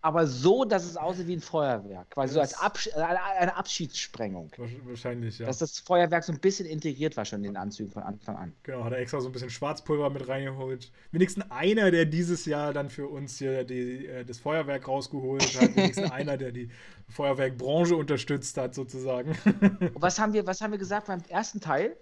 aber 0.00 0.26
so, 0.26 0.64
dass 0.64 0.84
es 0.84 0.96
aussieht 0.96 1.26
wie 1.26 1.36
ein 1.36 1.40
Feuerwerk. 1.40 2.10
Quasi 2.10 2.34
so 2.34 2.40
als 2.40 2.54
Absch 2.54 2.86
äh, 2.88 3.00
eine 3.00 3.56
Abschiedssprengung. 3.56 4.50
Wahrscheinlich, 4.84 5.40
ja. 5.40 5.46
Dass 5.46 5.58
das 5.58 5.80
Feuerwerk 5.80 6.22
so 6.22 6.32
ein 6.32 6.38
bisschen 6.38 6.66
integriert 6.66 7.16
war 7.16 7.24
schon 7.24 7.40
in 7.40 7.50
den 7.50 7.56
Anzügen 7.56 7.90
von 7.90 8.04
Anfang 8.04 8.36
an. 8.36 8.52
Genau, 8.62 8.84
hat 8.84 8.92
er 8.92 8.98
extra 8.98 9.20
so 9.20 9.28
ein 9.28 9.32
bisschen 9.32 9.50
Schwarzpulver 9.50 10.10
mit 10.10 10.28
reingeholt. 10.28 10.92
Wenigstens 11.10 11.50
einer, 11.50 11.90
der 11.90 12.04
dieses 12.04 12.46
Jahr 12.46 12.72
dann 12.72 12.90
für 12.90 13.08
uns 13.08 13.38
hier 13.38 13.64
die, 13.64 14.06
äh, 14.06 14.24
das 14.24 14.38
Feuerwerk 14.38 14.86
rausgeholt 14.86 15.60
hat. 15.60 15.76
Wenigstens 15.76 16.10
einer, 16.12 16.36
der 16.36 16.52
die 16.52 16.70
Feuerwerkbranche 17.08 17.96
unterstützt 17.96 18.56
hat, 18.56 18.74
sozusagen. 18.74 19.36
Und 19.80 20.00
was 20.00 20.20
haben 20.20 20.32
wir, 20.32 20.46
was 20.46 20.60
haben 20.60 20.70
wir 20.70 20.78
gesagt 20.78 21.08
beim 21.08 21.22
ersten 21.28 21.60
Teil? 21.60 21.96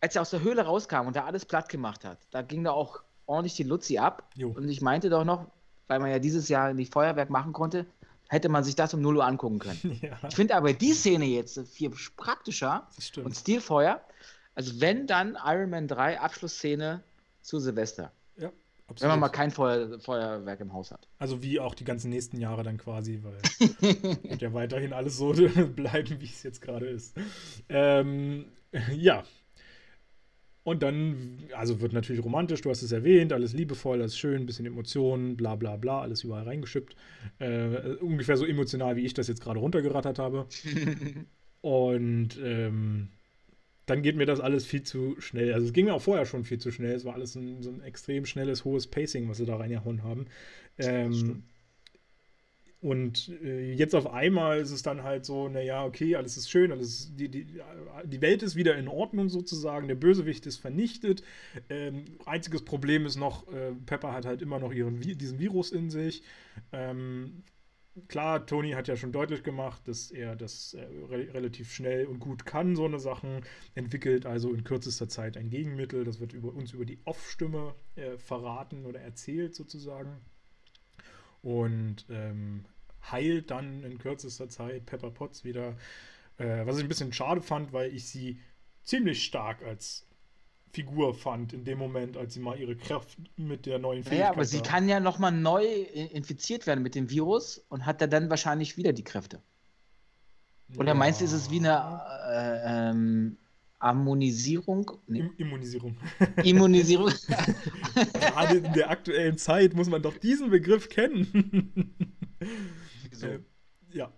Als 0.00 0.14
er 0.14 0.22
aus 0.22 0.30
der 0.30 0.42
Höhle 0.42 0.62
rauskam 0.62 1.06
und 1.06 1.16
da 1.16 1.24
alles 1.24 1.44
platt 1.44 1.68
gemacht 1.68 2.04
hat, 2.04 2.18
da 2.30 2.42
ging 2.42 2.64
da 2.64 2.70
auch 2.70 3.02
ordentlich 3.26 3.54
die 3.54 3.64
Luzi 3.64 3.98
ab. 3.98 4.30
Jo. 4.34 4.50
Und 4.50 4.68
ich 4.68 4.80
meinte 4.80 5.10
doch 5.10 5.24
noch, 5.24 5.46
weil 5.88 5.98
man 5.98 6.10
ja 6.10 6.18
dieses 6.18 6.48
Jahr 6.48 6.72
nicht 6.72 6.92
Feuerwerk 6.92 7.30
machen 7.30 7.52
konnte, 7.52 7.86
hätte 8.28 8.48
man 8.48 8.62
sich 8.62 8.76
das 8.76 8.94
um 8.94 9.00
0 9.00 9.16
Uhr 9.16 9.26
angucken 9.26 9.58
können. 9.58 9.98
Ja. 10.02 10.18
Ich 10.28 10.36
finde 10.36 10.54
aber 10.54 10.72
die 10.72 10.92
Szene 10.92 11.24
jetzt 11.24 11.58
viel 11.68 11.90
praktischer 12.16 12.86
und 13.24 13.34
stilfeuer. 13.34 14.00
Also 14.54 14.80
wenn 14.80 15.06
dann 15.06 15.36
Iron 15.44 15.70
Man 15.70 15.88
3 15.88 16.20
Abschlussszene 16.20 17.02
zu 17.42 17.58
Silvester. 17.58 18.12
Ja, 18.36 18.50
absolut. 18.86 19.00
Wenn 19.00 19.08
man 19.08 19.20
mal 19.20 19.28
kein 19.28 19.50
Feuer, 19.50 19.98
Feuerwerk 20.00 20.60
im 20.60 20.72
Haus 20.72 20.90
hat. 20.90 21.08
Also 21.18 21.42
wie 21.42 21.58
auch 21.58 21.74
die 21.74 21.84
ganzen 21.84 22.10
nächsten 22.10 22.38
Jahre 22.38 22.62
dann 22.62 22.76
quasi, 22.76 23.22
weil 23.22 23.38
wird 24.22 24.42
ja 24.42 24.52
weiterhin 24.52 24.92
alles 24.92 25.16
so 25.16 25.32
bleiben, 25.76 26.20
wie 26.20 26.26
es 26.26 26.42
jetzt 26.42 26.60
gerade 26.60 26.86
ist. 26.86 27.16
Ähm, 27.68 28.46
ja, 28.92 29.24
und 30.68 30.82
dann, 30.82 31.38
also 31.56 31.80
wird 31.80 31.92
natürlich 31.92 32.24
romantisch, 32.24 32.60
du 32.62 32.70
hast 32.70 32.82
es 32.82 32.92
erwähnt, 32.92 33.32
alles 33.32 33.52
liebevoll, 33.52 34.00
alles 34.00 34.16
schön, 34.16 34.46
bisschen 34.46 34.66
Emotionen, 34.66 35.36
bla 35.36 35.56
bla 35.56 35.76
bla, 35.76 36.02
alles 36.02 36.24
überall 36.24 36.44
reingeschippt. 36.44 36.96
Äh, 37.38 37.94
ungefähr 38.00 38.36
so 38.36 38.44
emotional, 38.44 38.96
wie 38.96 39.04
ich 39.04 39.14
das 39.14 39.28
jetzt 39.28 39.42
gerade 39.42 39.60
runtergerattert 39.60 40.18
habe. 40.18 40.46
Und 41.60 42.38
ähm, 42.42 43.08
dann 43.86 44.02
geht 44.02 44.16
mir 44.16 44.26
das 44.26 44.40
alles 44.40 44.66
viel 44.66 44.82
zu 44.82 45.16
schnell. 45.18 45.52
Also 45.54 45.66
es 45.66 45.72
ging 45.72 45.86
mir 45.86 45.94
auch 45.94 46.02
vorher 46.02 46.26
schon 46.26 46.44
viel 46.44 46.58
zu 46.58 46.70
schnell. 46.70 46.94
Es 46.94 47.04
war 47.04 47.14
alles 47.14 47.34
ein, 47.34 47.62
so 47.62 47.70
ein 47.70 47.82
extrem 47.82 48.26
schnelles, 48.26 48.64
hohes 48.64 48.86
Pacing, 48.86 49.28
was 49.28 49.38
sie 49.38 49.46
da 49.46 49.56
reingehauen 49.56 50.02
haben. 50.02 50.26
Ähm, 50.78 51.42
und 52.80 53.28
äh, 53.42 53.72
jetzt 53.72 53.94
auf 53.96 54.06
einmal 54.06 54.60
ist 54.60 54.70
es 54.70 54.82
dann 54.82 55.02
halt 55.02 55.24
so, 55.24 55.48
naja, 55.48 55.84
okay, 55.84 56.14
alles 56.14 56.36
ist 56.36 56.48
schön, 56.48 56.70
alles, 56.70 57.12
die, 57.16 57.28
die, 57.28 57.46
die 58.04 58.20
Welt 58.20 58.44
ist 58.44 58.54
wieder 58.54 58.76
in 58.76 58.86
Ordnung 58.86 59.28
sozusagen, 59.28 59.88
der 59.88 59.96
Bösewicht 59.96 60.46
ist 60.46 60.58
vernichtet. 60.58 61.24
Ähm, 61.68 62.04
einziges 62.24 62.64
Problem 62.64 63.04
ist 63.04 63.16
noch, 63.16 63.52
äh, 63.52 63.72
Pepper 63.86 64.12
hat 64.12 64.26
halt 64.26 64.42
immer 64.42 64.60
noch 64.60 64.72
ihren, 64.72 65.00
diesen 65.00 65.40
Virus 65.40 65.72
in 65.72 65.90
sich. 65.90 66.22
Ähm, 66.70 67.42
klar, 68.06 68.46
Tony 68.46 68.70
hat 68.70 68.86
ja 68.86 68.96
schon 68.96 69.10
deutlich 69.10 69.42
gemacht, 69.42 69.82
dass 69.88 70.12
er 70.12 70.36
das 70.36 70.74
äh, 70.74 70.82
re 71.10 71.34
relativ 71.34 71.72
schnell 71.72 72.06
und 72.06 72.20
gut 72.20 72.46
kann, 72.46 72.76
so 72.76 72.84
eine 72.84 73.00
Sachen, 73.00 73.40
entwickelt 73.74 74.24
also 74.24 74.54
in 74.54 74.62
kürzester 74.62 75.08
Zeit 75.08 75.36
ein 75.36 75.50
Gegenmittel, 75.50 76.04
das 76.04 76.20
wird 76.20 76.32
über 76.32 76.54
uns 76.54 76.74
über 76.74 76.84
die 76.84 77.00
Off-Stimme 77.06 77.74
äh, 77.96 78.18
verraten 78.18 78.86
oder 78.86 79.00
erzählt 79.00 79.56
sozusagen 79.56 80.20
und 81.48 82.04
ähm, 82.10 82.66
heilt 83.10 83.50
dann 83.50 83.82
in 83.82 83.98
kürzester 83.98 84.50
Zeit 84.50 84.84
Pepper 84.84 85.10
Potts 85.10 85.44
wieder. 85.44 85.76
Äh, 86.36 86.66
was 86.66 86.76
ich 86.76 86.84
ein 86.84 86.88
bisschen 86.88 87.12
schade 87.12 87.40
fand, 87.40 87.72
weil 87.72 87.94
ich 87.94 88.06
sie 88.06 88.38
ziemlich 88.84 89.24
stark 89.24 89.62
als 89.62 90.06
Figur 90.72 91.14
fand 91.14 91.54
in 91.54 91.64
dem 91.64 91.78
Moment, 91.78 92.18
als 92.18 92.34
sie 92.34 92.40
mal 92.40 92.58
ihre 92.60 92.76
Kraft 92.76 93.16
mit 93.36 93.64
der 93.64 93.78
neuen 93.78 94.04
Fähigkeit. 94.04 94.26
Ja, 94.26 94.30
aber 94.30 94.44
sie 94.44 94.60
kann 94.60 94.90
ja 94.90 95.00
nochmal 95.00 95.32
neu 95.32 95.64
infiziert 95.64 96.66
werden 96.66 96.82
mit 96.82 96.94
dem 96.94 97.08
Virus 97.08 97.64
und 97.70 97.86
hat 97.86 98.02
dann 98.12 98.28
wahrscheinlich 98.28 98.76
wieder 98.76 98.92
die 98.92 99.04
Kräfte. 99.04 99.40
Oder 100.76 100.88
ja. 100.88 100.94
meinst 100.94 101.22
du, 101.22 101.24
ist 101.24 101.32
es 101.32 101.50
wie 101.50 101.60
eine 101.60 102.02
äh, 102.30 102.90
ähm, 102.90 103.38
Ammonisierung? 103.78 104.90
Nee. 105.06 105.30
Immunisierung. 105.36 105.96
Immunisierung. 106.44 107.12
Gerade 108.12 108.56
in 108.58 108.72
der 108.72 108.90
aktuellen 108.90 109.38
Zeit 109.38 109.74
muss 109.74 109.88
man 109.88 110.02
doch 110.02 110.16
diesen 110.18 110.50
Begriff 110.50 110.88
kennen. 110.88 111.94
Wieso? 113.10 113.26
Äh, 113.26 113.40
ja. 113.90 114.12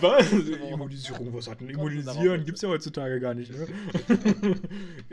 Was? 0.00 0.32
Immunisierung, 0.32 1.32
was 1.32 1.48
hat 1.48 1.60
denn 1.60 1.70
Immunisieren? 1.70 2.44
Gibt 2.44 2.56
es 2.56 2.62
ja 2.62 2.68
heutzutage 2.68 3.20
gar 3.20 3.34
nicht. 3.34 3.50
Ne? 3.50 3.66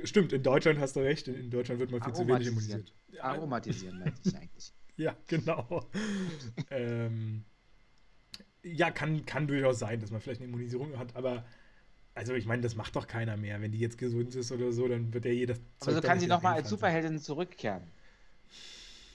Stimmt, 0.03 0.33
in 0.33 0.43
Deutschland 0.43 0.79
hast 0.79 0.95
du 0.95 0.99
recht. 0.99 1.27
In 1.29 1.49
Deutschland 1.49 1.79
wird 1.79 1.91
man 1.91 2.01
viel 2.03 2.13
zu 2.13 2.27
wenig 2.27 2.47
immunisiert. 2.47 2.93
Aromatisieren 3.21 3.99
meinte 3.99 4.19
ich 4.23 4.35
eigentlich. 4.35 4.73
Ja, 4.97 5.15
genau. 5.27 5.89
ähm, 6.71 7.45
ja, 8.63 8.91
kann, 8.91 9.25
kann 9.25 9.47
durchaus 9.47 9.79
sein, 9.79 10.01
dass 10.01 10.11
man 10.11 10.19
vielleicht 10.19 10.41
eine 10.41 10.49
Immunisierung 10.49 10.97
hat, 10.97 11.15
aber 11.15 11.45
also 12.19 12.33
ich 12.33 12.45
meine, 12.45 12.61
das 12.61 12.75
macht 12.75 12.97
doch 12.97 13.07
keiner 13.07 13.37
mehr. 13.37 13.61
Wenn 13.61 13.71
die 13.71 13.79
jetzt 13.79 13.97
gesund 13.97 14.35
ist 14.35 14.51
oder 14.51 14.73
so, 14.73 14.87
dann 14.89 15.13
wird 15.13 15.23
ja 15.23 15.31
jeder. 15.31 15.55
Aber 15.79 15.93
so 15.93 16.01
kann 16.01 16.19
sie 16.19 16.27
nochmal 16.27 16.55
als 16.55 16.69
Superheldin 16.69 17.17
zurückkehren. 17.17 17.83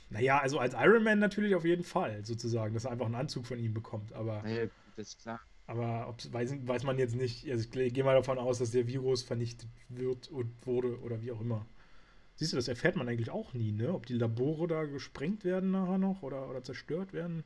Naja, 0.08 0.38
also 0.38 0.58
als 0.58 0.74
Iron 0.74 1.04
Man 1.04 1.18
natürlich 1.18 1.54
auf 1.54 1.66
jeden 1.66 1.84
Fall, 1.84 2.24
sozusagen, 2.24 2.72
dass 2.72 2.86
er 2.86 2.92
einfach 2.92 3.04
einen 3.04 3.14
Anzug 3.14 3.46
von 3.46 3.58
ihm 3.58 3.74
bekommt. 3.74 4.14
Aber. 4.14 4.42
Naja, 4.42 4.68
das 4.96 5.08
ist 5.08 5.20
klar. 5.20 5.40
Aber 5.66 6.14
weiß, 6.30 6.66
weiß 6.66 6.84
man 6.84 6.98
jetzt 6.98 7.14
nicht. 7.14 7.50
Also 7.50 7.68
ich 7.78 7.92
gehe 7.92 8.04
mal 8.04 8.14
davon 8.14 8.38
aus, 8.38 8.58
dass 8.58 8.70
der 8.70 8.86
Virus 8.86 9.22
vernichtet 9.22 9.68
wird 9.90 10.28
und 10.28 10.50
wurde 10.66 10.98
oder 11.00 11.20
wie 11.20 11.32
auch 11.32 11.40
immer. 11.42 11.66
Siehst 12.36 12.52
du, 12.52 12.56
das 12.56 12.68
erfährt 12.68 12.96
man 12.96 13.08
eigentlich 13.08 13.30
auch 13.30 13.52
nie, 13.52 13.72
ne? 13.72 13.92
Ob 13.92 14.06
die 14.06 14.14
Labore 14.14 14.66
da 14.66 14.84
gesprengt 14.84 15.44
werden 15.44 15.70
nachher 15.70 15.98
noch 15.98 16.22
oder, 16.22 16.48
oder 16.48 16.64
zerstört 16.64 17.12
werden. 17.12 17.44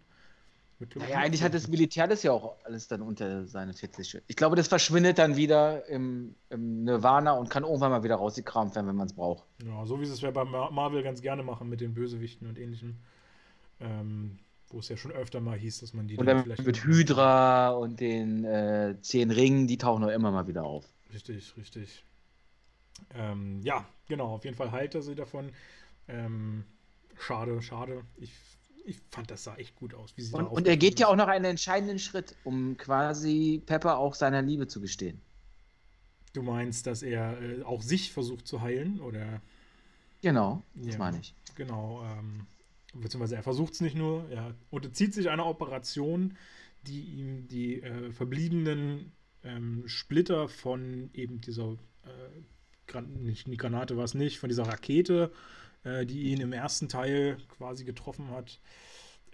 Naja, 0.81 1.19
eigentlich 1.19 1.43
hat 1.43 1.55
das 1.55 1.67
Militär 1.67 2.07
das 2.07 2.23
ja 2.23 2.31
auch 2.31 2.57
alles 2.65 2.87
dann 2.87 3.03
unter 3.03 3.47
seine 3.47 3.75
Fittiche. 3.75 4.23
Ich 4.29 4.37
glaube, 4.37 4.55
das 4.55 4.69
verschwindet 4.69 5.19
dann 5.19 5.37
wieder 5.37 5.87
im, 5.87 6.37
im 6.51 6.85
Nirvana 6.85 7.33
und 7.33 7.51
kann 7.51 7.65
irgendwann 7.65 7.91
mal 7.91 8.05
wieder 8.05 8.15
rausgekramt 8.15 8.77
werden, 8.77 8.87
wenn 8.87 8.95
man 8.95 9.09
es 9.09 9.13
braucht. 9.13 9.45
Ja, 9.65 9.85
so 9.87 10.01
wie 10.01 10.07
sie 10.07 10.13
es 10.13 10.21
ja 10.21 10.31
bei 10.31 10.45
Marvel 10.45 11.03
ganz 11.03 11.21
gerne 11.21 11.43
machen 11.43 11.69
mit 11.69 11.81
den 11.81 11.95
Bösewichten 11.95 12.49
und 12.49 12.59
ähnlichem. 12.59 12.97
Ähm, 13.81 14.39
wo 14.71 14.79
es 14.81 14.89
ja 14.89 14.97
schon 14.97 15.13
öfter 15.13 15.41
mal 15.41 15.59
hieß, 15.59 15.81
dass 15.81 15.95
man 15.95 16.07
die 16.07 16.17
und 16.17 16.27
dann, 16.27 16.37
dann 16.37 16.45
vielleicht. 16.45 16.65
Mit 16.65 16.85
Hydra 16.85 17.71
und 17.71 18.01
den 18.01 18.45
äh, 18.45 18.97
zehn 19.01 19.31
Ringen, 19.31 19.67
die 19.67 19.79
tauchen 19.79 20.03
doch 20.03 20.11
immer 20.11 20.31
mal 20.31 20.47
wieder 20.47 20.65
auf. 20.65 20.85
Richtig, 21.13 21.57
richtig. 21.57 22.05
Ähm, 23.15 23.61
ja, 23.63 23.87
genau, 24.09 24.35
auf 24.35 24.45
jeden 24.45 24.57
Fall 24.57 24.71
heilt 24.71 24.95
er 24.95 25.03
sie 25.03 25.15
davon. 25.15 25.51
Ähm, 26.07 26.65
schade, 27.19 27.63
schade. 27.63 28.03
Ich 28.17 28.33
ich 28.85 29.01
fand, 29.11 29.31
das 29.31 29.45
sah 29.45 29.57
echt 29.57 29.77
gut 29.77 29.95
aus. 29.95 30.17
Wie 30.17 30.23
sie 30.23 30.35
und, 30.35 30.47
und 30.47 30.67
er 30.67 30.77
geht 30.77 30.99
ja 30.99 31.09
auch 31.09 31.17
noch 31.17 31.29
einen 31.29 31.45
entscheidenden 31.45 31.99
Schritt, 31.99 32.35
um 32.45 32.77
quasi 32.77 33.63
Pepper 33.65 33.99
auch 33.99 34.15
seiner 34.15 34.43
Liebe 34.43 34.67
zu 34.67 34.81
gestehen. 34.81 35.21
Du 36.33 36.43
meinst, 36.43 36.87
dass 36.87 37.03
er 37.03 37.41
äh, 37.41 37.63
auch 37.63 37.83
sich 37.83 38.13
versucht 38.13 38.47
zu 38.47 38.61
heilen, 38.61 39.01
oder? 39.01 39.41
Genau, 40.23 40.63
das 40.75 40.95
ja, 40.95 40.99
meine 40.99 41.21
ich. 41.21 41.35
Genau, 41.55 42.05
ähm, 42.05 42.47
beziehungsweise 42.95 43.37
er 43.37 43.43
versucht 43.43 43.75
es 43.75 43.81
nicht 43.81 43.97
nur, 43.97 44.29
er 44.31 44.55
unterzieht 44.71 45.15
sich 45.15 45.31
einer 45.31 45.47
Operation, 45.47 46.37
die 46.87 47.03
ihm 47.03 47.49
die 47.49 47.83
äh, 47.83 48.13
verbliebenen 48.13 49.13
ähm, 49.43 49.85
Splitter 49.87 50.49
von 50.49 51.11
eben 51.15 51.41
dieser, 51.41 51.73
äh, 52.05 52.41
Gran 52.87 53.13
nicht, 53.23 53.47
die 53.47 53.57
Granate 53.57 53.97
war 53.97 54.05
es 54.05 54.15
nicht, 54.15 54.39
von 54.39 54.49
dieser 54.49 54.67
Rakete 54.67 55.31
äh, 55.89 56.07
die 56.07 56.33
ihn 56.33 56.41
im 56.41 56.53
ersten 56.53 56.89
Teil 56.89 57.39
quasi 57.49 57.85
getroffen 57.85 58.31
hat, 58.31 58.61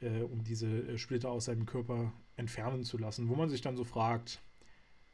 äh, 0.00 0.22
um 0.22 0.44
diese 0.44 0.66
äh, 0.66 0.98
Splitter 0.98 1.30
aus 1.30 1.46
seinem 1.46 1.66
Körper 1.66 2.12
entfernen 2.36 2.84
zu 2.84 2.98
lassen, 2.98 3.28
wo 3.28 3.34
man 3.34 3.50
sich 3.50 3.60
dann 3.60 3.76
so 3.76 3.84
fragt, 3.84 4.40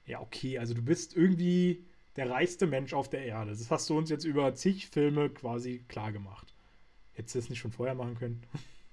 ja, 0.07 0.21
okay, 0.21 0.59
also 0.59 0.75
du 0.75 0.83
bist 0.83 1.17
irgendwie 1.17 1.85
der 2.17 2.31
reichste 2.31 2.67
Mensch 2.67 2.93
auf 2.95 3.09
der 3.09 3.25
Erde. 3.25 3.53
Das 3.53 3.71
hast 3.71 3.89
du 3.89 3.97
uns 3.97 4.11
jetzt 4.11 4.25
über 4.25 4.55
zig 4.55 4.89
Filme 4.89 5.31
quasi 5.31 5.85
klar 5.89 6.13
gemacht. 6.13 6.55
Hättest 7.13 7.35
du 7.35 7.39
das 7.41 7.51
nicht 7.51 7.61
schon 7.61 7.73
vorher 7.73 7.95
machen 7.95 8.17
können? 8.17 8.43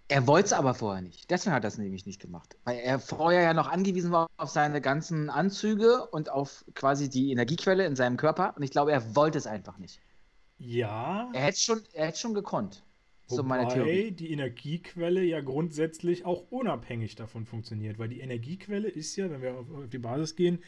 Er 0.10 0.26
wollte 0.26 0.46
es 0.46 0.54
aber 0.54 0.74
vorher 0.74 1.02
nicht. 1.02 1.30
Deswegen 1.30 1.54
hat 1.54 1.66
er 1.66 1.68
es 1.68 1.78
nämlich 1.78 2.06
nicht 2.06 2.22
gemacht. 2.22 2.56
Weil 2.64 2.78
er 2.78 2.98
vorher 2.98 3.42
ja 3.42 3.54
noch 3.54 3.68
angewiesen 3.68 4.10
war 4.10 4.28
auf 4.38 4.50
seine 4.50 4.80
ganzen 4.80 5.30
Anzüge 5.30 6.08
und 6.08 6.30
auf 6.30 6.64
quasi 6.76 7.10
die 7.10 7.30
Energiequelle 7.30 7.86
in 7.86 7.98
seinem 7.98 8.16
Körper. 8.16 8.54
Und 8.56 8.64
ich 8.64 8.72
glaube, 8.72 8.94
er 8.94 9.18
wollte 9.18 9.38
es 9.38 9.48
einfach 9.48 9.78
nicht. 9.80 10.00
Ja. 10.58 11.30
Er 11.34 11.42
hätte 11.42 11.60
schon, 11.60 11.82
er 11.94 12.08
hätte 12.08 12.20
schon 12.20 12.34
gekonnt. 12.34 12.84
So 13.28 13.44
meine 13.44 13.68
Theorie. 13.68 14.12
die 14.12 14.32
Energiequelle 14.32 15.22
ja 15.22 15.42
grundsätzlich 15.42 16.26
auch 16.26 16.50
unabhängig 16.50 17.16
davon 17.16 17.46
funktioniert, 17.46 18.00
weil 18.00 18.08
die 18.08 18.22
Energiequelle 18.22 18.88
ist 18.88 19.16
ja, 19.18 19.30
wenn 19.30 19.42
wir 19.42 19.54
auf, 19.56 19.70
auf 19.70 19.90
die 19.90 19.98
Basis 19.98 20.36
gehen, 20.38 20.60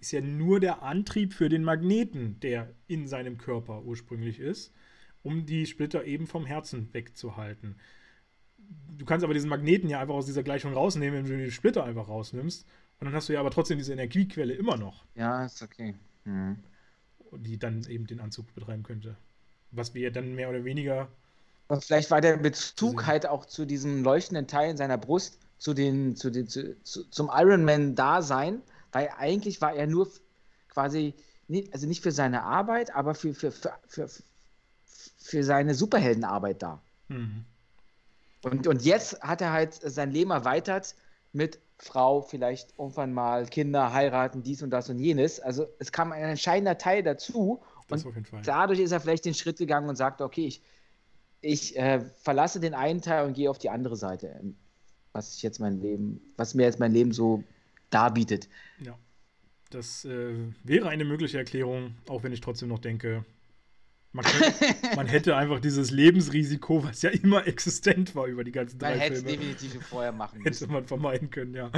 ist 0.00 0.12
ja 0.12 0.20
nur 0.20 0.58
der 0.58 0.82
Antrieb 0.82 1.32
für 1.32 1.48
den 1.48 1.62
Magneten, 1.62 2.40
der 2.40 2.74
in 2.88 3.06
seinem 3.06 3.38
Körper 3.38 3.82
ursprünglich 3.84 4.40
ist, 4.40 4.72
um 5.22 5.46
die 5.46 5.66
Splitter 5.66 6.04
eben 6.04 6.26
vom 6.26 6.44
Herzen 6.44 6.92
wegzuhalten. 6.92 7.76
Du 8.96 9.04
kannst 9.04 9.24
aber 9.24 9.34
diesen 9.34 9.48
Magneten 9.48 9.88
ja 9.88 10.00
einfach 10.00 10.14
aus 10.14 10.26
dieser 10.26 10.42
Gleichung 10.42 10.72
rausnehmen, 10.72 11.24
wenn 11.24 11.38
du 11.38 11.44
die 11.44 11.50
Splitter 11.52 11.84
einfach 11.84 12.08
rausnimmst. 12.08 12.66
Und 13.00 13.04
dann 13.04 13.14
hast 13.14 13.28
du 13.28 13.32
ja 13.32 13.40
aber 13.40 13.50
trotzdem 13.50 13.78
diese 13.78 13.92
Energiequelle 13.92 14.54
immer 14.54 14.76
noch. 14.76 15.04
Ja, 15.14 15.44
ist 15.44 15.62
okay. 15.62 15.94
Mhm. 16.24 16.58
Die 17.32 17.58
dann 17.58 17.84
eben 17.88 18.06
den 18.06 18.20
Anzug 18.20 18.52
betreiben 18.54 18.82
könnte. 18.82 19.16
Was 19.70 19.94
wir 19.94 20.10
dann 20.10 20.34
mehr 20.34 20.48
oder 20.48 20.64
weniger. 20.64 21.08
Und 21.68 21.84
vielleicht 21.84 22.10
war 22.10 22.20
der 22.20 22.36
Bezug 22.38 23.06
halt 23.06 23.26
auch 23.26 23.44
zu 23.44 23.66
diesem 23.66 24.02
leuchtenden 24.02 24.46
Teil 24.46 24.70
in 24.70 24.76
seiner 24.76 24.96
Brust, 24.96 25.38
zu 25.58 25.74
den, 25.74 26.16
zu 26.16 26.30
den, 26.30 26.48
zu, 26.48 26.82
zu, 26.82 27.04
zum 27.10 27.30
Ironman-Dasein, 27.32 28.62
weil 28.92 29.10
eigentlich 29.18 29.60
war 29.60 29.74
er 29.74 29.86
nur 29.86 30.08
quasi, 30.68 31.14
also 31.72 31.86
nicht 31.86 32.02
für 32.02 32.12
seine 32.12 32.42
Arbeit, 32.42 32.94
aber 32.94 33.14
für, 33.14 33.34
für, 33.34 33.52
für, 33.52 33.74
für, 33.86 34.08
für 35.18 35.44
seine 35.44 35.74
Superheldenarbeit 35.74 36.62
da. 36.62 36.80
Mhm. 37.08 37.44
Und, 38.42 38.66
und 38.66 38.82
jetzt 38.84 39.20
hat 39.20 39.40
er 39.40 39.52
halt 39.52 39.74
sein 39.74 40.12
Leben 40.12 40.30
erweitert 40.30 40.94
mit 41.32 41.58
Frau, 41.78 42.22
vielleicht 42.22 42.74
irgendwann 42.78 43.12
mal 43.12 43.46
Kinder, 43.46 43.92
heiraten, 43.92 44.42
dies 44.42 44.62
und 44.62 44.70
das 44.70 44.88
und 44.88 44.98
jenes. 44.98 45.38
Also 45.40 45.66
es 45.78 45.92
kam 45.92 46.12
ein 46.12 46.22
entscheidender 46.22 46.78
Teil 46.78 47.02
dazu 47.02 47.60
das 47.88 48.04
und 48.04 48.16
dadurch 48.44 48.78
ist 48.78 48.92
er 48.92 49.00
vielleicht 49.00 49.24
den 49.24 49.34
Schritt 49.34 49.58
gegangen 49.58 49.88
und 49.88 49.96
sagt, 49.96 50.20
okay, 50.20 50.46
ich, 50.46 50.62
ich 51.40 51.76
äh, 51.76 52.00
verlasse 52.16 52.60
den 52.60 52.74
einen 52.74 53.00
Teil 53.00 53.26
und 53.26 53.34
gehe 53.34 53.50
auf 53.50 53.58
die 53.58 53.70
andere 53.70 53.96
Seite, 53.96 54.40
was 55.12 55.34
ich 55.34 55.42
jetzt 55.42 55.58
mein 55.58 55.80
Leben, 55.80 56.20
was 56.36 56.54
mir 56.54 56.64
jetzt 56.64 56.78
mein 56.78 56.92
Leben 56.92 57.12
so 57.12 57.42
darbietet. 57.90 58.48
Ja. 58.80 58.98
Das 59.70 60.04
äh, 60.04 60.52
wäre 60.64 60.88
eine 60.88 61.04
mögliche 61.04 61.38
Erklärung, 61.38 61.94
auch 62.08 62.22
wenn 62.22 62.32
ich 62.32 62.40
trotzdem 62.40 62.68
noch 62.68 62.78
denke, 62.78 63.24
man, 64.12 64.24
könnte, 64.24 64.96
man, 64.96 65.06
hätte 65.06 65.36
einfach 65.36 65.60
dieses 65.60 65.90
Lebensrisiko, 65.90 66.82
was 66.82 67.02
ja 67.02 67.10
immer 67.10 67.46
existent 67.46 68.14
war 68.14 68.26
über 68.26 68.42
die 68.42 68.52
ganzen 68.52 68.78
drei 68.78 68.96
man 68.96 69.00
Filme. 69.00 69.16
Man 69.16 69.28
hätte 69.28 69.32
es 69.32 69.56
definitiv 69.58 69.86
vorher 69.86 70.12
machen 70.12 70.38
müssen. 70.38 70.52
Hätte 70.52 70.72
man 70.72 70.84
vermeiden 70.86 71.30
können, 71.30 71.54
ja. 71.54 71.70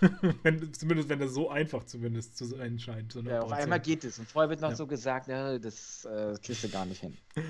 wenn, 0.42 0.72
zumindest 0.74 1.08
wenn 1.08 1.20
das 1.20 1.32
so 1.32 1.48
einfach 1.48 1.84
zumindest 1.84 2.36
zu 2.36 2.44
sein 2.44 2.78
scheint. 2.78 3.12
So 3.12 3.20
ja, 3.22 3.40
auf 3.40 3.52
einmal 3.52 3.80
geht 3.80 4.04
es. 4.04 4.18
Und 4.18 4.28
vorher 4.28 4.50
wird 4.50 4.60
noch 4.60 4.70
ja. 4.70 4.76
so 4.76 4.86
gesagt, 4.86 5.28
ja, 5.28 5.58
das 5.58 6.04
äh, 6.04 6.36
kriegst 6.42 6.64
du 6.64 6.68
gar 6.68 6.86
nicht 6.86 7.00
hin. 7.00 7.16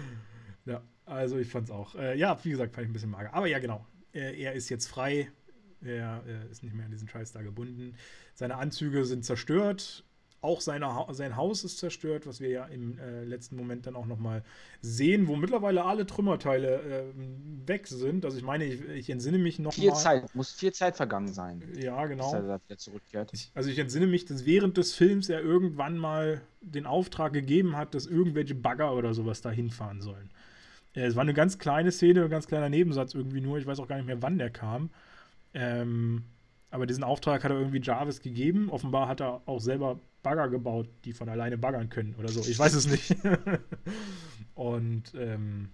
Ja, 0.68 0.82
also 1.04 1.38
ich 1.38 1.48
fand 1.48 1.68
es 1.68 1.70
auch. 1.70 1.94
Äh, 1.94 2.18
ja, 2.18 2.36
wie 2.42 2.50
gesagt, 2.50 2.74
fand 2.74 2.86
ich 2.86 2.90
ein 2.90 2.92
bisschen 2.92 3.10
mager. 3.10 3.32
Aber 3.32 3.46
ja, 3.46 3.60
genau. 3.60 3.86
Er, 4.12 4.36
er 4.36 4.52
ist 4.54 4.68
jetzt 4.68 4.88
frei. 4.88 5.30
Er, 5.80 6.24
er 6.26 6.50
ist 6.50 6.64
nicht 6.64 6.74
mehr 6.74 6.86
an 6.86 6.90
diesen 6.90 7.08
Scheiß 7.08 7.30
da 7.30 7.42
gebunden. 7.42 7.94
Seine 8.34 8.56
Anzüge 8.56 9.04
sind 9.04 9.24
zerstört 9.24 10.04
auch 10.47 10.60
seine, 10.60 11.06
sein 11.10 11.36
Haus 11.36 11.64
ist 11.64 11.78
zerstört, 11.78 12.27
was 12.27 12.40
wir 12.40 12.48
ja 12.48 12.64
im 12.66 12.98
äh, 12.98 13.24
letzten 13.24 13.56
Moment 13.56 13.86
dann 13.86 13.97
auch 13.97 14.06
nochmal 14.06 14.43
sehen, 14.81 15.27
wo 15.28 15.36
mittlerweile 15.36 15.85
alle 15.85 16.06
Trümmerteile 16.06 16.81
äh, 16.81 17.68
weg 17.68 17.89
sind. 17.89 18.24
Also 18.24 18.39
ich 18.39 18.44
meine, 18.44 18.64
ich, 18.64 18.81
ich 18.89 19.10
entsinne 19.10 19.39
mich 19.39 19.59
noch 19.59 19.74
Viel 19.74 19.90
mal, 19.90 19.97
Zeit, 19.97 20.35
muss 20.35 20.52
viel 20.52 20.73
Zeit 20.73 20.97
vergangen 20.97 21.32
sein. 21.32 21.62
Ja, 21.77 22.06
genau. 22.06 22.31
Bis 22.31 22.40
er 22.40 22.60
wieder 22.64 22.78
zurückkehrt. 22.78 23.31
Ich, 23.35 23.51
also 23.55 23.68
ich 23.68 23.78
entsinne 23.78 24.06
mich, 24.06 24.24
dass 24.24 24.47
während 24.47 24.77
des 24.77 24.94
Films 24.94 25.28
er 25.28 25.40
irgendwann 25.40 25.98
mal 25.98 26.40
den 26.60 26.86
Auftrag 26.86 27.32
gegeben 27.32 27.77
hat, 27.77 27.94
dass 27.94 28.06
irgendwelche 28.06 28.55
Bagger 28.55 28.94
oder 28.94 29.12
sowas 29.12 29.43
da 29.43 29.51
hinfahren 29.51 30.01
sollen. 30.01 30.31
Äh, 30.94 31.06
es 31.06 31.16
war 31.16 31.23
eine 31.23 31.35
ganz 31.35 31.59
kleine 31.59 31.93
Szene, 31.93 32.24
ein 32.24 32.31
ganz 32.31 32.47
kleiner 32.47 32.68
Nebensatz 32.68 33.14
irgendwie 33.14 33.40
nur. 33.40 33.59
Ich 33.59 33.66
weiß 33.66 33.81
auch 33.81 33.89
gar 33.89 33.97
nicht 33.97 34.06
mehr, 34.06 34.23
wann 34.23 34.39
der 34.39 34.51
kam. 34.51 34.90
Ähm, 35.55 36.24
aber 36.77 36.85
diesen 36.85 37.05
Auftrag 37.05 37.43
hat 37.43 37.51
er 37.51 37.59
irgendwie 37.59 37.81
Jarvis 37.81 38.20
gegeben. 38.20 38.69
Offenbar 38.69 39.09
hat 39.09 39.23
er 39.23 39.40
auch 39.47 39.61
selber 39.61 39.98
Bagger 40.23 40.51
gebaut, 40.51 40.90
die 41.07 41.15
von 41.15 41.27
alleine 41.31 41.57
baggern 41.57 41.89
können 41.89 42.15
oder 42.16 42.28
so. 42.28 42.40
Ich 42.43 42.59
weiß 42.59 42.74
es 42.74 42.86
nicht. 42.86 43.16
und 44.55 45.15
ähm, 45.15 45.70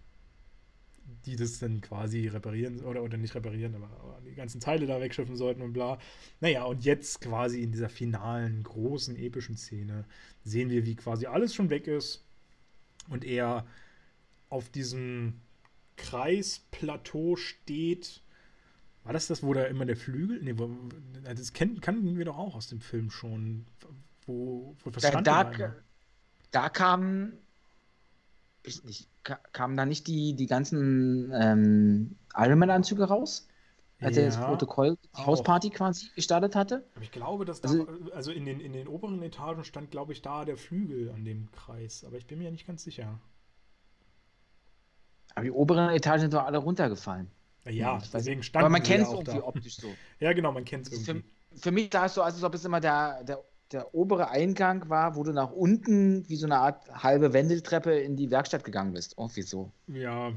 die 1.26 1.34
das 1.34 1.58
dann 1.58 1.80
quasi 1.80 2.28
reparieren 2.28 2.84
oder, 2.84 3.02
oder 3.02 3.16
nicht 3.16 3.34
reparieren, 3.34 3.74
aber, 3.74 3.90
aber, 4.00 4.20
die 4.24 4.36
ganzen 4.36 4.60
Teile 4.60 4.86
da 4.86 5.00
wegschiffen 5.00 5.34
sollten 5.34 5.60
und 5.60 5.72
bla. 5.72 5.98
Naja, 6.40 6.62
und 6.66 6.84
jetzt 6.84 7.20
quasi 7.20 7.62
in 7.62 7.72
dieser 7.72 7.88
finalen, 7.88 8.62
großen, 8.62 9.16
epischen 9.16 9.56
Szene 9.56 10.04
sehen 10.44 10.70
wir, 10.70 10.86
wie 10.86 10.94
quasi 10.94 11.26
alles 11.26 11.52
schon 11.52 11.68
weg 11.68 11.88
ist 11.88 12.24
und 13.08 13.24
er 13.24 13.66
auf 14.50 14.68
diesem 14.68 15.40
Kreisplateau 15.96 17.34
steht 17.34 18.22
war 19.04 19.12
das 19.12 19.26
das, 19.26 19.42
wo 19.42 19.52
da 19.52 19.64
immer 19.64 19.84
der 19.84 19.96
Flügel? 19.96 20.40
Nee, 20.42 20.54
das 21.24 21.52
kennen, 21.52 21.80
kannten 21.80 22.16
wir 22.16 22.24
doch 22.24 22.38
auch 22.38 22.54
aus 22.54 22.68
dem 22.68 22.80
Film 22.80 23.10
schon. 23.10 23.66
Wo, 24.26 24.76
wo 24.84 24.90
da, 24.90 25.20
da, 25.20 25.74
da 26.52 26.68
kam, 26.68 27.32
ich 28.62 28.84
nicht, 28.84 29.08
kamen 29.52 29.76
da 29.76 29.84
nicht 29.84 30.06
die, 30.06 30.34
die 30.34 30.46
ganzen 30.46 31.32
ähm, 31.34 32.16
Ironman-Anzüge 32.36 33.04
raus? 33.04 33.48
Als 34.00 34.16
ja, 34.16 34.22
er 34.22 34.28
das 34.30 34.40
Protokoll, 34.40 34.96
die 35.16 35.26
Hausparty 35.26 35.70
quasi 35.70 36.08
gestartet 36.14 36.56
hatte? 36.56 36.84
Aber 36.94 37.04
ich 37.04 37.12
glaube, 37.12 37.44
dass 37.44 37.62
also, 37.62 37.84
da, 37.84 38.14
also 38.14 38.32
in 38.32 38.44
den, 38.44 38.60
in 38.60 38.72
den 38.72 38.88
oberen 38.88 39.22
Etagen 39.22 39.64
stand, 39.64 39.90
glaube 39.92 40.12
ich, 40.12 40.22
da 40.22 40.44
der 40.44 40.56
Flügel 40.56 41.10
an 41.10 41.24
dem 41.24 41.50
Kreis. 41.52 42.04
Aber 42.04 42.16
ich 42.16 42.26
bin 42.26 42.38
mir 42.38 42.44
ja 42.44 42.50
nicht 42.50 42.66
ganz 42.66 42.82
sicher. 42.82 43.20
Aber 45.34 45.44
die 45.44 45.52
oberen 45.52 45.90
Etagen 45.90 46.20
sind 46.20 46.34
doch 46.34 46.44
alle 46.44 46.58
runtergefallen. 46.58 47.30
Ja, 47.64 47.98
ich 48.02 48.10
deswegen 48.10 48.42
stand 48.42 48.64
Aber 48.64 48.72
man 48.72 48.82
kennt 48.82 49.04
es 49.04 49.12
irgendwie 49.12 49.38
da. 49.38 49.44
optisch 49.44 49.76
so. 49.76 49.88
ja, 50.18 50.32
genau, 50.32 50.52
man 50.52 50.64
kennt 50.64 50.86
es 50.86 50.92
irgendwie. 50.92 51.24
Für, 51.52 51.60
für, 51.60 51.70
mich 51.70 51.90
sah 51.92 52.06
es 52.06 52.14
so, 52.14 52.22
als 52.22 52.42
ob 52.42 52.54
es 52.54 52.64
immer 52.64 52.80
der, 52.80 53.22
der, 53.24 53.44
der 53.70 53.94
obere 53.94 54.30
Eingang 54.30 54.88
war, 54.88 55.14
wo 55.14 55.22
du 55.22 55.32
nach 55.32 55.52
unten 55.52 56.28
wie 56.28 56.36
so 56.36 56.46
eine 56.46 56.58
Art 56.58 56.88
halbe 56.90 57.32
Wendeltreppe 57.32 57.92
in 57.92 58.16
die 58.16 58.30
Werkstatt 58.30 58.64
gegangen 58.64 58.92
bist. 58.92 59.14
Irgendwie 59.16 59.42
so. 59.42 59.70
Ja, 59.86 60.32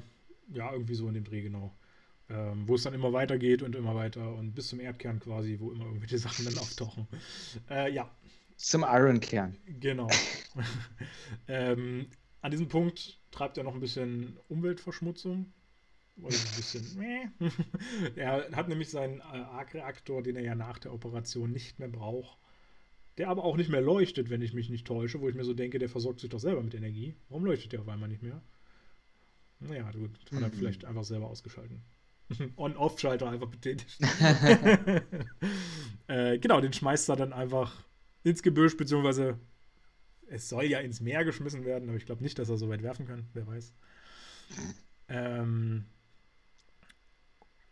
ja, 0.53 0.71
irgendwie 0.71 0.95
so 0.95 1.07
in 1.07 1.15
dem 1.15 1.23
Dreh, 1.23 1.41
genau. 1.41 1.75
Ähm, 2.29 2.67
wo 2.67 2.75
es 2.75 2.83
dann 2.83 2.93
immer 2.93 3.13
weitergeht 3.13 3.61
und 3.61 3.75
immer 3.75 3.95
weiter 3.95 4.33
und 4.33 4.53
bis 4.53 4.69
zum 4.69 4.79
Erdkern 4.79 5.19
quasi, 5.19 5.57
wo 5.59 5.71
immer 5.71 5.85
irgendwelche 5.85 6.17
Sachen 6.17 6.45
dann 6.45 6.57
auftauchen. 6.57 7.07
Äh, 7.69 7.91
ja. 7.91 8.09
Zum 8.55 8.83
Ironkern. 8.83 9.57
Genau. 9.79 10.07
ähm, 11.47 12.07
an 12.41 12.51
diesem 12.51 12.67
Punkt 12.67 13.19
treibt 13.31 13.57
er 13.57 13.63
noch 13.63 13.73
ein 13.73 13.79
bisschen 13.79 14.37
Umweltverschmutzung. 14.49 15.51
Also 16.23 16.47
ein 16.47 16.55
bisschen. 16.55 17.33
er 18.15 18.49
hat 18.51 18.69
nämlich 18.69 18.89
seinen 18.89 19.19
äh, 19.19 19.23
Arc-Reaktor, 19.23 20.23
den 20.23 20.37
er 20.37 20.43
ja 20.43 20.55
nach 20.55 20.79
der 20.79 20.93
Operation 20.93 21.51
nicht 21.51 21.79
mehr 21.79 21.89
braucht. 21.89 22.37
Der 23.17 23.29
aber 23.29 23.43
auch 23.43 23.57
nicht 23.57 23.69
mehr 23.69 23.81
leuchtet, 23.81 24.29
wenn 24.29 24.41
ich 24.41 24.53
mich 24.53 24.69
nicht 24.69 24.87
täusche, 24.87 25.21
wo 25.21 25.29
ich 25.29 25.35
mir 25.35 25.45
so 25.45 25.53
denke, 25.53 25.79
der 25.79 25.89
versorgt 25.89 26.19
sich 26.19 26.29
doch 26.29 26.39
selber 26.39 26.61
mit 26.61 26.73
Energie. 26.73 27.15
Warum 27.29 27.45
leuchtet 27.45 27.73
der 27.73 27.81
auf 27.81 27.87
einmal 27.87 28.09
nicht 28.09 28.23
mehr? 28.23 28.41
Naja, 29.59 29.89
gut, 29.91 30.19
hat 30.31 30.41
er 30.41 30.47
mhm. 30.47 30.53
vielleicht 30.53 30.85
einfach 30.85 31.03
selber 31.03 31.27
ausgeschalten. 31.27 31.81
On-Off-Schalter 32.57 33.29
einfach 33.29 33.47
betätigt. 33.47 33.99
äh, 36.07 36.39
genau, 36.39 36.59
den 36.59 36.73
schmeißt 36.73 37.09
er 37.09 37.15
dann 37.15 37.33
einfach 37.33 37.83
ins 38.23 38.43
Gebüsch, 38.43 38.75
beziehungsweise 38.75 39.39
es 40.27 40.49
soll 40.49 40.65
ja 40.65 40.79
ins 40.79 41.01
Meer 41.01 41.23
geschmissen 41.23 41.65
werden, 41.65 41.89
aber 41.89 41.97
ich 41.97 42.05
glaube 42.05 42.23
nicht, 42.23 42.39
dass 42.39 42.49
er 42.49 42.57
so 42.57 42.69
weit 42.69 42.83
werfen 42.83 43.07
kann, 43.07 43.27
wer 43.33 43.47
weiß. 43.47 43.73
Ähm, 45.07 45.85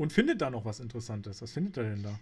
und 0.03 0.11
findet 0.11 0.41
da 0.41 0.49
noch 0.49 0.65
was 0.65 0.81
Interessantes. 0.81 1.41
Was 1.41 1.53
findet 1.53 1.77
er 1.77 1.83
denn 1.83 2.03
da? 2.03 2.19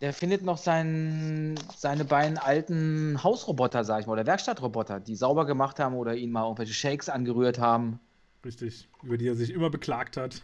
Der 0.00 0.12
findet 0.12 0.42
noch 0.42 0.58
sein, 0.58 1.54
seine 1.76 2.04
beiden 2.04 2.38
alten 2.38 3.22
Hausroboter, 3.22 3.84
sag 3.84 4.00
ich 4.00 4.06
mal, 4.06 4.14
oder 4.14 4.26
Werkstattroboter, 4.26 4.98
die 4.98 5.14
sauber 5.14 5.46
gemacht 5.46 5.78
haben 5.78 5.94
oder 5.94 6.16
ihn 6.16 6.32
mal 6.32 6.42
irgendwelche 6.42 6.74
Shakes 6.74 7.08
angerührt 7.08 7.60
haben. 7.60 8.00
Richtig, 8.44 8.88
über 9.04 9.16
die 9.16 9.28
er 9.28 9.36
sich 9.36 9.50
immer 9.50 9.70
beklagt 9.70 10.16
hat. 10.16 10.42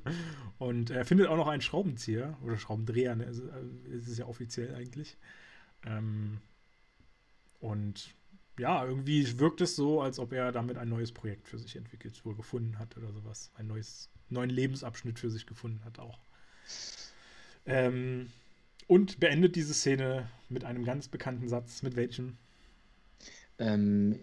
und 0.58 0.88
er 0.88 1.04
findet 1.04 1.26
auch 1.26 1.36
noch 1.36 1.48
einen 1.48 1.60
Schraubenzieher 1.60 2.38
oder 2.42 2.56
Schraubendreher, 2.56 3.14
ne? 3.14 3.26
Also, 3.26 3.42
äh, 3.42 3.94
ist 3.94 4.08
es 4.08 4.16
ja 4.16 4.24
offiziell 4.24 4.74
eigentlich. 4.74 5.18
Ähm, 5.84 6.38
und 7.60 8.14
ja, 8.62 8.84
irgendwie 8.84 9.40
wirkt 9.40 9.60
es 9.60 9.74
so, 9.74 10.00
als 10.00 10.20
ob 10.20 10.32
er 10.32 10.52
damit 10.52 10.78
ein 10.78 10.88
neues 10.88 11.10
Projekt 11.10 11.48
für 11.48 11.58
sich 11.58 11.74
entwickelt, 11.74 12.24
wohl 12.24 12.36
gefunden 12.36 12.78
hat 12.78 12.96
oder 12.96 13.12
sowas. 13.12 13.50
Einen 13.56 13.68
neues, 13.68 14.08
neuen 14.30 14.50
Lebensabschnitt 14.50 15.18
für 15.18 15.30
sich 15.30 15.46
gefunden 15.46 15.84
hat 15.84 15.98
auch. 15.98 16.20
Ähm, 17.66 18.30
und 18.86 19.18
beendet 19.18 19.56
diese 19.56 19.74
Szene 19.74 20.28
mit 20.48 20.64
einem 20.64 20.84
ganz 20.84 21.08
bekannten 21.08 21.48
Satz. 21.48 21.82
Mit 21.82 21.96
welchem? 21.96 22.38
Ähm, 23.58 24.20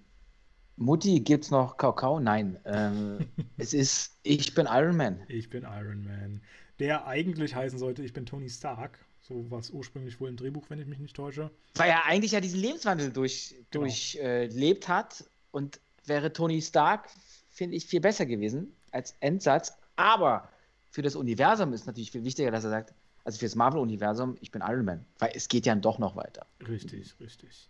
Mutti, 0.78 1.20
gibt's 1.20 1.52
noch 1.52 1.76
Kakao? 1.76 2.22
Nein. 2.22 2.58
Ähm, 2.64 3.20
es 3.58 3.74
ist 3.74 4.20
Ich 4.24 4.56
bin 4.56 4.68
Iron 4.70 4.96
Man. 4.96 5.20
Ich 5.28 5.50
bin 5.50 5.64
Iron 5.64 6.06
Man. 6.06 6.42
Der 6.80 7.06
eigentlich 7.08 7.56
heißen 7.56 7.78
sollte, 7.78 8.04
ich 8.04 8.14
bin 8.14 8.26
Tony 8.26 8.50
Stark. 8.50 9.00
So 9.30 9.50
war 9.52 9.60
es 9.60 9.70
ursprünglich 9.70 10.20
wohl 10.20 10.30
im 10.30 10.36
Drehbuch, 10.36 10.70
wenn 10.70 10.80
ich 10.80 10.88
mich 10.88 10.98
nicht 10.98 11.16
täusche. 11.16 11.52
Weil 11.76 11.92
er 11.92 12.06
eigentlich 12.06 12.32
ja 12.32 12.42
diesen 12.42 12.60
Lebenswandel 12.60 13.12
durch, 13.12 13.56
genau. 13.70 13.86
durchlebt 13.86 14.86
äh, 14.86 14.88
hat 14.88 15.24
und 15.52 15.80
wäre 16.06 16.34
Tony 16.34 16.62
Stark, 16.64 17.10
finde 17.52 17.78
ich, 17.78 17.86
viel 17.86 18.02
besser 18.02 18.26
gewesen 18.26 18.76
als 18.92 19.16
Endsatz. 19.20 19.78
Aber 19.96 20.50
für 20.90 21.04
das 21.04 21.16
Universum 21.16 21.74
ist 21.74 21.86
natürlich 21.86 22.10
viel 22.12 22.24
wichtiger, 22.24 22.50
dass 22.50 22.64
er 22.64 22.72
sagt, 22.72 22.96
also 23.24 23.38
für 23.38 23.46
das 23.46 23.54
Marvel-Universum, 23.54 24.36
ich 24.42 24.50
bin 24.50 24.64
Iron 24.66 24.86
Man. 24.86 25.06
Weil 25.20 25.32
es 25.36 25.48
geht 25.48 25.68
ja 25.68 25.76
doch 25.76 26.00
noch 26.00 26.16
weiter. 26.16 26.48
Richtig, 26.68 27.14
richtig. 27.20 27.70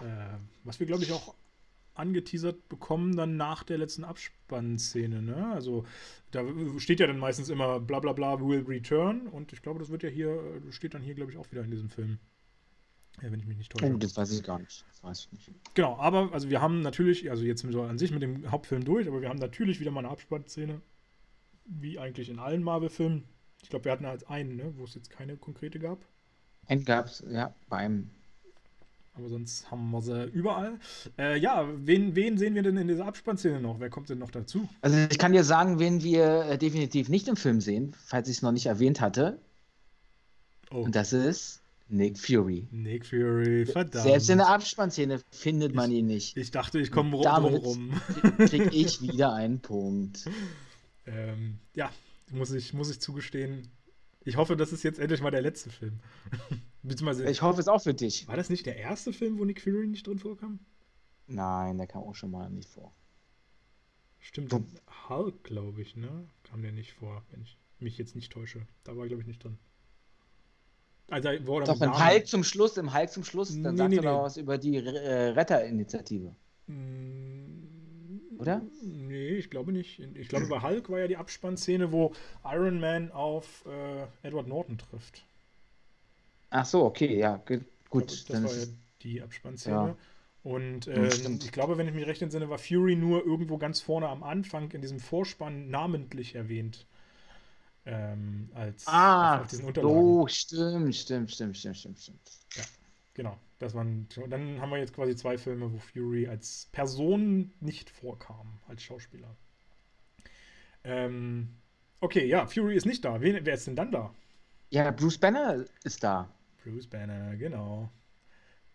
Äh, 0.00 0.04
was 0.64 0.80
wir, 0.80 0.86
glaube 0.88 1.04
ich, 1.04 1.12
auch 1.12 1.34
angeteasert 1.98 2.68
bekommen 2.68 3.16
dann 3.16 3.36
nach 3.36 3.62
der 3.62 3.78
letzten 3.78 4.04
Abspannszene. 4.04 5.22
Ne? 5.22 5.52
Also 5.52 5.84
da 6.30 6.44
steht 6.78 7.00
ja 7.00 7.06
dann 7.06 7.18
meistens 7.18 7.48
immer 7.48 7.80
bla 7.80 8.00
bla 8.00 8.12
bla 8.12 8.40
will 8.40 8.64
return 8.66 9.26
und 9.26 9.52
ich 9.52 9.62
glaube, 9.62 9.78
das 9.78 9.90
wird 9.90 10.02
ja 10.02 10.08
hier, 10.08 10.40
steht 10.70 10.94
dann 10.94 11.02
hier, 11.02 11.14
glaube 11.14 11.32
ich, 11.32 11.38
auch 11.38 11.50
wieder 11.50 11.62
in 11.62 11.70
diesem 11.70 11.88
Film. 11.88 12.18
Ja, 13.22 13.32
wenn 13.32 13.40
ich 13.40 13.46
mich 13.46 13.56
nicht 13.56 13.72
täusche. 13.72 13.94
Oh, 13.94 13.96
das 13.96 14.16
weiß 14.16 14.30
ich 14.32 14.42
gar 14.42 14.58
nicht. 14.58 14.84
Das 14.88 15.02
weiß 15.02 15.28
ich 15.32 15.32
nicht. 15.32 15.74
Genau, 15.74 15.96
aber 15.96 16.32
also 16.32 16.50
wir 16.50 16.60
haben 16.60 16.82
natürlich, 16.82 17.30
also 17.30 17.44
jetzt 17.44 17.62
sind 17.62 17.72
wir 17.72 17.82
an 17.82 17.98
sich 17.98 18.10
mit 18.10 18.22
dem 18.22 18.50
Hauptfilm 18.50 18.84
durch, 18.84 19.08
aber 19.08 19.22
wir 19.22 19.30
haben 19.30 19.38
natürlich 19.38 19.80
wieder 19.80 19.90
mal 19.90 20.00
eine 20.00 20.10
Abspannszene, 20.10 20.82
wie 21.64 21.98
eigentlich 21.98 22.28
in 22.28 22.38
allen 22.38 22.62
Marvel-Filmen. 22.62 23.24
Ich 23.62 23.70
glaube, 23.70 23.86
wir 23.86 23.92
hatten 23.92 24.06
halt 24.06 24.28
einen, 24.28 24.56
ne, 24.56 24.74
wo 24.76 24.84
es 24.84 24.94
jetzt 24.94 25.08
keine 25.08 25.36
konkrete 25.38 25.78
gab. 25.78 26.04
Einen 26.66 26.84
gab 26.84 27.06
es, 27.06 27.24
ja, 27.28 27.54
beim 27.68 28.10
aber 29.16 29.28
sonst 29.28 29.70
haben 29.70 29.90
wir 29.90 30.02
sie 30.02 30.24
überall. 30.26 30.78
Äh, 31.18 31.38
ja, 31.38 31.66
wen, 31.76 32.14
wen 32.14 32.36
sehen 32.36 32.54
wir 32.54 32.62
denn 32.62 32.76
in 32.76 32.88
dieser 32.88 33.06
Abspannszene 33.06 33.60
noch? 33.60 33.80
Wer 33.80 33.90
kommt 33.90 34.08
denn 34.08 34.18
noch 34.18 34.30
dazu? 34.30 34.68
Also 34.82 34.96
ich 35.10 35.18
kann 35.18 35.32
dir 35.32 35.44
sagen, 35.44 35.78
wen 35.78 36.02
wir 36.02 36.46
äh, 36.46 36.58
definitiv 36.58 37.08
nicht 37.08 37.28
im 37.28 37.36
Film 37.36 37.60
sehen, 37.60 37.94
falls 38.04 38.28
ich 38.28 38.36
es 38.36 38.42
noch 38.42 38.52
nicht 38.52 38.66
erwähnt 38.66 39.00
hatte. 39.00 39.38
Oh. 40.70 40.82
Und 40.82 40.94
das 40.94 41.12
ist 41.12 41.62
Nick 41.88 42.18
Fury. 42.18 42.66
Nick 42.70 43.06
Fury, 43.06 43.64
verdammt. 43.64 44.04
Selbst 44.04 44.28
in 44.28 44.38
der 44.38 44.48
Abspannszene 44.48 45.20
findet 45.30 45.74
man 45.74 45.90
ich, 45.90 45.98
ihn 45.98 46.06
nicht. 46.06 46.36
Ich 46.36 46.50
dachte, 46.50 46.78
ich 46.78 46.90
komme 46.90 47.16
rum, 47.16 47.54
rum. 47.54 48.00
krieg 48.38 48.68
ich 48.72 49.00
wieder 49.00 49.32
einen 49.32 49.60
Punkt. 49.60 50.28
Ähm, 51.06 51.58
ja, 51.74 51.90
muss 52.32 52.50
ich, 52.50 52.74
muss 52.74 52.90
ich 52.90 53.00
zugestehen, 53.00 53.68
ich 54.26 54.36
hoffe, 54.36 54.56
das 54.56 54.72
ist 54.72 54.82
jetzt 54.82 54.98
endlich 54.98 55.22
mal 55.22 55.30
der 55.30 55.42
letzte 55.42 55.70
Film. 55.70 56.00
Ich 56.88 57.42
hoffe 57.42 57.60
es 57.60 57.66
auch 57.66 57.82
für 57.82 57.94
dich. 57.94 58.28
War 58.28 58.36
das 58.36 58.48
nicht 58.48 58.64
der 58.64 58.76
erste 58.76 59.12
Film, 59.12 59.40
wo 59.40 59.44
Nick 59.44 59.60
Fury 59.60 59.88
nicht 59.88 60.06
drin 60.06 60.20
vorkam? 60.20 60.60
Nein, 61.26 61.78
der 61.78 61.88
kam 61.88 62.04
auch 62.04 62.14
schon 62.14 62.30
mal 62.30 62.48
nicht 62.48 62.68
vor. 62.68 62.94
Stimmt, 64.20 64.52
Wo? 64.52 64.62
Hulk, 65.08 65.42
glaube 65.42 65.82
ich, 65.82 65.96
ne? 65.96 66.28
Kam 66.44 66.62
der 66.62 66.70
nicht 66.70 66.92
vor, 66.92 67.24
wenn 67.30 67.42
ich 67.42 67.58
mich 67.80 67.98
jetzt 67.98 68.14
nicht 68.14 68.30
täusche. 68.30 68.68
Da 68.84 68.96
war, 68.96 69.08
glaube 69.08 69.22
ich, 69.22 69.26
nicht 69.26 69.42
drin. 69.42 69.58
Also, 71.08 71.28
wo 71.42 71.58
Doch, 71.58 71.80
im 71.80 71.98
Hulk 71.98 72.28
zum 72.28 72.44
Schluss, 72.44 72.76
im 72.76 72.94
Hulk 72.94 73.10
zum 73.10 73.24
Schluss, 73.24 73.50
dann 73.50 73.74
nee, 73.74 73.78
sagt 73.78 73.90
nee, 73.90 73.96
er 73.96 74.02
nee. 74.02 74.08
noch 74.08 74.22
was 74.22 74.36
über 74.36 74.56
die 74.56 74.76
äh, 74.76 75.28
Retterinitiative. 75.30 76.36
Mm, 76.68 77.85
oder? 78.38 78.62
Nee, 78.82 79.30
ich 79.30 79.50
glaube 79.50 79.72
nicht. 79.72 80.00
Ich 80.14 80.28
glaube, 80.28 80.46
bei 80.46 80.60
Hulk 80.60 80.90
war 80.90 81.00
ja 81.00 81.08
die 81.08 81.16
Abspannszene, 81.16 81.92
wo 81.92 82.12
Iron 82.44 82.80
Man 82.80 83.12
auf 83.12 83.64
äh, 83.66 84.26
Edward 84.26 84.48
Norton 84.48 84.78
trifft. 84.78 85.24
Ach 86.50 86.64
so, 86.64 86.84
okay, 86.84 87.18
ja, 87.18 87.36
gut. 87.36 87.64
Glaube, 87.90 88.06
das 88.28 88.42
war 88.44 88.54
ja 88.54 88.66
die 89.02 89.22
Abspannszene. 89.22 89.74
Ja. 89.74 89.96
Und 90.42 90.86
äh, 90.86 91.08
ich 91.08 91.50
glaube, 91.50 91.76
wenn 91.76 91.88
ich 91.88 91.94
mich 91.94 92.06
recht 92.06 92.22
entsinne, 92.22 92.48
war 92.48 92.58
Fury 92.58 92.94
nur 92.94 93.26
irgendwo 93.26 93.58
ganz 93.58 93.80
vorne 93.80 94.08
am 94.08 94.22
Anfang 94.22 94.70
in 94.70 94.80
diesem 94.80 95.00
Vorspann 95.00 95.70
namentlich 95.70 96.36
erwähnt. 96.36 96.86
Ähm, 97.84 98.48
als 98.54 98.86
ah, 98.86 99.40
auf 99.40 99.48
diesen 99.48 99.64
Unterlagen. 99.64 99.96
Oh, 99.96 100.26
stimmt, 100.28 100.94
stimmt, 100.94 101.32
stimmt, 101.32 101.56
stimmt, 101.56 101.76
stimmt, 101.78 101.98
stimmt. 101.98 102.20
Ja, 102.54 102.62
genau. 103.16 103.36
Das 103.58 103.74
waren, 103.74 104.06
dann 104.28 104.60
haben 104.60 104.70
wir 104.70 104.78
jetzt 104.78 104.94
quasi 104.94 105.16
zwei 105.16 105.38
Filme, 105.38 105.72
wo 105.72 105.78
Fury 105.78 106.28
als 106.28 106.68
Person 106.72 107.50
nicht 107.60 107.88
vorkam, 107.88 108.60
als 108.68 108.82
Schauspieler. 108.82 109.34
Ähm, 110.84 111.48
okay, 112.00 112.26
ja, 112.26 112.46
Fury 112.46 112.76
ist 112.76 112.86
nicht 112.86 113.04
da. 113.04 113.20
Wer, 113.20 113.44
wer 113.44 113.54
ist 113.54 113.66
denn 113.66 113.76
dann 113.76 113.90
da? 113.90 114.14
Ja, 114.70 114.90
Bruce 114.90 115.18
Banner 115.18 115.64
ist 115.84 116.04
da. 116.04 116.28
Bruce 116.62 116.86
Banner, 116.86 117.34
genau. 117.36 117.88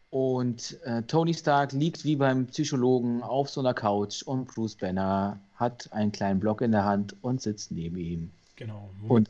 Und 0.10 0.78
äh, 0.84 1.04
Tony 1.04 1.34
Stark 1.34 1.72
liegt 1.72 2.04
wie 2.04 2.16
beim 2.16 2.48
Psychologen 2.48 3.22
auf 3.22 3.50
so 3.50 3.62
einer 3.62 3.74
Couch 3.74 4.24
und 4.24 4.48
Bruce 4.48 4.76
Banner 4.76 5.40
hat 5.56 5.94
einen 5.94 6.12
kleinen 6.12 6.40
Block 6.40 6.62
in 6.62 6.72
der 6.72 6.84
Hand 6.84 7.16
und 7.22 7.42
sitzt 7.42 7.72
neben 7.72 7.98
ihm. 7.98 8.32
Genau. 8.56 8.90
Und 9.08 9.30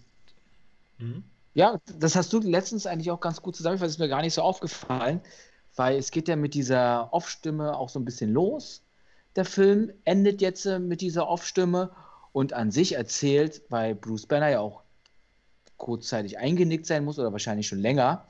hm? 0.97 1.23
Ja, 1.53 1.79
das 1.99 2.15
hast 2.15 2.31
du 2.31 2.39
letztens 2.39 2.85
eigentlich 2.85 3.11
auch 3.11 3.19
ganz 3.19 3.41
gut 3.41 3.55
zusammengefasst, 3.55 3.95
ist 3.95 3.99
mir 3.99 4.07
gar 4.07 4.21
nicht 4.21 4.33
so 4.33 4.41
aufgefallen, 4.41 5.21
weil 5.75 5.97
es 5.97 6.11
geht 6.11 6.27
ja 6.27 6.35
mit 6.35 6.53
dieser 6.53 7.13
Off-Stimme 7.13 7.77
auch 7.77 7.89
so 7.89 7.99
ein 7.99 8.05
bisschen 8.05 8.31
los. 8.31 8.83
Der 9.35 9.45
Film 9.45 9.91
endet 10.05 10.41
jetzt 10.41 10.65
äh, 10.65 10.79
mit 10.79 11.01
dieser 11.01 11.27
Off-Stimme 11.27 11.91
und 12.31 12.53
an 12.53 12.71
sich 12.71 12.93
erzählt, 12.93 13.61
weil 13.69 13.95
Bruce 13.95 14.25
Banner 14.25 14.49
ja 14.49 14.59
auch 14.59 14.83
kurzzeitig 15.77 16.37
eingenickt 16.37 16.85
sein 16.85 17.03
muss 17.03 17.17
oder 17.17 17.31
wahrscheinlich 17.31 17.67
schon 17.67 17.79
länger, 17.79 18.25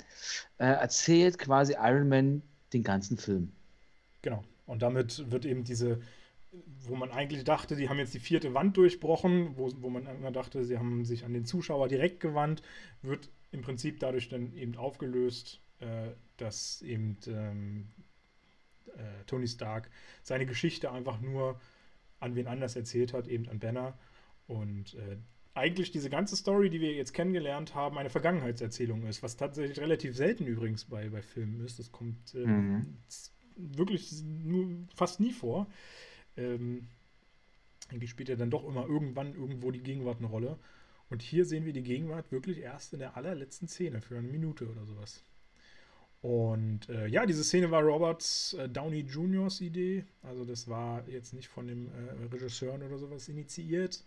äh, 0.58 0.66
erzählt 0.66 1.38
quasi 1.38 1.74
Iron 1.74 2.08
Man 2.08 2.42
den 2.74 2.84
ganzen 2.84 3.18
Film. 3.18 3.52
Genau. 4.22 4.44
Und 4.66 4.82
damit 4.82 5.30
wird 5.32 5.46
eben 5.46 5.64
diese, 5.64 6.00
wo 6.52 6.96
man 6.96 7.12
eigentlich 7.12 7.44
dachte, 7.44 7.76
die 7.76 7.90
haben 7.90 8.00
jetzt 8.00 8.14
die 8.14 8.20
vierte 8.20 8.54
Wand 8.54 8.76
durchbrochen, 8.76 9.58
wo, 9.58 9.72
wo 9.78 9.90
man 9.90 10.06
immer 10.08 10.32
dachte, 10.32 10.66
sie 10.66 10.78
haben 10.78 11.06
sich 11.06 11.24
an 11.24 11.34
den 11.34 11.46
Zuschauer 11.46 11.88
direkt 11.88 12.20
gewandt, 12.20 12.62
wird 13.02 13.30
im 13.52 13.62
Prinzip 13.62 14.00
dadurch 14.00 14.30
dann 14.30 14.54
eben 14.54 14.76
aufgelöst, 14.76 15.62
äh, 15.80 16.10
dass 16.38 16.82
eben 16.82 17.18
ähm, 17.28 17.88
äh, 18.88 19.24
Tony 19.28 19.48
Stark 19.48 19.90
seine 20.24 20.46
Geschichte 20.46 20.92
einfach 20.92 21.22
nur 21.22 21.60
an 22.20 22.36
wen 22.36 22.48
anders 22.48 22.76
erzählt 22.76 23.14
hat, 23.14 23.28
eben 23.28 23.48
an 23.50 23.60
Banner. 23.60 23.98
Und 24.48 24.96
äh, 24.96 25.18
eigentlich 25.54 25.92
diese 25.92 26.10
ganze 26.10 26.36
Story, 26.36 26.70
die 26.70 26.82
wir 26.82 26.94
jetzt 26.94 27.14
kennengelernt 27.14 27.76
haben, 27.76 27.98
eine 27.98 28.10
Vergangenheitserzählung 28.10 29.06
ist, 29.06 29.24
was 29.24 29.38
tatsächlich 29.38 29.80
relativ 29.80 30.16
selten 30.16 30.48
übrigens 30.48 30.86
bei, 30.86 31.10
bei 31.10 31.22
Filmen 31.22 31.62
ist. 31.62 31.80
Das 31.80 31.92
kommt 31.92 32.36
äh, 32.36 32.46
mhm. 32.46 32.98
wirklich 33.56 34.12
nur, 34.24 34.70
fast 34.96 35.20
nie 35.20 35.32
vor. 35.32 35.68
Ähm, 36.38 36.88
spielt 38.06 38.30
ja 38.30 38.36
dann 38.36 38.52
doch 38.52 38.68
immer 38.68 38.88
irgendwann 38.88 39.34
irgendwo 39.34 39.72
die 39.72 39.84
Gegenwart 39.84 40.20
eine 40.20 40.28
Rolle. 40.28 40.58
Und 41.10 41.22
hier 41.22 41.46
sehen 41.46 41.66
wir 41.66 41.74
die 41.74 41.84
Gegenwart 41.84 42.32
wirklich 42.32 42.60
erst 42.60 42.94
in 42.94 43.00
der 43.00 43.18
allerletzten 43.18 43.68
Szene 43.68 44.02
für 44.02 44.18
eine 44.18 44.28
Minute 44.28 44.70
oder 44.70 44.86
sowas. 44.86 45.24
Und 46.22 46.88
äh, 46.90 47.08
ja, 47.08 47.26
diese 47.26 47.44
Szene 47.44 47.72
war 47.72 47.82
Roberts 47.82 48.54
äh, 48.54 48.70
Downey 48.70 49.02
Jr.'s 49.02 49.60
Idee. 49.60 50.06
Also 50.22 50.46
das 50.46 50.68
war 50.68 51.08
jetzt 51.10 51.34
nicht 51.34 51.50
von 51.50 51.68
dem 51.68 51.88
äh, 51.88 52.26
Regisseur 52.32 52.76
oder 52.76 52.98
sowas 52.98 53.28
initiiert. 53.28 54.06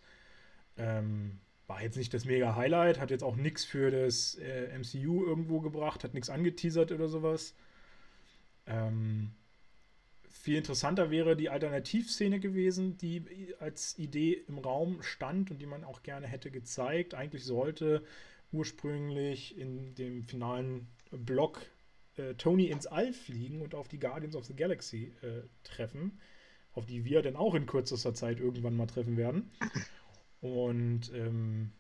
Ähm, 0.76 1.40
war 1.66 1.82
jetzt 1.82 1.96
nicht 1.96 2.14
das 2.14 2.24
mega 2.24 2.54
Highlight, 2.56 3.00
hat 3.00 3.10
jetzt 3.10 3.24
auch 3.24 3.36
nichts 3.36 3.64
für 3.64 3.90
das 3.90 4.36
äh, 4.36 4.78
MCU 4.78 5.24
irgendwo 5.24 5.60
gebracht, 5.60 6.04
hat 6.04 6.14
nichts 6.14 6.30
angeteasert 6.30 6.92
oder 6.92 7.08
sowas. 7.08 7.54
Ähm, 8.66 9.32
viel 10.34 10.56
interessanter 10.56 11.10
wäre 11.10 11.36
die 11.36 11.48
Alternativszene 11.48 12.40
gewesen, 12.40 12.98
die 12.98 13.54
als 13.60 13.98
Idee 13.98 14.44
im 14.48 14.58
Raum 14.58 15.02
stand 15.02 15.50
und 15.50 15.58
die 15.58 15.66
man 15.66 15.84
auch 15.84 16.02
gerne 16.02 16.26
hätte 16.26 16.50
gezeigt. 16.50 17.14
Eigentlich 17.14 17.44
sollte 17.44 18.04
ursprünglich 18.52 19.56
in 19.56 19.94
dem 19.94 20.24
finalen 20.24 20.88
Block 21.12 21.62
äh, 22.16 22.34
Tony 22.34 22.66
ins 22.66 22.86
All 22.86 23.12
fliegen 23.12 23.62
und 23.62 23.74
auf 23.74 23.88
die 23.88 24.00
Guardians 24.00 24.34
of 24.34 24.44
the 24.44 24.56
Galaxy 24.56 25.14
äh, 25.22 25.42
treffen, 25.62 26.18
auf 26.72 26.84
die 26.84 27.04
wir 27.04 27.22
dann 27.22 27.36
auch 27.36 27.54
in 27.54 27.66
kürzester 27.66 28.12
Zeit 28.12 28.40
irgendwann 28.40 28.76
mal 28.76 28.86
treffen 28.86 29.16
werden. 29.16 29.50
Und 30.40 31.10
ähm, 31.14 31.72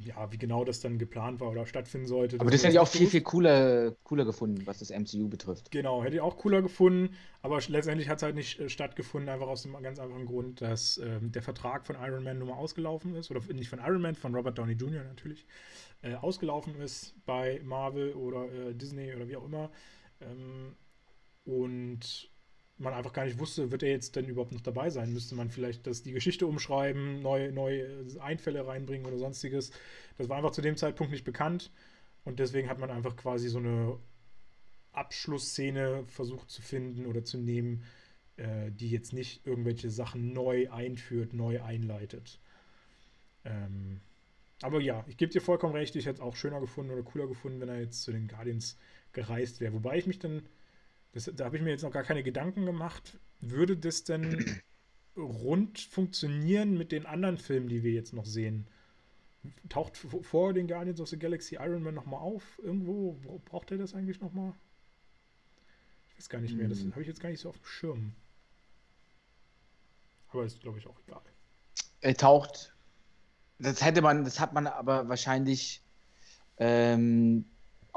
ja, 0.00 0.32
wie 0.32 0.38
genau 0.38 0.64
das 0.64 0.80
dann 0.80 0.98
geplant 0.98 1.40
war 1.40 1.50
oder 1.50 1.66
stattfinden 1.66 2.06
sollte. 2.06 2.40
Aber 2.40 2.50
das 2.50 2.62
hätte 2.62 2.72
ich 2.72 2.78
auch 2.78 2.88
viel, 2.88 3.06
viel 3.06 3.20
cooler, 3.20 3.92
cooler 4.02 4.24
gefunden, 4.24 4.66
was 4.66 4.78
das 4.78 4.90
MCU 4.90 5.28
betrifft. 5.28 5.70
Genau, 5.70 6.02
hätte 6.02 6.16
ich 6.16 6.22
auch 6.22 6.38
cooler 6.38 6.62
gefunden, 6.62 7.14
aber 7.42 7.60
letztendlich 7.68 8.08
hat 8.08 8.18
es 8.18 8.22
halt 8.22 8.34
nicht 8.34 8.58
äh, 8.58 8.70
stattgefunden, 8.70 9.28
einfach 9.28 9.48
aus 9.48 9.62
dem 9.62 9.80
ganz 9.82 9.98
einfachen 9.98 10.24
Grund, 10.24 10.62
dass 10.62 10.96
ähm, 10.98 11.32
der 11.32 11.42
Vertrag 11.42 11.86
von 11.86 11.96
Iron 11.96 12.24
Man 12.24 12.38
nun 12.38 12.48
mal 12.48 12.54
ausgelaufen 12.54 13.14
ist, 13.14 13.30
oder 13.30 13.40
nicht 13.52 13.68
von 13.68 13.80
Iron 13.80 14.00
Man, 14.00 14.14
von 14.14 14.34
Robert 14.34 14.56
Downey 14.56 14.72
Jr. 14.72 15.04
natürlich, 15.04 15.46
äh, 16.02 16.14
ausgelaufen 16.14 16.80
ist 16.80 17.14
bei 17.26 17.60
Marvel 17.62 18.14
oder 18.14 18.50
äh, 18.50 18.74
Disney 18.74 19.14
oder 19.14 19.28
wie 19.28 19.36
auch 19.36 19.44
immer. 19.44 19.70
Ähm, 20.20 20.76
und 21.44 22.30
man 22.78 22.94
einfach 22.94 23.12
gar 23.12 23.24
nicht 23.24 23.38
wusste, 23.38 23.70
wird 23.70 23.82
er 23.82 23.90
jetzt 23.90 24.16
denn 24.16 24.26
überhaupt 24.26 24.52
noch 24.52 24.60
dabei 24.60 24.90
sein? 24.90 25.12
Müsste 25.12 25.34
man 25.34 25.50
vielleicht 25.50 25.86
das, 25.86 26.02
die 26.02 26.12
Geschichte 26.12 26.46
umschreiben, 26.46 27.22
neue, 27.22 27.52
neue 27.52 28.06
Einfälle 28.20 28.66
reinbringen 28.66 29.06
oder 29.06 29.18
sonstiges. 29.18 29.70
Das 30.16 30.28
war 30.28 30.36
einfach 30.36 30.52
zu 30.52 30.62
dem 30.62 30.76
Zeitpunkt 30.76 31.12
nicht 31.12 31.24
bekannt 31.24 31.70
und 32.24 32.38
deswegen 32.38 32.68
hat 32.68 32.78
man 32.78 32.90
einfach 32.90 33.16
quasi 33.16 33.48
so 33.48 33.58
eine 33.58 33.98
Abschlussszene 34.92 36.04
versucht 36.06 36.50
zu 36.50 36.62
finden 36.62 37.06
oder 37.06 37.24
zu 37.24 37.38
nehmen, 37.38 37.84
äh, 38.36 38.70
die 38.70 38.90
jetzt 38.90 39.12
nicht 39.12 39.46
irgendwelche 39.46 39.90
Sachen 39.90 40.32
neu 40.32 40.70
einführt, 40.70 41.32
neu 41.32 41.62
einleitet. 41.62 42.40
Ähm, 43.44 44.00
aber 44.62 44.80
ja, 44.80 45.04
ich 45.08 45.16
gebe 45.16 45.32
dir 45.32 45.40
vollkommen 45.40 45.74
recht, 45.74 45.94
ich 45.96 46.06
hätte 46.06 46.16
es 46.16 46.20
auch 46.20 46.34
schöner 46.34 46.60
gefunden 46.60 46.92
oder 46.92 47.02
cooler 47.02 47.28
gefunden, 47.28 47.60
wenn 47.60 47.68
er 47.68 47.80
jetzt 47.80 48.02
zu 48.02 48.12
den 48.12 48.26
Guardians 48.26 48.76
gereist 49.12 49.60
wäre. 49.60 49.72
Wobei 49.72 49.98
ich 49.98 50.06
mich 50.06 50.18
dann 50.18 50.42
das, 51.12 51.30
da 51.34 51.44
habe 51.44 51.56
ich 51.56 51.62
mir 51.62 51.70
jetzt 51.70 51.82
noch 51.82 51.90
gar 51.90 52.04
keine 52.04 52.22
Gedanken 52.22 52.66
gemacht. 52.66 53.18
Würde 53.40 53.76
das 53.76 54.04
denn 54.04 54.60
rund 55.16 55.78
funktionieren 55.80 56.76
mit 56.76 56.92
den 56.92 57.06
anderen 57.06 57.38
Filmen, 57.38 57.68
die 57.68 57.82
wir 57.82 57.92
jetzt 57.92 58.12
noch 58.12 58.26
sehen? 58.26 58.68
Taucht 59.68 59.96
vor 59.96 60.52
den 60.52 60.66
Guardians 60.66 61.00
of 61.00 61.08
the 61.08 61.18
Galaxy 61.18 61.56
Iron 61.56 61.82
Man 61.82 61.94
nochmal 61.94 62.20
auf? 62.20 62.58
Irgendwo? 62.62 63.12
Braucht 63.44 63.70
er 63.70 63.78
das 63.78 63.94
eigentlich 63.94 64.20
nochmal? 64.20 64.52
Ich 66.10 66.18
weiß 66.18 66.28
gar 66.28 66.40
nicht 66.40 66.56
mehr. 66.56 66.68
Das 66.68 66.80
hm. 66.80 66.90
habe 66.92 67.02
ich 67.02 67.08
jetzt 67.08 67.20
gar 67.20 67.30
nicht 67.30 67.40
so 67.40 67.48
auf 67.48 67.56
dem 67.56 67.64
Schirm. 67.64 68.14
Aber 70.28 70.44
ist, 70.44 70.60
glaube 70.60 70.78
ich, 70.78 70.86
auch 70.86 71.00
egal. 71.06 71.22
Er 72.00 72.14
taucht. 72.14 72.74
Das 73.58 73.82
hätte 73.84 74.02
man, 74.02 74.24
das 74.24 74.40
hat 74.40 74.52
man 74.52 74.66
aber 74.66 75.08
wahrscheinlich 75.08 75.82
ähm, 76.58 77.46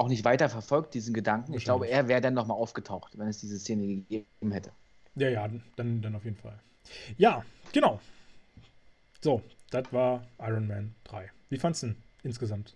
auch 0.01 0.07
nicht 0.07 0.25
weiter 0.25 0.49
verfolgt, 0.49 0.95
diesen 0.95 1.13
Gedanken. 1.13 1.53
Ich 1.53 1.63
glaube, 1.63 1.87
er 1.87 2.07
wäre 2.07 2.21
dann 2.21 2.33
nochmal 2.33 2.57
aufgetaucht, 2.57 3.17
wenn 3.17 3.27
es 3.27 3.39
diese 3.39 3.59
Szene 3.59 3.85
gegeben 3.85 4.51
hätte. 4.51 4.71
Ja, 5.15 5.29
ja, 5.29 5.49
dann, 5.75 6.01
dann 6.01 6.15
auf 6.15 6.25
jeden 6.25 6.37
Fall. 6.37 6.59
Ja, 7.17 7.45
genau. 7.71 7.99
So, 9.21 9.43
das 9.69 9.93
war 9.93 10.25
Iron 10.39 10.67
Man 10.67 10.95
3. 11.03 11.29
Wie 11.49 11.57
fandest 11.57 11.83
du 11.83 11.87
denn 11.87 11.97
insgesamt? 12.23 12.75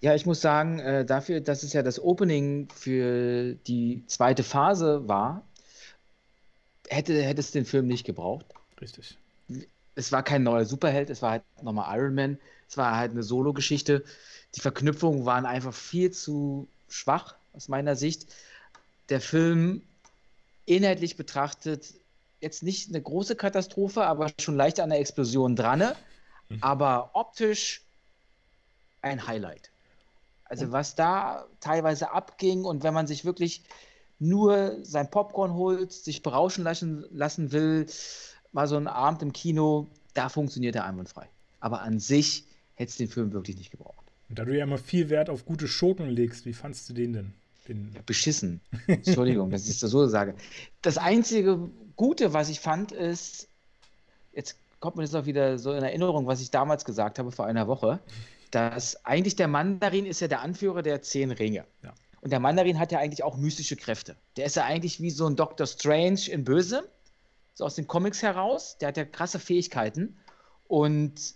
Ja, 0.00 0.14
ich 0.14 0.26
muss 0.26 0.40
sagen, 0.40 0.78
äh, 0.78 1.04
dafür, 1.04 1.40
dass 1.40 1.64
es 1.64 1.72
ja 1.72 1.82
das 1.82 1.98
Opening 2.00 2.68
für 2.70 3.54
die 3.54 4.04
zweite 4.06 4.44
Phase 4.44 5.08
war, 5.08 5.48
hätte, 6.88 7.20
hätte 7.20 7.40
es 7.40 7.50
den 7.50 7.64
Film 7.64 7.86
nicht 7.88 8.04
gebraucht. 8.04 8.46
Richtig. 8.80 9.18
Es 9.94 10.12
war 10.12 10.22
kein 10.22 10.42
neuer 10.42 10.64
Superheld, 10.64 11.10
es 11.10 11.22
war 11.22 11.32
halt 11.32 11.42
nochmal 11.62 11.98
Iron 11.98 12.14
Man, 12.14 12.38
es 12.68 12.76
war 12.76 12.96
halt 12.96 13.12
eine 13.12 13.22
Solo-Geschichte 13.22 14.04
die 14.54 14.60
Verknüpfungen 14.60 15.24
waren 15.24 15.46
einfach 15.46 15.74
viel 15.74 16.10
zu 16.10 16.68
schwach 16.88 17.34
aus 17.52 17.68
meiner 17.68 17.96
Sicht. 17.96 18.26
Der 19.08 19.20
Film 19.20 19.82
inhaltlich 20.64 21.16
betrachtet 21.16 21.94
jetzt 22.40 22.62
nicht 22.62 22.88
eine 22.88 23.02
große 23.02 23.36
Katastrophe, 23.36 24.04
aber 24.04 24.30
schon 24.40 24.56
leicht 24.56 24.80
an 24.80 24.90
der 24.90 25.00
Explosion 25.00 25.56
dran. 25.56 25.92
Mhm. 26.48 26.58
Aber 26.60 27.10
optisch 27.14 27.82
ein 29.02 29.26
Highlight. 29.26 29.70
Also 30.44 30.70
was 30.70 30.94
da 30.94 31.46
teilweise 31.58 32.12
abging 32.12 32.64
und 32.64 32.84
wenn 32.84 32.94
man 32.94 33.06
sich 33.06 33.24
wirklich 33.24 33.64
nur 34.20 34.78
sein 34.84 35.10
Popcorn 35.10 35.54
holt, 35.54 35.92
sich 35.92 36.22
berauschen 36.22 36.62
lassen, 36.62 37.04
lassen 37.10 37.50
will, 37.50 37.86
mal 38.54 38.66
so 38.66 38.76
einen 38.76 38.86
Abend 38.86 39.22
im 39.22 39.32
Kino, 39.32 39.88
da 40.14 40.28
funktioniert 40.28 40.76
er 40.76 40.84
einwandfrei. 40.84 41.26
Aber 41.60 41.82
an 41.82 41.98
sich 41.98 42.44
hätte 42.74 42.90
es 42.90 42.96
den 42.96 43.08
Film 43.08 43.32
wirklich 43.32 43.56
nicht 43.56 43.70
gebraucht. 43.70 44.04
Und 44.28 44.38
da 44.38 44.44
du 44.44 44.56
ja 44.56 44.64
immer 44.64 44.78
viel 44.78 45.10
Wert 45.10 45.28
auf 45.28 45.44
gute 45.44 45.68
Schurken 45.68 46.08
legst, 46.08 46.46
wie 46.46 46.54
fandst 46.54 46.88
du 46.88 46.94
den 46.94 47.12
denn? 47.12 47.32
Den 47.68 47.96
Beschissen. 48.04 48.60
Entschuldigung, 48.86 49.50
dass 49.50 49.68
ich 49.68 49.78
das 49.78 49.90
so 49.90 50.06
sage. 50.06 50.34
Das 50.82 50.98
einzige 50.98 51.70
Gute, 51.96 52.34
was 52.34 52.50
ich 52.50 52.60
fand, 52.60 52.92
ist, 52.92 53.48
jetzt 54.34 54.56
kommt 54.80 54.96
mir 54.96 55.02
das 55.02 55.14
auch 55.14 55.24
wieder 55.24 55.58
so 55.58 55.72
in 55.72 55.82
Erinnerung, 55.82 56.26
was 56.26 56.42
ich 56.42 56.50
damals 56.50 56.84
gesagt 56.84 57.18
habe 57.18 57.32
vor 57.32 57.46
einer 57.46 57.66
Woche, 57.66 58.00
dass 58.50 59.04
eigentlich 59.06 59.34
der 59.34 59.48
Mandarin 59.48 60.04
ist 60.04 60.20
ja 60.20 60.28
der 60.28 60.42
Anführer 60.42 60.82
der 60.82 61.00
zehn 61.00 61.30
Ringe. 61.30 61.64
Ja. 61.82 61.94
Und 62.20 62.30
der 62.30 62.40
Mandarin 62.40 62.78
hat 62.78 62.92
ja 62.92 62.98
eigentlich 62.98 63.22
auch 63.22 63.36
mystische 63.36 63.76
Kräfte. 63.76 64.16
Der 64.36 64.46
ist 64.46 64.56
ja 64.56 64.64
eigentlich 64.64 65.00
wie 65.00 65.10
so 65.10 65.26
ein 65.26 65.36
Doctor 65.36 65.66
Strange 65.66 66.20
in 66.30 66.44
Böse, 66.44 66.88
so 67.54 67.64
aus 67.64 67.76
den 67.76 67.86
Comics 67.86 68.22
heraus. 68.22 68.78
Der 68.78 68.88
hat 68.88 68.96
ja 68.96 69.04
krasse 69.04 69.38
Fähigkeiten. 69.38 70.16
Und 70.66 71.34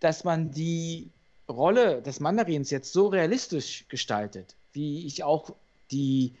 dass 0.00 0.24
man 0.24 0.50
die 0.50 1.10
Rolle 1.48 2.02
des 2.02 2.20
Mandarins 2.20 2.70
jetzt 2.70 2.92
so 2.92 3.08
realistisch 3.08 3.86
gestaltet, 3.88 4.56
wie 4.72 5.06
ich 5.06 5.24
auch 5.24 5.54
die, 5.90 6.36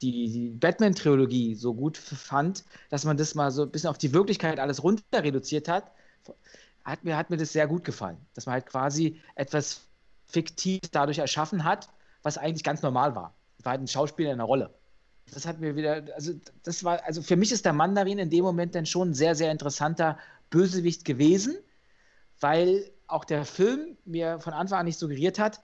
die, 0.00 0.30
die 0.30 0.50
Batman-Trilogie 0.50 1.54
so 1.54 1.74
gut 1.74 1.96
fand, 1.96 2.64
dass 2.90 3.04
man 3.04 3.16
das 3.16 3.34
mal 3.34 3.50
so 3.50 3.62
ein 3.62 3.70
bisschen 3.70 3.90
auf 3.90 3.98
die 3.98 4.12
Wirklichkeit 4.12 4.58
alles 4.58 4.82
runter 4.82 5.02
reduziert 5.22 5.68
hat, 5.68 5.90
hat 6.84 7.04
mir, 7.04 7.16
hat 7.16 7.30
mir 7.30 7.36
das 7.36 7.52
sehr 7.52 7.66
gut 7.66 7.84
gefallen. 7.84 8.18
Dass 8.34 8.46
man 8.46 8.54
halt 8.54 8.66
quasi 8.66 9.20
etwas 9.34 9.82
Fiktives 10.26 10.90
dadurch 10.90 11.18
erschaffen 11.18 11.64
hat, 11.64 11.88
was 12.22 12.38
eigentlich 12.38 12.64
ganz 12.64 12.82
normal 12.82 13.14
war. 13.14 13.34
War 13.62 13.72
halt 13.72 13.82
ein 13.82 13.88
Schauspieler 13.88 14.30
in 14.30 14.34
einer 14.34 14.44
Rolle. 14.44 14.70
Das 15.30 15.46
hat 15.46 15.60
mir 15.60 15.76
wieder, 15.76 16.04
also 16.14 16.32
das 16.62 16.84
war, 16.84 17.02
also 17.04 17.22
für 17.22 17.36
mich 17.36 17.52
ist 17.52 17.64
der 17.64 17.72
Mandarin 17.72 18.18
in 18.18 18.30
dem 18.30 18.44
Moment 18.44 18.74
dann 18.74 18.86
schon 18.86 19.10
ein 19.10 19.14
sehr, 19.14 19.34
sehr 19.34 19.50
interessanter 19.50 20.18
Bösewicht 20.50 21.04
gewesen, 21.04 21.56
weil 22.40 22.90
auch 23.06 23.24
der 23.24 23.44
Film 23.44 23.96
mir 24.04 24.40
von 24.40 24.52
Anfang 24.52 24.80
an 24.80 24.86
nicht 24.86 24.98
suggeriert 24.98 25.38
hat, 25.38 25.60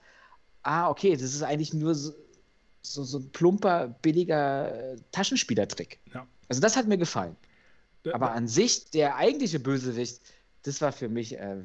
ah, 0.63 0.89
okay, 0.89 1.13
das 1.13 1.33
ist 1.33 1.43
eigentlich 1.43 1.73
nur 1.73 1.95
so, 1.95 2.13
so, 2.81 3.03
so 3.03 3.19
ein 3.19 3.29
plumper, 3.31 3.95
billiger 4.01 4.93
äh, 4.93 4.97
Taschenspielertrick. 5.11 5.99
Ja. 6.13 6.25
Also 6.47 6.61
das 6.61 6.75
hat 6.75 6.87
mir 6.87 6.97
gefallen. 6.97 7.35
Ja, 8.05 8.15
Aber 8.15 8.31
an 8.31 8.47
sich, 8.47 8.89
der 8.91 9.17
eigentliche 9.17 9.59
Bösewicht, 9.59 10.21
das 10.63 10.81
war 10.81 10.91
für 10.91 11.09
mich, 11.09 11.37
äh, 11.37 11.57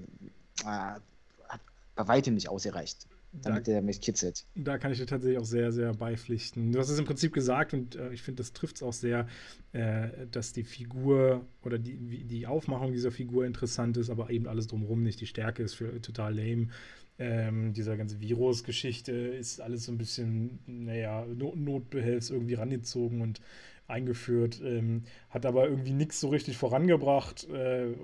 äh, 0.62 0.64
hat 0.64 1.60
bei 1.94 2.08
weitem 2.08 2.34
nicht 2.34 2.48
ausgereicht. 2.48 3.06
Damit 3.42 3.66
da, 3.66 3.72
der 3.72 3.82
mich 3.82 4.00
kitzelt. 4.00 4.46
Da 4.54 4.78
kann 4.78 4.92
ich 4.92 4.98
dir 4.98 5.06
tatsächlich 5.06 5.38
auch 5.38 5.44
sehr, 5.44 5.72
sehr 5.72 5.92
beipflichten. 5.94 6.72
Du 6.72 6.78
hast 6.78 6.88
es 6.88 6.98
im 6.98 7.04
Prinzip 7.04 7.32
gesagt 7.32 7.74
und 7.74 7.96
äh, 7.96 8.12
ich 8.12 8.22
finde, 8.22 8.42
das 8.42 8.52
trifft 8.52 8.76
es 8.76 8.82
auch 8.82 8.92
sehr, 8.92 9.26
äh, 9.72 10.08
dass 10.30 10.52
die 10.52 10.64
Figur 10.64 11.44
oder 11.62 11.78
die, 11.78 12.24
die 12.24 12.46
Aufmachung 12.46 12.92
dieser 12.92 13.10
Figur 13.10 13.44
interessant 13.44 13.96
ist, 13.96 14.10
aber 14.10 14.30
eben 14.30 14.46
alles 14.46 14.66
drumherum 14.66 15.02
nicht. 15.02 15.20
Die 15.20 15.26
Stärke 15.26 15.62
ist 15.62 15.74
für 15.74 16.00
total 16.00 16.36
lame. 16.36 16.68
Ähm, 17.16 17.72
dieser 17.72 17.96
ganze 17.96 18.20
Virus-Geschichte 18.20 19.12
ist 19.12 19.60
alles 19.60 19.84
so 19.84 19.92
ein 19.92 19.98
bisschen, 19.98 20.58
naja, 20.66 21.24
Not 21.26 21.56
Notbehelfs 21.56 22.30
irgendwie 22.30 22.54
rangezogen 22.54 23.20
und 23.20 23.40
eingeführt, 23.86 24.60
ähm, 24.64 25.04
hat 25.30 25.46
aber 25.46 25.68
irgendwie 25.68 25.92
nichts 25.92 26.20
so 26.20 26.28
richtig 26.28 26.56
vorangebracht. 26.56 27.48
Äh, 27.50 27.94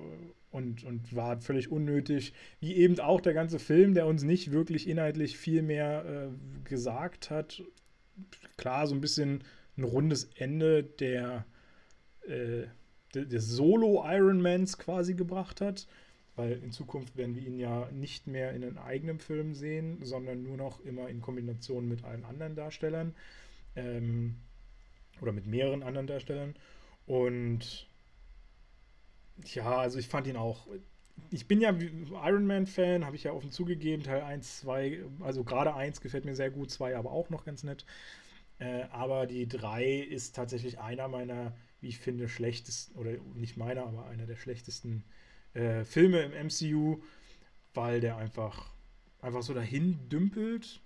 und, 0.50 0.84
und 0.84 1.14
war 1.14 1.40
völlig 1.40 1.70
unnötig. 1.70 2.32
Wie 2.60 2.74
eben 2.76 2.98
auch 3.00 3.20
der 3.20 3.34
ganze 3.34 3.58
Film, 3.58 3.94
der 3.94 4.06
uns 4.06 4.22
nicht 4.22 4.52
wirklich 4.52 4.88
inhaltlich 4.88 5.36
viel 5.36 5.62
mehr 5.62 6.04
äh, 6.04 6.68
gesagt 6.68 7.30
hat. 7.30 7.62
Klar, 8.56 8.86
so 8.86 8.94
ein 8.94 9.00
bisschen 9.00 9.44
ein 9.76 9.84
rundes 9.84 10.24
Ende 10.36 10.82
der, 10.82 11.46
äh, 12.26 12.64
des 13.14 13.48
Solo-Ironmans 13.48 14.78
quasi 14.78 15.14
gebracht 15.14 15.60
hat. 15.60 15.86
Weil 16.36 16.52
in 16.62 16.72
Zukunft 16.72 17.16
werden 17.16 17.34
wir 17.34 17.42
ihn 17.42 17.58
ja 17.58 17.88
nicht 17.92 18.26
mehr 18.26 18.52
in 18.52 18.64
einem 18.64 18.78
eigenen 18.78 19.18
Film 19.18 19.54
sehen, 19.54 19.98
sondern 20.02 20.42
nur 20.42 20.56
noch 20.56 20.80
immer 20.80 21.08
in 21.08 21.20
Kombination 21.20 21.88
mit 21.88 22.04
allen 22.04 22.24
anderen 22.24 22.54
Darstellern. 22.54 23.14
Ähm, 23.76 24.36
oder 25.20 25.32
mit 25.32 25.46
mehreren 25.46 25.82
anderen 25.82 26.06
Darstellern. 26.06 26.54
Und 27.06 27.89
ja, 29.46 29.78
also 29.78 29.98
ich 29.98 30.08
fand 30.08 30.26
ihn 30.26 30.36
auch. 30.36 30.66
Ich 31.30 31.46
bin 31.46 31.60
ja 31.60 31.74
Iron 32.24 32.46
Man-Fan, 32.46 33.04
habe 33.04 33.16
ich 33.16 33.24
ja 33.24 33.32
offen 33.32 33.50
zugegeben. 33.50 34.02
Teil 34.02 34.22
1, 34.22 34.60
2, 34.60 35.04
also 35.20 35.44
gerade 35.44 35.74
1 35.74 36.00
gefällt 36.00 36.24
mir 36.24 36.34
sehr 36.34 36.50
gut, 36.50 36.70
2 36.70 36.96
aber 36.96 37.10
auch 37.12 37.30
noch 37.30 37.44
ganz 37.44 37.62
nett. 37.62 37.84
Äh, 38.58 38.84
aber 38.90 39.26
die 39.26 39.46
3 39.46 39.94
ist 39.94 40.34
tatsächlich 40.34 40.78
einer 40.78 41.08
meiner, 41.08 41.54
wie 41.80 41.88
ich 41.88 41.98
finde, 41.98 42.28
schlechtesten, 42.28 42.98
oder 42.98 43.12
nicht 43.34 43.56
meiner, 43.56 43.86
aber 43.86 44.06
einer 44.06 44.26
der 44.26 44.36
schlechtesten 44.36 45.04
äh, 45.54 45.84
Filme 45.84 46.20
im 46.20 46.46
MCU, 46.46 47.02
weil 47.74 48.00
der 48.00 48.16
einfach, 48.16 48.72
einfach 49.20 49.42
so 49.42 49.54
dahin 49.54 50.08
dümpelt, 50.08 50.80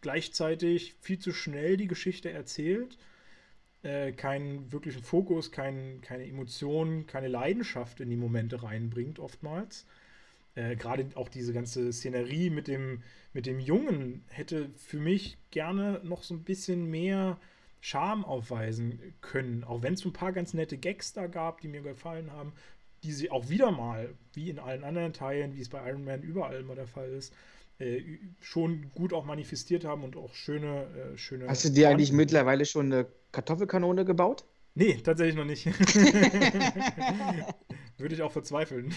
gleichzeitig 0.00 0.94
viel 1.00 1.18
zu 1.18 1.32
schnell 1.32 1.76
die 1.76 1.88
Geschichte 1.88 2.30
erzählt 2.30 2.98
äh, 3.82 4.12
keinen 4.12 4.72
wirklichen 4.72 5.02
Fokus, 5.02 5.52
kein, 5.52 6.00
keine 6.00 6.26
Emotionen, 6.26 7.06
keine 7.06 7.28
Leidenschaft 7.28 8.00
in 8.00 8.10
die 8.10 8.16
Momente 8.16 8.62
reinbringt, 8.62 9.18
oftmals. 9.18 9.86
Äh, 10.54 10.76
Gerade 10.76 11.06
auch 11.14 11.28
diese 11.28 11.52
ganze 11.52 11.92
Szenerie 11.92 12.50
mit 12.50 12.66
dem, 12.66 13.02
mit 13.32 13.46
dem 13.46 13.60
Jungen 13.60 14.24
hätte 14.28 14.70
für 14.76 14.98
mich 14.98 15.38
gerne 15.50 16.00
noch 16.02 16.22
so 16.22 16.34
ein 16.34 16.42
bisschen 16.42 16.90
mehr 16.90 17.38
Charme 17.80 18.24
aufweisen 18.24 19.00
können. 19.20 19.62
Auch 19.62 19.82
wenn 19.82 19.94
es 19.94 20.04
ein 20.04 20.12
paar 20.12 20.32
ganz 20.32 20.54
nette 20.54 20.78
Gags 20.78 21.12
da 21.12 21.28
gab, 21.28 21.60
die 21.60 21.68
mir 21.68 21.82
gefallen 21.82 22.32
haben, 22.32 22.52
die 23.04 23.12
sie 23.12 23.30
auch 23.30 23.48
wieder 23.48 23.70
mal, 23.70 24.14
wie 24.32 24.50
in 24.50 24.58
allen 24.58 24.82
anderen 24.82 25.12
Teilen, 25.12 25.54
wie 25.54 25.60
es 25.60 25.68
bei 25.68 25.88
Iron 25.88 26.04
Man 26.04 26.22
überall 26.22 26.60
immer 26.60 26.74
der 26.74 26.88
Fall 26.88 27.10
ist, 27.10 27.32
äh, 27.78 28.02
schon 28.40 28.90
gut 28.94 29.12
auch 29.12 29.24
manifestiert 29.24 29.84
haben 29.84 30.04
und 30.04 30.16
auch 30.16 30.34
schöne, 30.34 30.86
äh, 31.14 31.16
schöne. 31.16 31.48
Hast 31.48 31.64
du 31.64 31.70
dir 31.70 31.88
eigentlich 31.88 32.12
mittlerweile 32.12 32.64
schon 32.64 32.86
eine 32.86 33.06
Kartoffelkanone 33.32 34.04
gebaut? 34.04 34.44
Nee, 34.74 35.00
tatsächlich 35.02 35.34
noch 35.34 35.44
nicht. 35.44 35.66
Würde 37.98 38.14
ich 38.14 38.22
auch 38.22 38.30
verzweifeln. 38.30 38.94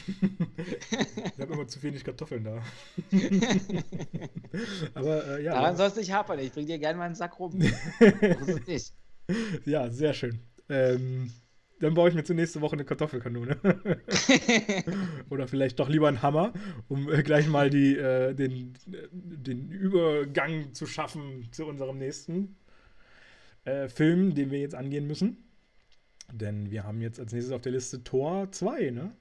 ich 1.01 1.39
habe 1.39 1.53
immer 1.53 1.67
zu 1.67 1.81
wenig 1.81 2.03
Kartoffeln 2.03 2.43
da. 2.43 2.61
Aber 4.93 5.39
äh, 5.39 5.43
ja. 5.43 5.53
Daran 5.53 5.75
sollst 5.75 5.97
du 5.97 6.01
nicht 6.01 6.11
hapern. 6.11 6.37
Ich 6.37 6.51
bring 6.51 6.67
dir 6.67 6.77
gerne 6.77 6.99
mal 6.99 7.05
einen 7.05 7.15
Sack 7.15 7.39
rum. 7.39 7.59
ja, 9.65 9.89
sehr 9.89 10.13
schön. 10.13 10.39
Ähm, 10.69 11.33
dann 11.81 11.95
baue 11.95 12.09
ich 12.09 12.15
mir 12.15 12.23
zur 12.23 12.35
nächsten 12.35 12.61
Woche 12.61 12.73
eine 12.73 12.85
Kartoffelkanone. 12.85 13.57
Oder 15.29 15.47
vielleicht 15.47 15.79
doch 15.79 15.89
lieber 15.89 16.07
einen 16.07 16.21
Hammer, 16.21 16.53
um 16.87 17.11
äh, 17.11 17.23
gleich 17.23 17.47
mal 17.47 17.69
die, 17.69 17.97
äh, 17.97 18.33
den, 18.33 18.73
den 19.11 19.69
Übergang 19.69 20.73
zu 20.73 20.85
schaffen 20.85 21.49
zu 21.51 21.65
unserem 21.65 21.97
nächsten 21.97 22.55
äh, 23.65 23.87
Film, 23.87 24.35
den 24.35 24.51
wir 24.51 24.59
jetzt 24.59 24.75
angehen 24.75 25.07
müssen. 25.07 25.37
Denn 26.31 26.71
wir 26.71 26.83
haben 26.83 27.01
jetzt 27.01 27.19
als 27.19 27.33
nächstes 27.33 27.53
auf 27.53 27.61
der 27.61 27.73
Liste 27.73 28.03
Tor 28.03 28.51
2, 28.51 28.91
ne? 28.91 29.11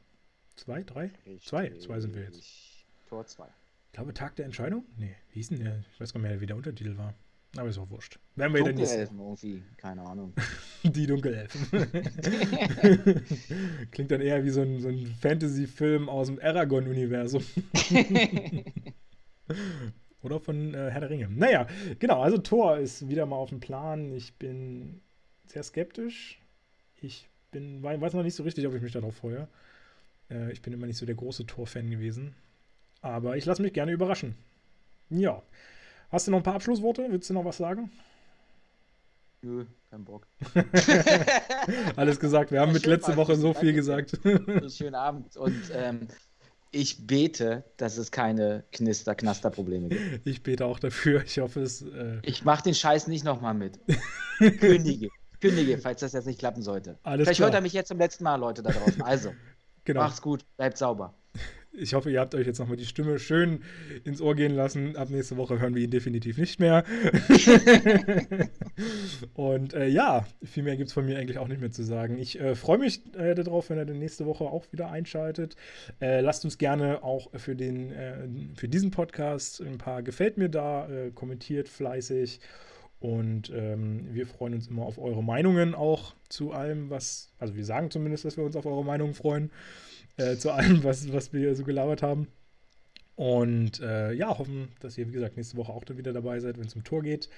2, 0.57 0.83
3? 0.83 1.11
2, 1.41 1.71
2 1.79 2.01
sind 2.01 2.15
wir 2.15 2.23
jetzt. 2.25 2.45
Tor 3.09 3.27
2. 3.27 3.45
Ich 3.87 3.93
glaube, 3.93 4.15
Tag 4.15 4.37
der 4.37 4.45
Entscheidung? 4.45 4.85
Nee, 4.97 5.17
wie 5.31 5.39
hieß 5.41 5.49
denn 5.49 5.65
der? 5.65 5.83
Ich 5.93 6.01
weiß 6.01 6.13
gar 6.13 6.21
nicht 6.21 6.31
mehr, 6.31 6.41
wie 6.41 6.47
der 6.47 6.57
Untertitel 6.57 6.97
war. 6.97 7.15
Aber 7.57 7.69
ist 7.69 7.79
auch 7.79 7.91
wurscht. 7.91 8.21
Werden 8.37 8.55
wir 8.55 8.63
Dunkelelfen 8.63 9.19
irgendwie, 9.19 9.65
keine 9.77 10.03
Ahnung. 10.03 10.33
Die 10.85 11.05
Dunkelelfen. 11.07 11.67
Klingt 13.91 14.13
dann 14.13 14.21
eher 14.21 14.45
wie 14.45 14.51
so 14.51 14.61
ein, 14.63 14.81
so 14.81 14.89
ein 14.89 15.07
Fantasy-Film 15.21 16.09
aus 16.09 16.29
dem 16.29 16.39
Aragon-Universum. 16.41 17.43
Oder 20.23 20.39
von 20.39 20.75
äh, 20.75 20.91
Herr 20.91 21.01
der 21.01 21.11
Ringe. 21.11 21.29
Naja, 21.29 21.67
genau, 21.99 22.23
also 22.23 22.39
Thor 22.39 22.79
ist 22.79 23.09
wieder 23.09 23.27
mal 23.27 23.35
auf 23.37 23.49
dem 23.49 23.59
Plan. 23.59 24.13
Ich 24.13 24.35
bin 24.35 25.01
sehr 25.47 25.65
skeptisch. 25.65 26.41
Ich 27.01 27.29
bin, 27.51 27.83
weiß 27.83 28.15
noch 28.15 28.23
nicht 28.23 28.37
so 28.37 28.45
richtig, 28.45 28.69
ob 28.69 28.75
ich 28.75 28.83
mich 28.83 28.93
darauf 28.93 29.17
freue. 29.17 29.49
Äh, 30.31 30.53
ich 30.53 30.63
bin 30.63 30.73
immer 30.73 30.87
nicht 30.87 30.99
so 30.99 31.07
der 31.07 31.17
große 31.17 31.47
Thor-Fan 31.47 31.91
gewesen. 31.91 32.37
Aber 33.03 33.37
ich 33.37 33.45
lasse 33.45 33.63
mich 33.63 33.73
gerne 33.73 33.93
überraschen. 33.93 34.37
Ja. 35.09 35.43
Hast 36.11 36.27
du 36.27 36.31
noch 36.33 36.39
ein 36.39 36.43
paar 36.43 36.55
Abschlussworte? 36.55 37.07
Willst 37.09 37.31
du 37.31 37.35
noch 37.35 37.45
was 37.45 37.59
sagen? 37.59 37.91
Nö, 39.43 39.65
kein 39.91 40.05
Bock. 40.05 40.27
Alles 41.97 42.21
gesagt. 42.21 42.51
Wir 42.51 42.61
haben 42.61 42.73
mit 42.73 42.85
letzte 42.85 43.17
Woche 43.17 43.37
so 43.37 43.55
viel 43.55 43.73
gesagt. 43.73 44.19
Schönen 44.69 44.95
Abend. 44.95 45.37
Und 45.37 45.63
ähm, 45.73 46.09
ich 46.73 47.07
bete, 47.07 47.65
dass 47.77 47.97
es 47.97 48.11
keine 48.11 48.65
Knister-Knaster-Probleme 48.73 49.89
gibt. 49.89 50.27
Ich 50.27 50.43
bete 50.43 50.67
auch 50.67 50.79
dafür. 50.79 51.23
Ich 51.25 51.39
hoffe, 51.39 51.63
es. 51.63 51.83
Äh... 51.83 52.19
Ich 52.23 52.45
mache 52.45 52.65
den 52.65 52.75
Scheiß 52.75 53.07
nicht 53.07 53.25
nochmal 53.25 53.55
mit. 53.55 53.79
Kündige. 54.39 55.09
Kündige, 55.41 55.79
falls 55.79 56.01
das 56.01 56.13
jetzt 56.13 56.27
nicht 56.27 56.39
klappen 56.39 56.63
sollte. 56.63 56.99
Alles 57.03 57.25
Vielleicht 57.25 57.39
klar. 57.39 57.49
hört 57.49 57.55
er 57.55 57.61
mich 57.63 57.73
jetzt 57.73 57.89
zum 57.89 57.99
letzten 57.99 58.25
Mal, 58.25 58.37
Leute 58.37 58.63
da 58.63 58.71
draußen. 58.71 59.01
Also, 59.03 59.33
genau. 59.85 60.01
macht's 60.01 60.21
gut, 60.21 60.45
bleibt 60.57 60.77
sauber. 60.77 61.15
Ich 61.73 61.95
hoffe, 61.95 62.11
ihr 62.11 62.19
habt 62.19 62.35
euch 62.35 62.47
jetzt 62.47 62.59
nochmal 62.59 62.77
die 62.77 62.85
Stimme 62.85 63.21
schön 63.21 63.63
ins 64.03 64.21
Ohr 64.21 64.35
gehen 64.35 64.55
lassen. 64.55 64.97
Ab 64.97 65.09
nächste 65.09 65.37
Woche 65.37 65.61
hören 65.61 65.77
wir 65.77 65.83
ihn 65.83 65.91
definitiv 65.91 66.37
nicht 66.37 66.59
mehr. 66.59 66.85
und 69.35 69.75
äh, 69.75 69.87
ja, 69.87 70.27
viel 70.43 70.65
mehr 70.65 70.77
gibt 70.77 70.89
es 70.89 70.93
von 70.93 71.07
mir 71.07 71.19
eigentlich 71.19 71.39
auch 71.39 71.47
nicht 71.47 71.61
mehr 71.61 71.71
zu 71.71 71.85
sagen. 71.85 72.19
Ich 72.19 72.41
äh, 72.41 72.57
freue 72.57 72.79
mich 72.79 73.03
äh, 73.15 73.37
darauf, 73.37 73.71
wenn 73.71 73.79
ihr 73.79 73.85
dann 73.85 74.01
nächste 74.01 74.27
Woche 74.27 74.45
auch 74.45 74.67
wieder 74.73 74.91
einschaltet. 74.91 75.55
Äh, 76.01 76.23
lasst 76.23 76.45
uns 76.45 76.59
gerne 76.59 77.05
auch 77.05 77.31
für, 77.39 77.55
den, 77.55 77.93
äh, 77.93 78.29
für 78.57 78.69
diesen 78.69 78.91
Podcast 78.91 79.61
ein 79.61 79.79
paar 79.79 80.03
Gefällt 80.03 80.39
mir 80.39 80.49
da, 80.49 80.89
äh, 80.89 81.13
kommentiert 81.13 81.69
fleißig. 81.69 82.41
Und 82.99 83.51
ähm, 83.55 84.09
wir 84.13 84.27
freuen 84.27 84.55
uns 84.55 84.67
immer 84.67 84.83
auf 84.83 84.99
eure 84.99 85.23
Meinungen 85.23 85.77
auch 85.77 86.15
zu 86.29 86.51
allem, 86.51 86.91
was, 86.91 87.33
also 87.39 87.55
wir 87.55 87.65
sagen 87.65 87.91
zumindest, 87.91 88.25
dass 88.25 88.37
wir 88.37 88.45
uns 88.45 88.57
auf 88.57 88.67
eure 88.67 88.85
Meinungen 88.85 89.15
freuen 89.15 89.51
äh, 90.21 90.37
zu 90.37 90.53
allem, 90.53 90.85
was, 90.85 91.13
was 91.13 91.33
wir 91.33 91.55
so 91.55 91.65
gelabert 91.65 92.03
haben. 92.03 92.29
Und 93.17 93.81
äh, 93.81 94.13
ja, 94.13 94.39
hoffen, 94.39 94.69
dass 94.81 94.97
ihr, 94.97 95.09
wie 95.09 95.13
gesagt, 95.13 95.37
nächste 95.37 95.57
Woche 95.57 95.73
auch 95.73 95.85
dann 95.85 95.99
wieder 95.99 96.13
dabei 96.13 96.41
seid, 96.41 96.59
wenn 96.59 96.67
es 96.67 96.75
um 96.75 96.85
Tor 96.85 97.03
geht. 97.03 97.29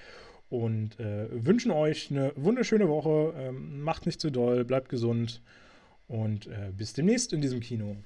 Und 0.49 0.99
äh, 0.99 1.27
wünschen 1.31 1.71
euch 1.71 2.11
eine 2.11 2.31
wunderschöne 2.35 2.87
Woche. 2.87 3.33
Ähm, 3.37 3.81
macht 3.81 4.05
nicht 4.05 4.21
zu 4.21 4.29
doll, 4.29 4.63
bleibt 4.63 4.89
gesund. 4.89 5.41
Und 6.07 6.47
äh, 6.47 6.71
bis 6.75 6.93
demnächst 6.93 7.33
in 7.33 7.41
diesem 7.41 7.59
Kino. 7.59 7.97